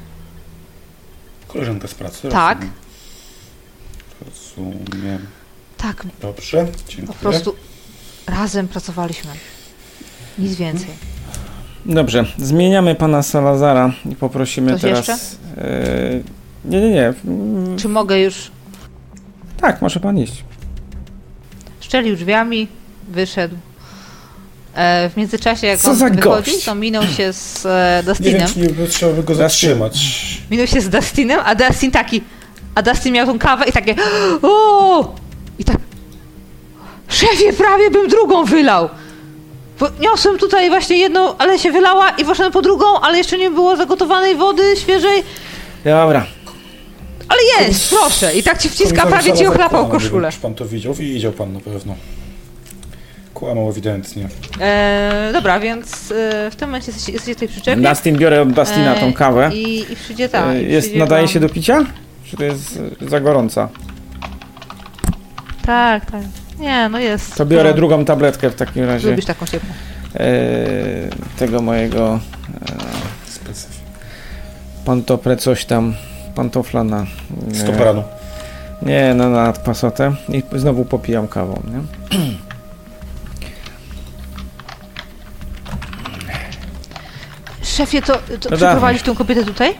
Koleżanka 1.47 1.87
z 1.87 1.93
pracy. 1.93 2.29
Tak. 2.29 2.57
Rozumiem. 4.25 4.79
Rozumiem. 4.91 5.27
Tak, 5.77 6.03
Dobrze, 6.21 6.65
po 6.65 6.91
dziękuję. 6.91 7.17
prostu 7.21 7.55
razem 8.27 8.67
pracowaliśmy. 8.67 9.31
Nic 10.39 10.55
więcej. 10.55 10.89
Dobrze, 11.85 12.25
zmieniamy 12.37 12.95
pana 12.95 13.23
Salazara 13.23 13.93
i 14.11 14.15
poprosimy 14.15 14.71
Coś 14.71 14.81
teraz. 14.81 15.07
jeszcze? 15.07 15.13
e, 15.61 16.21
nie, 16.65 16.81
nie, 16.81 16.89
nie. 16.89 17.13
Czy 17.77 17.89
mogę 17.89 18.19
już... 18.19 18.51
Tak, 19.61 19.81
może 19.81 19.99
pan 19.99 20.17
iść. 20.19 20.43
Szczelił 21.79 22.15
drzwiami, 22.15 22.67
wyszedł. 23.09 23.55
E, 24.75 25.09
w 25.09 25.17
międzyczasie, 25.17 25.67
jak 25.67 25.79
Co 25.79 25.91
on 25.91 25.97
za 25.97 26.09
wychodzi, 26.09 26.51
gość? 26.51 26.65
to 26.65 26.75
minął 26.75 27.03
się 27.07 27.33
z 27.33 27.65
e, 27.65 27.97
Nie 27.97 28.03
Dustinem. 28.03 28.37
wiem, 28.39 28.47
czy 28.53 28.59
nie 28.59 28.69
by 28.69 28.87
trzeba 28.87 29.13
by 29.13 29.23
go 29.23 29.35
zatrzymać. 29.35 29.93
Minął 30.51 30.67
się 30.67 30.81
z 30.81 30.89
Dustinem, 30.89 31.39
a 31.45 31.55
Dustin 31.55 31.91
taki... 31.91 32.21
A 32.75 32.81
Dustin 32.81 33.13
miał 33.13 33.25
tą 33.27 33.39
kawę 33.39 33.65
i 33.65 33.71
takie... 33.71 33.95
O! 34.41 35.15
I 35.59 35.63
tak... 35.63 35.77
Szefie, 37.07 37.53
prawie 37.53 37.91
bym 37.91 38.07
drugą 38.07 38.45
wylał! 38.45 38.89
Bo 39.79 39.87
niosłem 39.99 40.37
tutaj 40.37 40.69
właśnie 40.69 40.97
jedną, 40.97 41.37
ale 41.37 41.59
się 41.59 41.71
wylała 41.71 42.09
i 42.09 42.25
poszedłem 42.25 42.51
po 42.51 42.61
drugą, 42.61 42.99
ale 43.01 43.17
jeszcze 43.17 43.37
nie 43.37 43.51
było 43.51 43.75
zagotowanej 43.75 44.35
wody 44.35 44.63
świeżej. 44.77 45.23
Dobra. 45.85 46.25
Ale 47.31 47.67
jest, 47.67 47.89
proszę! 47.89 48.35
I 48.35 48.43
tak 48.43 48.57
ci 48.61 48.69
wciska, 48.69 49.05
prawie 49.05 49.33
ci 49.33 49.47
ochlapał 49.47 49.87
koszulę. 49.87 50.31
Czy 50.31 50.39
pan 50.39 50.55
to 50.55 50.65
widział? 50.65 50.93
Widział 50.93 51.31
pan 51.31 51.53
na 51.53 51.59
pewno. 51.59 51.95
Kłamał 53.33 53.69
ewidentnie. 53.69 54.27
E, 54.61 55.29
dobra, 55.33 55.59
więc 55.59 56.11
e, 56.11 56.51
w 56.51 56.55
tym 56.55 56.67
momencie 56.69 56.87
jesteście, 56.91 57.11
jesteście 57.11 57.35
tutaj 57.35 57.47
przyczepni. 57.47 57.83
Dustin, 57.85 58.17
biorę 58.17 58.41
od 58.41 58.51
Dustina 58.53 58.95
tą 58.95 59.13
kawę. 59.13 59.45
E, 59.47 59.55
I, 59.55 59.91
i 59.91 59.95
przyjdzie 59.95 60.29
tak. 60.29 60.45
E, 60.55 60.61
i 60.63 60.71
jest, 60.71 60.87
przyjdzie 60.87 60.99
nadaje 61.03 61.21
wam- 61.25 61.33
się 61.33 61.39
do 61.39 61.49
picia? 61.49 61.85
Czy 62.25 62.37
to 62.37 62.43
jest 62.43 62.79
e, 63.01 63.09
za 63.09 63.19
gorąca? 63.19 63.69
Tak, 65.65 66.11
tak. 66.11 66.21
Nie, 66.59 66.89
no 66.89 66.99
jest. 66.99 67.35
To 67.35 67.45
biorę 67.45 67.69
No, 67.69 67.75
drugą 67.75 68.05
tabletkę 68.05 68.49
w 68.49 68.55
takim 68.55 68.83
razie 68.85 69.09
Lubisz 69.09 69.25
taką 69.25 69.45
ciepłą. 69.45 69.69
e, 70.15 70.29
tego 71.39 71.61
mojego 71.61 72.19
Specyfik. 73.27 73.81
pantopre 74.85 75.37
coś 75.37 75.65
tam, 75.65 75.93
pantofla 76.35 76.83
na... 76.83 77.05
e, 77.51 77.55
Stoperanu. 77.55 78.03
Nie, 78.81 79.13
no 79.13 79.29
na 79.29 79.53
pasotę 79.53 80.15
i 80.29 80.43
znowu 80.55 80.85
popijam 80.85 81.27
kawą, 81.27 81.63
nie? 81.73 81.81
Szefie, 87.63 88.01
to, 88.01 88.13
to 88.13 88.49
No 88.49 88.57
przyprowadzić 88.57 89.03
tą 89.03 89.15
kobietę 89.15 89.45
tutaj? 89.45 89.73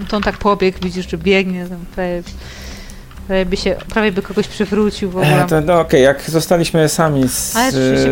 No 0.00 0.06
to 0.08 0.16
on 0.16 0.22
tak 0.22 0.38
pobiegł, 0.38 0.78
widzisz, 0.82 1.10
że 1.10 1.18
biegnie, 1.18 1.66
tam 1.66 1.78
prawie, 1.94 2.22
prawie, 3.26 3.46
by 3.46 3.56
się, 3.56 3.76
prawie 3.88 4.12
by 4.12 4.22
kogoś 4.22 4.48
przywrócił 4.48 5.10
w 5.10 5.16
ogóle. 5.16 5.44
E, 5.44 5.46
to, 5.46 5.60
no, 5.60 5.80
Okej, 5.80 6.02
jak 6.02 6.30
zostaliśmy 6.30 6.88
sami 6.88 7.28
z, 7.28 7.52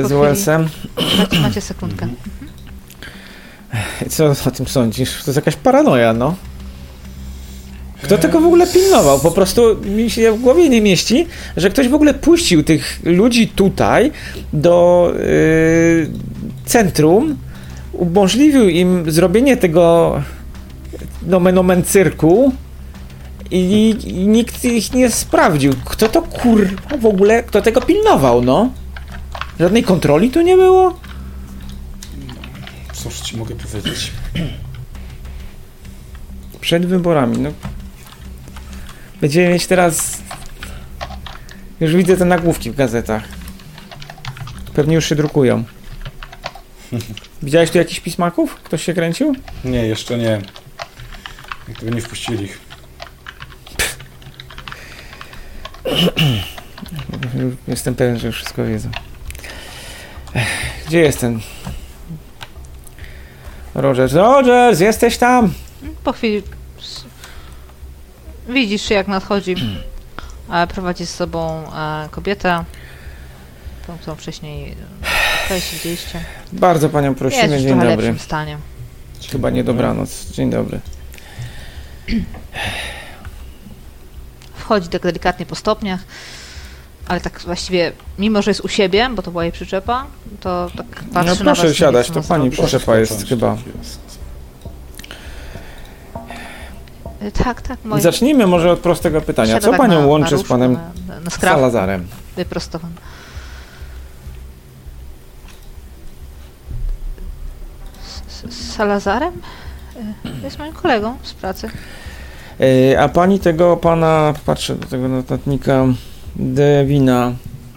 z 0.06 0.12
Wellsem, 0.12 0.68
Macie, 1.18 1.40
macie 1.40 1.60
sekundkę. 1.60 2.08
Co 4.08 4.26
o 4.46 4.50
tym 4.50 4.66
sądzisz? 4.66 5.10
To 5.10 5.30
jest 5.30 5.36
jakaś 5.36 5.56
paranoja, 5.56 6.12
no. 6.12 6.34
Kto 8.02 8.18
tego 8.18 8.40
w 8.40 8.46
ogóle 8.46 8.66
pilnował? 8.66 9.20
Po 9.20 9.30
prostu 9.30 9.76
mi 9.84 10.10
się 10.10 10.32
w 10.32 10.40
głowie 10.40 10.68
nie 10.68 10.80
mieści, 10.80 11.26
że 11.56 11.70
ktoś 11.70 11.88
w 11.88 11.94
ogóle 11.94 12.14
puścił 12.14 12.62
tych 12.62 13.00
ludzi 13.04 13.48
tutaj 13.48 14.12
do 14.52 15.12
y, 15.16 16.10
centrum 16.64 17.36
umożliwił 17.92 18.68
im 18.68 19.12
zrobienie 19.12 19.56
tego 19.56 20.14
nomen 21.26 21.58
omen 21.58 21.84
cyrku 21.84 22.52
i, 23.50 23.96
i 24.04 24.26
nikt 24.26 24.64
ich 24.64 24.92
nie 24.92 25.10
sprawdził. 25.10 25.72
Kto 25.84 26.08
to 26.08 26.22
kurwa 26.22 26.96
w 27.00 27.06
ogóle, 27.06 27.42
kto 27.42 27.62
tego 27.62 27.80
pilnował, 27.80 28.42
no? 28.42 28.70
Żadnej 29.60 29.82
kontroli 29.82 30.30
tu 30.30 30.40
nie 30.40 30.56
było? 30.56 30.94
Cóż 33.04 33.20
ci 33.20 33.36
mogę 33.36 33.54
powiedzieć? 33.54 34.12
Przed 36.60 36.86
wyborami, 36.86 37.38
no. 37.38 37.52
Będziemy 39.20 39.48
mieć 39.48 39.66
teraz... 39.66 40.22
Już 41.80 41.96
widzę 41.96 42.16
te 42.16 42.24
nagłówki 42.24 42.70
w 42.70 42.76
gazetach. 42.76 43.22
Pewnie 44.74 44.94
już 44.94 45.08
się 45.08 45.14
drukują. 45.14 45.64
Widziałeś 47.42 47.70
tu 47.70 47.78
jakichś 47.78 48.00
pismaków? 48.00 48.54
Ktoś 48.54 48.84
się 48.84 48.94
kręcił? 48.94 49.36
Nie, 49.64 49.86
jeszcze 49.86 50.18
nie. 50.18 50.40
Gdyby 51.68 51.94
nie 51.94 52.00
wpuścili 52.00 52.44
ich. 52.44 52.60
Jestem 57.68 57.94
pewien, 57.94 58.18
że 58.18 58.26
już 58.26 58.36
wszystko 58.36 58.64
wiedzą. 58.64 58.90
Gdzie 60.86 61.00
jest 61.00 61.20
ten... 61.20 61.40
Rogers, 63.74 64.12
Rogers, 64.12 64.80
jesteś 64.80 65.18
tam! 65.18 65.52
Po 66.04 66.12
chwili 66.12 66.42
widzisz, 68.48 68.90
jak 68.90 69.08
nadchodzi. 69.08 69.56
E, 70.52 70.66
Prowadzi 70.66 71.06
z 71.06 71.10
sobą 71.14 71.62
e, 71.72 72.08
kobietę, 72.10 72.64
którą 73.82 74.16
wcześniej 74.16 74.76
widzieliście. 75.72 76.20
Bardzo 76.52 76.88
panią 76.88 77.14
prosimy, 77.14 77.48
dzień 77.60 77.66
trochę 77.68 77.90
dobry. 77.90 78.06
lepszym 78.06 78.18
stanie. 78.18 78.58
Chyba 79.30 79.50
nie 79.50 79.64
dobranoc, 79.64 80.26
dzień 80.30 80.50
dobry. 80.50 80.80
Wchodzi 84.54 84.88
tak 84.88 85.02
delikatnie 85.02 85.46
po 85.46 85.54
stopniach, 85.54 86.00
ale 87.08 87.20
tak 87.20 87.40
właściwie, 87.40 87.92
mimo 88.18 88.42
że 88.42 88.50
jest 88.50 88.60
u 88.60 88.68
siebie, 88.68 89.08
bo 89.16 89.22
to 89.22 89.30
była 89.30 89.44
jej 89.44 89.52
przyczepa, 89.52 90.06
to 90.40 90.70
tak 90.76 90.86
patrzy 90.86 91.10
No 91.14 91.22
na 91.34 91.36
proszę 91.44 91.66
was, 91.68 91.76
siadać, 91.76 92.10
to 92.10 92.22
pani 92.22 92.42
zrobić. 92.50 92.60
przyczepa 92.60 92.96
jest 92.96 93.12
Zacząć, 93.12 93.28
chyba. 93.28 93.56
tak 93.56 93.66
jest. 93.78 94.00
E, 97.20 97.30
Tak, 97.44 97.62
tak. 97.62 97.78
Moje... 97.84 98.02
Zacznijmy 98.02 98.46
może 98.46 98.72
od 98.72 98.78
prostego 98.78 99.20
pytania. 99.20 99.48
Siada 99.48 99.60
Co 99.64 99.70
tak 99.70 99.80
panią 99.80 100.00
na- 100.00 100.06
łączy 100.06 100.32
na 100.32 100.38
z 100.38 100.44
panem 100.44 100.72
Na, 101.08 101.20
na, 101.20 101.30
Salazarem? 101.30 102.06
wyprostowany. 102.36 102.94
Z- 108.28 108.54
z 108.54 108.72
Salazarem? 108.76 109.32
E, 110.24 110.44
Jest 110.44 110.58
moim 110.58 110.72
kolegą 110.72 111.16
z 111.22 111.32
pracy. 111.34 111.70
E, 112.92 113.00
A 113.00 113.08
pani 113.08 113.40
tego 113.40 113.76
pana, 113.76 114.34
patrzę 114.46 114.74
do 114.76 114.86
tego 114.86 115.08
notatnika, 115.08 115.84
Devina, 116.36 117.32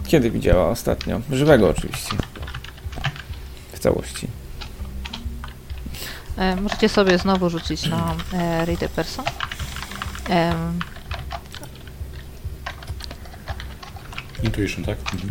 kiedy 0.06 0.30
widziała 0.30 0.68
ostatnio? 0.68 1.20
Żywego 1.32 1.68
oczywiście. 1.68 2.16
W 3.72 3.78
całości. 3.78 4.28
E, 6.36 6.56
Możecie 6.56 6.88
sobie 6.88 7.18
znowu 7.18 7.50
rzucić 7.50 7.86
na 7.86 8.14
e, 8.32 8.64
Read 8.64 8.82
a 8.82 8.88
Person. 8.88 9.24
Em, 10.28 10.78
Intuition, 14.42 14.84
tak? 14.84 14.98
Mhm. 15.14 15.30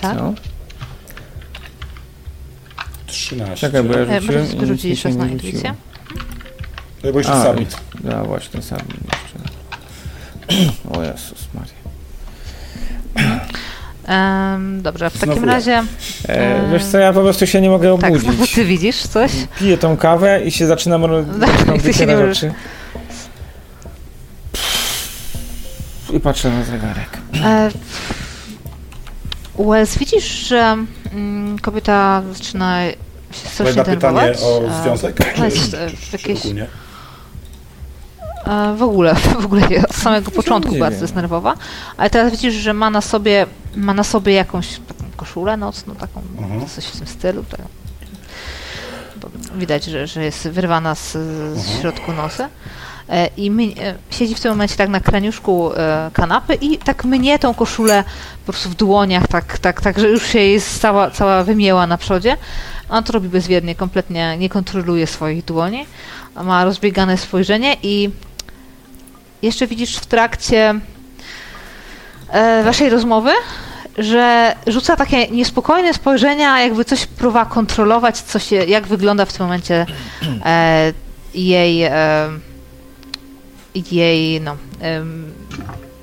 tak. 0.00 0.16
Co? 0.16 0.34
13. 3.06 3.56
Czekaj, 3.66 3.82
bo 3.84 3.92
ja 3.94 4.00
E, 4.00 4.20
rzuciłem 4.20 4.44
Możecie 4.44 4.54
i 4.54 4.56
sobie 4.56 4.66
nic 4.72 4.84
mi 4.84 4.94
rzucić 4.96 5.04
raz 5.04 5.16
na 5.16 5.24
nie 5.26 5.32
rzuciło. 5.32 5.46
intuicję. 5.52 5.74
No 7.04 7.12
bo 7.12 7.18
jeszcze 7.18 7.32
A, 7.32 7.44
submit. 7.44 7.76
No 8.04 8.24
właśnie, 8.24 8.62
sam 8.62 8.78
jeszcze. 8.78 9.53
O 10.92 11.02
Jezus 11.02 11.48
Maria. 11.54 11.74
Em, 14.06 14.82
dobrze, 14.82 15.10
w 15.10 15.18
takim 15.18 15.32
Znowu 15.34 15.46
ja. 15.46 15.52
razie. 15.52 15.82
E, 16.28 16.70
wiesz 16.72 16.84
co, 16.84 16.98
ja 16.98 17.12
po 17.12 17.20
prostu 17.20 17.46
się 17.46 17.60
nie 17.60 17.70
mogę 17.70 17.98
Tak, 17.98 18.18
znowu 18.18 18.36
obudzić. 18.36 18.54
ty 18.54 18.64
widzisz 18.64 19.02
coś? 19.02 19.32
Piję 19.58 19.78
tą 19.78 19.96
kawę 19.96 20.40
i 20.44 20.50
się 20.50 20.66
zaczynam, 20.66 21.04
ro- 21.04 21.24
zaczynam 21.40 21.76
ty 21.80 21.82
się 21.82 22.06
wycierać 22.06 22.08
nie 22.18 22.26
możesz- 22.26 22.38
oczy. 22.38 22.52
I 26.16 26.20
patrzę 26.20 26.50
na 26.50 26.64
zegarek. 26.64 27.18
E, 27.44 27.70
Wells, 29.58 29.98
widzisz, 29.98 30.24
że 30.48 30.76
mm, 31.12 31.58
kobieta 31.58 32.22
zaczyna 32.32 32.84
się 33.32 33.48
strasznie 33.48 33.84
pytanie 33.84 33.96
denerwować. 34.00 34.38
o 34.42 34.62
E, 34.68 34.82
związek? 34.82 35.16
Czy- 35.34 35.42
e, 35.44 35.50
czy- 35.50 35.70
czy 35.70 36.12
jakieś- 36.12 36.40
ogólnie? 36.40 36.66
W 38.76 38.82
ogóle, 38.82 39.14
w 39.40 39.44
ogóle 39.44 39.62
od 39.88 39.94
samego 39.96 40.30
początku 40.30 40.76
bardzo 40.78 41.00
jest 41.02 41.14
nerwowa, 41.14 41.54
ale 41.96 42.10
teraz 42.10 42.32
widzisz, 42.32 42.54
że 42.54 42.74
ma 42.74 42.90
na 42.90 43.00
sobie, 43.00 43.46
ma 43.76 43.94
na 43.94 44.04
sobie 44.04 44.32
jakąś 44.32 44.68
taką 44.88 45.04
koszulę 45.16 45.56
nocną, 45.56 45.94
taką, 45.94 46.22
Mhm. 46.38 46.66
coś 46.68 46.84
w 46.84 46.96
tym 46.98 47.06
stylu. 47.06 47.44
Tak. 47.50 47.60
Widać, 49.54 49.84
że, 49.84 50.06
że 50.06 50.24
jest 50.24 50.48
wyrwana 50.48 50.94
z, 50.94 51.12
z 51.12 51.16
Mhm. 51.16 51.80
środku 51.80 52.12
nosy. 52.12 52.48
E, 53.08 53.26
I 53.36 53.50
my, 53.50 53.62
e, 53.62 53.94
siedzi 54.10 54.34
w 54.34 54.40
tym 54.40 54.50
momencie 54.50 54.76
tak 54.76 54.88
na 54.88 55.00
kraniuszku 55.00 55.72
e, 55.76 56.10
kanapy 56.12 56.54
i 56.54 56.78
tak 56.78 57.04
mnie 57.04 57.38
tą 57.38 57.54
koszulę 57.54 58.04
po 58.46 58.52
prostu 58.52 58.68
w 58.70 58.74
dłoniach, 58.74 59.26
tak, 59.28 59.58
tak, 59.58 59.80
tak 59.80 59.98
że 59.98 60.08
już 60.08 60.26
się 60.26 60.38
jest 60.38 60.80
cała, 60.80 61.10
cała 61.10 61.44
wymięła 61.44 61.86
na 61.86 61.98
przodzie. 61.98 62.36
On 62.88 63.04
to 63.04 63.12
robi 63.12 63.28
bezwiednie, 63.28 63.74
kompletnie 63.74 64.36
nie 64.38 64.48
kontroluje 64.48 65.06
swoich 65.06 65.44
dłoni. 65.44 65.86
Ma 66.44 66.64
rozbiegane 66.64 67.18
spojrzenie 67.18 67.76
i 67.82 68.10
jeszcze 69.44 69.66
widzisz 69.66 69.96
w 69.96 70.06
trakcie 70.06 70.74
e, 72.30 72.62
waszej 72.64 72.90
rozmowy, 72.90 73.30
że 73.98 74.54
rzuca 74.66 74.96
takie 74.96 75.28
niespokojne 75.28 75.94
spojrzenia, 75.94 76.60
jakby 76.60 76.84
coś 76.84 77.06
próba 77.06 77.44
kontrolować, 77.44 78.18
co 78.18 78.38
się, 78.38 78.56
jak 78.56 78.86
wygląda 78.86 79.24
w 79.24 79.32
tym 79.32 79.46
momencie 79.46 79.86
e, 80.44 80.92
jej, 81.34 81.82
e, 81.82 82.28
jej 83.92 84.40
no, 84.40 84.56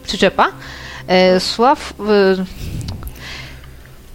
przyczepa. 0.04 0.48
E, 1.08 1.40
Sław, 1.40 1.94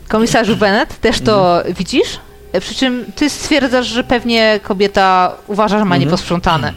komisarzu 0.08 0.56
Bennett, 0.56 1.00
też 1.00 1.20
to 1.20 1.62
widzisz? 1.78 2.18
E, 2.52 2.60
Przy 2.60 2.74
czym 2.74 3.04
ty 3.16 3.30
stwierdzasz, 3.30 3.86
że 3.86 4.04
pewnie 4.04 4.60
kobieta 4.62 5.32
uważa, 5.46 5.78
że 5.78 5.84
ma 5.84 5.94
Mhm. 5.94 6.00
nieposprzątane. 6.02 6.72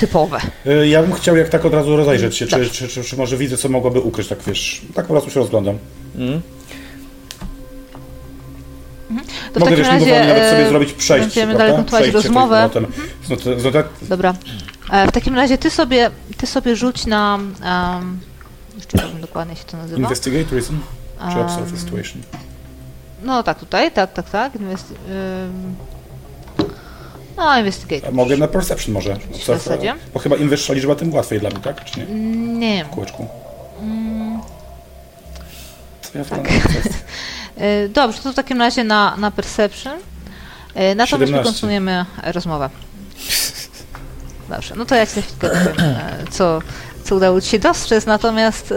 Typowe. 0.00 0.38
E, 0.66 0.86
Ja 0.88 1.02
bym 1.02 1.12
chciał 1.12 1.36
jak 1.36 1.48
tak 1.48 1.64
od 1.64 1.74
razu 1.74 1.96
rozejrzeć 1.96 2.36
się, 2.36 2.46
czy, 2.46 2.50
Dobrze. 2.56 2.70
czy, 2.70 2.88
czy, 2.88 3.04
czy 3.04 3.16
może 3.16 3.36
widzę, 3.36 3.56
co 3.56 3.68
mogłaby 3.68 4.00
ukryć, 4.00 4.28
tak 4.28 4.38
wiesz. 4.46 4.82
Tak 4.94 5.06
po 5.06 5.12
prostu 5.14 5.30
się 5.30 5.40
rozglądam. 5.40 5.78
Mm. 6.16 6.42
To 9.54 9.60
Mogę 9.60 9.72
w 9.76 9.78
też 9.78 9.88
takim 9.88 10.08
razie 10.08 10.26
nawet 10.28 10.50
sobie 10.50 10.66
e, 10.66 10.68
zrobić 10.68 10.92
przejście, 10.92 11.24
będziemy 11.26 11.54
prawda? 11.54 11.64
dalej 11.66 11.76
kontynuować 12.12 12.24
rozmowę. 12.24 12.68
notem- 12.68 12.86
z 13.26 13.30
not- 13.30 13.60
z 13.60 13.64
notat- 13.64 13.88
Dobra. 14.08 14.34
E, 14.92 15.06
W 15.08 15.12
takim 15.12 15.34
razie 15.34 15.58
ty 15.58 15.70
sobie, 15.70 16.10
ty 16.36 16.46
sobie 16.46 16.76
rzuć 16.76 17.06
na. 17.06 17.38
Um, 17.94 18.20
jeszcze 18.76 18.98
powiem 18.98 19.20
dokładnie 19.20 19.56
się 19.56 19.64
to 19.64 19.76
nazywa. 19.76 20.00
Investigate 20.00 20.54
reason, 20.54 20.78
czy 21.18 21.38
Em, 21.38 21.38
observe 21.46 21.72
the 21.72 21.78
situation. 21.78 22.22
No 23.22 23.42
tak, 23.42 23.58
tutaj, 23.58 23.92
tak, 23.92 24.12
tak, 24.12 24.30
tak. 24.30 24.52
Inwesti- 24.54 24.94
ym, 25.44 25.74
no, 27.36 27.58
investigate. 27.58 28.08
A 28.08 28.10
mogę 28.10 28.36
na 28.36 28.48
perception 28.48 28.94
może. 28.94 29.16
W 29.30 29.44
zasadzie. 29.44 29.94
Bo 30.14 30.20
chyba 30.20 30.36
im 30.36 30.48
wyższa 30.48 30.72
liczba, 30.72 30.94
tym 30.94 31.14
łatwiej 31.14 31.40
dla 31.40 31.50
mnie, 31.50 31.58
tak? 31.60 31.84
Czy 31.84 32.00
nie? 32.00 32.06
Nie. 32.58 32.84
W 32.84 32.88
kółeczku. 32.88 33.26
Mm, 33.80 34.40
Co 36.02 36.18
ja 36.18 36.24
Tak. 36.24 36.38
tak. 36.48 36.52
e, 37.56 37.88
Dobrze, 37.88 38.18
to 38.22 38.32
w 38.32 38.34
takim 38.34 38.58
razie 38.58 38.84
na, 38.84 39.16
na 39.16 39.30
perception. 39.30 39.92
E, 40.74 40.94
Natomiast 40.94 41.20
my 41.20 41.26
17. 41.26 41.44
kontynuujemy 41.52 42.04
rozmowę. 42.22 42.70
Dobrze, 44.50 44.74
no 44.76 44.84
to 44.84 44.94
ja 44.94 45.06
za 45.06 45.20
chwilkę 45.22 45.48
powiem, 45.48 45.80
e, 45.80 46.24
co, 46.30 46.58
co 47.04 47.14
udało 47.16 47.40
ci 47.40 47.48
się 47.50 47.58
dostrzec, 47.58 48.06
natomiast 48.06 48.74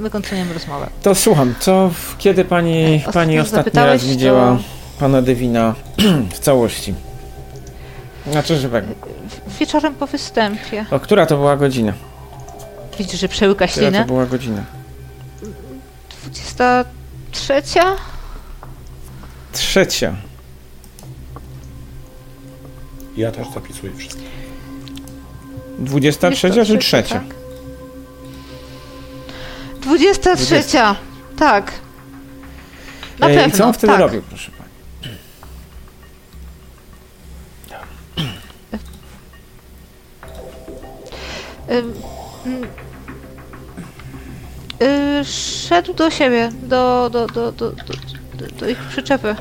my 0.00 0.10
kontynuujemy 0.10 0.54
rozmowę. 0.54 0.86
To 1.02 1.14
słucham, 1.14 1.54
co, 1.60 1.90
kiedy 2.18 2.44
pani, 2.44 2.96
Ostatnio 2.96 3.12
pani 3.12 3.38
ostatni 3.40 3.80
raz 3.80 4.04
widziała 4.04 4.56
to- 4.56 4.62
pana 5.00 5.22
Devina 5.22 5.74
w 6.34 6.38
całości? 6.38 6.94
Znaczy 8.30 8.56
żywego. 8.56 8.88
Wieczorem 9.60 9.94
po 9.94 10.06
występie. 10.06 10.86
O, 10.90 11.00
która 11.00 11.26
to 11.26 11.36
była 11.36 11.56
godzina? 11.56 11.92
Widzisz, 12.98 13.20
że 13.20 13.28
przełyka 13.28 13.66
Która 13.66 13.86
to 13.86 13.90
ślinę. 13.90 14.04
była 14.04 14.26
godzina? 14.26 14.64
23? 16.22 17.62
Trzecia. 19.52 20.14
Ja 23.16 23.30
też 23.32 23.46
zapisuję 23.54 23.92
wszystko. 23.96 24.22
23 25.78 26.40
czy 26.40 26.48
23, 26.50 26.78
trzecia? 26.78 27.14
tak. 27.14 27.34
23. 29.80 30.62
Tak. 31.38 31.72
Na 33.18 33.26
pewno. 33.26 33.46
I 33.46 33.52
co 33.52 33.64
on 33.66 33.72
wtedy 33.72 33.92
tak. 33.92 34.00
robił, 34.00 34.22
proszę 34.22 34.50
pani? 34.50 34.61
Szedł 45.24 45.94
do 45.94 46.10
siebie, 46.10 46.50
do, 46.62 47.10
do, 47.12 47.26
do, 47.26 47.52
do, 47.52 47.72
do, 48.58 48.68
ich 48.68 48.78
przyczepy. 48.78 49.36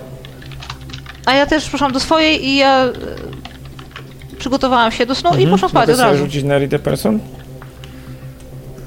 A 1.26 1.34
ja 1.34 1.46
też 1.46 1.70
poszłam 1.70 1.92
do 1.92 2.00
swojej 2.00 2.46
i 2.46 2.56
ja 2.56 2.86
y, 2.86 4.38
przygotowałam 4.38 4.92
się 4.92 5.06
do 5.06 5.16
snu 5.16 5.38
i 5.38 5.48
poszłam 5.48 5.72
spać 5.72 5.90
od 5.90 6.00
razu. 6.00 6.18
rzucić 6.18 6.44
na 6.44 6.58
read 6.60 6.82
person? 6.82 7.20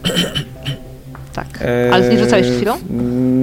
Tak. 1.34 1.46
Ale 1.92 2.08
nie 2.08 2.18
rzucałeś 2.18 2.46
przed 2.46 2.56
chwilą? 2.56 2.78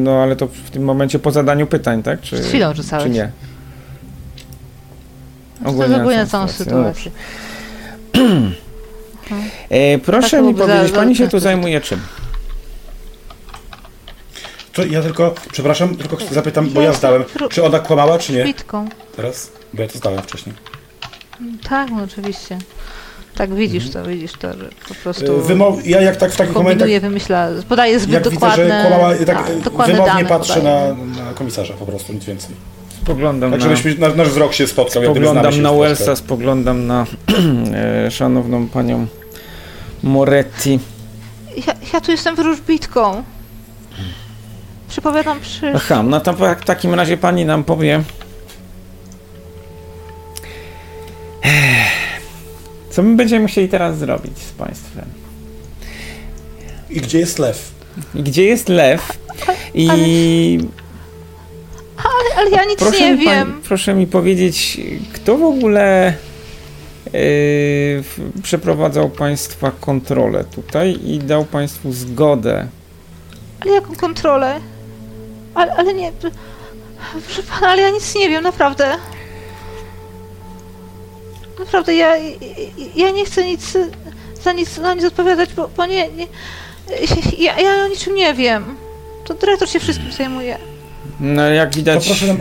No, 0.04 0.12
ale 0.12 0.36
to 0.36 0.48
w 0.48 0.70
tym 0.70 0.84
momencie 0.84 1.20
po 1.20 1.32
zadaniu 1.32 1.68
pytań, 1.68 2.04
tak? 2.04 2.22
Czy, 2.22 2.36
Przed 2.36 2.46
chwilą 2.46 2.74
rzucałeś. 2.74 3.04
Czy 3.04 3.10
nie? 3.10 3.32
To 5.64 5.84
jest 5.84 5.96
ogólnie 5.96 6.18
na 6.18 6.26
całą 6.26 6.48
sytuację. 6.48 7.12
E, 9.70 9.98
proszę 9.98 10.38
Tak, 10.38 10.46
mi 10.46 10.56
powiedzieć, 10.56 10.92
za- 10.92 10.96
pani 10.96 11.16
się 11.16 11.28
tu 11.28 11.40
zajmuje 11.40 11.82
czym? 11.82 12.00
To 14.74 14.86
ja 14.86 15.02
tylko, 15.02 15.36
przepraszam, 15.52 15.96
tylko 15.96 16.18
zapytam, 16.32 16.70
bo 16.70 16.82
Ja 16.82 16.94
zdałem. 16.94 17.24
Czy 17.50 17.64
ona 17.64 17.80
kłamała, 17.80 18.20
czy 18.20 18.34
nie? 18.34 18.44
Bitką. 18.44 18.90
Teraz? 19.16 19.52
Bo 19.74 19.82
ja 19.82 19.88
to 19.88 19.98
zdałem 19.98 20.22
wcześniej. 20.22 20.56
Tak, 21.70 21.90
no 21.92 22.04
oczywiście. 22.04 22.58
Tak, 23.36 23.54
widzisz 23.54 23.90
to, 23.90 24.04
widzisz 24.04 24.32
to, 24.32 24.54
że 24.54 24.70
po 24.88 24.96
prostu 24.96 25.40
E, 25.40 25.42
Wymow... 25.42 25.88
Ja 25.88 26.02
jak 26.02 26.16
tak 26.16 26.32
w 26.32 26.36
takich 26.38 26.56
momentach, 26.56 26.90
wymyśla, 27.02 27.50
podaje 27.70 28.00
zbyt 28.00 28.14
jak 28.14 28.24
widzę, 28.24 28.36
dokładne, 28.36 28.84
że 28.84 28.90
kłamała, 28.90 29.16
tak 29.16 29.26
tak, 29.26 29.60
dokładne 29.60 29.94
wymownie 29.94 30.14
dane 30.14 30.30
patrzę 30.30 30.64
na, 30.64 30.88
na 31.24 31.34
komisarza 31.34 31.74
po 31.74 31.86
prostu, 31.86 32.14
nic 32.14 32.26
więcej. 32.26 32.56
Spoglądam 33.02 33.52
Tak, 33.52 33.60
na, 33.60 33.64
żebyśmy, 33.64 33.96
nasz, 33.96 34.16
nasz 34.16 34.30
wzrok 34.30 34.54
się 34.54 34.68
spotkał, 34.68 35.04
jak 35.04 35.12
gdyby 35.12 35.26
znamy 35.26 35.40
spoglądam 35.40 35.72
się 35.72 35.78
na 35.78 35.88
Wellsa, 35.88 36.16
spoglądam 36.16 36.88
na 36.88 37.06
e, 38.06 38.12
szanowną 38.12 38.68
panią 38.68 39.08
Moretti. 40.04 40.80
Ja, 41.68 41.74
ja 41.94 42.02
tu 42.02 42.12
jestem 42.12 42.36
wróżbitką. 42.36 43.24
Przypowiadam 44.90 45.40
przy... 45.40 45.72
Aha, 45.76 46.04
no 46.04 46.20
to 46.20 46.34
w 46.34 46.66
takim 46.66 46.94
razie 46.94 47.18
pani 47.18 47.46
nam 47.46 47.64
powie. 47.64 48.04
Co 52.90 53.04
my 53.04 53.16
będziemy 53.16 53.42
musieli 53.42 53.70
teraz 53.70 53.98
zrobić 53.98 54.38
z 54.38 54.52
państwem? 54.52 55.06
I 56.90 57.02
gdzie 57.02 57.20
jest 57.20 57.40
lew? 57.40 57.72
I 58.16 58.24
gdzie 58.24 58.44
jest 58.44 58.70
lew? 58.70 59.18
I 59.74 60.60
Ale, 61.98 62.36
ale 62.38 62.50
ja 62.50 62.64
nic 62.66 62.80
proszę, 62.80 63.00
nie 63.00 63.12
mi 63.16 63.26
pani- 63.26 63.38
wiem. 63.38 63.62
proszę 63.68 63.94
mi 63.94 64.08
powiedzieć, 64.08 64.78
kto 65.14 65.38
w 65.38 65.44
ogóle 65.44 66.14
przeprowadzał 68.44 69.10
państwa 69.10 69.72
kontrolę 69.72 70.44
tutaj 70.44 71.00
i 71.04 71.20
dał 71.20 71.46
państwu 71.46 71.94
zgodę? 71.94 72.68
Ale 73.60 73.72
jaką 73.72 73.96
kontrolę? 73.96 74.60
Ale, 75.56 75.74
ale 75.74 75.94
nie... 75.94 76.12
Proszę 77.26 77.44
pana, 77.44 77.68
ale 77.68 77.82
ja 77.82 77.90
nic 77.90 78.16
nie 78.16 78.30
wiem, 78.30 78.44
naprawdę. 78.44 78.92
Naprawdę, 81.60 81.96
ja, 81.96 82.18
ja 82.96 83.12
nie 83.12 83.26
chcę 83.26 83.44
nic 83.46 83.78
za 84.44 84.54
nic, 84.54 84.70
za 84.70 84.94
nic 84.94 85.06
odpowiadać, 85.06 85.54
bo, 85.54 85.70
bo 85.78 85.86
nie, 85.86 86.08
nie 86.10 86.28
ja, 87.38 87.60
ja 87.60 87.86
o 87.86 87.88
niczym 87.88 88.16
nie 88.16 88.34
wiem. 88.34 88.76
To 89.26 89.34
dyrektor 89.34 89.70
się 89.70 89.80
wszystkim 89.80 90.12
zajmuje. 90.12 90.58
No 91.20 91.50
jak 91.50 91.76
widać... 91.76 92.06
proszę 92.06 92.36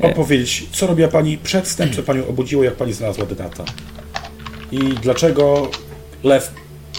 nam 0.00 0.10
opowiedzieć, 0.10 0.66
co 0.72 0.86
robiła 0.86 1.08
pani 1.08 1.38
przed 1.38 1.76
tym, 1.76 1.92
co 1.92 2.02
panią 2.02 2.26
obudziło, 2.26 2.64
jak 2.64 2.74
pani 2.74 2.92
znalazła 2.92 3.26
Denata? 3.26 3.64
I 4.72 4.78
dlaczego 4.78 5.70
lew 6.24 6.50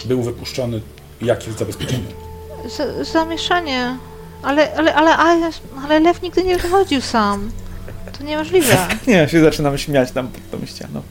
był 0.04 0.22
wypuszczony 0.22 0.80
i 1.22 1.26
jakie 1.26 1.46
jest 1.46 1.58
zabezpieczenie? 1.58 2.04
Z, 2.68 3.08
zamieszanie. 3.08 3.96
Ale, 4.42 4.74
ale, 4.74 4.94
ale, 4.94 5.16
ale, 5.16 5.50
ale 5.84 6.00
lew 6.00 6.22
nigdy 6.22 6.44
nie 6.44 6.56
wychodził 6.56 7.00
sam. 7.00 7.50
To 8.18 8.24
niemożliwe. 8.24 8.76
Nie, 9.06 9.28
się 9.28 9.40
zaczynam 9.40 9.78
śmiać 9.78 10.10
tam 10.10 10.28
pod 10.28 10.60
tą 10.60 10.66
ścianą. 10.66 11.02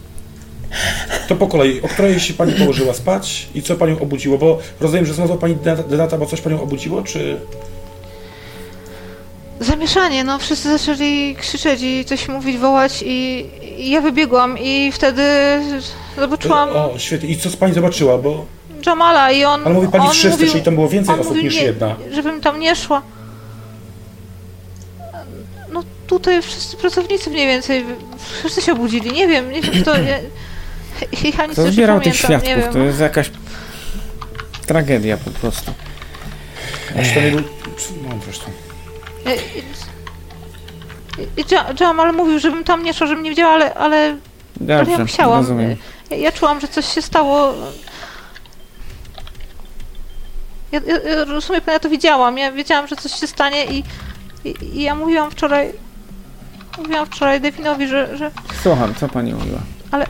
To 1.27 1.35
po 1.35 1.47
kolei, 1.47 1.81
o 1.81 1.87
której 1.87 2.19
się 2.19 2.33
pani 2.33 2.53
położyła 2.53 2.93
spać 2.93 3.47
i 3.55 3.61
co 3.61 3.75
panią 3.75 3.99
obudziło? 3.99 4.37
Bo 4.37 4.59
rozumiem, 4.79 5.05
że 5.05 5.13
znalazła 5.13 5.37
pani 5.37 5.55
Denata, 5.89 6.17
bo 6.17 6.25
coś 6.25 6.41
panią 6.41 6.61
obudziło, 6.61 7.01
czy... 7.01 7.39
Zamieszanie, 9.59 10.23
no 10.23 10.39
wszyscy 10.39 10.77
zaczęli 10.77 11.35
krzyczeć 11.39 11.81
i 11.81 12.05
coś 12.05 12.27
mówić, 12.27 12.57
wołać 12.57 13.03
i, 13.05 13.45
i 13.77 13.89
ja 13.89 14.01
wybiegłam 14.01 14.57
i 14.57 14.91
wtedy 14.91 15.23
zobaczyłam 16.17 16.69
O, 16.69 16.93
świetnie. 16.97 17.29
I 17.29 17.37
co 17.37 17.49
pani 17.49 17.73
zobaczyła, 17.73 18.17
bo... 18.17 18.45
Jamala 18.85 19.31
i 19.31 19.43
on 19.43 19.61
Ale 19.65 19.73
mówi 19.75 19.87
pani 19.87 20.05
on 20.05 20.11
wszyscy, 20.11 20.29
mówił, 20.29 20.51
czyli 20.51 20.63
tam 20.63 20.75
było 20.75 20.89
więcej 20.89 21.15
osób 21.15 21.27
mówił, 21.27 21.43
niż 21.43 21.55
nie, 21.55 21.63
jedna. 21.63 21.95
żebym 22.11 22.41
tam 22.41 22.59
nie 22.59 22.75
szła. 22.75 23.01
No 25.73 25.83
tutaj 26.07 26.41
wszyscy 26.41 26.77
pracownicy 26.77 27.29
mniej 27.29 27.47
więcej, 27.47 27.85
wszyscy 28.39 28.61
się 28.61 28.71
obudzili, 28.73 29.11
nie 29.11 29.27
wiem, 29.27 29.51
nie 29.51 29.61
wiem 29.61 29.81
kto, 29.81 29.97
ja, 29.97 30.17
ja 31.37 31.45
nic 31.45 31.53
Kto 31.53 31.71
zbierał 31.71 32.01
tych 32.01 32.15
świadków? 32.15 32.55
wiem. 32.55 32.73
To 32.73 32.79
jest 32.79 32.99
jakaś 32.99 33.31
tragedia 34.65 35.17
po 35.17 35.31
prostu. 35.31 35.73
Czy 37.03 37.13
to 37.13 37.21
nie 37.21 37.31
był... 37.31 37.41
No 38.03 38.15
zresztą. 38.25 38.51
Ja- 41.51 41.65
Jamal 41.79 42.13
mówił, 42.13 42.39
żebym 42.39 42.63
tam 42.63 42.83
nie 42.83 42.93
szła, 42.93 43.07
żebym 43.07 43.23
nie 43.23 43.29
widziała, 43.29 43.53
ale, 43.53 43.73
ale 43.73 43.97
Ale 43.97 44.17
Dobrze, 44.77 44.91
ja 44.91 44.97
musiałam. 44.99 45.39
rozumiem. 45.39 45.75
Ja, 46.09 46.17
ja 46.17 46.31
czułam, 46.31 46.59
że 46.61 46.67
coś 46.67 46.85
się 46.93 47.01
stało. 47.01 47.53
Ja, 50.71 50.79
ja, 50.87 51.09
ja 51.09 51.25
rozumiem, 51.25 51.61
ja 51.67 51.79
to 51.79 51.89
widziałam. 51.89 52.37
Ja 52.37 52.51
wiedziałam, 52.51 52.87
że 52.87 52.95
coś 52.95 53.11
się 53.19 53.27
stanie 53.27 53.65
i, 53.65 53.83
i, 54.45 54.55
i 54.77 54.81
ja 54.83 54.95
mówiłam 54.95 55.31
wczoraj. 55.31 55.73
Mówiłam 56.77 57.05
wczoraj 57.05 57.41
Devinowi, 57.41 57.87
że. 57.87 58.17
że 58.17 58.31
Słucham, 58.63 58.95
co 58.95 59.07
pani 59.09 59.33
mówiła? 59.33 59.59
ale. 59.91 60.05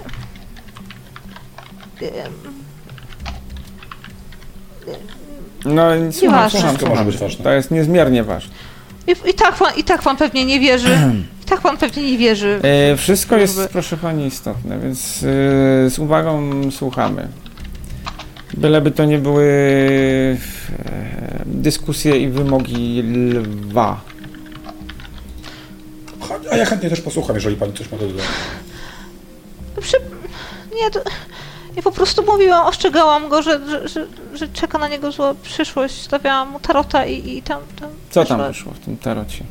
No, 5.66 5.84
słucham, 5.92 6.22
Nieważne. 6.22 6.50
słucham, 6.50 6.50
Wszystko 6.50 6.66
może 6.70 6.80
słucham. 6.90 7.06
być 7.06 7.18
ważne. 7.18 7.44
To 7.44 7.52
jest 7.52 7.72
niezmiernie 7.72 8.24
ważne. 8.24 8.54
I, 9.10 9.30
i, 9.30 9.34
tak 9.34 9.56
pan, 9.56 9.74
I 9.78 9.84
tak 9.84 10.02
pan 10.02 10.18
pewnie 10.18 10.46
nie 10.46 10.60
wierzy. 10.60 10.98
I 11.44 11.46
tak 11.46 11.62
pan 11.62 11.78
pewnie 11.78 12.12
nie 12.12 12.18
wierzy. 12.18 12.60
E, 12.64 12.98
wszystko 12.98 13.38
jest, 13.38 13.58
Jakby- 13.58 13.74
proszę 13.74 13.98
pani, 13.98 14.26
istotne, 14.26 14.80
więc 14.80 15.24
e, 15.24 15.90
z 15.90 16.00
uwagą 16.00 16.52
słuchamy. 16.72 17.28
Byleby 18.54 18.92
to 18.92 19.06
nie 19.06 19.18
były 19.20 19.46
e, 20.86 21.44
dyskusje 21.46 22.18
i 22.18 22.28
wymogi 22.28 23.04
lwa. 23.04 24.02
A 26.52 26.58
ja 26.58 26.66
chętnie 26.66 26.90
też 26.90 27.02
posłucham, 27.02 27.36
jeżeli 27.36 27.56
pani 27.56 27.74
coś 27.74 27.92
ma 27.92 27.98
do 27.98 28.08
dodania. 28.08 28.28
Przy... 29.82 29.98
Nie, 30.76 30.92
to... 30.92 31.00
Ja 31.76 31.82
po 31.82 31.92
prostu 31.92 32.26
mówiłam, 32.26 32.68
ostrzegałam 32.68 33.30
go, 33.30 33.42
że, 33.42 33.70
że, 33.70 33.88
że, 33.88 34.08
że 34.34 34.48
czeka 34.48 34.78
na 34.78 34.88
niego 34.88 35.12
zła 35.12 35.34
przyszłość. 35.44 36.02
Stawiałam 36.02 36.50
mu 36.50 36.60
tarota 36.60 37.06
i, 37.06 37.38
i 37.38 37.42
tam, 37.42 37.62
tam... 37.80 37.90
Co 38.10 38.26
tam 38.26 38.48
wyszło 38.48 38.74
w 38.74 38.80
tym 38.80 38.98
tarocie? 38.98 39.44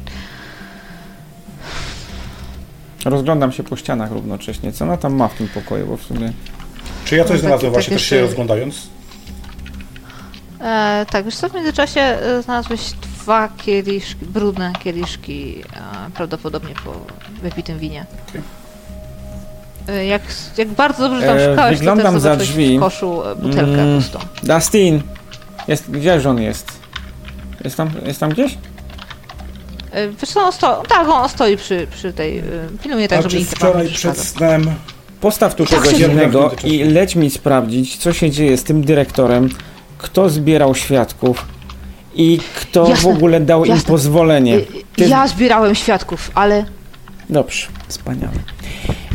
Rozglądam 3.05 3.53
się 3.53 3.63
po 3.63 3.77
ścianach 3.77 4.13
równocześnie. 4.13 4.73
Co 4.73 4.85
ona 4.85 4.97
tam 4.97 5.15
ma 5.15 5.29
w 5.29 5.35
tym 5.35 5.49
pokoju, 5.49 5.87
bo 5.87 5.97
w 5.97 6.03
sumie... 6.03 6.33
Czy 7.05 7.17
ja 7.17 7.25
coś 7.25 7.31
tak- 7.31 7.41
znalazłem 7.41 7.73
tak 7.73 7.83
właśnie, 7.83 7.97
też 7.97 8.07
się 8.07 8.21
rozglądając? 8.21 8.89
E, 10.61 11.07
tak, 11.11 11.25
wiesz 11.25 11.37
co, 11.37 11.49
w 11.49 11.55
międzyczasie 11.55 12.01
e, 12.01 12.43
znalazłeś 12.43 12.81
dwa 12.93 13.49
kieliszki, 13.49 14.27
brudne 14.27 14.73
kieliszki, 14.79 15.63
e, 16.07 16.11
prawdopodobnie 16.11 16.75
po 16.85 16.95
wypitym 17.43 17.79
winie. 17.79 18.07
Okej. 18.29 18.58
E, 19.89 20.07
jak, 20.07 20.23
jak 20.59 20.69
bardzo 20.69 21.09
dobrze 21.09 21.27
tam 21.27 21.39
E, 21.39 21.51
szukałeś, 21.51 21.73
to 21.75 21.79
wyglądam 21.79 22.15
też 22.15 22.23
za 22.23 22.37
drzwi. 22.37 22.77
w 22.77 22.81
koszu 22.81 23.23
e, 23.29 23.37
butelkę 23.37 23.83
Mm. 23.83 23.97
pustą. 24.03 24.19
Dustin! 24.43 25.03
Jest, 25.69 25.91
gdzież 25.91 26.27
on 26.27 26.41
jest? 26.43 26.73
Jest 27.65 27.77
tam, 27.77 27.91
jest 28.07 28.21
tam 28.21 28.31
gdzieś? 28.31 28.59
E, 29.93 30.09
wiesz 30.09 30.31
co, 30.31 30.41
on 30.41 30.53
sto... 30.53 30.83
tak, 30.89 31.09
on 31.09 31.29
stoi 31.29 31.57
przy, 31.57 31.87
przy 31.91 32.13
tej, 32.13 32.43
pilnuje 32.83 33.09
tak, 33.09 33.19
A 33.19 33.23
żeby 33.23 33.33
czy 33.33 33.39
nikt 33.39 33.55
wczoraj 33.57 33.89
przed 33.89 34.19
snem... 34.19 34.71
Postaw 35.21 35.55
tu 35.55 35.67
Tak, 35.67 35.83
czegoś 35.83 35.99
się 36.01 36.11
innego 36.13 36.53
dzieje. 36.63 36.75
i 36.77 36.85
leć 36.93 37.17
mi 37.17 37.31
sprawdzić, 37.31 37.97
co 37.97 38.13
się 38.13 38.31
dzieje 38.31 38.57
z 38.57 38.65
tym 38.65 38.85
dyrektorem, 38.85 39.49
kto 39.99 40.29
zbierał 40.29 40.75
świadków 40.75 41.47
i 42.15 42.41
kto 42.57 42.85
w 42.85 42.89
Jasne, 42.89 43.11
ogóle 43.11 43.41
dał 43.41 43.65
im 43.65 43.71
jasne. 43.75 43.89
pozwolenie. 43.89 44.57
E, 44.57 44.61
Ty- 44.97 45.05
Ja 45.09 45.29
zbierałem 45.29 45.75
świadków, 45.75 46.31
ale 46.35 46.65
Dobrze, 47.31 47.67
wspaniale. 47.89 48.33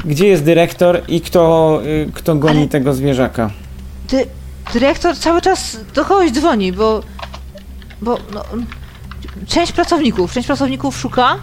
Gdzie 0.06 0.28
jest 0.28 0.44
dyrektor 0.44 1.02
i 1.08 1.22
kto, 1.22 1.82
y, 1.86 2.12
kto 2.14 2.36
goni 2.36 2.58
Ale- 2.58 2.68
tego 2.68 2.94
zwierzaka? 2.94 3.50
dy, 4.10 4.26
dyrektor 4.74 5.18
cały 5.18 5.42
czas 5.42 5.78
do 5.96 6.06
kogoś 6.06 6.32
dzwoni, 6.32 6.74
bo, 6.74 7.04
bo 8.02 8.18
no, 8.34 8.44
część 9.48 9.72
pracowników, 9.72 10.34
część 10.34 10.48
pracowników 10.48 10.98
szuka, 10.98 11.36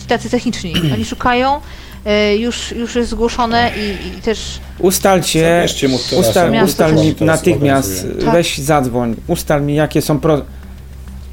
ci 0.00 0.06
tacy 0.06 0.30
techniczni. 0.30 0.74
Oni 0.94 1.04
szukają, 1.04 1.60
e, 2.04 2.36
już, 2.36 2.72
już 2.72 2.94
jest 2.94 3.10
zgłoszone 3.10 3.72
i, 3.76 4.08
i 4.18 4.22
też 4.22 4.60
Ustalcie, 4.78 5.66
ustal, 5.94 6.64
ustal 6.64 6.94
mi 6.94 7.14
natychmiast. 7.20 8.06
Tak. 8.24 8.34
weź 8.34 8.58
zadzwoń, 8.58 9.16
ustal 9.26 9.62
mi 9.62 9.74
jakie 9.74 10.02
są 10.02 10.20
pro... 10.20 10.42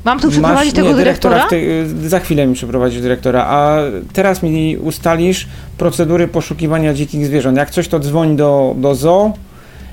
mam 0.05 0.19
tu 0.19 0.29
przeprowadzić 0.31 0.73
tego 0.75 0.87
nie, 0.89 0.95
dyrektora? 0.95 1.45
w 1.45 1.49
tej- 1.49 1.67
za 2.07 2.19
chwilę 2.19 2.47
mi 2.47 2.55
przeprowadzić 2.55 3.01
dyrektora, 3.01 3.45
a 3.45 3.77
teraz 4.13 4.43
mi 4.43 4.77
ustalisz 4.77 5.47
procedury 5.77 6.27
poszukiwania 6.27 6.93
dzikich 6.93 7.25
zwierząt. 7.25 7.57
Jak 7.57 7.69
coś, 7.69 7.87
to 7.87 7.99
dzwoń 7.99 8.35
do, 8.35 8.75
do 8.77 8.95
zoo, 8.95 9.33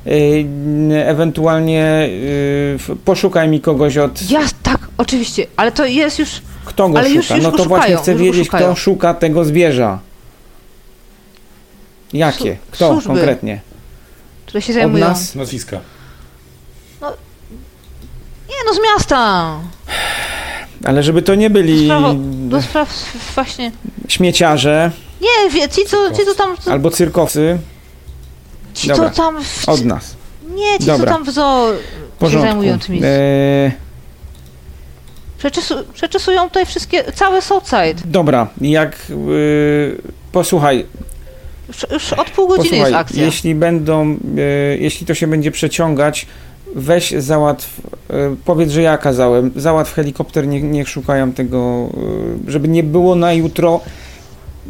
y, 0.07 0.47
ewentualnie 1.05 2.09
y, 2.91 2.97
poszukaj 3.05 3.49
mi 3.49 3.61
kogoś 3.61 3.97
od... 3.97 4.31
Ja, 4.31 4.41
tak, 4.63 4.79
oczywiście, 4.99 5.47
ale 5.57 5.73
to 5.73 5.85
jest 5.87 6.19
już, 6.19 6.29
Kto 6.65 6.89
go 6.89 6.99
ale 6.99 7.09
szuka? 7.09 7.17
już- 7.19 7.31
już 7.31 7.43
no 7.43 7.53
to 7.53 7.65
właśnie 7.65 7.97
chcę 7.97 8.15
wiedzieć, 8.15 8.49
kto 8.49 8.75
szuka 8.75 9.15
tego 9.15 9.45
zwierza. 9.45 9.99
Jakie? 12.13 12.57
Kto 12.71 12.89
służby. 12.93 13.09
konkretnie? 13.09 13.61
które 14.47 14.63
się 14.63 14.73
Od 14.73 14.79
zajmują. 14.79 15.09
nas? 15.09 15.35
Nazwiska. 15.35 15.81
Nie 18.49 18.57
no, 18.67 18.75
z 18.75 18.79
miasta! 18.85 19.51
Ale 20.85 21.03
żeby 21.03 21.23
to 21.23 21.35
nie 21.35 21.51
byli 21.51 21.85
Sprawa, 21.85 22.15
do 22.49 22.63
spraw 22.63 23.15
właśnie... 23.35 23.73
śmieciarze 24.09 24.91
Nie, 25.21 25.51
wie, 25.51 25.69
ci 25.69 25.85
co, 25.85 26.11
ci 26.11 26.25
co 26.27 26.35
tam... 26.35 26.57
albo 26.71 26.91
cyrkowcy 26.91 27.59
Ci 28.75 28.89
Dobra. 28.89 29.11
co 29.11 29.17
tam... 29.17 29.45
W, 29.45 29.69
od 29.69 29.85
nas. 29.85 30.15
nie, 30.55 30.79
ci 30.79 30.87
Dobra. 30.87 31.07
co 31.07 31.13
tam 31.13 31.25
w 31.25 31.31
zoo 31.31 31.73
się 32.31 32.41
zajmują 32.41 32.79
tymi... 32.79 33.01
E, 33.05 33.73
Przeczesu, 35.39 35.75
przeczesują 35.95 36.49
tutaj 36.49 36.67
wszystkie, 36.67 37.05
cały 37.13 37.43
Southside. 37.43 37.95
dobra, 38.05 38.47
jak 38.61 38.97
y, 39.11 40.03
posłuchaj, 40.33 40.87
Już, 41.69 41.87
już 41.91 42.13
od 42.13 42.31
pół 42.31 42.49
godziny 42.49 42.65
posłuchaj, 42.69 42.93
jest 42.93 42.95
akcja. 43.01 43.25
jeśli 43.25 43.55
będą, 43.55 44.19
y, 44.39 44.79
jeśli 44.81 45.07
to 45.07 45.15
się 45.15 45.27
będzie 45.27 45.51
przeciągać, 45.51 46.27
weź 46.77 47.11
załatw, 47.11 47.81
y, 48.11 48.37
powiedz, 48.45 48.71
że 48.71 48.83
ja 48.83 48.99
kazałem, 48.99 49.51
załatw 49.57 49.95
helikopter, 49.95 50.47
niech, 50.47 50.63
niech 50.63 50.89
szukają 50.89 51.33
tego, 51.33 51.89
y, 52.49 52.51
żeby 52.51 52.69
nie 52.69 52.83
było 52.83 53.15
na 53.15 53.33
jutro 53.33 53.81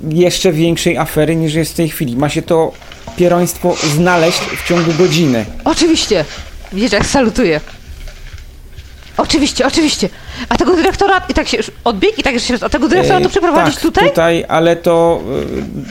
jeszcze 0.09 0.53
większej 0.53 0.99
afery 0.99 1.37
niż 1.37 1.55
jest 1.55 1.73
w 1.73 1.77
tej 1.77 1.89
chwili. 1.89 2.17
Ma 2.17 2.29
się 2.29 2.43
to 2.43 2.73
pieroństwo 3.17 3.75
znaleźć 3.95 4.39
w 4.39 4.69
ciągu 4.69 4.93
godziny. 4.99 5.45
Oczywiście. 5.65 6.25
Widzicie, 6.73 6.97
jak 6.97 7.07
salutuje. 7.07 7.61
Oczywiście, 9.17 9.67
oczywiście. 9.67 10.09
A 10.49 10.57
tego 10.57 10.77
dyrektora, 10.77 11.23
i 11.29 11.35
tak 11.35 11.49
się 11.49 11.57
już 11.57 11.71
odbiegł, 11.85 12.15
i 12.19 12.23
tak 12.23 12.39
się, 12.39 12.55
a 12.61 12.69
tego 12.69 12.89
dyrektora 12.89 13.21
to 13.21 13.27
E, 13.27 13.29
przeprowadzić 13.29 13.75
tak, 13.75 13.83
tutaj? 13.83 14.09
tutaj, 14.09 14.45
ale 14.49 14.77
to 14.77 15.23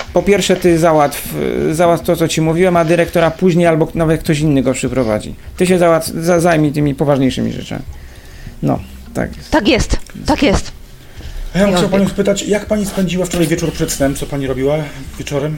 y, 0.08 0.14
po 0.14 0.24
pierwsze 0.24 0.56
ty 0.56 0.80
załatw, 0.80 1.28
y, 1.70 1.76
załatw 1.76 2.04
to, 2.04 2.16
co 2.16 2.28
ci 2.28 2.42
mówiłem, 2.42 2.78
a 2.78 2.86
dyrektora 2.86 3.32
później 3.32 3.68
albo 3.68 3.88
nawet 3.96 4.24
ktoś 4.24 4.40
inny 4.40 4.62
go 4.64 4.74
przyprowadzi. 4.74 5.36
Ty 5.58 5.68
się 5.68 5.78
załatw, 5.78 6.08
za, 6.08 6.40
zajmij 6.40 6.72
tymi 6.72 6.96
poważniejszymi 6.96 7.52
rzeczami. 7.54 7.82
No, 8.64 8.80
tak 9.14 9.38
jest. 9.38 9.52
Tak 9.52 9.68
jest, 9.68 9.98
tak 10.26 10.44
jest. 10.44 10.72
A 11.54 11.58
ja 11.60 11.64
bym 11.66 11.72
Nie 11.72 11.78
chciał 11.78 11.86
odbieg. 11.86 12.02
panią 12.02 12.10
spytać, 12.14 12.44
jak 12.44 12.66
pani 12.66 12.86
spędziła 12.86 13.26
wczoraj 13.26 13.48
wieczór 13.48 13.72
przed 13.74 13.92
snem? 13.92 14.16
Co 14.16 14.26
pani 14.26 14.48
robiła 14.48 14.76
wieczorem? 15.20 15.58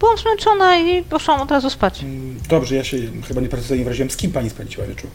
Byłam 0.00 0.18
zmęczona 0.18 0.78
i 0.78 1.02
poszłam 1.02 1.40
od 1.40 1.50
razu 1.50 1.70
spać. 1.70 2.02
Mm, 2.02 2.38
Dobrze, 2.48 2.76
ja 2.76 2.84
się 2.84 2.96
chyba 3.28 3.40
nieprecyzyjnie 3.40 3.84
wyraziłem. 3.84 4.10
Z 4.10 4.16
kim 4.16 4.32
pani 4.32 4.50
spędziła 4.50 4.86
wieczór? 4.86 5.10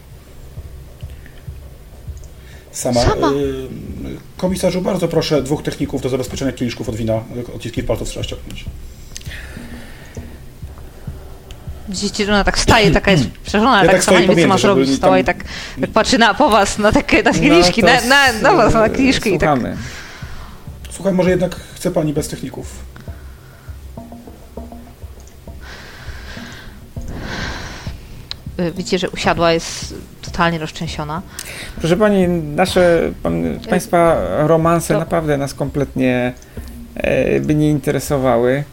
Sama. 2.72 3.00
Sama. 3.00 3.30
Y, 3.30 3.32
komisarzu, 4.36 4.80
bardzo 4.82 5.08
proszę 5.08 5.42
dwóch 5.42 5.62
techników 5.62 6.02
do 6.02 6.08
zabezpieczenia 6.08 6.52
kieliszków 6.52 6.88
od 6.88 6.96
wina. 6.96 7.22
Odciski 7.54 7.82
palców 7.82 8.08
trzeba 8.08 8.24
ściągnąć. 8.24 8.64
Widzicie, 11.88 12.26
że 12.26 12.32
ona 12.32 12.44
tak 12.44 12.56
wstaje, 12.56 12.90
taka 12.90 13.10
jest 13.10 13.28
przerażona, 13.46 13.78
Ja 13.78 13.84
tak 13.84 13.92
tak 13.92 14.04
sama 14.04 14.20
nie 14.20 14.34
wie, 14.36 14.42
co 14.42 14.48
ma 14.48 14.58
zrobić. 14.58 14.90
Wstała 14.90 15.18
i 15.18 15.24
tak, 15.24 15.44
tak 15.80 15.90
patrzy 15.90 16.18
na, 16.18 16.34
po 16.34 16.48
was, 16.48 16.78
na 16.78 16.92
takie 16.92 17.22
na 17.22 17.32
kieliszki, 17.32 17.82
No, 17.82 17.88
na, 17.88 18.00
na, 18.00 18.32
na, 18.42 18.54
was, 18.54 18.74
na 18.74 18.88
kieliszki 18.88 19.34
i 19.34 19.38
tak. 19.38 19.60
Słuchaj, 20.90 21.12
może 21.12 21.30
jednak 21.30 21.56
chce 21.74 21.90
pani 21.90 22.12
bez 22.12 22.28
techników? 22.28 22.66
Widzicie, 28.58 28.98
że 28.98 29.10
usiadła, 29.10 29.52
jest 29.52 29.94
totalnie 30.22 30.58
roztrzęsiona. 30.58 31.22
Proszę 31.80 31.96
pani, 31.96 32.28
nasze, 32.28 33.12
pan, 33.22 33.60
państwa 33.70 34.16
romanse 34.46 34.94
To- 34.94 35.00
naprawdę 35.00 35.36
nas 35.36 35.54
kompletnie 35.54 36.32
e, 36.94 37.40
by 37.40 37.54
nie 37.54 37.70
interesowały. 37.70 38.64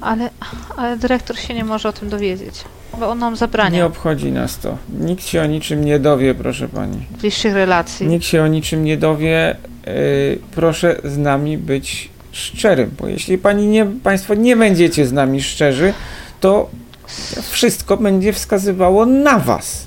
Ale, 0.00 0.30
ale 0.76 0.96
dyrektor 0.96 1.38
się 1.38 1.54
nie 1.54 1.64
może 1.64 1.88
o 1.88 1.92
tym 1.92 2.08
dowiedzieć, 2.08 2.54
bo 3.00 3.08
on 3.08 3.18
nam 3.18 3.32
Nie 3.32 3.36
zabrania 3.38 3.86
obchodzi 3.86 4.32
nas 4.32 4.58
to. 4.58 4.78
Nikt 5.00 5.24
się 5.24 5.42
o 5.42 5.46
niczym 5.46 5.84
nie 5.84 5.98
dowie, 5.98 6.34
proszę 6.34 6.68
pani. 6.68 7.06
bliższych 7.20 7.54
relacji. 7.54 8.06
Nikt 8.06 8.24
się 8.24 8.42
o 8.42 8.46
niczym 8.46 8.84
nie 8.84 8.96
dowie. 8.96 9.56
Yy, 9.86 10.38
proszę 10.54 10.96
z 11.04 11.18
nami 11.18 11.58
być 11.58 12.10
szczerym, 12.32 12.90
bo 13.00 13.08
jeśli 13.08 13.38
pani 13.38 13.66
nie, 13.66 13.86
państwo 13.86 14.34
nie 14.34 14.56
będziecie 14.56 15.06
z 15.06 15.12
nami 15.12 15.42
szczerzy, 15.42 15.94
to 16.40 16.70
wszystko 17.50 17.96
będzie 17.96 18.32
wskazywało 18.32 19.06
na 19.06 19.38
was. 19.38 19.86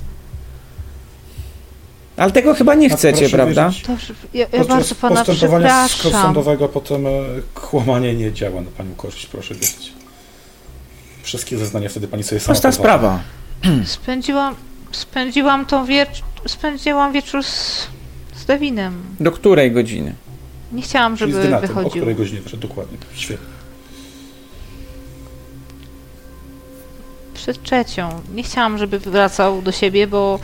Ale 2.16 2.32
tego 2.32 2.54
chyba 2.54 2.74
nie 2.74 2.90
chcecie, 2.90 3.28
prawda? 3.28 3.64
wierzyć, 3.68 3.86
Dobrze, 3.86 4.14
ja, 4.34 4.46
ja 4.52 4.64
bardzo 4.64 4.94
pana 4.94 5.24
postępowania 5.24 5.84
przepraszam. 5.88 6.22
sądowego 6.22 6.68
potem 6.68 7.06
e, 7.06 7.10
kłamanie 7.54 8.14
nie 8.14 8.32
działa 8.32 8.60
na 8.60 8.70
panią 8.70 8.94
korzyść, 8.94 9.26
proszę 9.26 9.54
wiedzieć. 9.54 9.92
Wszystkie 11.22 11.58
zeznania 11.58 11.88
wtedy 11.88 12.08
pani 12.08 12.22
sobie 12.22 12.40
sama 12.40 12.46
Prosta 12.46 12.68
pozwala. 12.68 12.88
sprawa. 12.88 13.20
Spędziłam, 13.84 14.54
spędziłam 14.92 15.66
tą 15.66 15.86
wiecz, 15.86 16.22
spędziłam 16.46 17.12
wieczór 17.12 17.42
z, 17.44 17.86
z 18.36 18.44
Devinem. 18.46 19.02
Do 19.20 19.32
której 19.32 19.72
godziny? 19.72 20.14
Nie 20.72 20.82
chciałam, 20.82 21.16
Czyli 21.16 21.32
z 21.32 21.34
żeby 21.34 21.46
dynatem, 21.46 21.70
o 21.70 21.74
wychodził. 21.74 21.90
której 21.90 22.14
godzinie 22.14 22.40
dokładnie. 22.56 22.98
Świetnie. 23.14 23.55
Przed 27.46 27.62
trzecią. 27.62 28.08
Nie 28.34 28.42
chciałam, 28.42 28.78
żeby 28.78 28.98
wracał 28.98 29.62
do 29.62 29.72
siebie, 29.72 30.06
bo 30.06 30.38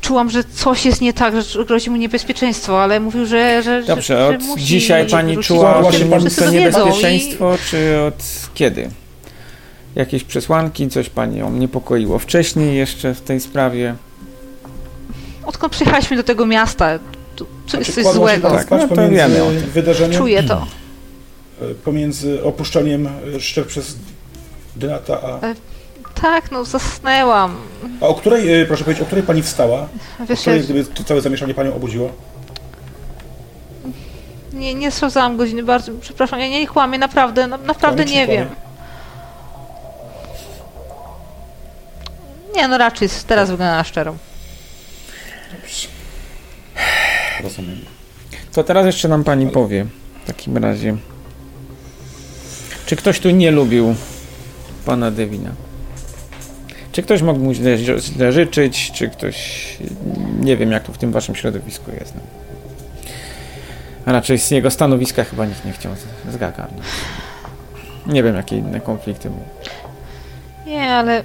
czułam, 0.00 0.30
że 0.30 0.44
coś 0.44 0.84
jest 0.84 1.00
nie 1.00 1.12
tak, 1.12 1.42
że 1.42 1.64
grozi 1.64 1.90
mu 1.90 1.96
niebezpieczeństwo, 1.96 2.82
ale 2.82 3.00
mówił, 3.00 3.26
że, 3.26 3.62
że, 3.62 3.82
Dobrze, 3.82 4.16
że, 4.16 4.28
że 4.28 4.36
od 4.36 4.42
musi 4.42 4.64
dzisiaj 4.64 5.06
pani 5.06 5.38
czuła 5.38 5.82
Właśnie 5.82 6.06
to 6.06 6.20
wiedzą 6.20 6.50
i 6.50 6.52
niebezpieczeństwo, 6.52 7.56
czy 7.70 8.00
od 8.08 8.14
kiedy? 8.54 8.90
Jakieś 9.94 10.24
przesłanki, 10.24 10.88
coś 10.88 11.08
panią 11.08 11.52
niepokoiło 11.52 12.18
wcześniej 12.18 12.76
jeszcze 12.76 13.14
w 13.14 13.20
tej 13.20 13.40
sprawie? 13.40 13.94
odkąd 15.46 15.72
przyjechaliśmy 15.72 16.16
do 16.16 16.22
tego 16.22 16.46
miasta, 16.46 16.98
tu, 17.36 17.46
tu 17.70 17.78
jest 17.78 17.94
coś 17.94 18.06
złego. 18.06 18.50
Tak, 18.50 18.70
no 18.70 18.88
to 18.88 19.08
wiemy 19.08 19.42
o 19.42 19.50
tym. 19.50 19.60
wydarzeniem, 19.60 20.18
Czuję 20.18 20.42
to. 20.42 20.66
pomiędzy 21.84 22.44
opuszczeniem 22.44 23.08
szczer 23.38 23.66
przez 23.66 23.96
dynata, 24.76 25.20
a... 25.22 25.40
Tak, 26.22 26.50
no 26.50 26.64
zasnęłam. 26.64 27.56
A 28.00 28.06
o 28.06 28.14
której, 28.14 28.62
e, 28.62 28.66
proszę 28.66 28.84
powiedzieć, 28.84 29.02
o 29.02 29.06
której 29.06 29.24
pani 29.24 29.42
wstała? 29.42 29.88
O 30.22 30.26
Wiesz, 30.26 30.40
której, 30.40 30.58
ja 30.58 30.64
gdyby 30.64 30.84
to 30.84 31.04
całe 31.04 31.20
zamieszanie 31.20 31.54
panią 31.54 31.74
obudziło? 31.74 32.10
nie, 34.52 34.74
nie 34.74 34.90
sprawdzałam 34.90 35.36
godziny, 35.36 35.62
bardzo 35.62 35.92
przepraszam, 36.00 36.40
ja 36.40 36.48
nie 36.48 36.66
kłamię, 36.66 36.98
naprawdę, 36.98 37.46
na, 37.46 37.56
naprawdę 37.58 38.04
nie 38.04 38.26
kłamie? 38.26 38.40
wiem. 38.40 38.48
Nie, 42.54 42.68
no 42.68 42.78
raczej 42.78 43.08
teraz 43.26 43.50
wygląda 43.50 43.76
na 43.76 43.84
szczerą. 43.84 44.16
Dobrze. 45.52 45.88
Rozumiem. 47.42 47.80
To 48.52 48.64
teraz 48.64 48.86
jeszcze 48.86 49.08
nam 49.08 49.24
pani 49.24 49.46
powie 49.46 49.86
w 50.24 50.26
takim 50.26 50.56
razie. 50.56 50.96
Czy 52.86 52.96
ktoś 52.96 53.20
tu 53.20 53.30
nie 53.30 53.50
lubił 53.50 53.94
pana 54.84 55.10
Devina? 55.10 55.50
Czy 56.92 57.02
ktoś 57.02 57.22
mógł 57.22 57.40
mu 57.40 57.54
źle, 57.54 57.78
źle 57.98 58.32
życzyć, 58.32 58.92
czy 58.94 59.08
ktoś... 59.08 59.78
Nie 60.40 60.56
wiem, 60.56 60.72
jak 60.72 60.82
to 60.82 60.92
w 60.92 60.98
tym 60.98 61.12
waszym 61.12 61.34
środowisku 61.34 61.90
jest. 62.00 62.14
No. 62.14 62.20
A 64.06 64.12
raczej 64.12 64.38
z 64.38 64.50
jego 64.50 64.70
stanowiska 64.70 65.24
chyba 65.24 65.46
nikt 65.46 65.64
nie 65.64 65.72
chciał 65.72 65.92
z- 65.96 66.32
zgarnąć. 66.32 66.82
Nie 68.06 68.22
wiem, 68.22 68.36
jakie 68.36 68.56
inne 68.56 68.80
konflikty 68.80 69.30
były. 69.30 69.42
Nie, 70.66 70.90
ale... 70.94 71.22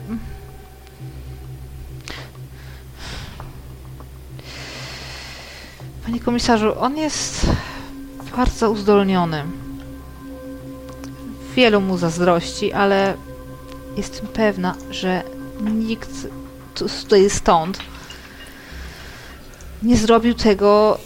Panie 6.06 6.20
komisarzu, 6.20 6.80
on 6.80 6.98
jest 6.98 7.46
bardzo 8.38 8.72
uzdolniony. 8.72 9.44
Wielu 11.56 11.82
mu 11.82 11.98
zazdrości, 11.98 12.74
ale 12.74 13.14
jestem 14.00 14.28
pewna, 14.28 14.76
że 14.92 15.24
nikt 15.62 16.10
tu- 16.76 16.90
tutaj 17.04 17.30
stąd 17.30 17.78
nie 19.84 19.98
zrobił 19.98 20.34
tego. 20.34 20.98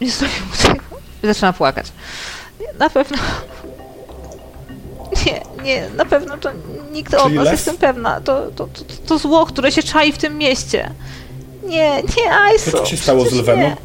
Nie 0.00 0.10
zrobił 0.10 0.36
tego. 0.62 0.80
Zaczyna 1.22 1.52
płakać. 1.52 1.86
Na 2.78 2.90
pewno. 2.90 3.16
Nie, 5.26 5.42
nie, 5.64 5.88
na 5.96 6.04
pewno 6.04 6.38
to 6.38 6.50
nikt 6.92 7.14
od 7.14 7.22
Czyli 7.22 7.34
nas, 7.34 7.44
lew? 7.44 7.52
jestem 7.52 7.76
pewna. 7.76 8.20
To, 8.20 8.50
to, 8.56 8.66
to, 8.66 8.84
to 9.06 9.18
zło, 9.18 9.46
które 9.46 9.72
się 9.72 9.82
czai 9.82 10.12
w 10.12 10.18
tym 10.18 10.38
mieście. 10.38 10.90
Nie, 11.64 12.02
nie, 12.02 12.32
Aisu. 12.32 12.70
To 12.70 12.78
co 12.78 12.86
się 12.86 12.96
stało 12.96 13.24
z 13.24 13.32
lwem? 13.32 13.60
nie. 13.60 13.76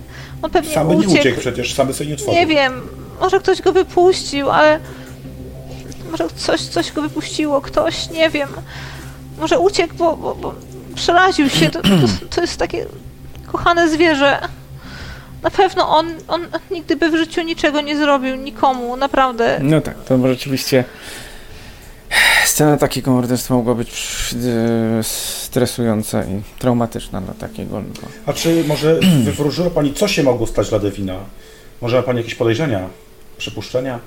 On 0.41 0.51
pewnie 0.51 0.73
Sam 0.73 0.88
by 0.88 0.95
nie 0.95 0.99
uciekł. 1.07 1.19
uciekł 1.22 1.39
przecież, 1.39 1.73
sam 1.73 1.93
sobie 1.93 2.07
nie 2.10 2.14
otworzył. 2.15 2.34
Nie 2.34 2.47
wiem, 2.47 2.81
może 3.22 3.39
ktoś 3.39 3.61
go 3.61 3.73
wypuścił, 3.73 4.49
ale. 4.49 4.80
Może 6.14 6.30
coś, 6.35 6.61
coś 6.61 6.91
go 6.91 7.02
wypuściło, 7.02 7.61
ktoś, 7.61 8.10
nie 8.10 8.30
wiem. 8.30 8.49
Może 9.40 9.60
uciekł, 9.60 9.95
bo, 9.95 10.18
bo, 10.18 10.35
bo 10.35 10.53
przeraził 10.95 11.49
się. 11.49 11.69
To, 11.69 11.81
to, 11.81 11.90
to 12.30 12.41
jest 12.41 12.57
takie 12.57 12.85
kochane 13.48 13.90
zwierzę. 13.90 14.40
Na 15.44 15.49
pewno 15.49 15.90
on, 15.90 16.07
on 16.27 16.48
nigdy 16.72 16.95
by 16.95 17.11
w 17.11 17.15
życiu 17.15 17.41
niczego 17.41 17.81
nie 17.81 17.98
zrobił 17.98 18.35
nikomu, 18.35 18.98
naprawdę. 18.98 19.60
No 19.61 19.81
tak, 19.81 20.03
to 20.03 20.27
rzeczywiście 20.27 20.84
scena 22.45 22.77
takiego 22.77 23.11
morderstwa 23.11 23.53
mogła 23.53 23.76
być 23.76 23.91
e, 24.99 25.03
stresująca 25.03 26.23
i 26.23 26.41
traumatyczna 26.60 27.22
dla 27.22 27.34
takiego 27.34 27.80
lwa. 27.80 28.07
A 28.26 28.34
czy 28.34 28.64
może 28.68 28.99
wywróżyła 29.23 29.69
Pani, 29.69 29.94
co 29.94 30.07
się 30.07 30.23
mogło 30.23 30.48
stać 30.48 30.69
dla 30.69 30.80
Devina? 30.80 31.15
Może 31.81 31.98
ma 31.98 32.03
Pani 32.03 32.18
jakieś 32.18 32.35
podejrzenia, 32.35 32.90
przypuszczenia? 33.38 33.99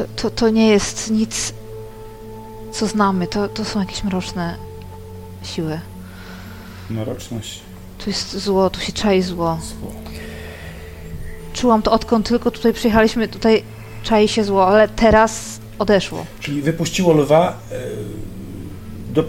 To, 0.00 0.06
to, 0.22 0.30
to 0.30 0.50
nie 0.50 0.68
jest 0.68 1.10
nic, 1.10 1.52
co 2.72 2.86
znamy. 2.86 3.26
To, 3.26 3.48
to 3.48 3.64
są 3.64 3.80
jakieś 3.80 4.04
mroczne 4.04 4.56
siły. 5.42 5.80
Mroczność, 6.90 7.60
Tu 7.98 8.10
jest 8.10 8.38
zło, 8.38 8.70
tu 8.70 8.80
się 8.80 8.92
czai 8.92 9.22
zło. 9.22 9.58
zło. 9.62 9.92
Czułam 11.52 11.82
to 11.82 11.92
odkąd 11.92 12.28
tylko 12.28 12.50
tutaj 12.50 12.72
przyjechaliśmy, 12.72 13.28
tutaj 13.28 13.62
czai 14.02 14.28
się 14.28 14.44
zło, 14.44 14.66
ale 14.68 14.88
teraz 14.88 15.60
odeszło. 15.78 16.26
Czyli 16.40 16.62
wypuściło 16.62 17.12
lwa 17.14 17.56
e, 17.72 17.78
do... 19.12 19.24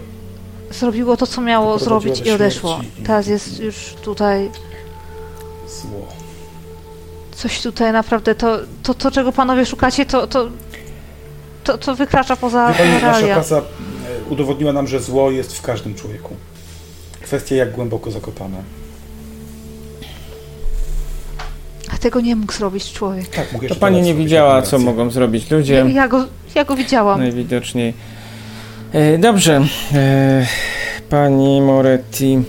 Zrobiło 0.70 1.16
to, 1.16 1.26
co 1.26 1.40
miało 1.40 1.78
zrobić 1.78 2.20
i 2.20 2.30
odeszło. 2.30 2.80
Teraz 3.06 3.26
jest 3.26 3.60
już 3.60 3.94
tutaj 4.02 4.50
zło. 5.68 6.08
Coś 7.42 7.62
tutaj 7.62 7.92
naprawdę, 7.92 8.34
to, 8.34 8.58
to, 8.82 8.94
to 8.94 9.10
czego 9.10 9.32
panowie 9.32 9.66
szukacie, 9.66 10.06
to, 10.06 10.26
to, 10.26 10.48
to, 11.64 11.78
to 11.78 11.94
wykracza 11.96 12.36
poza 12.36 12.74
Pani, 12.78 12.92
nasza 12.92 13.06
realia. 13.06 13.34
praca 13.34 13.56
e, 13.58 13.62
udowodniła 14.30 14.72
nam, 14.72 14.86
że 14.86 15.00
zło 15.00 15.30
jest 15.30 15.58
w 15.58 15.62
każdym 15.62 15.94
człowieku. 15.94 16.34
Kwestia 17.20 17.54
jak 17.54 17.72
głęboko 17.72 18.10
zakopane. 18.10 18.62
A 21.94 21.98
tego 21.98 22.20
nie 22.20 22.36
mógł 22.36 22.52
zrobić 22.52 22.92
człowiek. 22.92 23.28
Tak, 23.28 23.52
mógł 23.52 23.68
To 23.68 23.74
pani 23.74 24.02
nie 24.02 24.14
widziała, 24.14 24.62
co 24.62 24.78
mogą 24.78 25.10
zrobić 25.10 25.50
Ja, 25.50 25.56
ludzie. 25.56 25.84
ja, 25.94 26.08
go, 26.08 26.26
ja 26.54 26.64
go 26.64 26.76
widziałam. 26.76 27.20
Najwidoczniej. 27.20 27.94
E, 28.92 29.18
Dobrze. 29.18 29.60
E, 29.94 30.46
Pani 31.10 31.60
Moretti. 31.62 32.42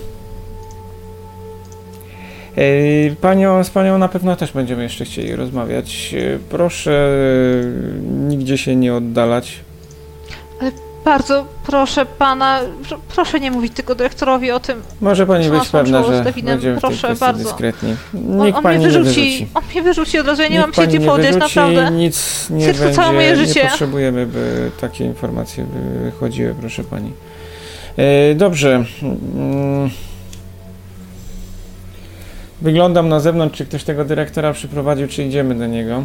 E, 2.56 3.14
Panią, 3.20 3.64
z 3.64 3.70
panią 3.70 3.98
na 3.98 4.08
pewno 4.08 4.36
też 4.36 4.52
będziemy 4.52 4.82
jeszcze 4.82 5.04
chcieli 5.04 5.36
rozmawiać. 5.36 6.14
E, 6.18 6.38
Proszę 6.50 6.92
e, 6.92 8.00
nigdzie 8.28 8.58
się 8.58 8.76
nie 8.76 8.94
oddalać. 8.94 9.56
Bardzo 11.04 11.46
proszę 11.66 12.06
pana, 12.06 12.60
pr- 12.90 12.98
proszę 13.14 13.40
nie 13.40 13.50
mówić 13.50 13.72
tylko 13.72 13.94
dyrektorowi 13.94 14.50
o 14.50 14.60
tym. 14.60 14.82
Może 15.00 15.26
pani 15.26 15.48
być 15.50 15.68
pewna, 15.68 16.02
że 16.04 16.24
będziemy 16.34 16.58
w 16.58 16.62
tej 16.62 16.76
Proszę 16.80 16.96
kwestii 16.96 17.20
bardzo. 17.20 17.44
dyskretni. 17.44 17.96
On, 18.14 18.46
Nikt 18.46 18.56
on 18.56 18.62
pani 18.62 18.78
mnie 18.78 18.86
nie 18.86 18.92
wyrzuci, 18.92 19.20
wyrzuci. 19.20 19.46
on 19.54 19.62
mnie 19.72 19.82
wyrzuci 19.82 20.18
od 20.18 20.26
razu, 20.26 20.42
ja 20.42 20.48
nie 20.48 20.60
mam 20.60 20.72
się 20.74 20.86
gdzie 20.86 21.00
podejść, 21.00 21.38
naprawdę. 21.38 21.90
Nic 21.90 22.46
nie 22.50 22.66
Cyrk 22.66 22.78
będzie. 22.78 22.94
całe 22.94 23.12
moje 23.12 23.36
życie. 23.36 23.62
Nie 23.64 23.68
potrzebujemy, 23.68 24.26
by 24.26 24.70
takie 24.80 25.04
informacje 25.04 25.66
wychodziły, 26.04 26.54
proszę 26.60 26.84
pani. 26.84 27.12
Dobrze. 28.36 28.84
Wyglądam 32.64 33.08
na 33.08 33.20
zewnątrz, 33.20 33.58
czy 33.58 33.66
ktoś 33.66 33.84
tego 33.84 34.04
dyrektora 34.04 34.52
przyprowadził, 34.52 35.08
czy 35.08 35.22
idziemy 35.24 35.54
do 35.54 35.66
niego. 35.66 36.02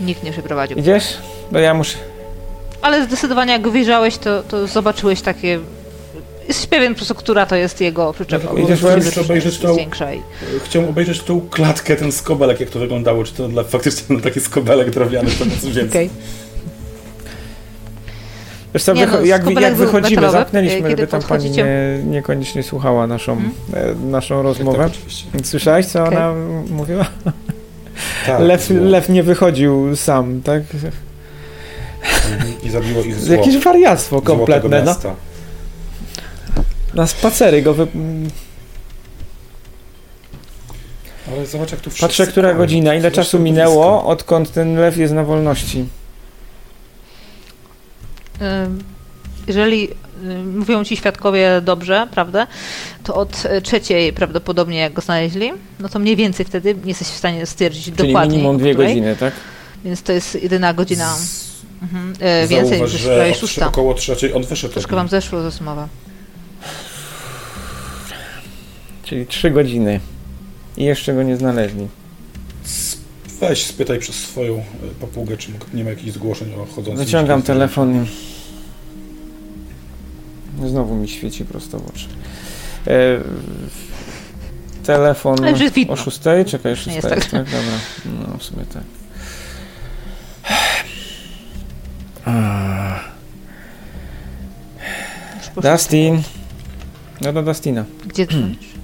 Nikt 0.00 0.22
nie 0.22 0.32
przeprowadził. 0.32 0.78
Idziesz? 0.78 1.04
Bo 1.52 1.58
ja 1.58 1.74
muszę. 1.74 1.98
Ale 2.82 3.04
zdecydowanie 3.04 3.52
jak 3.52 3.62
go 3.62 3.70
wyjrzałeś, 3.70 4.18
to, 4.18 4.42
to 4.42 4.66
zobaczyłeś 4.66 5.20
takie... 5.22 5.60
Jesteś 6.48 6.66
pewien 6.66 6.94
po 6.94 6.96
prostu, 6.96 7.14
która 7.14 7.46
to 7.46 7.56
jest 7.56 7.80
jego 7.80 8.12
przyczepa. 8.12 8.52
Bo 8.52 8.58
idziesz 8.58 8.82
jeszcze 8.82 9.10
że 9.10 9.20
obejrzeć 9.20 9.58
tą- 9.58 9.76
i... 9.78 10.22
Chciałem 10.64 10.88
obejrzeć 10.88 11.20
tą 11.22 11.40
klatkę, 11.50 11.96
ten 11.96 12.12
skobelek, 12.12 12.60
jak 12.60 12.70
to 12.70 12.78
wyglądało. 12.78 13.24
Czy 13.24 13.32
to 13.34 13.48
dla, 13.48 13.62
faktycznie 13.62 14.20
taki 14.20 14.40
skobelek 14.40 14.90
drewniany, 14.90 15.30
to 15.30 15.44
nic 15.54 15.64
więcej. 15.64 15.88
Okej. 15.88 16.10
Wiesz 18.74 18.84
co, 18.84 18.92
Nie 18.92 19.06
no, 19.06 19.20
jak, 19.20 19.50
jak 19.60 19.74
wychodzimy, 19.74 20.20
metalowy, 20.20 20.38
zamknęliśmy, 20.38 20.88
kiedy 20.88 21.02
żeby 21.02 21.06
tam 21.06 21.22
pani 21.22 21.50
nie, 21.50 21.66
niekoniecznie 22.04 22.62
słuchała 22.62 23.06
naszą, 23.06 23.36
e, 23.74 23.94
naszą 23.94 24.42
rozmowę. 24.42 24.90
Tak. 25.32 25.46
Słyszałeś, 25.46 25.86
co 25.86 26.04
Okej. 26.04 26.18
ona 26.18 26.32
mówiła? 26.70 27.06
Tak, 28.26 28.40
lew, 28.40 28.64
zło. 28.64 28.76
lew 28.80 29.08
nie 29.08 29.22
wychodził 29.22 29.96
sam, 29.96 30.42
tak? 30.42 30.62
I 32.62 32.70
zabiło 32.70 33.02
ich 33.02 33.20
zło. 33.20 33.36
Jakieś 33.36 33.58
wariactwo 33.58 34.22
kompletne, 34.22 34.82
no. 34.82 34.94
Na 36.94 37.06
spacery 37.06 37.62
go 37.62 37.74
wy... 37.74 37.86
Ale 41.32 41.46
zobacz, 41.46 41.70
jak 41.70 41.80
tu. 41.80 41.90
Patrzę, 42.00 42.26
która 42.26 42.54
godzina, 42.54 42.94
ile 42.94 43.10
czasu 43.10 43.38
minęło, 43.38 44.04
odkąd 44.04 44.52
ten 44.52 44.76
lew 44.76 44.96
jest 44.96 45.14
na 45.14 45.24
wolności. 45.24 45.84
Jeżeli 49.46 49.88
mówią 50.54 50.84
ci 50.84 50.96
świadkowie 50.96 51.60
dobrze, 51.64 52.06
prawda, 52.10 52.46
to 53.04 53.14
od 53.14 53.42
trzeciej 53.62 54.12
prawdopodobnie 54.12 54.78
jak 54.78 54.92
go 54.92 55.02
znaleźli, 55.02 55.52
no 55.80 55.88
to 55.88 55.98
mniej 55.98 56.16
więcej 56.16 56.46
wtedy 56.46 56.74
nie 56.74 56.88
jesteś 56.88 57.08
w 57.08 57.16
stanie 57.16 57.46
stwierdzić 57.46 57.84
Czyli 57.84 57.96
dokładnie. 57.96 58.36
minimum 58.36 58.56
o 58.56 58.58
dwie 58.58 58.72
której, 58.72 58.88
godziny, 58.88 59.16
tak? 59.16 59.34
Więc 59.84 60.02
to 60.02 60.12
jest 60.12 60.42
jedyna 60.42 60.74
godzina. 60.74 61.14
Z- 61.16 61.54
Mhm. 61.82 62.12
E, 62.20 62.46
więcej 62.48 62.82
niż 62.82 63.02
prawie 63.02 63.34
szósta. 63.34 63.66
około 63.68 63.94
trzeciej 63.94 64.34
on 64.34 64.42
wyszedł. 64.44 64.72
Troszkę 64.72 64.90
od 64.90 64.96
wam 64.96 65.08
zeszło 65.08 65.42
rozmowa. 65.42 65.88
Czyli 69.04 69.26
trzy 69.26 69.50
godziny. 69.50 70.00
I 70.76 70.84
jeszcze 70.84 71.14
go 71.14 71.22
nie 71.22 71.36
znaleźli. 71.36 71.88
Weź, 73.48 73.66
spytaj 73.66 73.98
przez 73.98 74.16
swoją 74.16 74.54
e, 74.58 74.62
papugę, 75.00 75.36
czy 75.36 75.52
nie 75.74 75.84
ma 75.84 75.90
jakichś 75.90 76.12
zgłoszeń 76.12 76.54
o 76.54 76.66
chodzącym... 76.66 77.04
Wyciągam 77.04 77.42
telefon 77.42 78.06
i 80.64 80.68
znowu 80.68 80.94
mi 80.94 81.08
świeci 81.08 81.44
prosto 81.44 81.78
w 81.78 81.88
oczy. 81.88 82.06
E, 82.86 83.20
telefon 84.84 85.36
o 85.88 85.96
szóstej? 85.96 86.44
Czekaj, 86.44 86.72
Nie 86.72 86.76
szóstej, 86.76 86.94
jest 86.94 87.08
tak, 87.08 87.20
tak. 87.20 87.30
tak? 87.30 87.44
Dobra, 87.44 88.28
no 88.30 88.38
w 88.38 88.42
sumie 88.42 88.64
tak. 88.64 88.82
Dustin. 95.62 96.22
No 97.20 97.32
do 97.32 97.42
Dustina. 97.42 97.84
Gdzie 98.06 98.26
dzwonisz? 98.26 98.74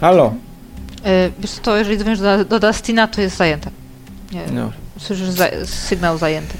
Halo. 0.00 0.34
E, 1.06 1.30
wiesz 1.38 1.50
co, 1.50 1.60
to 1.60 1.76
jeżeli 1.76 1.98
dzwonisz 1.98 2.18
do, 2.20 2.44
do 2.44 2.60
Dustina, 2.60 3.06
to 3.06 3.20
jest 3.20 3.36
zajęte. 3.36 3.70
Nie, 4.32 4.42
No. 4.52 4.72
Słyszysz 4.98 5.28
za, 5.28 5.46
sygnał 5.64 6.18
zajęty. 6.18 6.54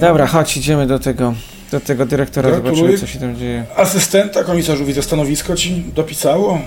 Dobra, 0.00 0.26
chodź, 0.26 0.56
idziemy 0.56 0.86
do 0.86 0.98
tego, 0.98 1.34
do 1.70 1.80
tego 1.80 2.06
dyrektora, 2.06 2.50
Gratuluję. 2.50 2.76
zobaczymy 2.76 2.98
co 2.98 3.06
się 3.06 3.18
tam 3.18 3.36
dzieje. 3.36 3.64
Asystenta 3.76 4.44
komisarzu, 4.44 4.84
widzę, 4.84 5.02
stanowisko 5.02 5.56
ci 5.56 5.84
dopisało? 5.94 6.58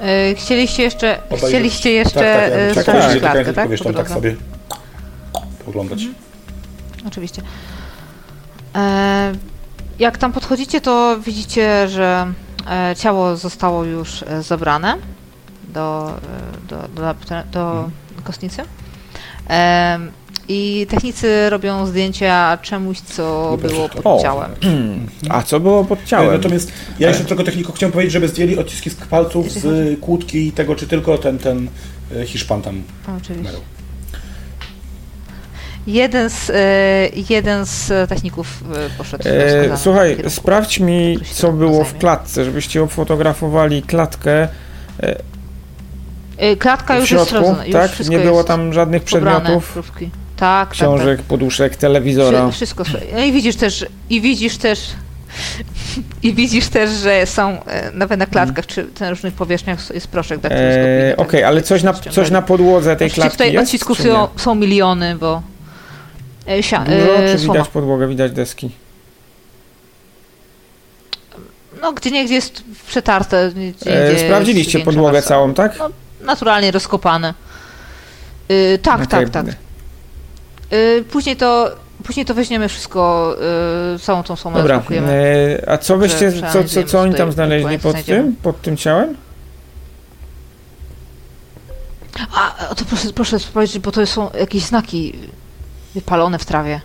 E, 0.00 0.34
chcieliście 0.34 0.82
jeszcze, 0.82 1.18
Obejrzeć. 1.26 1.48
chcieliście 1.48 1.92
jeszcze 1.92 2.20
tak, 2.20 2.50
tak, 2.50 2.52
e, 2.52 2.68
ja 2.68 2.74
tak, 2.74 2.84
tak, 2.84 3.18
klatkę, 3.20 3.44
tak, 3.44 3.54
tak? 3.54 3.70
wiesz, 3.70 3.80
tam 3.82 3.94
tak 3.94 4.08
sobie 4.08 4.36
poglądać. 5.64 5.98
Mhm. 6.02 6.14
Oczywiście. 7.06 7.42
E, 8.76 9.32
jak 9.98 10.18
tam 10.18 10.32
podchodzicie, 10.32 10.80
to 10.80 11.16
widzicie, 11.26 11.88
że 11.88 12.26
ciało 12.96 13.36
zostało 13.36 13.84
już 13.84 14.22
e, 14.22 14.42
zabrane 14.42 14.96
do, 15.68 16.10
e, 16.64 16.68
do, 16.68 16.76
do, 16.88 17.14
do 17.52 17.70
Mhm. 17.70 17.90
kostnicy. 18.24 18.62
E, 19.50 19.98
I 20.50 20.86
technicy 20.90 21.50
robią 21.50 21.86
zdjęcia 21.86 22.58
czemuś, 22.62 23.00
co 23.00 23.58
było 23.62 23.88
to- 23.88 23.94
pod 24.02 24.06
O. 24.06 24.22
ciałem. 24.22 24.50
A 25.30 25.42
co 25.42 25.60
było 25.60 25.84
pod 25.84 25.98
E, 26.02 26.06
ciałem? 26.06 26.32
Natomiast 26.32 26.72
ja 26.98 27.08
jeszcze 27.08 27.24
tylko 27.24 27.44
techniku 27.44 27.72
chciałem 27.72 27.92
powiedzieć, 27.92 28.12
żeby 28.12 28.28
zdjęli 28.28 28.58
odciski 28.58 28.90
z 28.90 28.94
palców 28.94 29.52
z 29.52 29.64
y, 29.64 29.96
kłódki 30.00 30.46
i 30.46 30.52
tego, 30.52 30.76
czy 30.76 30.86
tylko 30.86 31.18
ten, 31.18 31.38
ten 31.38 31.68
Hiszpan 32.26 32.62
tam 32.62 32.82
Oczywiście. 33.16 33.42
merał. 33.44 33.60
Jeden 35.88 36.30
z, 36.30 36.50
e, 36.50 36.54
jeden 37.30 37.66
z 37.66 38.08
techników 38.08 38.46
e, 38.76 38.98
poszedł 38.98 39.24
E, 39.28 39.76
słuchaj, 39.76 40.16
sprawdź 40.28 40.80
mi, 40.80 41.18
co 41.32 41.52
było 41.52 41.84
w 41.84 41.98
klatce, 41.98 42.44
żebyście 42.44 42.82
obfotografowali 42.82 43.82
klatkę 43.82 44.48
E, 46.38 46.56
Klatka 46.56 46.96
już 46.96 47.10
jest 47.10 47.28
środku, 47.28 47.46
sprawdzona. 47.46 47.64
Już 47.64 47.72
tak? 47.72 47.90
wszystko 47.90 48.16
Nie 48.16 48.22
było 48.22 48.36
jest 48.36 48.48
tam 48.48 48.72
żadnych 48.72 49.02
pobrane, 49.02 49.40
przedmiotów, 49.40 49.72
próbki. 49.72 50.10
Tak, 50.36 50.68
książek, 50.68 51.18
tak, 51.18 51.26
poduszek, 51.26 51.72
tak. 51.72 51.80
telewizora. 51.80 52.48
Wszy- 52.48 52.56
Wszystko. 52.56 52.84
No 53.12 53.20
i 53.24 53.32
widzisz 53.32 53.56
też, 53.56 53.86
i 54.10 54.20
widzisz 54.20 54.56
też, 54.56 54.80
i 56.22 56.34
widzisz 56.34 56.68
też, 56.68 56.90
że 56.90 57.26
są 57.26 57.64
e, 57.64 57.90
nawet 57.92 58.18
na 58.18 58.26
klatkach 58.26 58.66
czy 58.66 58.86
na 59.00 59.10
różnych 59.10 59.34
powierzchniach 59.34 59.94
jest 59.94 60.08
proszek 60.08 60.40
daktyloskopijny. 60.40 61.12
E, 61.12 61.14
tak, 61.16 61.26
Okej, 61.26 61.44
ale 61.44 61.62
coś 61.62 61.82
na, 61.82 61.92
coś 61.94 62.30
na 62.30 62.42
podłodze 62.42 62.96
tej 62.96 63.06
Oczywiście 63.06 63.20
klatki 63.20 63.36
tutaj 63.38 63.52
jest? 63.52 63.64
odcisków 63.64 64.00
są, 64.00 64.28
są 64.36 64.54
miliony, 64.54 65.16
bo 65.16 65.42
sia, 66.62 66.84
Dużo, 66.84 66.96
e, 67.18 67.32
czy 67.32 67.38
słoma. 67.38 67.52
widać 67.54 67.68
podłogę, 67.68 68.08
widać 68.08 68.32
deski? 68.32 68.70
No 71.82 71.92
gdzie 71.92 72.10
nie 72.10 72.24
gdzie 72.24 72.34
jest 72.34 72.62
przetarte. 72.86 73.52
Gdzie, 73.80 74.10
E, 74.10 74.18
sprawdziliście 74.18 74.80
podłogę 74.80 75.12
warstwa. 75.12 75.28
całą, 75.34 75.54
tak? 75.54 75.78
No, 75.78 75.90
naturalnie 76.20 76.70
rozkopane. 76.70 77.34
Y, 78.50 78.78
tak, 78.82 78.94
Okej, 78.94 79.08
tak, 79.08 79.30
tak. 79.30 79.46
Y, 80.72 81.04
później 81.10 81.36
to 81.36 81.70
później 82.04 82.26
to 82.26 82.34
weźmiemy 82.34 82.68
wszystko, 82.68 83.34
y, 83.94 83.98
całą 83.98 84.22
tą 84.22 84.36
sumę 84.36 84.58
Dobra, 84.58 84.82
e, 84.90 85.68
a 85.70 85.78
co 85.78 85.96
wyście, 85.96 86.30
Że 86.30 86.50
co, 86.52 86.64
co, 86.64 86.84
co 86.84 87.00
oni 87.00 87.14
tam 87.14 87.32
znaleźli 87.32 87.78
pod 87.78 87.90
znajdziemy. 87.92 88.22
tym, 88.22 88.36
pod 88.36 88.62
tym 88.62 88.76
ciałem? 88.76 89.16
A, 92.34 92.74
to 92.74 92.84
proszę, 92.84 93.12
proszę 93.12 93.38
spojrzeć, 93.38 93.78
bo 93.78 93.92
to 93.92 94.06
są 94.06 94.30
jakieś 94.40 94.62
znaki 94.62 95.12
wypalone 95.94 96.38
w 96.38 96.44
trawie. 96.44 96.80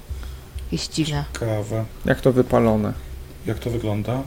Jakieś 0.71 0.88
dziwne. 0.88 1.25
Kawę. 1.34 1.85
Jak 2.05 2.21
to 2.21 2.31
wypalone? 2.31 2.93
Jak 3.45 3.59
to 3.59 3.69
wygląda? 3.69 4.21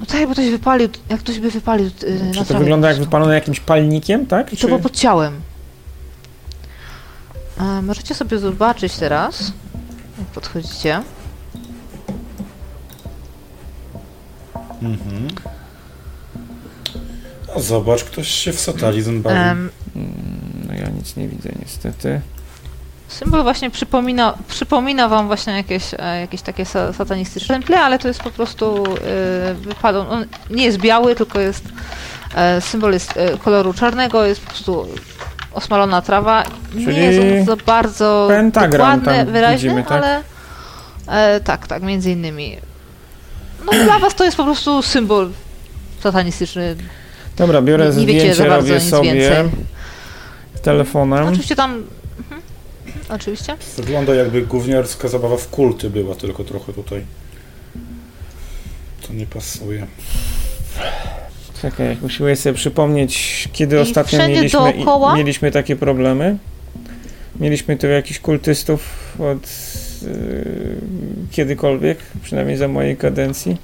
No 0.00 0.06
tak, 0.06 0.26
bo 0.26 0.32
ktoś 0.32 0.50
wypalił, 0.50 0.88
jak 1.08 1.20
ktoś 1.20 1.38
by 1.38 1.50
wypalił 1.50 1.86
y, 2.02 2.24
na 2.24 2.32
Czy 2.32 2.38
to 2.38 2.44
trawie 2.44 2.60
wygląda 2.64 2.84
po 2.86 2.88
jak 2.88 2.96
prostu. 2.96 3.04
wypalone 3.04 3.34
jakimś 3.34 3.60
palnikiem, 3.60 4.26
tak? 4.26 4.52
I 4.52 4.56
Czy... 4.56 4.62
to 4.62 4.68
było 4.68 4.80
pod 4.80 4.96
ciałem. 4.96 5.40
A, 7.58 7.82
możecie 7.82 8.14
sobie 8.14 8.38
zobaczyć 8.38 8.96
teraz, 8.96 9.52
jak 10.18 10.26
podchodzicie. 10.28 11.02
Mhm. 14.82 15.28
A 17.56 17.60
zobacz, 17.60 18.04
ktoś 18.04 18.28
się 18.28 18.52
w 18.52 18.60
satalizm 18.60 19.22
bawi. 19.22 19.36
Em, 19.36 19.70
No 20.68 20.74
ja 20.74 20.88
nic 20.88 21.16
nie 21.16 21.28
widzę 21.28 21.48
niestety. 21.62 22.20
Symbol 23.08 23.42
właśnie 23.42 23.70
przypomina, 23.70 24.34
przypomina 24.48 25.08
wam 25.08 25.26
właśnie 25.26 25.52
jakieś, 25.52 25.84
e, 25.98 26.20
jakieś 26.20 26.42
takie 26.42 26.64
sa- 26.64 26.92
satanistyczne 26.92 27.54
temple, 27.54 27.80
ale 27.80 27.98
to 27.98 28.08
jest 28.08 28.20
po 28.22 28.30
prostu 28.30 28.84
e, 28.84 29.54
wypadł. 29.54 29.98
On 30.00 30.24
nie 30.50 30.64
jest 30.64 30.78
biały, 30.78 31.14
tylko 31.14 31.40
jest 31.40 31.64
e, 32.34 32.60
symbol 32.60 32.92
jest 32.92 33.16
e, 33.16 33.38
koloru 33.38 33.74
czarnego, 33.74 34.24
jest 34.24 34.40
po 34.40 34.46
prostu 34.50 34.86
osmalona 35.52 36.02
trawa. 36.02 36.44
Nie 36.74 36.84
Czyli 36.84 36.96
jest 36.98 37.20
on 37.50 37.56
za 37.56 37.64
bardzo 37.66 38.28
tam 39.22 39.32
wyraźne, 39.32 39.54
widzimy, 39.56 39.82
tak? 39.84 39.92
ale 39.92 40.22
e, 41.08 41.40
tak, 41.40 41.66
tak, 41.66 41.82
między 41.82 42.10
innymi. 42.10 42.56
No 43.66 43.72
dla 43.84 43.98
was 43.98 44.14
to 44.14 44.24
jest 44.24 44.36
po 44.36 44.44
prostu 44.44 44.82
symbol 44.82 45.30
satanistyczny. 46.02 46.76
Dobra, 47.36 47.62
biorę 47.62 47.90
Nie- 47.90 47.96
nie 48.00 48.06
wiecie 48.06 48.20
zdjęcie, 48.34 48.50
bardzo 48.50 48.68
robię 48.72 48.84
nic 48.84 48.90
sobie 48.90 49.14
więcej. 49.14 49.50
Telefonem. 50.64 51.26
Oczywiście 51.28 51.56
tam... 51.56 51.84
Mhm, 52.18 52.42
oczywiście. 53.08 53.56
Wygląda 53.76 54.14
jakby 54.14 54.42
gówniarska 54.42 55.08
zabawa 55.08 55.36
w 55.36 55.48
kulty 55.48 55.90
była, 55.90 56.14
tylko 56.14 56.44
trochę 56.44 56.72
tutaj. 56.72 57.04
To 59.06 59.12
nie 59.12 59.26
pasuje. 59.26 59.86
Czekaj, 61.62 61.96
usiłuję 62.02 62.36
sobie 62.36 62.54
przypomnieć, 62.54 63.48
kiedy 63.52 63.76
I 63.76 63.78
ostatnio 63.78 64.18
mieliśmy, 64.28 64.48
dookoła? 64.60 65.16
mieliśmy 65.16 65.50
takie 65.50 65.76
problemy. 65.76 66.38
Mieliśmy 67.40 67.76
tu 67.76 67.86
jakichś 67.86 68.20
kultystów 68.20 68.80
od 69.18 69.48
yy, 70.02 70.76
kiedykolwiek, 71.30 71.98
przynajmniej 72.22 72.56
za 72.56 72.68
mojej 72.68 72.96
kadencji. 72.96 73.56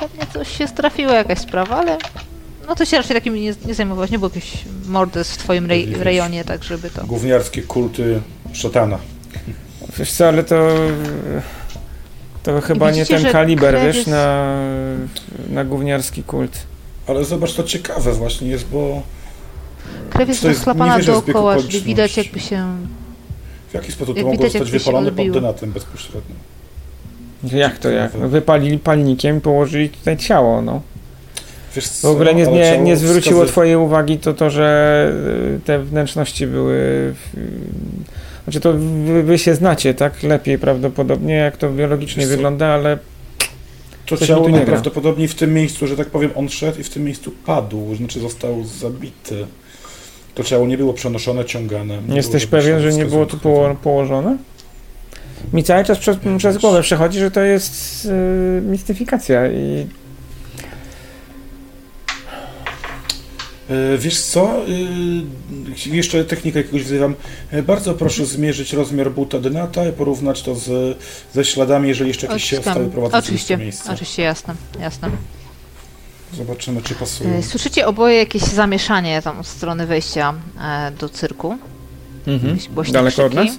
Pewnie 0.00 0.26
coś 0.32 0.58
się 0.58 0.68
strafiło, 0.68 1.12
jakaś 1.12 1.38
sprawa, 1.38 1.76
ale 1.76 1.98
no 2.68 2.74
to 2.74 2.84
się 2.84 2.96
raczej 2.96 3.14
takimi 3.16 3.40
nie, 3.40 3.54
nie 3.66 3.74
zajmować. 3.74 4.10
Nie 4.10 4.18
było 4.18 4.30
jakichś 4.34 4.64
mordes 4.86 5.30
w 5.32 5.38
twoim 5.38 5.66
rej, 5.66 5.86
w 5.86 6.02
rejonie, 6.02 6.44
tak 6.44 6.64
żeby 6.64 6.90
to... 6.90 7.06
Gówniarskie 7.06 7.62
kulty 7.62 8.20
szatana. 8.52 8.98
Wiesz 9.98 10.12
co, 10.12 10.28
ale 10.28 10.44
to 10.44 10.68
to 12.42 12.60
chyba 12.60 12.90
nie 12.90 12.92
widzicie, 12.92 13.14
ten 13.14 13.24
że 13.24 13.32
kaliber, 13.32 13.74
wiesz, 13.80 13.96
jest- 13.96 14.08
na, 14.08 14.56
na 15.50 15.64
gówniarski 15.64 16.22
kult. 16.22 16.58
Ale 17.06 17.24
zobacz, 17.24 17.54
to 17.54 17.62
ciekawe 17.62 18.12
właśnie 18.12 18.48
jest, 18.48 18.68
bo 18.68 19.02
Krew 20.10 20.28
jest 20.28 20.42
to 20.42 20.48
rozchlapana 20.48 20.98
nie 20.98 21.04
dookoła, 21.04 21.56
czyli 21.56 21.80
widać 21.80 22.16
jakby 22.16 22.40
się... 22.40 22.76
w 23.70 23.74
jaki 23.74 23.92
sposób 23.92 24.14
to 24.14 24.18
Jak 24.18 24.26
mogło 24.26 24.38
widać, 24.38 24.52
zostać 24.52 24.70
wypalone 24.70 25.12
pod 25.12 25.30
dynatem 25.30 25.72
bezpośrednio? 25.72 26.34
Jak 27.44 27.78
to 27.78 27.90
jak? 27.90 28.12
Ciekawe. 28.12 28.28
Wypalili 28.28 28.78
palnikiem 28.78 29.38
i 29.38 29.40
położyli 29.40 29.88
tutaj 29.88 30.16
ciało, 30.16 30.62
no. 30.62 30.80
Wiesz 31.76 31.84
W 31.84 31.90
co, 32.00 32.10
ogóle 32.10 32.34
nie, 32.34 32.46
nie, 32.46 32.78
nie 32.78 32.96
zwróciło 32.96 33.40
wskazuje- 33.40 33.48
twojej 33.52 33.76
uwagi 33.76 34.18
to 34.18 34.34
to, 34.34 34.50
że 34.50 35.12
y, 35.56 35.60
te 35.60 35.78
wnętrzności 35.78 36.46
były... 36.46 36.74
w- 37.14 37.36
Znaczy 38.44 38.60
to 38.60 38.72
wy, 39.06 39.22
wy 39.22 39.38
się 39.38 39.54
znacie, 39.54 39.94
tak? 39.94 40.22
Lepiej 40.22 40.58
prawdopodobnie, 40.58 41.34
jak 41.34 41.56
to 41.56 41.70
biologicznie 41.70 42.26
wygląda, 42.26 42.66
ale 42.66 42.98
To 44.06 44.16
Coś 44.16 44.28
ciało 44.28 44.48
najprawdopodobniej 44.48 45.28
w 45.28 45.34
tym 45.34 45.54
miejscu, 45.54 45.86
że 45.86 45.96
tak 45.96 46.10
powiem, 46.10 46.30
on 46.34 46.48
szedł 46.48 46.80
i 46.80 46.82
w 46.84 46.90
tym 46.90 47.04
miejscu 47.04 47.32
padł, 47.46 47.94
znaczy 47.94 48.20
został 48.20 48.64
zabity. 48.64 49.46
To 50.34 50.42
ciało 50.44 50.66
nie 50.66 50.78
było 50.78 50.92
przenoszone, 50.92 51.44
ciągane. 51.44 51.98
nie 52.08 52.16
jesteś 52.16 52.46
pewien, 52.46 52.80
że 52.80 52.92
nie 52.92 53.04
było 53.04 53.26
tu 53.26 53.38
poło 53.38 53.74
położone? 53.74 54.36
Mi 55.52 55.64
cały 55.64 55.84
czas 55.84 55.98
przez, 55.98 56.16
przez 56.38 56.58
głowę 56.58 56.82
przechodzi, 56.82 57.18
że 57.18 57.30
to 57.30 57.40
jest 57.40 58.04
y, 58.58 58.62
mistyfikacja 58.62 59.46
i 59.52 59.86
Wiesz 63.98 64.20
co? 64.20 64.50
E, 65.88 65.94
Jeszcze 65.96 66.24
technikę 66.24 66.58
jakiegoś 66.58 66.82
wzywam. 66.82 67.14
E, 67.50 67.62
Bardzo 67.62 67.94
proszę 67.94 68.26
zmierzyć 68.26 68.72
rozmiar 68.72 69.10
buta 69.12 69.38
dynata 69.38 69.88
i 69.88 69.92
porównać 69.92 70.42
to 70.42 70.54
z, 70.54 70.98
ze 71.34 71.44
śladami, 71.44 71.88
jeżeli 71.88 72.08
jeszcze 72.08 72.26
jakieś 72.26 72.44
się 72.44 72.56
stały 72.56 72.86
prowadzące 72.86 73.18
Oczywiście, 73.18 73.58
to 73.86 73.92
oczywiście, 73.92 74.22
jasne, 74.22 74.54
jasne. 74.80 75.10
Zobaczymy, 76.36 76.82
czy 76.82 76.94
pasują. 76.94 77.30
E, 77.34 77.42
Słyszycie 77.42 77.86
oboje 77.86 78.16
jakieś 78.16 78.42
zamieszanie 78.42 79.22
tam 79.22 79.38
od 79.40 79.46
strony 79.46 79.86
wejścia 79.86 80.34
e, 80.60 80.90
do 81.00 81.08
cyrku. 81.08 81.58
Głośne 82.74 82.92
Daleko 82.92 83.24
od 83.24 83.32
krzyki. 83.32 83.48
nas? 83.48 83.58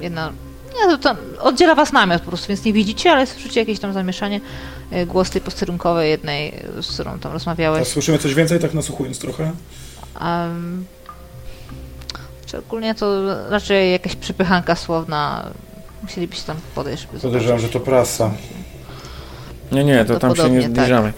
Jedna... 0.00 0.32
Nie, 0.74 0.90
to 0.90 0.98
tam 0.98 1.16
oddziela 1.40 1.74
was 1.74 1.92
namiot 1.92 2.22
po 2.22 2.28
prostu, 2.28 2.48
więc 2.48 2.64
nie 2.64 2.72
widzicie, 2.72 3.12
ale 3.12 3.26
słyszycie 3.26 3.60
jakieś 3.60 3.78
tam 3.78 3.92
zamieszanie. 3.92 4.40
E, 4.90 5.06
Głos 5.06 5.30
tej 5.30 5.40
posterunkowej 5.40 6.10
jednej, 6.10 6.52
z 6.82 6.92
którą 6.94 7.18
tam 7.18 7.30
A 7.30 7.34
rozmawiałeś. 7.34 7.88
słyszymy 7.88 8.18
coś 8.18 8.34
więcej, 8.34 8.60
tak 8.60 8.74
nasłuchując 8.74 9.18
trochę? 9.18 9.52
Um, 10.20 10.84
czy 12.46 12.58
ogólnie 12.58 12.94
to 12.94 13.22
raczej 13.50 13.92
jakaś 13.92 14.16
przypychanka 14.16 14.76
słowna. 14.76 15.50
Musielibyście 16.02 16.46
tam 16.46 16.56
podejść, 16.74 17.02
żeby 17.02 17.20
Podejrzewam, 17.20 17.58
że 17.58 17.68
to 17.68 17.80
prasa. 17.80 18.30
Nie, 19.72 19.84
nie, 19.84 20.04
to 20.04 20.18
tam 20.18 20.36
się 20.36 20.50
nie 20.50 20.62
tak. 20.62 20.70
zbliżamy. 20.70 21.12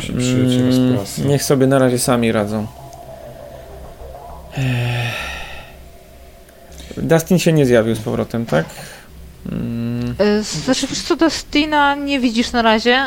Z 0.00 0.10
Mm, 0.10 0.96
prasy. 0.96 1.24
niech 1.24 1.42
sobie 1.42 1.66
na 1.66 1.78
razie 1.78 1.98
sami 1.98 2.32
radzą. 2.32 2.66
Dustin 6.96 7.38
się 7.38 7.52
nie 7.52 7.66
zjawił 7.66 7.94
z 7.94 7.98
powrotem, 8.00 8.46
tak? 8.46 8.66
E, 10.18 10.42
Znaczy, 10.42 10.86
wiesz 10.86 11.02
co, 11.02 11.16
Dustina 11.16 11.94
nie 11.94 12.20
widzisz 12.20 12.52
na 12.52 12.62
razie. 12.62 12.98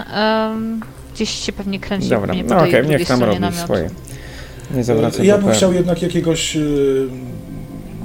gdzieś 1.14 1.30
się 1.30 1.54
pewnie 1.54 1.80
kręci. 1.80 2.10
dobra, 2.10 2.28
pewnie 2.28 2.44
no 2.44 2.58
okej, 2.58 2.72
drugiej 2.72 2.90
niech 3.00 3.08
tam 3.08 3.24
robi 3.24 3.46
swoje. 3.64 3.90
Nie 4.76 4.84
zawracaj 4.84 5.26
Ja 5.26 5.38
bym 5.38 5.46
PR. 5.48 5.56
chciał 5.56 5.74
jednak 5.74 6.02
jakiegoś, 6.02 6.56
y, 6.56 7.08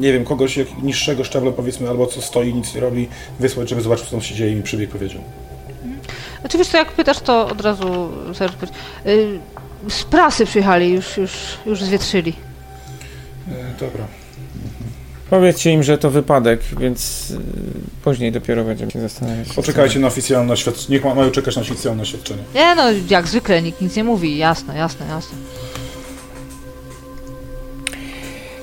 nie 0.01 0.13
wiem, 0.13 0.25
kogoś 0.25 0.57
jak 0.57 0.83
niższego 0.83 1.25
szczebla 1.25 1.53
powiedzmy, 1.53 1.89
albo 1.89 2.07
co 2.07 2.23
stoi, 2.23 2.55
nic 2.55 2.75
nie 2.75 2.81
robi, 2.81 3.09
wysłać, 3.41 3.69
żeby 3.69 3.81
zobaczył, 3.83 4.05
co 4.05 4.11
tam 4.11 4.21
się 4.21 4.35
dzieje 4.35 4.53
i 4.53 4.55
mi 4.57 4.63
przybieg 4.63 4.91
powiedział. 4.91 5.21
Oczywiście, 6.45 6.79
jak 6.79 6.93
pytasz, 6.93 7.21
to 7.21 7.47
od 7.49 7.61
razu 7.61 8.09
zaraz. 8.33 8.55
Y, 9.07 9.39
Z 9.91 10.05
prasy 10.05 10.47
przyjechali, 10.47 10.93
już, 10.93 11.17
już, 11.17 11.33
już 11.67 11.83
zwietrzyli. 11.83 12.33
Dobra. 13.81 14.05
Powiedzcie 15.31 15.73
im, 15.73 15.83
że 15.83 15.99
to 15.99 16.11
wypadek, 16.11 16.61
więc 16.81 17.31
y, 17.31 17.39
później 18.05 18.33
dopiero 18.33 18.65
będziemy 18.65 18.91
się 18.91 19.01
zastanawiać. 19.01 19.49
Poczekajcie 19.53 19.99
na 19.99 20.07
oficjalne 20.07 20.53
oświadczenie. 20.53 20.87
Niech 20.89 21.05
ma, 21.05 21.15
mają 21.15 21.31
czekać 21.31 21.57
na 21.57 21.63
oficjalne 21.63 22.03
oświadczenie. 22.03 22.43
Nie 22.55 22.75
no, 22.75 22.83
jak 23.09 23.29
zwykle, 23.29 23.63
nikt 23.63 23.81
nic 23.81 23.97
nie 23.97 24.05
mówi. 24.05 24.37
Jasne, 24.37 24.77
jasne, 24.77 25.07
jasne. 25.07 25.39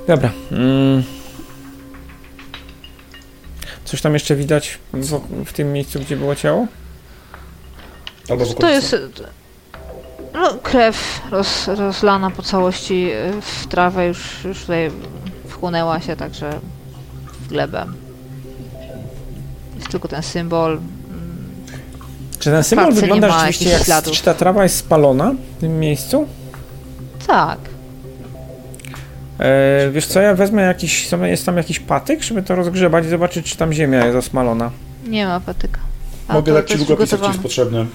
Dobra. 0.07 0.31
Mm. 0.51 1.03
Coś 3.85 4.01
tam 4.01 4.13
jeszcze 4.13 4.35
widać 4.35 4.79
w, 4.93 5.19
w 5.45 5.53
tym 5.53 5.73
miejscu, 5.73 5.99
gdzie 5.99 6.17
było 6.17 6.35
ciało? 6.35 6.67
Albo 8.29 8.45
w 8.45 8.55
To 8.55 8.69
jest 8.69 8.95
no, 10.33 10.53
krew 10.63 11.21
roz, 11.31 11.67
rozlana 11.67 12.29
po 12.29 12.41
całości 12.41 13.11
y, 13.11 13.41
w 13.41 13.67
trawę, 13.67 14.07
już, 14.07 14.43
już 14.45 14.61
tutaj 14.61 14.91
wchłonęła 15.63 15.99
się 15.99 16.15
także 16.15 16.59
w 17.41 17.47
glebę. 17.47 17.85
Jest 19.75 19.89
tylko 19.89 20.07
ten 20.07 20.23
symbol. 20.23 20.79
Czy 22.39 22.51
ten 22.51 22.63
symbol 22.63 22.93
wygląda 22.93 23.39
rzeczywiście 23.39 23.69
jak... 23.69 23.83
śladów. 23.83 24.13
Czy 24.13 24.23
ta 24.23 24.33
trawa 24.33 24.63
jest 24.63 24.77
spalona 24.77 25.33
w 25.57 25.61
tym 25.61 25.79
miejscu? 25.79 26.27
Tak. 27.27 27.59
E, 29.39 29.89
wiesz 29.91 30.05
co, 30.05 30.21
ja 30.21 30.35
wezmę 30.35 30.61
jakiś... 30.61 31.11
Jest 31.21 31.45
tam 31.45 31.57
jakiś 31.57 31.79
patyk, 31.79 32.23
żeby 32.23 32.43
to 32.43 32.55
rozgrzebać 32.55 33.05
i 33.05 33.09
zobaczyć, 33.09 33.51
czy 33.51 33.57
tam 33.57 33.73
ziemia 33.73 34.05
jest 34.05 34.17
osmalona. 34.17 34.71
Nie 35.07 35.25
ma 35.25 35.39
patyka. 35.39 35.79
A 36.27 36.33
Mogę 36.33 36.53
jest 36.53 36.75
długopis, 36.75 37.11
jak 37.11 37.21
ci 37.21 37.27
jest 37.27 37.39
potrzebny. 37.39 37.85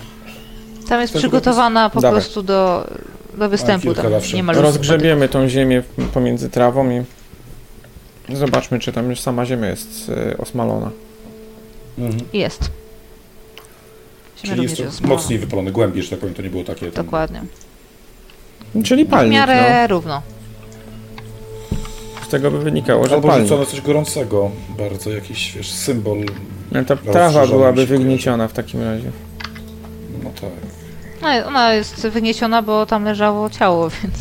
Tam 0.89 1.01
jest 1.01 1.13
Ten 1.13 1.21
przygotowana 1.21 1.91
po 1.91 2.01
Dawaj. 2.01 2.21
prostu 2.21 2.43
do, 2.43 2.91
do 3.39 3.49
występu. 3.49 3.95
Tam 3.95 4.13
nie 4.35 4.43
ma 4.43 4.53
Rozgrzebiemy 4.53 5.29
tą 5.29 5.49
ziemię 5.49 5.83
pomiędzy 6.15 6.51
trawą 6.51 6.91
i 6.91 7.18
zobaczmy, 8.37 8.79
czy 8.79 8.93
tam 8.93 9.11
już 9.11 9.21
sama 9.21 9.47
ziemia 9.47 9.69
jest 9.69 10.11
e, 10.33 10.39
osmalona. 10.39 10.91
Mhm. 11.99 12.21
Jest. 12.33 12.61
Ziemia 12.61 12.71
Czyli 14.57 14.57
również 14.57 14.79
jest 14.79 15.03
to 15.03 15.09
mocniej 15.09 15.39
wypalone, 15.39 15.73
głębiej, 15.73 16.03
że 16.03 16.11
tak 16.11 16.19
powiem, 16.19 16.35
to 16.35 16.43
nie 16.43 16.51
było 16.51 16.65
takie... 16.65 16.91
Tam... 16.91 17.05
Dokładnie. 17.05 17.43
Czyli 18.85 19.05
W 19.05 19.09
palnik, 19.11 19.33
miarę 19.33 19.87
równo. 19.87 20.15
no. 20.15 20.23
Z 22.27 22.29
tego 22.31 22.51
by 22.51 22.59
wynikało, 22.59 23.07
że 23.09 23.15
Albo 23.15 23.29
palnik. 23.29 23.49
rzucone 23.49 23.67
coś 23.67 23.81
gorącego, 23.81 24.51
bardzo 24.79 25.11
jakiś, 25.11 25.53
wiesz, 25.57 25.73
symbol. 25.73 26.19
No, 26.73 26.85
ta 26.85 26.97
trawa 26.97 27.47
byłaby 27.47 27.87
wygnieciona 27.87 28.49
w 28.49 28.53
takim 28.53 28.83
razie. 28.83 29.11
No 30.25 30.31
tak. 30.41 30.51
No, 31.23 31.47
ona 31.47 31.75
jest 31.75 32.07
wygnieciona, 32.09 32.63
bo 32.63 32.87
tam 32.87 33.05
leżało 33.05 33.51
ciało, 33.51 33.91
więc 34.03 34.15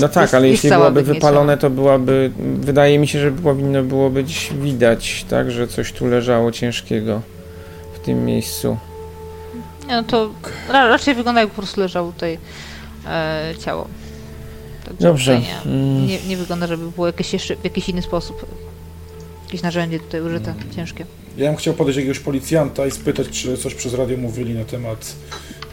no 0.00 0.08
tak, 0.08 0.22
jest- 0.22 0.34
ale 0.34 0.48
jeśli 0.48 0.70
wygnieciona. 0.70 1.02
wypalone, 1.02 1.58
to 1.58 1.70
byłaby. 1.70 2.30
Wydaje 2.60 2.98
mi 2.98 3.08
się, 3.08 3.20
że 3.20 3.32
powinno 3.32 3.82
było 3.82 4.10
być 4.10 4.50
widać, 4.62 5.24
tak, 5.30 5.50
że 5.50 5.68
coś 5.68 5.92
tu 5.92 6.06
leżało 6.06 6.52
ciężkiego 6.52 7.20
w 7.94 7.98
tym 7.98 8.24
miejscu. 8.24 8.76
nie, 9.88 9.92
no 9.96 10.02
to 10.02 10.30
ra, 10.68 10.88
raczej 10.88 11.14
wygląda 11.14 11.40
jakby 11.40 11.54
po 11.56 11.62
prostu 11.62 11.80
leżało 11.80 12.12
tutaj 12.12 12.38
e, 13.06 13.54
ciało. 13.64 13.88
Także 14.84 15.06
Dobrze. 15.08 15.36
tutaj 15.36 15.54
Nie, 15.66 15.72
Mm, 15.72 16.06
nie, 16.06 16.18
nie 16.28 16.36
wygląda, 16.36 16.66
żeby 16.66 16.90
było 16.90 17.06
jakieś 17.06 17.32
jeszcze, 17.32 17.56
w 17.56 17.64
jakiś 17.64 17.88
inny 17.88 18.02
sposób 18.02 18.46
jakieś 19.44 19.62
narzędzie 19.62 20.00
tutaj 20.00 20.20
użyte, 20.20 20.50
Mm. 20.50 20.64
ciężkie. 20.76 21.04
Ja 21.36 21.46
bym 21.48 21.56
chciał 21.56 21.74
podejść 21.74 21.96
jakiegoś 21.96 22.18
policjanta 22.18 22.86
i 22.86 22.90
spytać, 22.90 23.28
czy 23.28 23.56
coś 23.56 23.74
przez 23.74 23.94
radio 23.94 24.16
mówili 24.16 24.54
na 24.54 24.64
temat 24.64 25.12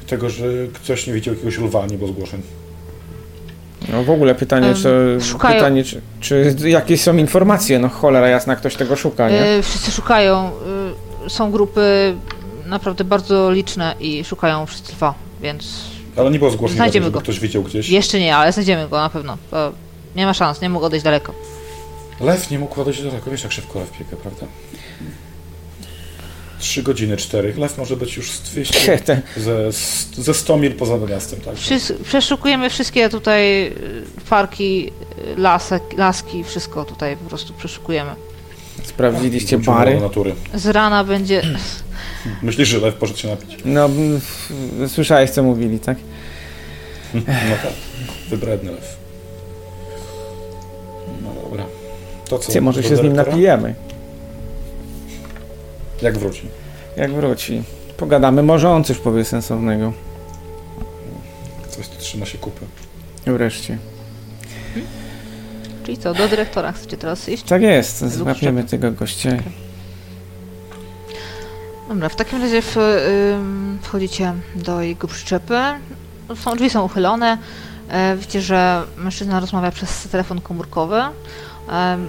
tego, 0.08 0.30
że 0.30 0.44
ktoś 0.74 1.08
nie 1.08 1.14
widział 1.14 1.34
jakiegoś 1.34 1.58
lwa, 1.58 1.86
nie 1.88 1.98
było 1.98 2.10
zgłoszeń. 2.10 2.42
No 3.92 4.04
w 4.04 4.10
ogóle 4.10 4.36
pytanie, 4.36 4.74
czy, 4.76 5.18
szukają- 5.22 5.56
pytanie 5.56 5.84
czy, 5.84 6.02
czy 6.20 6.56
jakie 6.70 6.98
są 6.98 7.18
informacje? 7.18 7.80
No 7.80 7.90
cholera 7.90 8.28
jasna, 8.28 8.56
ktoś 8.56 8.76
tego 8.76 8.96
szuka, 8.96 9.30
nie? 9.30 9.42
E, 9.42 9.62
wszyscy 9.64 9.92
szukają, 9.92 10.52
e, 11.26 11.30
są 11.30 11.52
grupy 11.52 12.16
naprawdę 12.66 13.04
bardzo 13.04 13.52
liczne 13.52 13.96
i 14.00 14.24
szukają 14.24 14.66
wszyscy 14.66 14.94
lwa, 14.94 15.14
więc 15.42 15.74
Ale 16.18 16.32
nie 16.32 16.40
było 16.40 16.52
zgłoszeń, 16.52 16.76
Znajdziemy 16.78 17.04
żeby 17.06 17.14
go. 17.14 17.22
ktoś 17.22 17.40
widział 17.40 17.64
gdzieś. 17.64 17.90
jeszcze 17.90 18.20
nie, 18.20 18.36
ale 18.36 18.52
znajdziemy 18.52 18.88
go 18.90 18.98
na 18.98 19.10
pewno. 19.10 19.38
Nie 20.16 20.26
ma 20.26 20.34
szans, 20.34 20.62
nie 20.62 20.70
mogę 20.70 20.86
odejść 20.86 21.04
daleko. 21.06 21.34
Lew 22.22 22.52
nie 22.52 22.60
mógł 22.60 22.82
odejść 22.82 23.04
daleko, 23.04 23.32
wiesz 23.32 23.44
jak 23.44 23.52
szybko 23.52 23.80
lew 23.80 23.92
biega, 24.00 24.18
prawda? 24.22 24.46
Trzy 26.60 26.84
godziny, 26.84 27.18
cztery. 27.18 27.54
Lew 27.58 27.78
może 27.78 27.98
być 27.98 28.18
już 28.18 28.32
z 28.32 28.42
200, 28.42 28.98
Te- 28.98 29.22
ze, 29.38 29.72
ze 30.24 30.34
100 30.34 30.58
mil 30.58 30.72
poza 30.76 30.98
miastem, 30.98 31.40
tak? 31.42 31.56
Przeszukujemy 32.04 32.70
wszystkie 32.70 33.10
tutaj 33.10 33.68
y, 33.68 33.72
parki, 34.30 34.92
y, 35.38 35.40
lasek, 35.42 35.84
laski, 35.98 36.44
wszystko 36.44 36.86
tutaj 36.86 37.18
po 37.18 37.30
prostu 37.30 37.54
przeszukujemy. 37.54 38.12
Sprawdziliście 38.84 39.58
Wrócił 39.58 39.74
do 39.74 39.80
bary? 39.80 40.00
natury. 40.02 40.36
Z 40.54 40.66
rana 40.68 41.04
będzie. 41.04 41.42
Myślisz, 42.42 42.68
że 42.68 42.78
lew 42.80 42.96
poszedł 42.96 43.20
się 43.20 43.28
napić? 43.28 43.58
No, 43.66 43.90
słyszałeś 44.88 45.30
co 45.30 45.44
mówili, 45.44 45.80
tak? 45.80 45.98
No 47.14 47.22
tak. 47.64 47.74
Wybredny 48.30 48.72
lew. 48.72 48.98
No 51.24 51.42
dobra. 51.44 51.66
To 52.30 52.40
co? 52.40 52.50
Gdzie 52.52 52.62
może 52.62 52.84
się 52.84 52.96
z 52.96 53.02
nim 53.04 53.14
napijemy, 53.14 53.76
Jak 56.02 56.18
wróci? 56.18 56.42
jak 56.98 57.14
wróci. 57.14 57.64
Pogadamy, 57.98 58.44
może 58.44 58.70
on 58.70 58.84
coś 58.84 58.98
powie 58.98 59.26
sensownego. 59.26 59.94
Coś 61.70 61.88
tu 61.88 62.00
trzyma 62.00 62.26
się 62.26 62.38
kupy. 62.38 62.66
Wreszcie. 63.26 63.78
Czyli 65.84 65.98
co, 65.98 66.14
do 66.14 66.28
dyrektora 66.28 66.72
chcecie 66.72 66.98
teraz 66.98 67.30
iść? 67.30 67.44
Tak 67.44 67.62
jest, 67.62 68.14
złapiemy 68.14 68.64
tego 68.64 68.92
gościa. 68.92 69.30
Dobra, 71.90 72.10
w 72.10 72.16
takim 72.16 72.42
razie 72.42 72.62
w, 72.62 72.78
ym, 72.78 73.80
wchodzicie 73.82 74.34
do 74.56 74.82
jego 74.82 75.08
przyczepy. 75.08 75.60
Są, 76.36 76.56
drzwi 76.56 76.70
są 76.70 76.86
uchylone. 76.86 77.38
E, 77.90 78.16
widzicie, 78.16 78.42
że 78.42 78.84
mężczyzna 78.98 79.40
rozmawia 79.40 79.72
przez 79.72 80.04
telefon 80.04 80.42
komórkowy. 80.42 81.02
Em, 81.70 82.08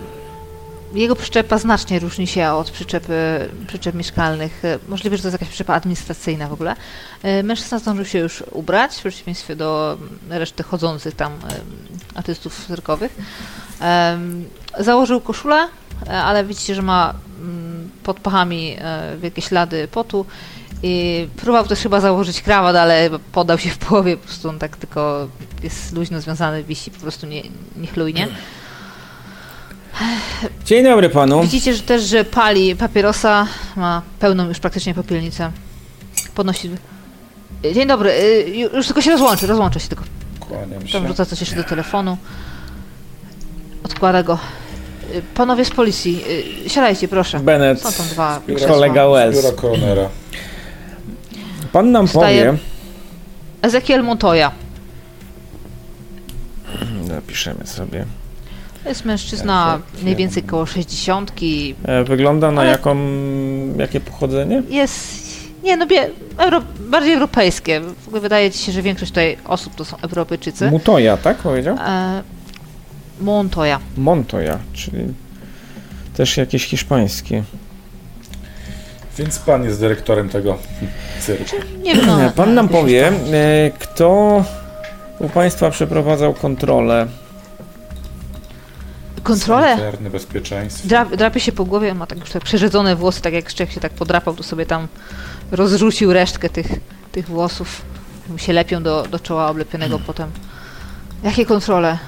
jego 0.94 1.16
przyczepa 1.16 1.58
znacznie 1.58 1.98
różni 1.98 2.26
się 2.26 2.50
od 2.50 2.70
przyczepy, 2.70 3.48
przyczep 3.66 3.94
mieszkalnych. 3.94 4.64
E, 4.64 4.78
Możliwe, 4.88 5.16
że 5.16 5.22
to 5.22 5.28
jest 5.28 5.34
jakaś 5.34 5.48
przyczepa 5.48 5.74
administracyjna 5.74 6.48
w 6.48 6.52
ogóle. 6.52 6.76
E, 7.22 7.42
Mężczyzna 7.42 7.78
zdążył 7.78 8.04
się 8.04 8.18
już 8.18 8.44
ubrać, 8.50 8.94
w 8.94 8.98
przeciwieństwie 8.98 9.56
do 9.56 9.98
reszty 10.28 10.62
chodzących 10.62 11.14
tam 11.14 11.32
em, 11.32 11.40
artystów 12.14 12.66
cyrkowych. 12.66 13.16
Założył 14.78 15.20
koszulę, 15.20 15.68
e, 16.06 16.22
ale 16.22 16.44
widzicie, 16.44 16.74
że 16.74 16.82
ma 16.82 17.14
mm, 17.40 17.90
pod 18.02 18.20
pachami 18.20 18.76
e, 18.78 19.16
wielkie 19.22 19.42
ślady 19.42 19.88
potu 19.88 20.26
i 20.82 21.28
próbował 21.36 21.68
też 21.68 21.78
chyba 21.80 22.00
założyć 22.00 22.42
krawat, 22.42 22.76
ale 22.76 23.10
podał 23.32 23.58
się 23.58 23.70
w 23.70 23.78
połowie, 23.78 24.16
po 24.16 24.24
prostu 24.26 24.48
on 24.48 24.58
tak 24.58 24.76
tylko 24.76 25.28
jest 25.62 25.92
luźno 25.92 26.20
związany, 26.20 26.64
wisi 26.64 26.90
po 26.90 27.00
prostu 27.00 27.26
nie, 27.26 27.42
niechlujnie. 27.76 28.28
Dzień 30.64 30.84
dobry 30.84 31.08
panu. 31.08 31.42
Widzicie 31.42 31.74
że 31.74 31.82
też, 31.82 32.02
że 32.02 32.24
pali 32.24 32.76
papierosa, 32.76 33.46
ma 33.76 34.02
pełną 34.18 34.48
już 34.48 34.58
praktycznie 34.58 34.94
popielnicę. 34.94 35.50
Podnosi... 36.34 36.70
Dzień 37.74 37.88
dobry, 37.88 38.10
y, 38.10 38.44
ju- 38.46 38.76
już 38.76 38.86
tylko 38.86 39.02
się 39.02 39.10
rozłączy, 39.10 39.46
rozłączę 39.46 39.80
się 39.80 39.88
tylko. 39.88 40.04
Kłaniam 40.40 40.86
się. 40.86 40.92
Tam 40.98 41.08
rzuca 41.08 41.26
coś 41.26 41.40
jeszcze 41.40 41.56
do 41.56 41.64
telefonu. 41.64 42.16
Odkłada 43.84 44.22
go. 44.22 44.38
Y, 45.14 45.22
Panowie 45.34 45.64
z 45.64 45.70
policji, 45.70 46.24
y, 46.66 46.70
siadajcie 46.70 47.08
proszę. 47.08 47.40
Bennett, 47.40 47.80
Są 47.82 47.92
tam 47.92 48.06
dwa 48.06 48.40
Biura- 48.46 48.56
krzesła. 48.56 48.74
kolega 48.74 49.08
Wells. 49.08 49.36
Biura 49.36 49.52
koronera. 49.56 50.08
Pan 51.72 51.92
nam 51.92 52.06
Wstaje. 52.08 52.46
powie... 52.46 52.58
Ezekiel 53.62 54.02
Montoya. 54.04 54.50
Napiszemy 57.08 57.66
sobie. 57.66 58.04
To 58.90 58.92
jest 58.92 59.04
mężczyzna 59.04 59.80
mniej 60.02 60.16
więcej 60.16 60.42
koło 60.42 60.66
60. 60.66 61.32
E, 61.84 62.04
wygląda 62.04 62.50
na 62.50 62.60
Ale- 62.60 62.70
jaką... 62.70 62.96
jakie 63.78 64.00
pochodzenie? 64.00 64.62
Jest. 64.68 65.22
Nie, 65.62 65.76
no 65.76 65.86
bie, 65.86 66.10
euro, 66.38 66.62
bardziej 66.80 67.14
europejskie. 67.14 67.80
W 67.80 68.06
ogóle 68.06 68.20
wydaje 68.20 68.50
ci 68.50 68.58
się, 68.58 68.72
że 68.72 68.82
większość 68.82 69.10
tutaj 69.10 69.36
osób 69.44 69.74
to 69.74 69.84
są 69.84 69.96
Europejczycy. 70.02 70.70
Mutoja, 70.70 71.16
tak 71.16 71.36
powiedział? 71.36 71.76
E, 71.86 72.22
Montoya. 73.20 73.78
Montoya, 73.96 74.58
czyli 74.72 75.04
też 76.16 76.36
jakieś 76.36 76.66
hiszpańskie. 76.66 77.42
Więc 79.18 79.38
pan 79.38 79.64
jest 79.64 79.80
dyrektorem 79.80 80.28
tego 80.28 80.58
cyrku. 81.20 81.56
Nie 81.82 81.94
wiem. 81.94 82.06
no, 82.06 82.30
Pan 82.36 82.54
nam 82.54 82.68
powie, 82.68 83.08
e, 83.08 83.12
kto 83.78 84.44
u 85.18 85.28
państwa 85.28 85.70
przeprowadzał 85.70 86.34
kontrolę. 86.34 87.06
Kontrolę? 89.22 89.76
Sanitarne 89.76 90.10
bezpieczeństwo. 90.10 90.88
Drap, 90.88 91.16
drapie 91.16 91.40
się 91.40 91.52
po 91.52 91.64
głowie, 91.64 91.90
on 91.92 91.98
ma 91.98 92.06
tak 92.06 92.18
już 92.20 92.30
tak 92.30 92.42
przerzedzone 92.42 92.96
włosy, 92.96 93.22
tak 93.22 93.32
jak 93.32 93.50
Szczech 93.50 93.72
się 93.72 93.80
tak 93.80 93.92
podrapał, 93.92 94.34
to 94.34 94.42
sobie 94.42 94.66
tam 94.66 94.88
rozrzucił 95.52 96.12
resztkę 96.12 96.48
tych, 96.48 96.66
tych 97.12 97.26
włosów. 97.28 97.82
Mu 98.28 98.38
się 98.38 98.52
lepią 98.52 98.82
do, 98.82 99.02
do 99.10 99.18
czoła 99.18 99.48
oblepionego 99.50 99.98
potem. 100.06 100.30
Jakie 101.24 101.46
kontrole? 101.46 101.98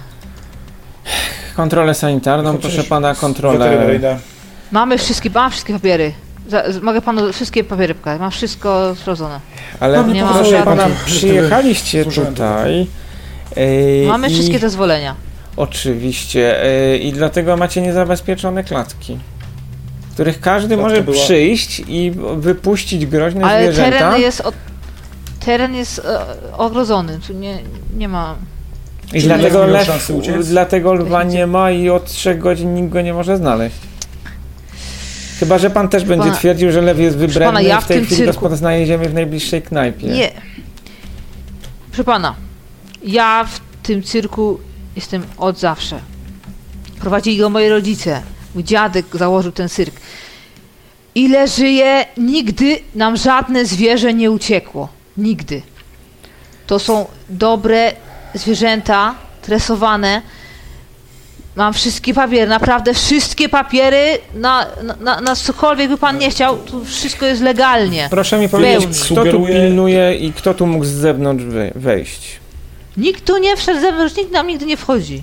Kontrolę 1.56 1.94
sanitarną, 1.94 2.52
No, 2.52 2.58
proszę 2.58 2.84
pana, 2.84 3.14
kontrolę. 3.14 3.98
Mamy 4.72 4.98
wszystkie, 4.98 5.30
mam 5.30 5.50
wszystkie 5.50 5.72
papiery. 5.72 6.12
Za, 6.48 6.72
z- 6.72 6.82
mogę 6.82 7.00
panu 7.02 7.32
wszystkie 7.32 7.64
papiery 7.64 7.94
pokazać, 7.94 8.20
mam 8.20 8.30
wszystko 8.30 8.94
sprawdzone. 8.94 9.40
Ale 9.80 10.04
Nie 10.04 10.24
ma 10.24 10.32
proszę 10.34 10.50
żadnych- 10.50 10.64
pana, 10.64 10.86
przyjechaliście 11.06 12.04
tutaj. 12.04 12.86
e, 13.56 14.06
Mamy 14.06 14.28
i 14.28 14.32
wszystkie 14.34 14.58
zezwolenia. 14.58 15.14
Oczywiście. 15.56 16.62
e, 16.64 16.96
I 16.96 17.12
dlatego 17.12 17.56
macie 17.56 17.82
niezabezpieczone 17.82 18.64
klatki, 18.64 19.18
w 20.10 20.14
których 20.14 20.40
każdy 20.40 20.68
Klatka 20.76 20.88
może 20.88 21.02
była- 21.02 21.16
przyjść 21.24 21.82
i 21.88 22.12
wypuścić 22.36 23.06
groźne 23.06 23.44
Ale 23.44 23.62
zwierzęta. 23.64 23.98
teren 23.98 24.20
jest, 24.20 24.40
od, 24.40 24.54
teren 25.44 25.74
jest 25.74 25.98
e, 25.98 26.18
ogrodzony, 26.56 27.18
tu 27.26 27.32
nie, 27.32 27.58
nie 27.96 28.08
ma... 28.08 28.36
I 29.14 29.20
Czy 29.20 29.26
dlatego 29.26 29.66
lew 29.66 29.88
dlatego 30.42 30.94
lwa 30.94 31.22
nie 31.24 31.46
ma 31.46 31.70
i 31.70 31.88
od 31.90 32.04
trzech 32.06 32.38
godzin 32.38 32.74
nikt 32.74 32.88
go 32.88 33.00
nie 33.00 33.14
może 33.14 33.36
znaleźć. 33.36 33.76
Chyba, 35.40 35.58
że 35.58 35.70
pan 35.70 35.88
też 35.88 36.04
będzie 36.04 36.24
pana- 36.24 36.36
twierdził, 36.36 36.72
że 36.72 36.80
lew 36.82 36.98
jest 36.98 37.16
wybredny 37.16 37.46
pana, 37.46 37.60
ja 37.60 37.78
i 37.78 37.80
w 37.80 37.84
w 37.84 37.86
tej 37.88 37.96
tym 37.96 38.06
chwili 38.06 38.22
cyrku- 38.22 38.84
ziemię 38.86 39.08
w 39.08 39.14
najbliższej 39.14 39.62
knajpie. 39.62 40.06
Nie. 40.06 40.30
Proszę 41.90 42.04
pana, 42.04 42.34
ja 43.04 43.44
w 43.44 43.60
tym 43.82 44.02
cyrku 44.02 44.58
jestem 44.96 45.22
od 45.38 45.58
zawsze. 45.58 46.00
Prowadzili 47.00 47.36
go 47.36 47.50
moi 47.50 47.68
rodzice. 47.68 48.22
Mój 48.54 48.64
dziadek 48.64 49.06
założył 49.14 49.52
ten 49.52 49.68
cyrk. 49.68 49.94
Ile 51.14 51.48
żyję, 51.48 52.04
nigdy 52.16 52.78
nam 52.94 53.16
żadne 53.16 53.64
zwierzę 53.66 54.14
nie 54.14 54.30
uciekło. 54.30 54.88
Nigdy. 55.16 55.62
To 56.66 56.78
są 56.78 57.06
dobre 57.28 57.92
zwierzęta, 58.34 59.14
tresowane. 59.42 60.22
Mam 61.56 61.72
wszystkie 61.74 62.14
papiery, 62.14 62.48
naprawdę 62.48 62.94
wszystkie 62.94 63.48
papiery 63.48 64.18
na, 64.34 64.66
na- 64.82 64.96
na, 64.96 65.20
na 65.20 65.36
cokolwiek 65.36 65.88
by 65.88 65.98
pan 65.98 66.18
nie 66.18 66.30
chciał, 66.30 66.56
tu 66.58 66.84
wszystko 66.84 67.26
jest 67.26 67.42
legalnie. 67.42 68.06
Proszę 68.10 68.38
mi 68.38 68.48
powiedzieć, 68.48 68.80
Pełni. 69.08 69.26
kto 69.26 69.38
tu 69.38 69.46
pilnuje 69.46 70.14
i 70.14 70.32
kto 70.32 70.54
tu 70.54 70.66
mógł 70.66 70.84
z 70.84 70.88
zewnątrz 70.88 71.44
we- 71.44 71.72
wejść? 71.74 72.40
Nikt 72.96 73.24
tu 73.26 73.38
nie 73.38 73.56
wszedł 73.56 73.80
zewnątrz, 73.80 74.16
nikt 74.16 74.32
nam 74.32 74.46
nigdy 74.46 74.66
nie 74.66 74.76
wchodzi. 74.76 75.22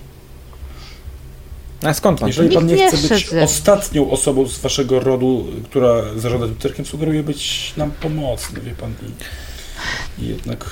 A 1.84 1.94
skąd 1.94 2.20
pan? 2.20 2.28
Jeżeli 2.28 2.50
Nikt 2.50 2.60
pan 2.60 2.68
nie 2.68 2.76
nie 2.76 2.88
chce 2.92 3.16
być 3.16 3.30
ze 3.30 3.44
ostatnią 3.44 4.12
osobą 4.12 4.48
z 4.48 4.60
waszego 4.60 5.00
rodu, 5.00 5.46
która 5.66 5.94
zarządza 6.16 6.46
tym 6.48 6.58
cyrkiem, 6.60 6.86
sugeruję 6.86 7.24
być 7.24 7.74
nam 7.78 7.92
pomocny, 7.92 8.62
wie 8.62 8.72
pan. 8.72 8.94
I, 10.20 10.24
i 10.24 10.28
jednak 10.28 10.66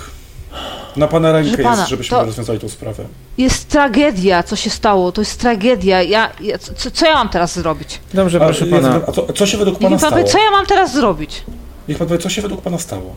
na 0.95 1.07
pana 1.07 1.32
rękę 1.32 1.49
Proszę 1.52 1.64
pana, 1.64 1.78
jest, 1.78 1.90
żebyśmy 1.90 2.18
rozwiązali 2.18 2.60
tą 2.60 2.69
sprawę. 2.69 3.06
Jest 3.38 3.68
tragedia, 3.68 4.44
co 4.44 4.56
się 4.56 4.69
stało. 4.69 5.11
To 5.11 5.22
jest 5.22 5.40
tragedia. 5.40 6.02
Ja, 6.02 6.32
ja, 6.41 6.57
co, 6.57 6.91
co 6.91 7.06
ja 7.06 7.14
mam 7.14 7.30
teraz 7.30 7.53
zrobić? 7.53 7.99
Dobrze, 8.14 8.38
A, 8.41 8.45
proszę 8.45 8.65
jest- 8.68 8.82
pana. 8.84 9.02
a 9.07 9.11
co, 9.11 9.34
co 9.34 9.45
się 9.45 9.57
według 9.57 9.80
pana 9.80 9.90
pan 9.90 9.99
stało? 9.99 10.11
powie, 10.11 10.24
co 10.26 10.38
ja 10.38 10.52
mam 10.52 10.65
teraz 10.65 10.94
zrobić? 10.94 11.44
Niech 11.88 11.98
pan 11.98 12.07
powie, 12.07 12.19
co 12.19 12.30
się 12.30 12.41
według 12.41 12.61
pana 12.61 12.78
stało? 12.78 13.15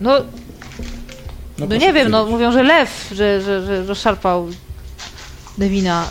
No, 0.00 0.12
no, 1.58 1.66
proszę 1.66 1.86
nie 1.86 1.92
wiem, 1.92 2.10
no 2.10 2.26
mówią, 2.26 2.52
że 2.52 2.62
lew, 2.62 3.08
że, 3.12 3.40
że, 3.42 3.66
że 3.66 3.84
rozszarpał 3.86 4.48
Devina. 5.58 6.04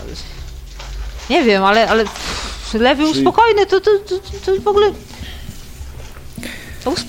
Nie 1.30 1.44
wiem, 1.44 1.64
ale, 1.64 1.88
ale 1.90 2.04
pff, 2.04 2.74
lew 2.74 2.98
był 2.98 3.12
Czyli- 3.12 3.22
spokojny, 3.22 3.66
to, 3.66 3.80
to, 3.82 3.92
to, 4.10 4.16
to 4.46 4.62
w 4.62 4.68
ogóle... 4.68 4.88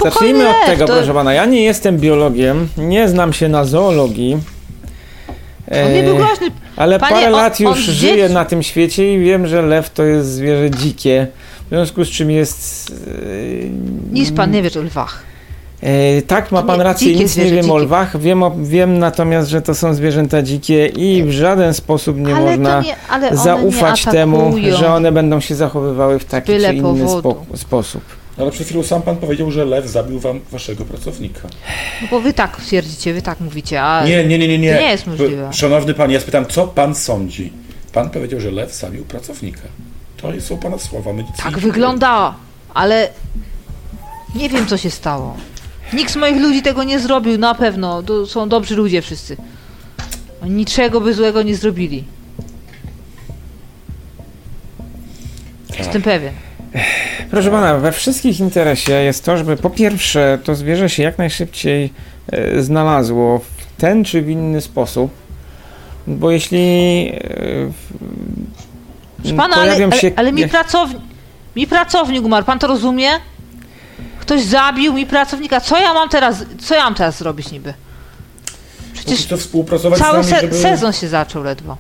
Zacznijmy 0.05 0.49
od 0.49 0.57
tego, 0.67 0.87
to... 0.87 0.93
proszę 0.93 1.15
pana. 1.15 1.33
Ja 1.33 1.47
nie 1.47 1.63
jestem 1.65 1.99
biologiem, 1.99 2.69
nie 2.77 3.09
znam 3.09 3.33
się 3.33 3.49
na 3.49 3.65
zoologii. 3.65 4.39
On 5.87 5.93
nie 5.93 6.03
był 6.03 6.15
E, 6.15 6.19
groźny. 6.19 6.47
Ale 6.77 6.99
Panie, 6.99 7.15
parę 7.15 7.27
on- 7.27 7.33
lat 7.33 7.61
już 7.61 7.71
on 7.71 7.77
dzieci- 7.79 7.93
żyję 7.93 8.29
na 8.29 8.45
tym 8.45 8.63
świecie 8.63 9.15
i 9.15 9.19
wiem, 9.19 9.47
że 9.47 9.63
lew 9.63 9.91
to 9.91 10.03
jest 10.05 10.29
zwierzę 10.29 10.71
dzikie. 10.71 11.27
W 11.67 11.69
związku 11.69 12.05
z 12.05 12.09
czym 12.09 12.31
jest. 12.31 12.91
e, 12.91 14.13
Nic 14.13 14.33
pan 14.33 14.51
nie 14.51 14.63
wie 14.63 14.71
o 14.81 14.83
lwach. 14.83 15.23
E, 15.83 16.23
tak, 16.23 16.53
ma 16.53 16.63
pan 16.63 16.79
nie- 16.79 16.85
rację, 16.85 17.17
nic 17.17 17.37
nie 17.37 17.51
wiem 17.51 17.71
o 17.71 17.79
lwach. 17.79 18.21
Wiem, 18.21 18.43
wiem 18.65 18.99
natomiast, 18.99 19.49
że 19.49 19.63
to 19.63 19.75
są 19.75 19.95
zwierzęta 19.95 20.43
dzikie 20.43 20.87
i 20.87 21.23
w 21.23 21.31
żaden 21.31 21.75
sposób 21.75 22.17
nie 22.17 22.37
ale 22.37 22.51
można 22.51 22.81
nie, 22.81 22.97
zaufać 23.37 24.07
nie 24.07 24.13
temu, 24.13 24.55
że 24.79 24.95
one 24.95 25.13
będą 25.13 25.41
się 25.41 25.55
zachowywały 25.55 26.19
w 26.19 26.25
taki 26.25 26.53
byle 26.53 26.69
czy 26.69 26.77
inny 26.77 27.09
spo, 27.09 27.45
sposób. 27.55 28.03
Ale 28.39 28.51
przed 28.51 28.67
chwilą 28.67 28.83
sam 28.83 29.03
pan 29.03 29.17
powiedział, 29.17 29.51
że 29.51 29.65
lew 29.65 29.87
zabił 29.87 30.21
wam 30.21 30.41
waszego 30.53 30.85
pracownika. 30.85 31.41
No 32.03 32.09
bo 32.11 32.21
wy 32.21 32.33
tak 32.33 32.57
twierdzicie, 32.57 33.15
wy 33.15 33.23
tak 33.23 33.41
mówicie, 33.41 33.83
a... 33.83 34.05
Nie, 34.05 34.25
nie, 34.27 34.39
nie, 34.39 34.49
nie. 34.49 34.59
nie. 34.59 34.75
To 34.75 34.81
nie 34.83 34.91
jest 34.91 35.07
możliwe. 35.07 35.49
Szanowny 35.53 35.95
pan, 35.95 36.11
ja 36.11 36.21
spytam, 36.21 36.47
co 36.47 36.67
pan 36.67 36.95
sądzi? 36.95 37.53
Pan 37.93 38.11
powiedział, 38.11 38.41
że 38.41 38.51
lew 38.51 38.75
zabił 38.75 39.05
pracownika. 39.05 39.63
To 40.17 40.29
są 40.41 40.57
pana 40.57 40.79
słowa 40.79 41.13
medycyny. 41.13 41.43
Tak 41.43 41.59
wyglądała, 41.59 42.35
ale 42.75 43.09
nie 44.35 44.49
wiem, 44.49 44.67
co 44.67 44.77
się 44.77 44.91
stało. 44.91 45.37
Nikt 45.93 46.13
z 46.13 46.17
moich 46.17 46.37
ludzi 46.37 46.63
tego 46.63 46.85
nie 46.85 47.01
zrobił, 47.01 47.39
na 47.39 47.55
pewno. 47.55 48.03
To 48.03 48.27
są 48.27 48.49
dobrzy 48.49 48.77
ludzie 48.77 49.03
wszyscy. 49.03 49.37
Oni 50.43 50.51
niczego 50.51 51.01
by 51.01 51.15
złego 51.15 51.43
nie 51.43 51.57
zrobili. 51.57 52.05
Tak. 55.69 55.79
Jestem 55.79 56.03
pewien. 56.03 56.33
Proszę 57.31 57.51
pana, 57.51 57.79
we 57.79 57.93
wszystkich 57.93 58.41
interesie 58.41 58.93
jest 58.93 59.25
to, 59.25 59.37
żeby 59.37 59.57
po 59.57 59.71
pierwsze 59.71 60.39
to 60.45 60.55
zwierzę 60.55 60.91
się 60.91 61.03
jak 61.03 61.19
najszybciej 61.19 61.93
e, 62.33 62.63
znalazło 62.63 63.39
w 63.39 63.81
ten 63.81 64.05
czy 64.05 64.23
w 64.23 64.29
inny 64.31 64.61
sposób, 64.61 65.11
bo 66.07 66.31
jeśli 66.31 66.59
e, 67.15 67.73
Proszę 69.19 69.37
pana, 69.37 69.57
pojawią 69.57 69.85
ale, 69.85 69.85
ale, 69.85 70.01
się 70.01 70.13
ale 70.17 70.33
mi, 70.33 70.49
pracownik, 70.49 71.03
mi 71.57 71.67
pracownik 71.67 72.25
umarł, 72.25 72.47
pan 72.47 72.59
to 72.59 72.67
rozumie? 72.67 73.09
Ktoś 74.29 74.45
zabił 74.45 74.93
mi 74.93 75.07
pracownika. 75.07 75.61
Co 75.61 75.79
ja 75.79 75.95
mam 75.95 76.09
teraz, 76.09 76.45
co 76.61 76.75
ja 76.75 76.85
mam 76.85 76.95
teraz 76.95 77.19
zrobić 77.19 77.51
niby? 77.51 77.75
Przecież 78.93 79.27
to 79.27 79.37
współpracować 79.37 79.99
cały 79.99 80.25
z 80.25 80.31
nami, 80.31 80.41
se 80.41 80.41
żeby... 80.41 80.63
sezon 80.63 80.93
się 80.93 81.09
zaczął 81.09 81.43
ledwo. 81.43 81.77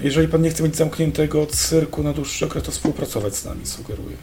Jeżeli 0.00 0.28
pan 0.28 0.42
nie 0.42 0.50
chce 0.50 0.62
mieć 0.62 0.76
zamkniętego 0.76 1.46
cyrku 1.46 2.02
na 2.02 2.12
dłuższy 2.12 2.46
okres, 2.46 2.64
to 2.64 2.70
współpracować 2.70 3.36
z 3.36 3.44
nami, 3.44 3.66
sugeruję. 3.66 4.16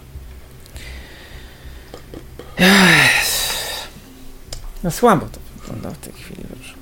No 4.83 4.91
słabo 4.91 5.25
to 5.25 5.39
wygląda 5.61 5.91
w 5.91 5.97
tej 5.97 6.13
chwili. 6.13 6.43
Dobrze. 6.49 6.73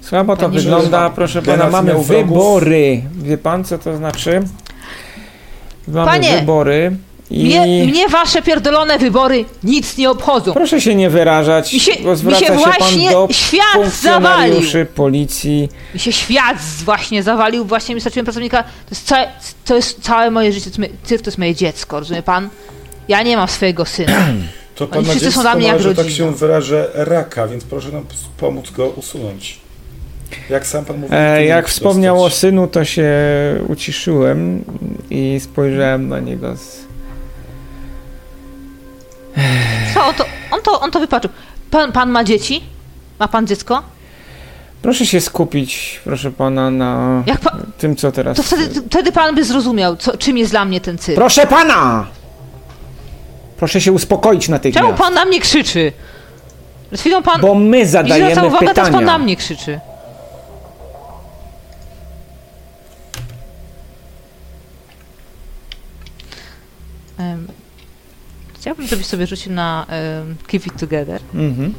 Słabo 0.00 0.36
to 0.36 0.42
Panie 0.42 0.58
wygląda, 0.58 1.02
Jezu, 1.02 1.14
proszę 1.14 1.42
pana, 1.42 1.70
mamy 1.70 2.04
wybory. 2.04 3.02
Wie 3.12 3.38
pan, 3.38 3.64
co 3.64 3.78
to 3.78 3.96
znaczy? 3.96 4.42
Mamy 5.88 6.06
Panie, 6.06 6.38
wybory 6.38 6.96
i... 7.30 7.44
Mnie, 7.44 7.86
mnie 7.86 8.08
wasze 8.08 8.42
pierdolone 8.42 8.98
wybory 8.98 9.44
nic 9.64 9.96
nie 9.96 10.10
obchodzą. 10.10 10.52
Proszę 10.52 10.80
się 10.80 10.94
nie 10.94 11.10
wyrażać, 11.10 11.72
Mi 11.72 11.80
się- 11.80 11.92
bo 12.02 12.10
mi 12.10 12.16
zwraca 12.16 12.40
się 12.40 12.46
się, 12.46 12.54
właśnie 12.54 13.10
pan 13.10 13.26
do 13.28 13.32
świat 13.34 13.64
funkcjonariuszy 13.74 14.86
policji. 14.94 15.68
Mi 15.94 16.00
się 16.00 16.12
świat 16.12 16.58
właśnie 16.84 17.22
zawalił, 17.22 17.64
właśnie 17.64 17.94
mi 17.94 18.00
straciłem 18.00 18.24
pracownika. 18.26 18.62
To 18.62 18.68
jest, 18.90 19.06
całe, 19.06 19.28
to 19.64 19.76
jest 19.76 20.00
całe 20.02 20.30
moje 20.30 20.52
życie, 20.52 20.64
to 20.64 20.68
jest, 20.70 20.78
moje- 20.78 20.90
cyrk 21.04 21.22
to 21.22 21.28
jest 21.28 21.38
moje 21.38 21.54
dziecko, 21.54 22.00
rozumie 22.00 22.22
pan? 22.22 22.48
Ja 23.08 23.22
nie 23.22 23.36
mam 23.36 23.48
swojego 23.48 23.84
syna. 23.84 24.26
To 24.74 24.84
Oni 24.84 24.92
pan 24.92 25.02
na 25.04 25.10
wszyscy 25.10 25.24
są 25.24 25.30
dziecko 25.30 25.42
dla 25.42 25.54
mnie 25.54 25.66
jak 25.66 25.80
że 25.82 25.88
tak 25.88 25.96
rodzina. 26.04 26.16
się 26.16 26.34
wyrażę, 26.34 26.90
raka, 26.94 27.46
więc 27.46 27.64
proszę 27.64 27.88
nam 27.92 28.04
pomóc 28.36 28.70
go 28.70 28.86
usunąć. 28.88 29.58
Jak 30.50 30.66
sam 30.66 30.84
pan 30.84 30.96
mówił... 30.98 31.16
E, 31.18 31.44
jak 31.44 31.68
wspomniał 31.68 32.16
o 32.20 32.24
dostać. 32.24 32.40
synu, 32.40 32.66
to 32.66 32.84
się 32.84 33.10
uciszyłem 33.68 34.64
i 35.10 35.40
spojrzałem 35.40 36.08
na 36.08 36.20
niego 36.20 36.56
z... 36.56 36.87
Co, 39.94 40.06
on 40.06 40.14
to, 40.14 40.24
on 40.50 40.62
to, 40.62 40.80
on 40.80 40.90
to 40.90 41.00
wypaczył. 41.00 41.30
Pan, 41.70 41.92
pan 41.92 42.10
ma 42.10 42.24
dzieci? 42.24 42.62
Ma 43.18 43.28
pan 43.28 43.46
dziecko? 43.46 43.82
Proszę 44.82 45.06
się 45.06 45.20
skupić, 45.20 46.00
proszę 46.04 46.32
pana, 46.32 46.70
na 46.70 47.22
Jak 47.26 47.40
pa, 47.40 47.56
tym, 47.78 47.96
co 47.96 48.12
teraz... 48.12 48.36
to 48.36 48.42
wtedy, 48.42 48.82
wtedy 48.90 49.12
pan 49.12 49.34
by 49.34 49.44
zrozumiał, 49.44 49.96
co, 49.96 50.16
czym 50.16 50.38
jest 50.38 50.50
dla 50.50 50.64
mnie 50.64 50.80
ten 50.80 50.98
cyrk. 50.98 51.16
Proszę 51.16 51.46
pana! 51.46 52.06
Proszę 53.56 53.80
się 53.80 53.92
uspokoić 53.92 54.44
Czemu 54.44 54.54
natychmiast, 54.54 54.98
pan 54.98 55.14
na 55.14 55.24
mnie 55.24 55.40
krzyczy? 55.40 55.92
Przed 56.88 57.00
chwilą 57.00 57.22
pan 57.22 57.40
bo 57.40 57.54
my 57.54 57.86
zadajemy 57.86 58.46
uwagę, 58.46 58.66
teraz 58.74 58.76
pan 58.76 58.92
na 58.92 58.98
pytania. 58.98 59.18
mnie 59.18 59.36
krzyczy. 59.36 59.80
Em, 67.18 67.48
chciałbym, 68.68 68.86
żebyś 68.86 69.06
sobie 69.06 69.26
rzucił 69.26 69.52
na 69.52 69.86
um, 70.18 70.36
Keep 70.46 70.66
It 70.66 70.80
Together. 70.80 71.20
Mhm. 71.34 71.74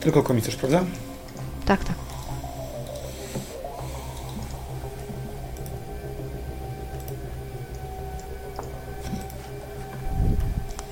Tylko 0.00 0.22
komisarz, 0.22 0.56
prawda? 0.56 0.84
Tak, 1.64 1.84
tak. 1.84 1.96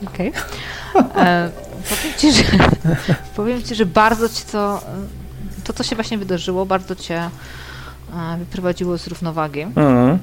Okej. 0.06 0.32
E, 1.16 1.50
Powiem 1.88 2.14
ci, 2.18 2.32
że 2.32 2.42
powiem 3.36 3.62
ci, 3.62 3.74
że 3.74 3.86
bardzo 3.86 4.28
ci 4.28 4.44
to, 4.52 4.80
to 5.64 5.72
co 5.72 5.82
się 5.82 5.96
właśnie 5.96 6.18
wydarzyło, 6.18 6.66
bardzo 6.66 6.96
cię 6.96 7.30
e, 8.14 8.36
wyprowadziło 8.38 8.98
z 8.98 9.06
równowagi. 9.06 9.62
Mhm. 9.62 10.18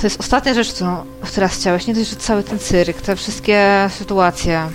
To 0.00 0.06
jest 0.06 0.20
ostatnia 0.20 0.54
rzecz, 0.54 0.72
którą 0.72 0.96
teraz 1.34 1.54
chciałeś. 1.54 1.86
Nie 1.86 1.94
dość, 1.94 2.10
że 2.10 2.16
cały 2.16 2.42
ten 2.42 2.58
cyrk, 2.58 3.00
te 3.00 3.16
wszystkie 3.16 3.88
sytuacje. 3.98 4.68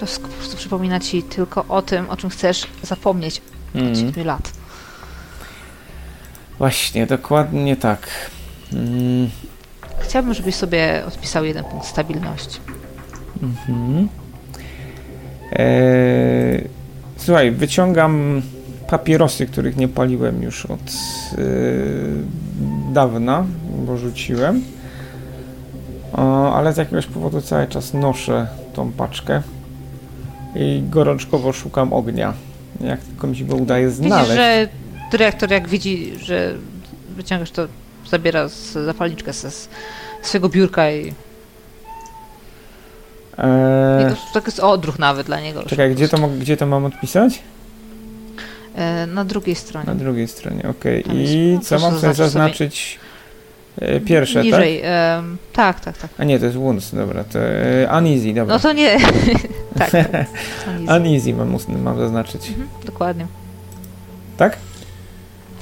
To 0.00 0.06
wszystko 0.06 0.28
po 0.28 0.34
prostu 0.34 0.56
przypomina 0.56 1.00
ci 1.00 1.22
tylko 1.22 1.64
o 1.68 1.82
tym, 1.82 2.10
o 2.10 2.16
czym 2.16 2.30
chcesz 2.30 2.66
zapomnieć 2.82 3.42
od 3.74 3.80
Mm. 3.80 3.94
7 3.96 4.26
lat. 4.26 4.50
Właśnie, 6.58 7.06
dokładnie 7.06 7.76
tak. 7.76 8.08
Mm. 8.72 9.30
Chciałbym, 10.00 10.34
żebyś 10.34 10.54
sobie 10.54 11.02
odpisał 11.08 11.44
jeden 11.44 11.64
punkt 11.64 11.86
stabilności. 11.86 12.58
Mhm. 13.42 14.08
Eee, 15.52 16.68
słuchaj, 17.16 17.50
wyciągam 17.50 18.42
papierosy, 18.92 19.46
których 19.46 19.76
nie 19.76 19.88
paliłem 19.88 20.42
już 20.42 20.66
od 20.66 20.80
e, 20.80 20.82
dawna, 22.92 23.44
bo 23.86 23.96
rzuciłem. 23.96 24.62
O, 26.12 26.54
ale 26.54 26.72
z 26.72 26.76
jakiegoś 26.76 27.06
powodu 27.06 27.40
cały 27.40 27.66
czas 27.66 27.94
noszę 27.94 28.46
tą 28.74 28.92
paczkę 28.92 29.42
i 30.54 30.82
gorączkowo 30.90 31.52
szukam 31.52 31.92
ognia. 31.92 32.32
Jak 32.80 33.00
tylko 33.00 33.26
mi 33.26 33.36
się 33.36 33.44
go 33.44 33.56
udaje 33.56 33.90
znaleźć. 33.90 34.20
Widzisz, 34.30 34.36
że 34.36 34.68
dyrektor 35.10 35.50
jak 35.50 35.68
widzi, 35.68 36.12
że 36.18 36.54
wyciągasz 37.16 37.50
to, 37.50 37.66
zabiera 38.10 38.48
z 38.48 38.72
zapalniczkę 38.72 39.32
ze 39.32 39.50
swojego 40.22 40.48
biurka 40.48 40.90
i, 40.90 41.14
Eee, 43.38 44.10
to 44.10 44.16
tak 44.34 44.46
jest 44.46 44.60
odruch 44.60 44.98
nawet 44.98 45.26
dla 45.26 45.40
niego. 45.40 45.62
czekaj, 45.62 45.94
gdzie 45.94 46.08
to, 46.08 46.18
gdzie 46.40 46.56
to 46.56 46.66
mam 46.66 46.84
odpisać? 46.84 47.42
E, 48.74 49.06
na 49.06 49.24
drugiej 49.24 49.54
stronie. 49.54 49.86
Na 49.86 49.94
drugiej 49.94 50.28
stronie, 50.28 50.62
okej. 50.70 51.04
Jest- 51.12 51.32
I 51.32 51.58
co 51.62 51.78
mam 51.78 51.98
sobie 51.98 52.14
zaznaczyć 52.14 52.98
sobie-? 53.78 53.92
E, 53.96 54.00
Pierwsze, 54.00 54.34
tak? 54.34 54.44
Niżej. 54.44 54.80
em, 54.84 55.36
tak, 55.52 55.80
tak, 55.80 55.98
tak. 55.98 56.10
A 56.18 56.24
nie, 56.24 56.38
to 56.38 56.44
jest 56.44 56.56
Wounds, 56.56 56.94
dobra. 56.94 57.24
To 57.24 57.38
e, 57.38 57.98
Uneasy, 57.98 58.34
dobra. 58.34 58.54
No 58.54 58.60
to 58.60 58.72
nie. 58.72 58.96
tak. 59.78 59.90
To. 59.90 60.96
Uneasy 60.96 61.34
mam, 61.34 61.56
mam 61.82 61.98
zaznaczyć. 61.98 62.48
Mhm, 62.48 62.68
dokładnie. 62.86 63.26
Tak? 64.36 64.56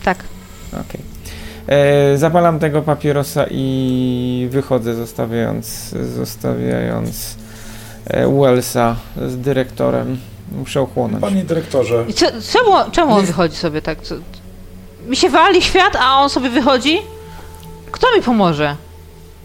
Tak. 0.04 0.18
Okej. 0.72 1.00
E, 1.66 2.18
Zapalam 2.18 2.58
tego 2.58 2.82
papierosa 2.82 3.44
i 3.50 4.48
wychodzę, 4.50 4.94
zostawiając, 4.94 5.94
zostawiając 6.14 7.36
e, 8.06 8.28
Wellsa 8.40 8.96
z 9.26 9.36
dyrektorem. 9.38 10.18
Muszę 10.52 10.80
ochłonąć. 10.80 11.20
Panie 11.20 11.44
dyrektorze, 11.44 12.04
I 12.08 12.14
co, 12.14 12.26
czemu, 12.52 12.90
czemu 12.92 13.12
on 13.14 13.24
wychodzi 13.24 13.56
sobie 13.56 13.82
tak? 13.82 14.02
Co, 14.02 14.14
mi 15.06 15.16
się 15.16 15.30
wali 15.30 15.62
świat, 15.62 15.96
a 16.00 16.14
on 16.20 16.30
sobie 16.30 16.50
wychodzi? 16.50 16.98
Kto 17.92 18.06
mi 18.16 18.22
pomoże? 18.22 18.76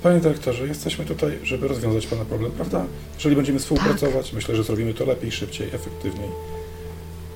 panie 0.03 0.19
dyrektorze, 0.19 0.67
jesteśmy 0.67 1.05
tutaj, 1.05 1.39
żeby 1.43 1.67
rozwiązać 1.67 2.07
pana 2.07 2.25
problem, 2.25 2.51
prawda? 2.51 2.83
Jeżeli 3.15 3.35
będziemy 3.35 3.59
współpracować, 3.59 4.33
myślę, 4.33 4.55
że 4.55 4.63
zrobimy 4.63 4.93
to 4.93 5.05
lepiej, 5.05 5.31
szybciej, 5.31 5.67
efektywniej. 5.67 6.29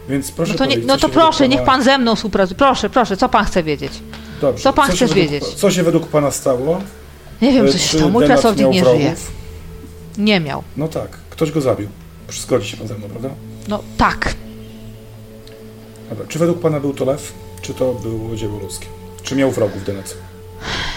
Więc 0.09 0.31
proszę 0.31 0.51
No 0.51 0.57
to, 0.57 0.63
nie, 0.65 0.69
powiedzieć, 0.69 0.87
no 0.87 0.97
co 0.97 1.07
to 1.07 1.13
proszę, 1.13 1.47
niech 1.49 1.59
pana- 1.59 1.71
pan 1.71 1.83
ze 1.83 1.97
mną 1.97 2.15
współpracuje. 2.15 2.57
Proszę, 2.57 2.89
proszę, 2.89 3.17
co 3.17 3.29
pan 3.29 3.45
chce 3.45 3.63
wiedzieć? 3.63 3.91
Dobrze. 4.41 4.63
co 4.63 4.73
pan 4.73 4.87
chcesz 4.87 4.99
według- 4.99 5.17
wiedzieć? 5.17 5.43
Co 5.45 5.71
się 5.71 5.83
według 5.83 6.07
pana 6.07 6.31
stało? 6.31 6.81
Nie 7.41 7.51
wiem, 7.53 7.65
E, 7.65 7.69
co 7.71 7.77
się 7.77 7.97
stało. 7.97 8.11
Mój 8.11 8.25
pracownik 8.25 8.67
nie 8.67 8.81
wrogów? 8.81 9.01
żyje. 9.01 9.15
Nie 10.17 10.39
miał. 10.39 10.63
No 10.77 10.87
tak, 10.87 11.09
ktoś 11.29 11.51
go 11.51 11.61
zabił. 11.61 11.87
Zgodzi 12.31 12.67
się 12.69 12.77
pan 12.77 12.87
ze 12.87 12.93
mną, 12.97 13.07
prawda? 13.09 13.29
No 13.69 13.83
tak. 13.97 14.33
Dobra. 16.09 16.25
Czy 16.27 16.39
według 16.39 16.59
pana 16.59 16.79
był 16.79 16.93
to 16.93 17.05
lew, 17.05 17.33
czy 17.61 17.73
to 17.73 17.93
było 17.93 18.35
dzieło 18.35 18.59
ludzkie? 18.59 18.85
Czy 19.23 19.35
miał 19.35 19.51
wrogów 19.51 19.83
Denat? 19.83 20.15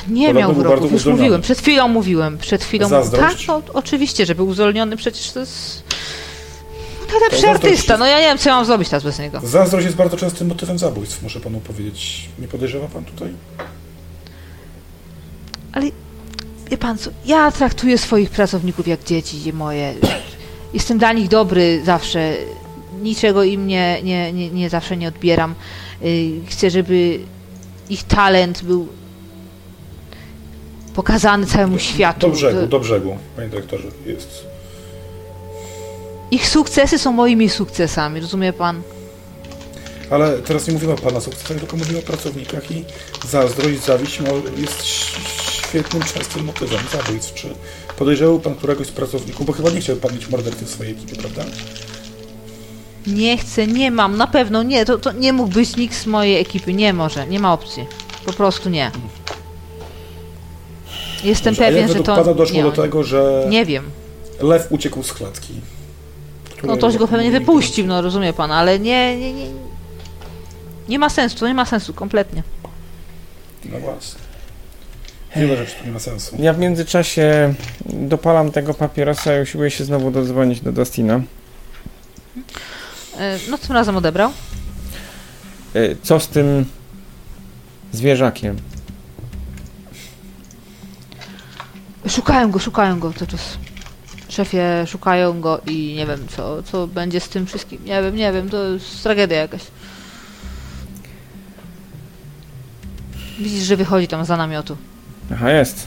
Nie 0.08 0.26
Podobno 0.26 0.48
miał 0.48 0.62
wrogów, 0.62 0.92
już 0.92 1.00
uzdolniony. 1.00 1.22
mówiłem. 1.22 1.42
Przed 1.42 1.58
chwilą 1.58 1.88
mówiłem. 1.88 2.38
Przed 2.38 2.64
chwilą 2.64 2.88
Zazdrość? 2.88 3.46
Tak, 3.46 3.46
no, 3.48 3.62
oczywiście, 3.74 4.26
że 4.26 4.34
był 4.34 4.46
uzdolniony. 4.48 4.96
Przecież 4.96 5.30
to 5.30 5.40
jest... 5.40 5.82
Najlepszy 7.12 7.42
To 7.42 7.50
artysta. 7.50 7.96
No 7.96 8.06
ja 8.06 8.18
nie 8.20 8.24
wiem, 8.26 8.38
co 8.38 8.48
ja 8.48 8.56
mam 8.56 8.64
zrobić 8.64 8.88
teraz 8.88 9.04
bez 9.04 9.18
niego. 9.18 9.40
Zazdrość 9.44 9.84
jest 9.84 9.96
bardzo 9.96 10.16
częstym 10.16 10.48
motywem 10.48 10.78
zabójstw, 10.78 11.22
muszę 11.22 11.40
panu 11.40 11.60
powiedzieć. 11.60 12.28
Nie 12.38 12.48
podejrzewa 12.48 12.88
pan 12.88 13.04
tutaj? 13.04 13.28
Ale 15.72 15.86
wie 16.70 16.78
pan 16.78 16.98
co, 16.98 17.10
ja 17.26 17.50
traktuję 17.52 17.98
swoich 17.98 18.30
pracowników 18.30 18.88
jak 18.88 19.04
dzieci 19.04 19.52
moje. 19.52 19.94
Jestem 20.74 20.98
dla 20.98 21.12
nich 21.12 21.28
dobry 21.28 21.82
zawsze. 21.84 22.36
Niczego 23.02 23.42
im 23.44 23.66
nie, 23.66 24.00
nie, 24.02 24.32
nie, 24.32 24.50
nie 24.50 24.70
zawsze 24.70 24.96
nie 24.96 25.08
odbieram. 25.08 25.54
Y, 26.04 26.30
Chcę, 26.48 26.70
żeby 26.70 27.18
ich 27.90 28.02
talent 28.04 28.62
był 28.64 28.88
pokazany 30.94 31.46
całemu 31.46 31.78
światu. 31.78 32.20
Do 32.20 32.28
brzegu, 32.28 32.66
do 32.66 32.80
brzegu, 32.80 33.16
panie 33.36 33.48
dyrektorze. 33.48 33.88
Jest. 34.06 34.46
Ich 36.30 36.48
sukcesy 36.48 36.98
są 36.98 37.12
moimi 37.12 37.48
sukcesami, 37.48 38.20
rozumie 38.20 38.52
pan? 38.52 38.82
Ale 40.10 40.38
teraz 40.38 40.66
nie 40.66 40.72
mówimy 40.74 40.92
o 40.92 40.96
pana 40.96 41.20
sukcesach, 41.20 41.58
tylko 41.58 41.76
mówimy 41.76 41.98
o 41.98 42.02
pracownikach 42.02 42.70
i 42.70 42.84
zazdrość, 43.28 43.84
zawiść 43.84 44.20
mo- 44.20 44.60
jest 44.60 44.84
świetnym, 44.84 46.02
częstym 46.02 46.44
motywem 46.44 46.80
zabójstw. 46.92 47.34
Czy 47.34 47.48
podejrzewał 47.98 48.40
pan 48.40 48.54
któregoś 48.54 48.86
z 48.86 48.90
pracowników, 48.90 49.46
bo 49.46 49.52
chyba 49.52 49.70
nie 49.70 49.80
chciał 49.80 49.96
pan 49.96 50.14
mieć 50.14 50.28
mordercy 50.28 50.64
w 50.64 50.70
swojej 50.70 50.92
ekipie, 50.92 51.16
prawda? 51.16 51.44
Nie 53.06 53.36
chcę, 53.38 53.66
nie 53.66 53.90
mam, 53.90 54.16
na 54.16 54.26
pewno 54.26 54.62
nie. 54.62 54.84
To, 54.84 54.98
to 54.98 55.12
nie 55.12 55.32
mógł 55.32 55.50
być 55.50 55.76
nikt 55.76 55.94
z 55.94 56.06
mojej 56.06 56.40
ekipy, 56.40 56.74
nie 56.74 56.92
może, 56.92 57.26
nie 57.26 57.40
ma 57.40 57.52
opcji. 57.52 57.86
Po 58.24 58.32
prostu 58.32 58.68
nie. 58.70 58.90
Jestem 61.24 61.54
Dobrze, 61.54 61.66
a 61.66 61.68
pewien, 61.68 61.88
jak 61.88 61.96
że 61.96 62.04
to. 62.04 62.16
pana 62.16 62.34
doszło 62.34 62.56
nie, 62.56 62.62
do 62.62 62.72
tego, 62.72 63.04
że 63.04 63.44
Nie 63.48 63.66
wiem. 63.66 63.90
lew 64.40 64.66
uciekł 64.70 65.02
z 65.02 65.12
klatki? 65.12 65.52
No 66.64 66.76
ktoś 66.76 66.96
go 66.96 67.08
pewnie 67.08 67.30
wypuścił, 67.30 67.86
no 67.86 68.02
rozumie 68.02 68.32
pan, 68.32 68.52
ale 68.52 68.78
nie, 68.78 69.16
nie, 69.18 69.32
nie. 69.32 69.46
Nie 70.88 70.98
ma 70.98 71.08
sensu, 71.10 71.38
to 71.38 71.48
nie 71.48 71.54
ma 71.54 71.64
sensu, 71.64 71.94
kompletnie. 71.94 72.42
No 73.64 73.78
właśnie. 73.80 74.20
Wiele 75.36 75.56
rzeczy 75.56 75.72
tu 75.80 75.86
nie 75.86 75.92
ma 75.92 75.98
sensu. 75.98 76.36
Ja 76.38 76.52
w 76.52 76.58
międzyczasie 76.58 77.54
dopalam 77.86 78.50
tego 78.50 78.74
papierosa 78.74 79.38
i 79.38 79.42
usiłuję 79.42 79.70
się 79.70 79.84
znowu 79.84 80.10
dodzwonić 80.10 80.60
do 80.60 80.72
Dustina. 80.72 81.20
E, 83.18 83.38
No 83.50 83.58
tym 83.58 83.72
razem 83.72 83.96
odebrał. 83.96 84.30
E, 85.74 85.80
Co 86.02 86.20
z 86.20 86.28
tym 86.28 86.64
zwierzakiem? 87.92 88.56
Szukają 92.08 92.50
go, 92.50 92.58
szukają 92.58 92.98
go 93.00 93.12
cały 93.12 93.26
czas. 93.26 93.58
Szefie, 94.28 94.86
szukają 94.86 95.40
go 95.40 95.60
i 95.66 95.94
nie 95.96 96.06
wiem, 96.06 96.26
co, 96.36 96.62
co 96.62 96.86
będzie 96.86 97.20
z 97.20 97.28
tym 97.28 97.46
wszystkim. 97.46 97.84
Nie 97.84 98.02
wiem, 98.02 98.16
nie 98.16 98.32
wiem, 98.32 98.50
to 98.50 98.64
jest 98.64 99.02
tragedia 99.02 99.36
jakaś. 99.38 99.60
Widzisz, 103.38 103.64
że 103.64 103.76
wychodzi 103.76 104.08
tam 104.08 104.24
za 104.24 104.36
namiotu. 104.36 104.76
Aha, 105.32 105.50
jest. 105.50 105.86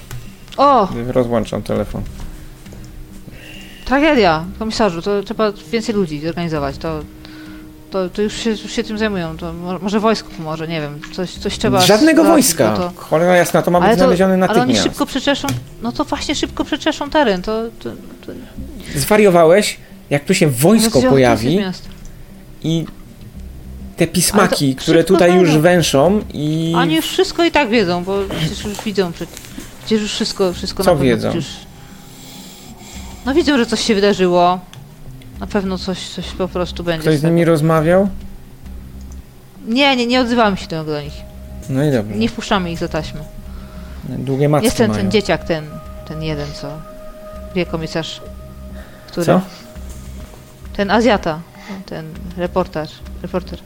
O, 0.58 0.88
Rozłączam 1.08 1.64
telefon. 1.64 2.02
tragedia, 3.86 4.46
komisarzu, 4.60 5.02
to 5.02 5.24
trzeba 5.24 5.52
więcej 5.72 5.96
ludzi 5.96 6.22
zorganizować, 6.22 6.78
to, 6.78 7.00
to, 7.91 8.10
to 8.10 8.22
już, 8.22 8.34
się, 8.34 8.49
już 8.49 8.72
się 8.72 8.84
tym 8.84 8.98
zajmują, 8.98 9.38
to 9.38 9.53
mo- 9.53 9.80
może 9.80 9.99
wojsko 9.99 10.30
pomoże, 10.38 10.68
nie 10.68 10.82
wiem, 10.82 11.02
coś, 11.14 11.32
coś 11.32 11.57
trzeba... 11.57 11.82
Żadnego 11.82 12.24
wojska! 12.24 12.72
bo 12.72 12.78
To, 12.78 12.91
Cholera 12.95 13.36
jasna, 13.36 13.62
to 13.62 13.72
ma 13.72 13.80
być 13.80 13.88
ale, 13.88 13.95
to, 13.95 14.03
znaleziony 14.03 14.48
ale 14.48 14.62
oni 14.62 14.78
szybko 14.78 15.06
przeczeszą, 15.06 15.48
no 15.82 15.91
to 15.91 16.03
właśnie 16.06 16.36
szybko 16.36 16.66
przeczeszą 16.66 17.10
teren, 17.10 17.41
to... 17.41 17.64
to, 17.80 17.90
to 18.26 18.32
Zwariowałeś? 18.95 19.78
Jak 20.10 20.26
tu 20.26 20.34
się 20.34 20.48
wojsko 20.48 20.90
rozwiążą 20.90 21.10
pojawi 21.10 21.60
i 22.64 22.86
te 23.98 24.07
pismaki, 24.07 24.76
które 24.76 25.03
tutaj 25.03 25.40
już 25.40 25.57
węszą 25.57 26.22
i... 26.34 26.74
Oni 26.76 26.95
już 26.95 27.06
wszystko 27.06 27.44
i 27.44 27.52
tak 27.52 27.70
wiedzą, 27.70 28.03
bo 28.03 28.18
przecież 28.40 28.66
już 28.66 28.82
widzą, 28.82 29.12
przecież, 29.12 30.02
już 30.02 30.12
wszystko, 30.12 30.53
wszystko 30.53 30.84
Co 30.84 30.95
na 30.95 31.02
wiedzą? 31.02 31.30
Przecież... 31.30 31.48
No 33.26 33.34
widzą, 33.34 33.57
że 33.57 33.66
coś 33.66 33.82
się 33.82 33.95
wydarzyło, 33.95 34.60
na 35.40 35.48
pewno 35.48 35.78
coś, 35.78 36.07
coś 36.10 36.26
po 36.32 36.48
prostu 36.48 36.84
będzie 36.84 37.02
Ktoś 37.02 37.18
z 37.18 37.22
tego. 37.22 37.30
nimi 37.34 37.45
rozmawiał? 37.45 38.10
Nie, 39.68 39.95
nie, 39.95 40.07
nie 40.07 40.22
odzywamy 40.22 40.57
się 40.57 40.68
do, 40.68 40.84
do 40.84 41.02
nich, 41.02 41.14
No 41.70 41.84
i 41.84 41.91
dobrze. 41.91 42.16
nie 42.16 42.30
wpuszczamy 42.30 42.72
ich 42.72 42.80
za 42.80 42.88
taśmę. 42.88 43.20
Długie 44.03 44.49
macki 44.49 44.66
Jest 44.66 44.78
ten, 44.78 44.91
mają. 44.91 45.02
ten 45.02 45.12
dzieciak, 45.12 45.44
ten, 45.44 45.66
ten 46.07 46.24
jeden, 46.24 46.48
co 46.53 46.68
wie 47.56 47.66
komisarz, 47.66 48.22
który... 49.07 49.26
Co? 49.26 49.41
Ten 50.76 50.91
Azjata, 50.91 51.40
ten 51.86 52.06
reporter, 52.38 52.88
reporter. 53.22 53.60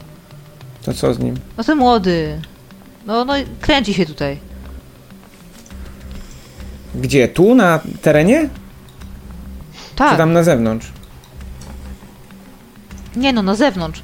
To 0.82 0.94
co 0.94 1.14
z 1.14 1.18
nim? 1.18 1.36
No 1.58 1.64
ten 1.64 1.78
młody, 1.78 2.40
no, 3.06 3.24
no 3.24 3.38
i 3.38 3.44
kręci 3.60 3.94
się 3.94 4.06
tutaj. 4.06 4.38
Gdzie? 6.94 7.28
Tu? 7.28 7.54
Na 7.54 7.80
terenie? 8.02 8.48
Czy 9.90 9.96
Tak, 9.96 10.16
tam 10.18 10.32
na 10.32 10.42
zewnątrz? 10.42 10.92
Nie 13.16 13.32
no, 13.32 13.42
na 13.42 13.54
zewnątrz. 13.54 14.02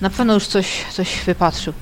Na 0.00 0.10
pewno 0.10 0.34
już 0.34 0.46
coś, 0.46 0.84
coś 0.92 1.20
wypatrzył. 1.26 1.72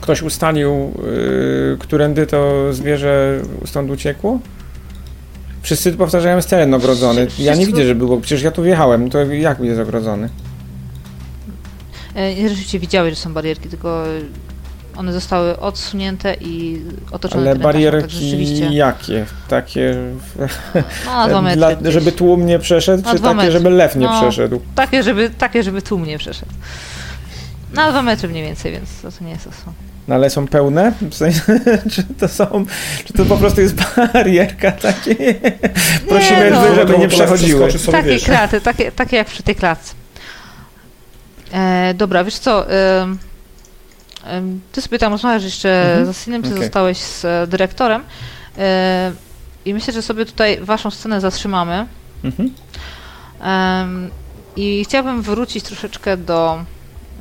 ktoś 0.00 0.22
ustalił, 0.22 0.70
yy, 0.70 1.76
którędy 1.80 2.26
to 2.26 2.72
zwierzę 2.72 3.40
stąd 3.66 3.90
uciekło? 3.90 4.38
Wszyscy 5.62 5.92
powtarzają 5.92 6.36
jest 6.36 6.50
teren 6.50 6.74
ogrodzony. 6.74 7.26
Ja 7.38 7.54
nie 7.54 7.66
widzę, 7.66 7.86
że 7.86 7.94
było. 7.94 8.20
Przecież 8.20 8.42
ja 8.42 8.50
tu 8.50 8.62
wjechałem, 8.62 9.10
to 9.10 9.18
jak 9.18 9.60
jest 9.60 9.80
ogrodzony? 9.80 10.28
E, 12.16 12.48
Rzeczywiście 12.48 12.78
widziałeś, 12.78 13.14
że 13.14 13.20
są 13.20 13.34
barierki, 13.34 13.68
tylko 13.68 14.04
one 14.96 15.12
zostały 15.12 15.60
odsunięte 15.60 16.34
i 16.40 16.82
otoczone 17.10 17.42
Ale 17.42 17.50
taśmą, 17.50 17.62
tak 17.62 17.72
barierki 17.72 18.14
rzeczywiście. 18.24 18.66
jakie? 18.66 19.26
Takie. 19.48 19.94
No, 21.06 21.12
na 21.12 21.28
dwa 21.28 21.42
metry. 21.56 21.56
Dla, 21.56 21.90
żeby 21.90 22.12
tłum 22.12 22.46
nie 22.46 22.58
przeszedł, 22.58 23.02
Na 23.02 23.12
czy 23.14 23.20
takie, 23.20 23.34
metry. 23.34 23.52
żeby 23.52 23.70
lew 23.70 23.96
nie 23.96 24.06
No. 24.06 24.20
przeszedł? 24.20 24.60
Takie, 24.74 25.02
żeby, 25.02 25.30
takie, 25.38 25.62
żeby 25.62 25.82
tłum 25.82 26.04
nie 26.06 26.18
przeszedł. 26.18 26.52
Na 27.72 27.90
dwa 27.90 28.02
metry 28.02 28.28
mniej 28.28 28.42
więcej, 28.44 28.72
więc 28.72 29.00
to, 29.02 29.10
to 29.18 29.24
nie 29.24 29.30
jest 29.30 29.46
osłon. 29.46 29.74
No 30.08 30.14
ale 30.14 30.30
są 30.30 30.48
pełne? 30.48 30.92
W 31.10 31.14
sensie, 31.14 31.40
czy 31.92 32.02
to 32.20 32.28
są. 32.28 32.64
Czy 33.04 33.12
to 33.12 33.24
po 33.24 33.36
prostu 33.36 33.60
jest 33.60 33.74
barierka 34.14 34.72
takie? 34.72 35.14
Prosimy, 36.08 36.50
no. 36.50 36.62
żeby, 36.64 36.74
żeby 36.74 36.98
nie 36.98 37.08
przechodziły. 37.08 37.68
Takie 37.92 38.08
wiesz, 38.08 38.24
kraty, 38.24 38.60
takie, 38.60 38.92
takie 38.92 39.16
jak 39.16 39.26
przy 39.26 39.42
tej 39.42 39.54
klatce. 39.54 39.94
E, 41.52 41.94
dobra, 41.94 42.24
wiesz 42.24 42.38
co, 42.38 42.70
em, 42.70 43.18
ty 44.72 44.82
sobie 44.82 44.98
tam 44.98 45.12
rozmawiasz 45.12 45.44
jeszcze 45.44 45.82
Mhm. 45.88 46.06
z 46.06 46.08
Asinem, 46.08 46.42
ty 46.42 46.48
Okej. 46.48 46.62
zostałeś 46.62 46.98
z 46.98 47.24
e, 47.24 47.46
dyrektorem 47.46 48.02
e, 48.58 49.12
i 49.64 49.74
myślę, 49.74 49.92
że 49.94 50.02
sobie 50.02 50.26
tutaj 50.26 50.60
waszą 50.60 50.90
scenę 50.90 51.20
zatrzymamy. 51.20 51.86
Mhm. 52.24 52.50
I 54.56 54.84
chciałabym 54.84 55.22
wrócić 55.22 55.64
troszeczkę 55.64 56.16
do, 56.16 56.64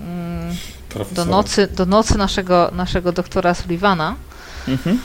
mm, 0.01 0.55
do, 1.11 1.25
nocy, 1.25 1.67
do 1.67 1.85
nocy 1.85 2.17
naszego, 2.17 2.71
naszego 2.73 3.11
doktora 3.11 3.53
Sullivana. 3.53 4.15
Mhm. 4.67 4.99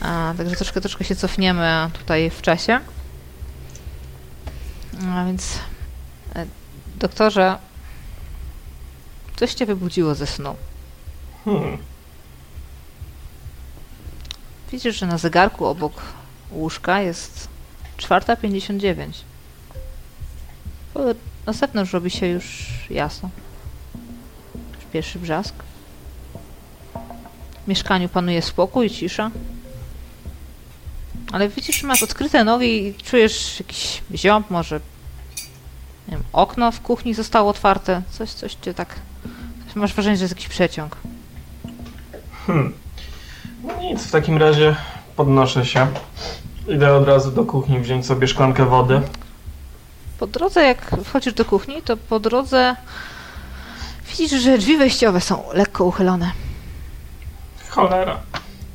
A, 0.00 0.34
także 0.36 0.56
troszkę, 0.56 0.80
troszkę 0.80 1.04
się 1.04 1.16
cofniemy 1.16 1.90
tutaj 1.92 2.30
w 2.30 2.42
czasie. 2.42 2.80
A 5.14 5.24
więc, 5.24 5.58
e, 6.36 6.46
doktorze, 6.96 7.58
coś 9.36 9.54
cię 9.54 9.66
wybudziło 9.66 10.14
ze 10.14 10.26
snu. 10.26 10.56
Hmm. 11.44 11.78
Widzisz, 14.72 14.98
że 14.98 15.06
na 15.06 15.18
zegarku 15.18 15.66
obok 15.66 16.02
łóżka 16.50 17.00
jest 17.00 17.48
4.59. 17.98 19.12
Ale 20.94 21.14
Na 21.46 21.52
zewnątrz 21.52 21.92
robi 21.92 22.10
się 22.10 22.26
już 22.26 22.66
jasno. 22.90 23.30
Już 24.74 24.84
pierwszy 24.92 25.18
brzask. 25.18 25.54
W 27.64 27.68
mieszkaniu 27.68 28.08
panuje 28.08 28.42
spokój, 28.42 28.90
cisza. 28.90 29.30
Ale 31.32 31.48
widzisz, 31.48 31.80
że 31.80 31.86
masz 31.86 32.02
odkryte 32.02 32.44
nogi 32.44 32.86
i 32.86 32.94
czujesz 32.94 33.60
jakiś 33.60 34.02
ziąb, 34.14 34.50
może 34.50 34.80
nie 36.08 36.16
wiem, 36.16 36.24
okno 36.32 36.72
w 36.72 36.80
kuchni 36.80 37.14
zostało 37.14 37.50
otwarte. 37.50 38.02
Coś, 38.10 38.30
coś 38.30 38.54
cię 38.54 38.74
tak... 38.74 38.94
Masz 39.74 39.94
wrażenie, 39.94 40.16
że 40.16 40.24
jest 40.24 40.34
jakiś 40.34 40.48
przeciąg. 40.48 40.96
Hmm. 42.46 42.72
No 43.64 43.80
nic, 43.80 44.02
w 44.02 44.10
takim 44.10 44.38
razie 44.38 44.76
podnoszę 45.16 45.66
się. 45.66 45.86
Idę 46.68 46.94
od 46.94 47.06
razu 47.06 47.30
do 47.30 47.44
kuchni 47.44 47.80
wziąć 47.80 48.06
sobie 48.06 48.28
szklankę 48.28 48.64
wody. 48.64 49.00
Po 50.18 50.26
drodze, 50.26 50.64
jak 50.64 50.96
wchodzisz 51.04 51.34
do 51.34 51.44
kuchni, 51.44 51.82
to 51.82 51.96
po 51.96 52.20
drodze 52.20 52.76
widzisz, 54.10 54.42
że 54.42 54.58
drzwi 54.58 54.76
wejściowe 54.76 55.20
są 55.20 55.42
lekko 55.52 55.84
uchylone. 55.84 56.32
Cholera. 57.68 58.20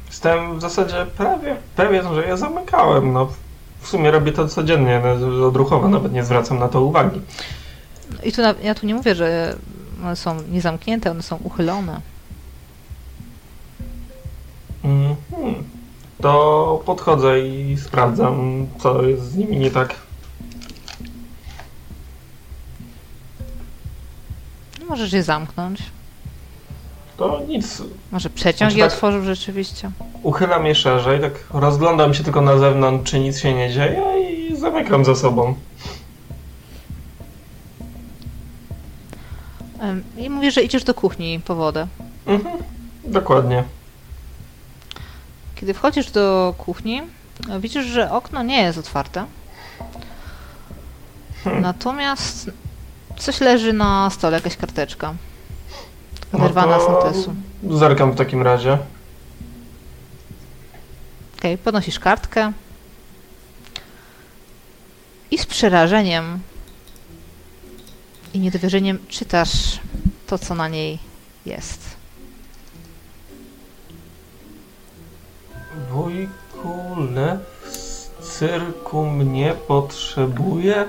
Jestem 0.07 0.57
w 0.57 0.61
zasadzie 0.61 1.05
prawie 1.17 1.55
pewien, 1.75 2.15
że 2.15 2.27
je 2.27 2.37
zamykałem. 2.37 3.13
No, 3.13 3.27
w 3.81 3.87
sumie 3.87 4.11
robię 4.11 4.31
to 4.31 4.47
codziennie, 4.47 5.01
no, 5.19 5.47
odruchowo, 5.47 5.89
nawet 5.89 6.13
nie 6.13 6.23
zwracam 6.23 6.59
na 6.59 6.67
to 6.67 6.81
uwagi. 6.81 7.21
I 8.23 8.31
tu 8.31 8.41
ja 8.63 8.75
tu 8.75 8.85
nie 8.85 8.95
mówię, 8.95 9.15
że 9.15 9.55
one 10.03 10.15
są 10.15 10.37
niezamknięte, 10.51 11.11
one 11.11 11.23
są 11.23 11.39
uchylone. 11.43 12.01
Mhm. 14.83 15.15
To 16.21 16.81
podchodzę 16.85 17.39
i 17.47 17.77
sprawdzam, 17.77 18.67
co 18.79 19.03
jest 19.03 19.23
z 19.31 19.35
nimi 19.35 19.57
nie 19.57 19.71
tak. 19.71 19.95
No, 24.79 24.85
możesz 24.89 25.13
je 25.13 25.23
zamknąć. 25.23 25.79
To 27.17 27.41
nic. 27.47 27.81
Może 28.11 28.29
przeciąg 28.29 28.71
Znaczy 28.71 28.77
je 28.77 28.83
tak- 28.83 28.93
otworzył 28.93 29.23
rzeczywiście. 29.23 29.91
Uchylam 30.23 30.65
je 30.65 30.75
szerzej, 30.75 31.21
tak 31.21 31.31
rozglądam 31.53 32.13
się 32.13 32.23
tylko 32.23 32.41
na 32.41 32.57
zewnątrz, 32.57 33.11
czy 33.11 33.19
nic 33.19 33.39
się 33.39 33.53
nie 33.53 33.73
dzieje 33.73 34.03
i 34.49 34.55
zamykam 34.55 35.05
za 35.05 35.15
sobą. 35.15 35.55
I 40.17 40.29
mówisz, 40.29 40.53
że 40.55 40.63
idziesz 40.63 40.83
do 40.83 40.93
kuchni 40.93 41.39
po 41.45 41.55
wodę. 41.55 41.87
Mhm. 42.25 42.57
Dokładnie. 43.05 43.63
Kiedy 45.59 45.73
wchodzisz 45.73 46.11
do 46.11 46.53
kuchni, 46.57 47.01
widzisz, 47.59 47.85
że 47.85 48.11
okno 48.11 48.43
nie 48.43 48.61
jest 48.61 48.77
otwarte. 48.77 49.25
Hmm. 51.43 51.61
Natomiast 51.61 52.51
coś 53.17 53.41
leży 53.41 53.73
na 53.73 54.09
stole, 54.09 54.37
jakaś 54.37 54.57
karteczka. 54.57 55.13
No 56.33 56.39
wyrwana 56.39 56.79
z 56.79 56.85
to 56.85 56.91
notesu. 56.91 57.33
Zerkam 57.69 58.11
w 58.11 58.15
takim 58.15 58.41
razie. 58.41 58.77
Okej, 61.37 61.57
podnosisz 61.57 61.99
kartkę 61.99 62.51
i 65.31 65.37
z 65.37 65.45
przerażeniem 65.45 66.39
i 68.33 68.39
niedowierzeniem 68.39 68.99
czytasz 69.07 69.79
to, 70.27 70.37
co 70.37 70.55
na 70.55 70.67
niej 70.67 70.99
jest. 71.45 71.88
Wujku 75.91 76.95
Lew 77.15 77.39
z 77.71 78.09
cyrku 78.19 79.05
mnie 79.05 79.53
potrzebuje. 79.67 80.85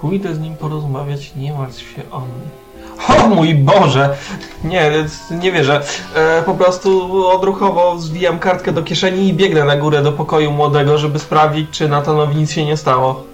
Pójdę 0.00 0.34
z 0.34 0.40
nim 0.40 0.56
porozmawiać, 0.56 1.34
nie 1.36 1.52
martw 1.52 1.80
się 1.80 2.10
o 2.10 2.20
mnie. 2.20 2.64
O 3.08 3.28
mój 3.28 3.54
Boże! 3.54 4.16
Nie, 4.64 4.90
nie 5.30 5.52
wierzę. 5.52 5.82
E, 6.14 6.42
po 6.42 6.54
prostu 6.54 7.26
odruchowo 7.26 7.98
zwijam 7.98 8.38
kartkę 8.38 8.72
do 8.72 8.82
kieszeni 8.82 9.28
i 9.28 9.32
biegnę 9.32 9.64
na 9.64 9.76
górę 9.76 10.02
do 10.02 10.12
pokoju 10.12 10.50
młodego, 10.50 10.98
żeby 10.98 11.18
sprawdzić, 11.18 11.70
czy 11.70 11.88
Natanowi 11.88 12.36
nic 12.36 12.50
się 12.50 12.64
nie 12.64 12.76
stało. 12.76 13.24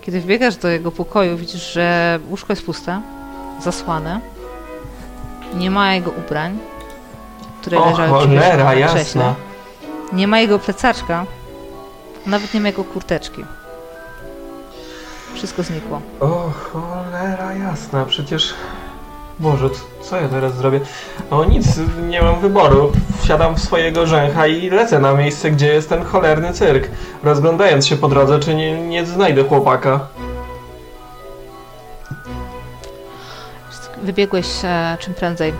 Kiedy 0.00 0.20
wbiegasz 0.20 0.56
do 0.56 0.68
jego 0.68 0.90
pokoju, 0.90 1.36
widzisz, 1.36 1.72
że 1.72 2.18
łóżko 2.30 2.52
jest 2.52 2.66
puste, 2.66 3.00
zasłane. 3.62 4.20
Nie 5.54 5.70
ma 5.70 5.94
jego 5.94 6.10
ubrań, 6.10 6.58
które 7.64 7.78
O 7.78 7.90
leżały 7.90 8.08
cholera, 8.08 8.64
na 8.64 8.74
jasna. 8.74 9.00
krześle. 9.00 9.34
Nie 10.12 10.26
ma 10.28 10.38
jego 10.40 10.58
plecaczka, 10.58 11.26
nawet 12.26 12.54
nie 12.54 12.60
ma 12.60 12.68
jego 12.68 12.84
kurteczki. 12.84 13.44
Wszystko 15.34 15.62
znikło. 15.62 16.00
O 16.20 16.50
cholera 16.72 17.54
jasna, 17.54 18.04
przecież... 18.04 18.54
Boże, 19.38 19.68
co 20.02 20.16
ja 20.20 20.28
teraz 20.28 20.54
zrobię? 20.54 20.80
O 21.30 21.44
nic, 21.44 21.66
nie 22.08 22.22
mam 22.22 22.40
wyboru. 22.40 22.92
Wsiadam 23.22 23.54
w 23.54 23.60
swojego 23.60 24.06
rzęcha 24.06 24.46
i 24.46 24.70
lecę 24.70 24.98
na 24.98 25.12
miejsce, 25.14 25.50
gdzie 25.50 25.66
jest 25.74 25.88
ten 25.88 26.04
cholerny 26.04 26.52
cyrk. 26.52 26.88
Rozglądając 27.22 27.86
się 27.86 27.96
po 27.96 28.08
drodze, 28.08 28.40
czy 28.40 28.54
nie, 28.54 28.88
nie 28.88 29.06
znajdę 29.06 29.44
chłopaka. 29.44 30.00
Wybiegłeś 34.02 34.46
e, 34.64 34.96
czym 35.00 35.14
prędzej 35.14 35.54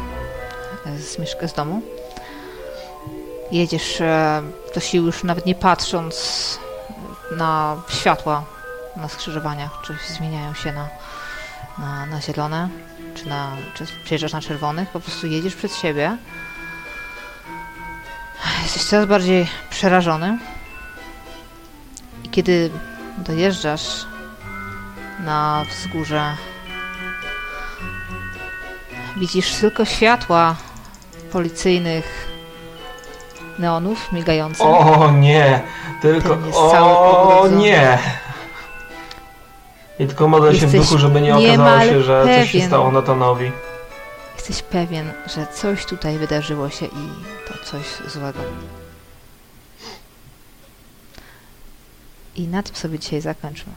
e, 0.86 0.98
z 0.98 1.18
mieszka 1.18 1.48
z 1.48 1.52
domu. 1.52 1.82
Jedziesz 3.55 4.01
e, 4.01 4.43
do 4.74 4.81
sił 4.81 5.06
już 5.06 5.24
nawet 5.24 5.47
nie 5.47 5.55
patrząc 5.55 6.59
na 7.36 7.76
światła 7.89 8.44
na 8.97 9.09
skrzyżowaniach, 9.09 9.70
czy 9.85 9.97
zmieniają 10.14 10.55
się 10.55 10.72
na, 10.72 10.89
na, 11.78 12.06
na 12.06 12.20
zielone, 12.20 12.68
czy, 13.14 13.28
na, 13.28 13.56
czy 13.74 13.86
przejeżdżasz 14.05 14.32
na 14.32 14.40
czerwonych, 14.40 14.89
po 14.89 15.01
prostu 15.01 15.26
jedziesz 15.26 15.55
przed 15.55 15.74
siebie. 15.74 16.18
Jesteś 18.62 18.85
coraz 18.85 19.06
bardziej 19.06 19.48
przerażony. 19.70 20.39
I 22.24 22.28
kiedy 22.28 22.70
dojeżdżasz 23.18 24.06
na 25.20 25.64
wzgórze 25.70 26.36
Widzisz 29.16 29.55
tylko 29.55 29.85
światła 29.85 30.56
policyjnych 31.32 32.34
neonów 33.59 34.12
migających. 34.12 34.66
O 34.66 35.10
nie, 35.10 35.60
tylko... 36.02 36.39
O 36.55 37.48
nie! 37.48 37.98
I 39.98 40.06
tylko 40.06 40.28
modlę 40.28 40.55
się 40.55 40.66
w 40.66 40.72
duchu, 40.72 40.98
żeby 40.98 41.20
nie 41.20 41.36
okazało 41.36 41.81
się, 41.81 42.02
że 42.02 42.24
coś 42.24 42.47
się 42.47 42.52
pewien. 42.52 42.68
stało 42.68 42.93
Natanowi. 42.93 43.52
jesteś 44.36 44.62
pewien, 44.62 45.12
że 45.26 45.47
coś 45.55 45.86
tutaj 45.86 46.18
wydarzyło 46.18 46.70
się 46.70 46.86
i 46.86 47.09
to 47.48 47.55
coś 47.64 48.12
złego. 48.12 48.40
I 52.36 52.48
na 52.48 52.62
tym 52.62 52.76
sobie 52.76 52.98
dzisiaj 52.98 53.20
zakończmy. 53.20 53.72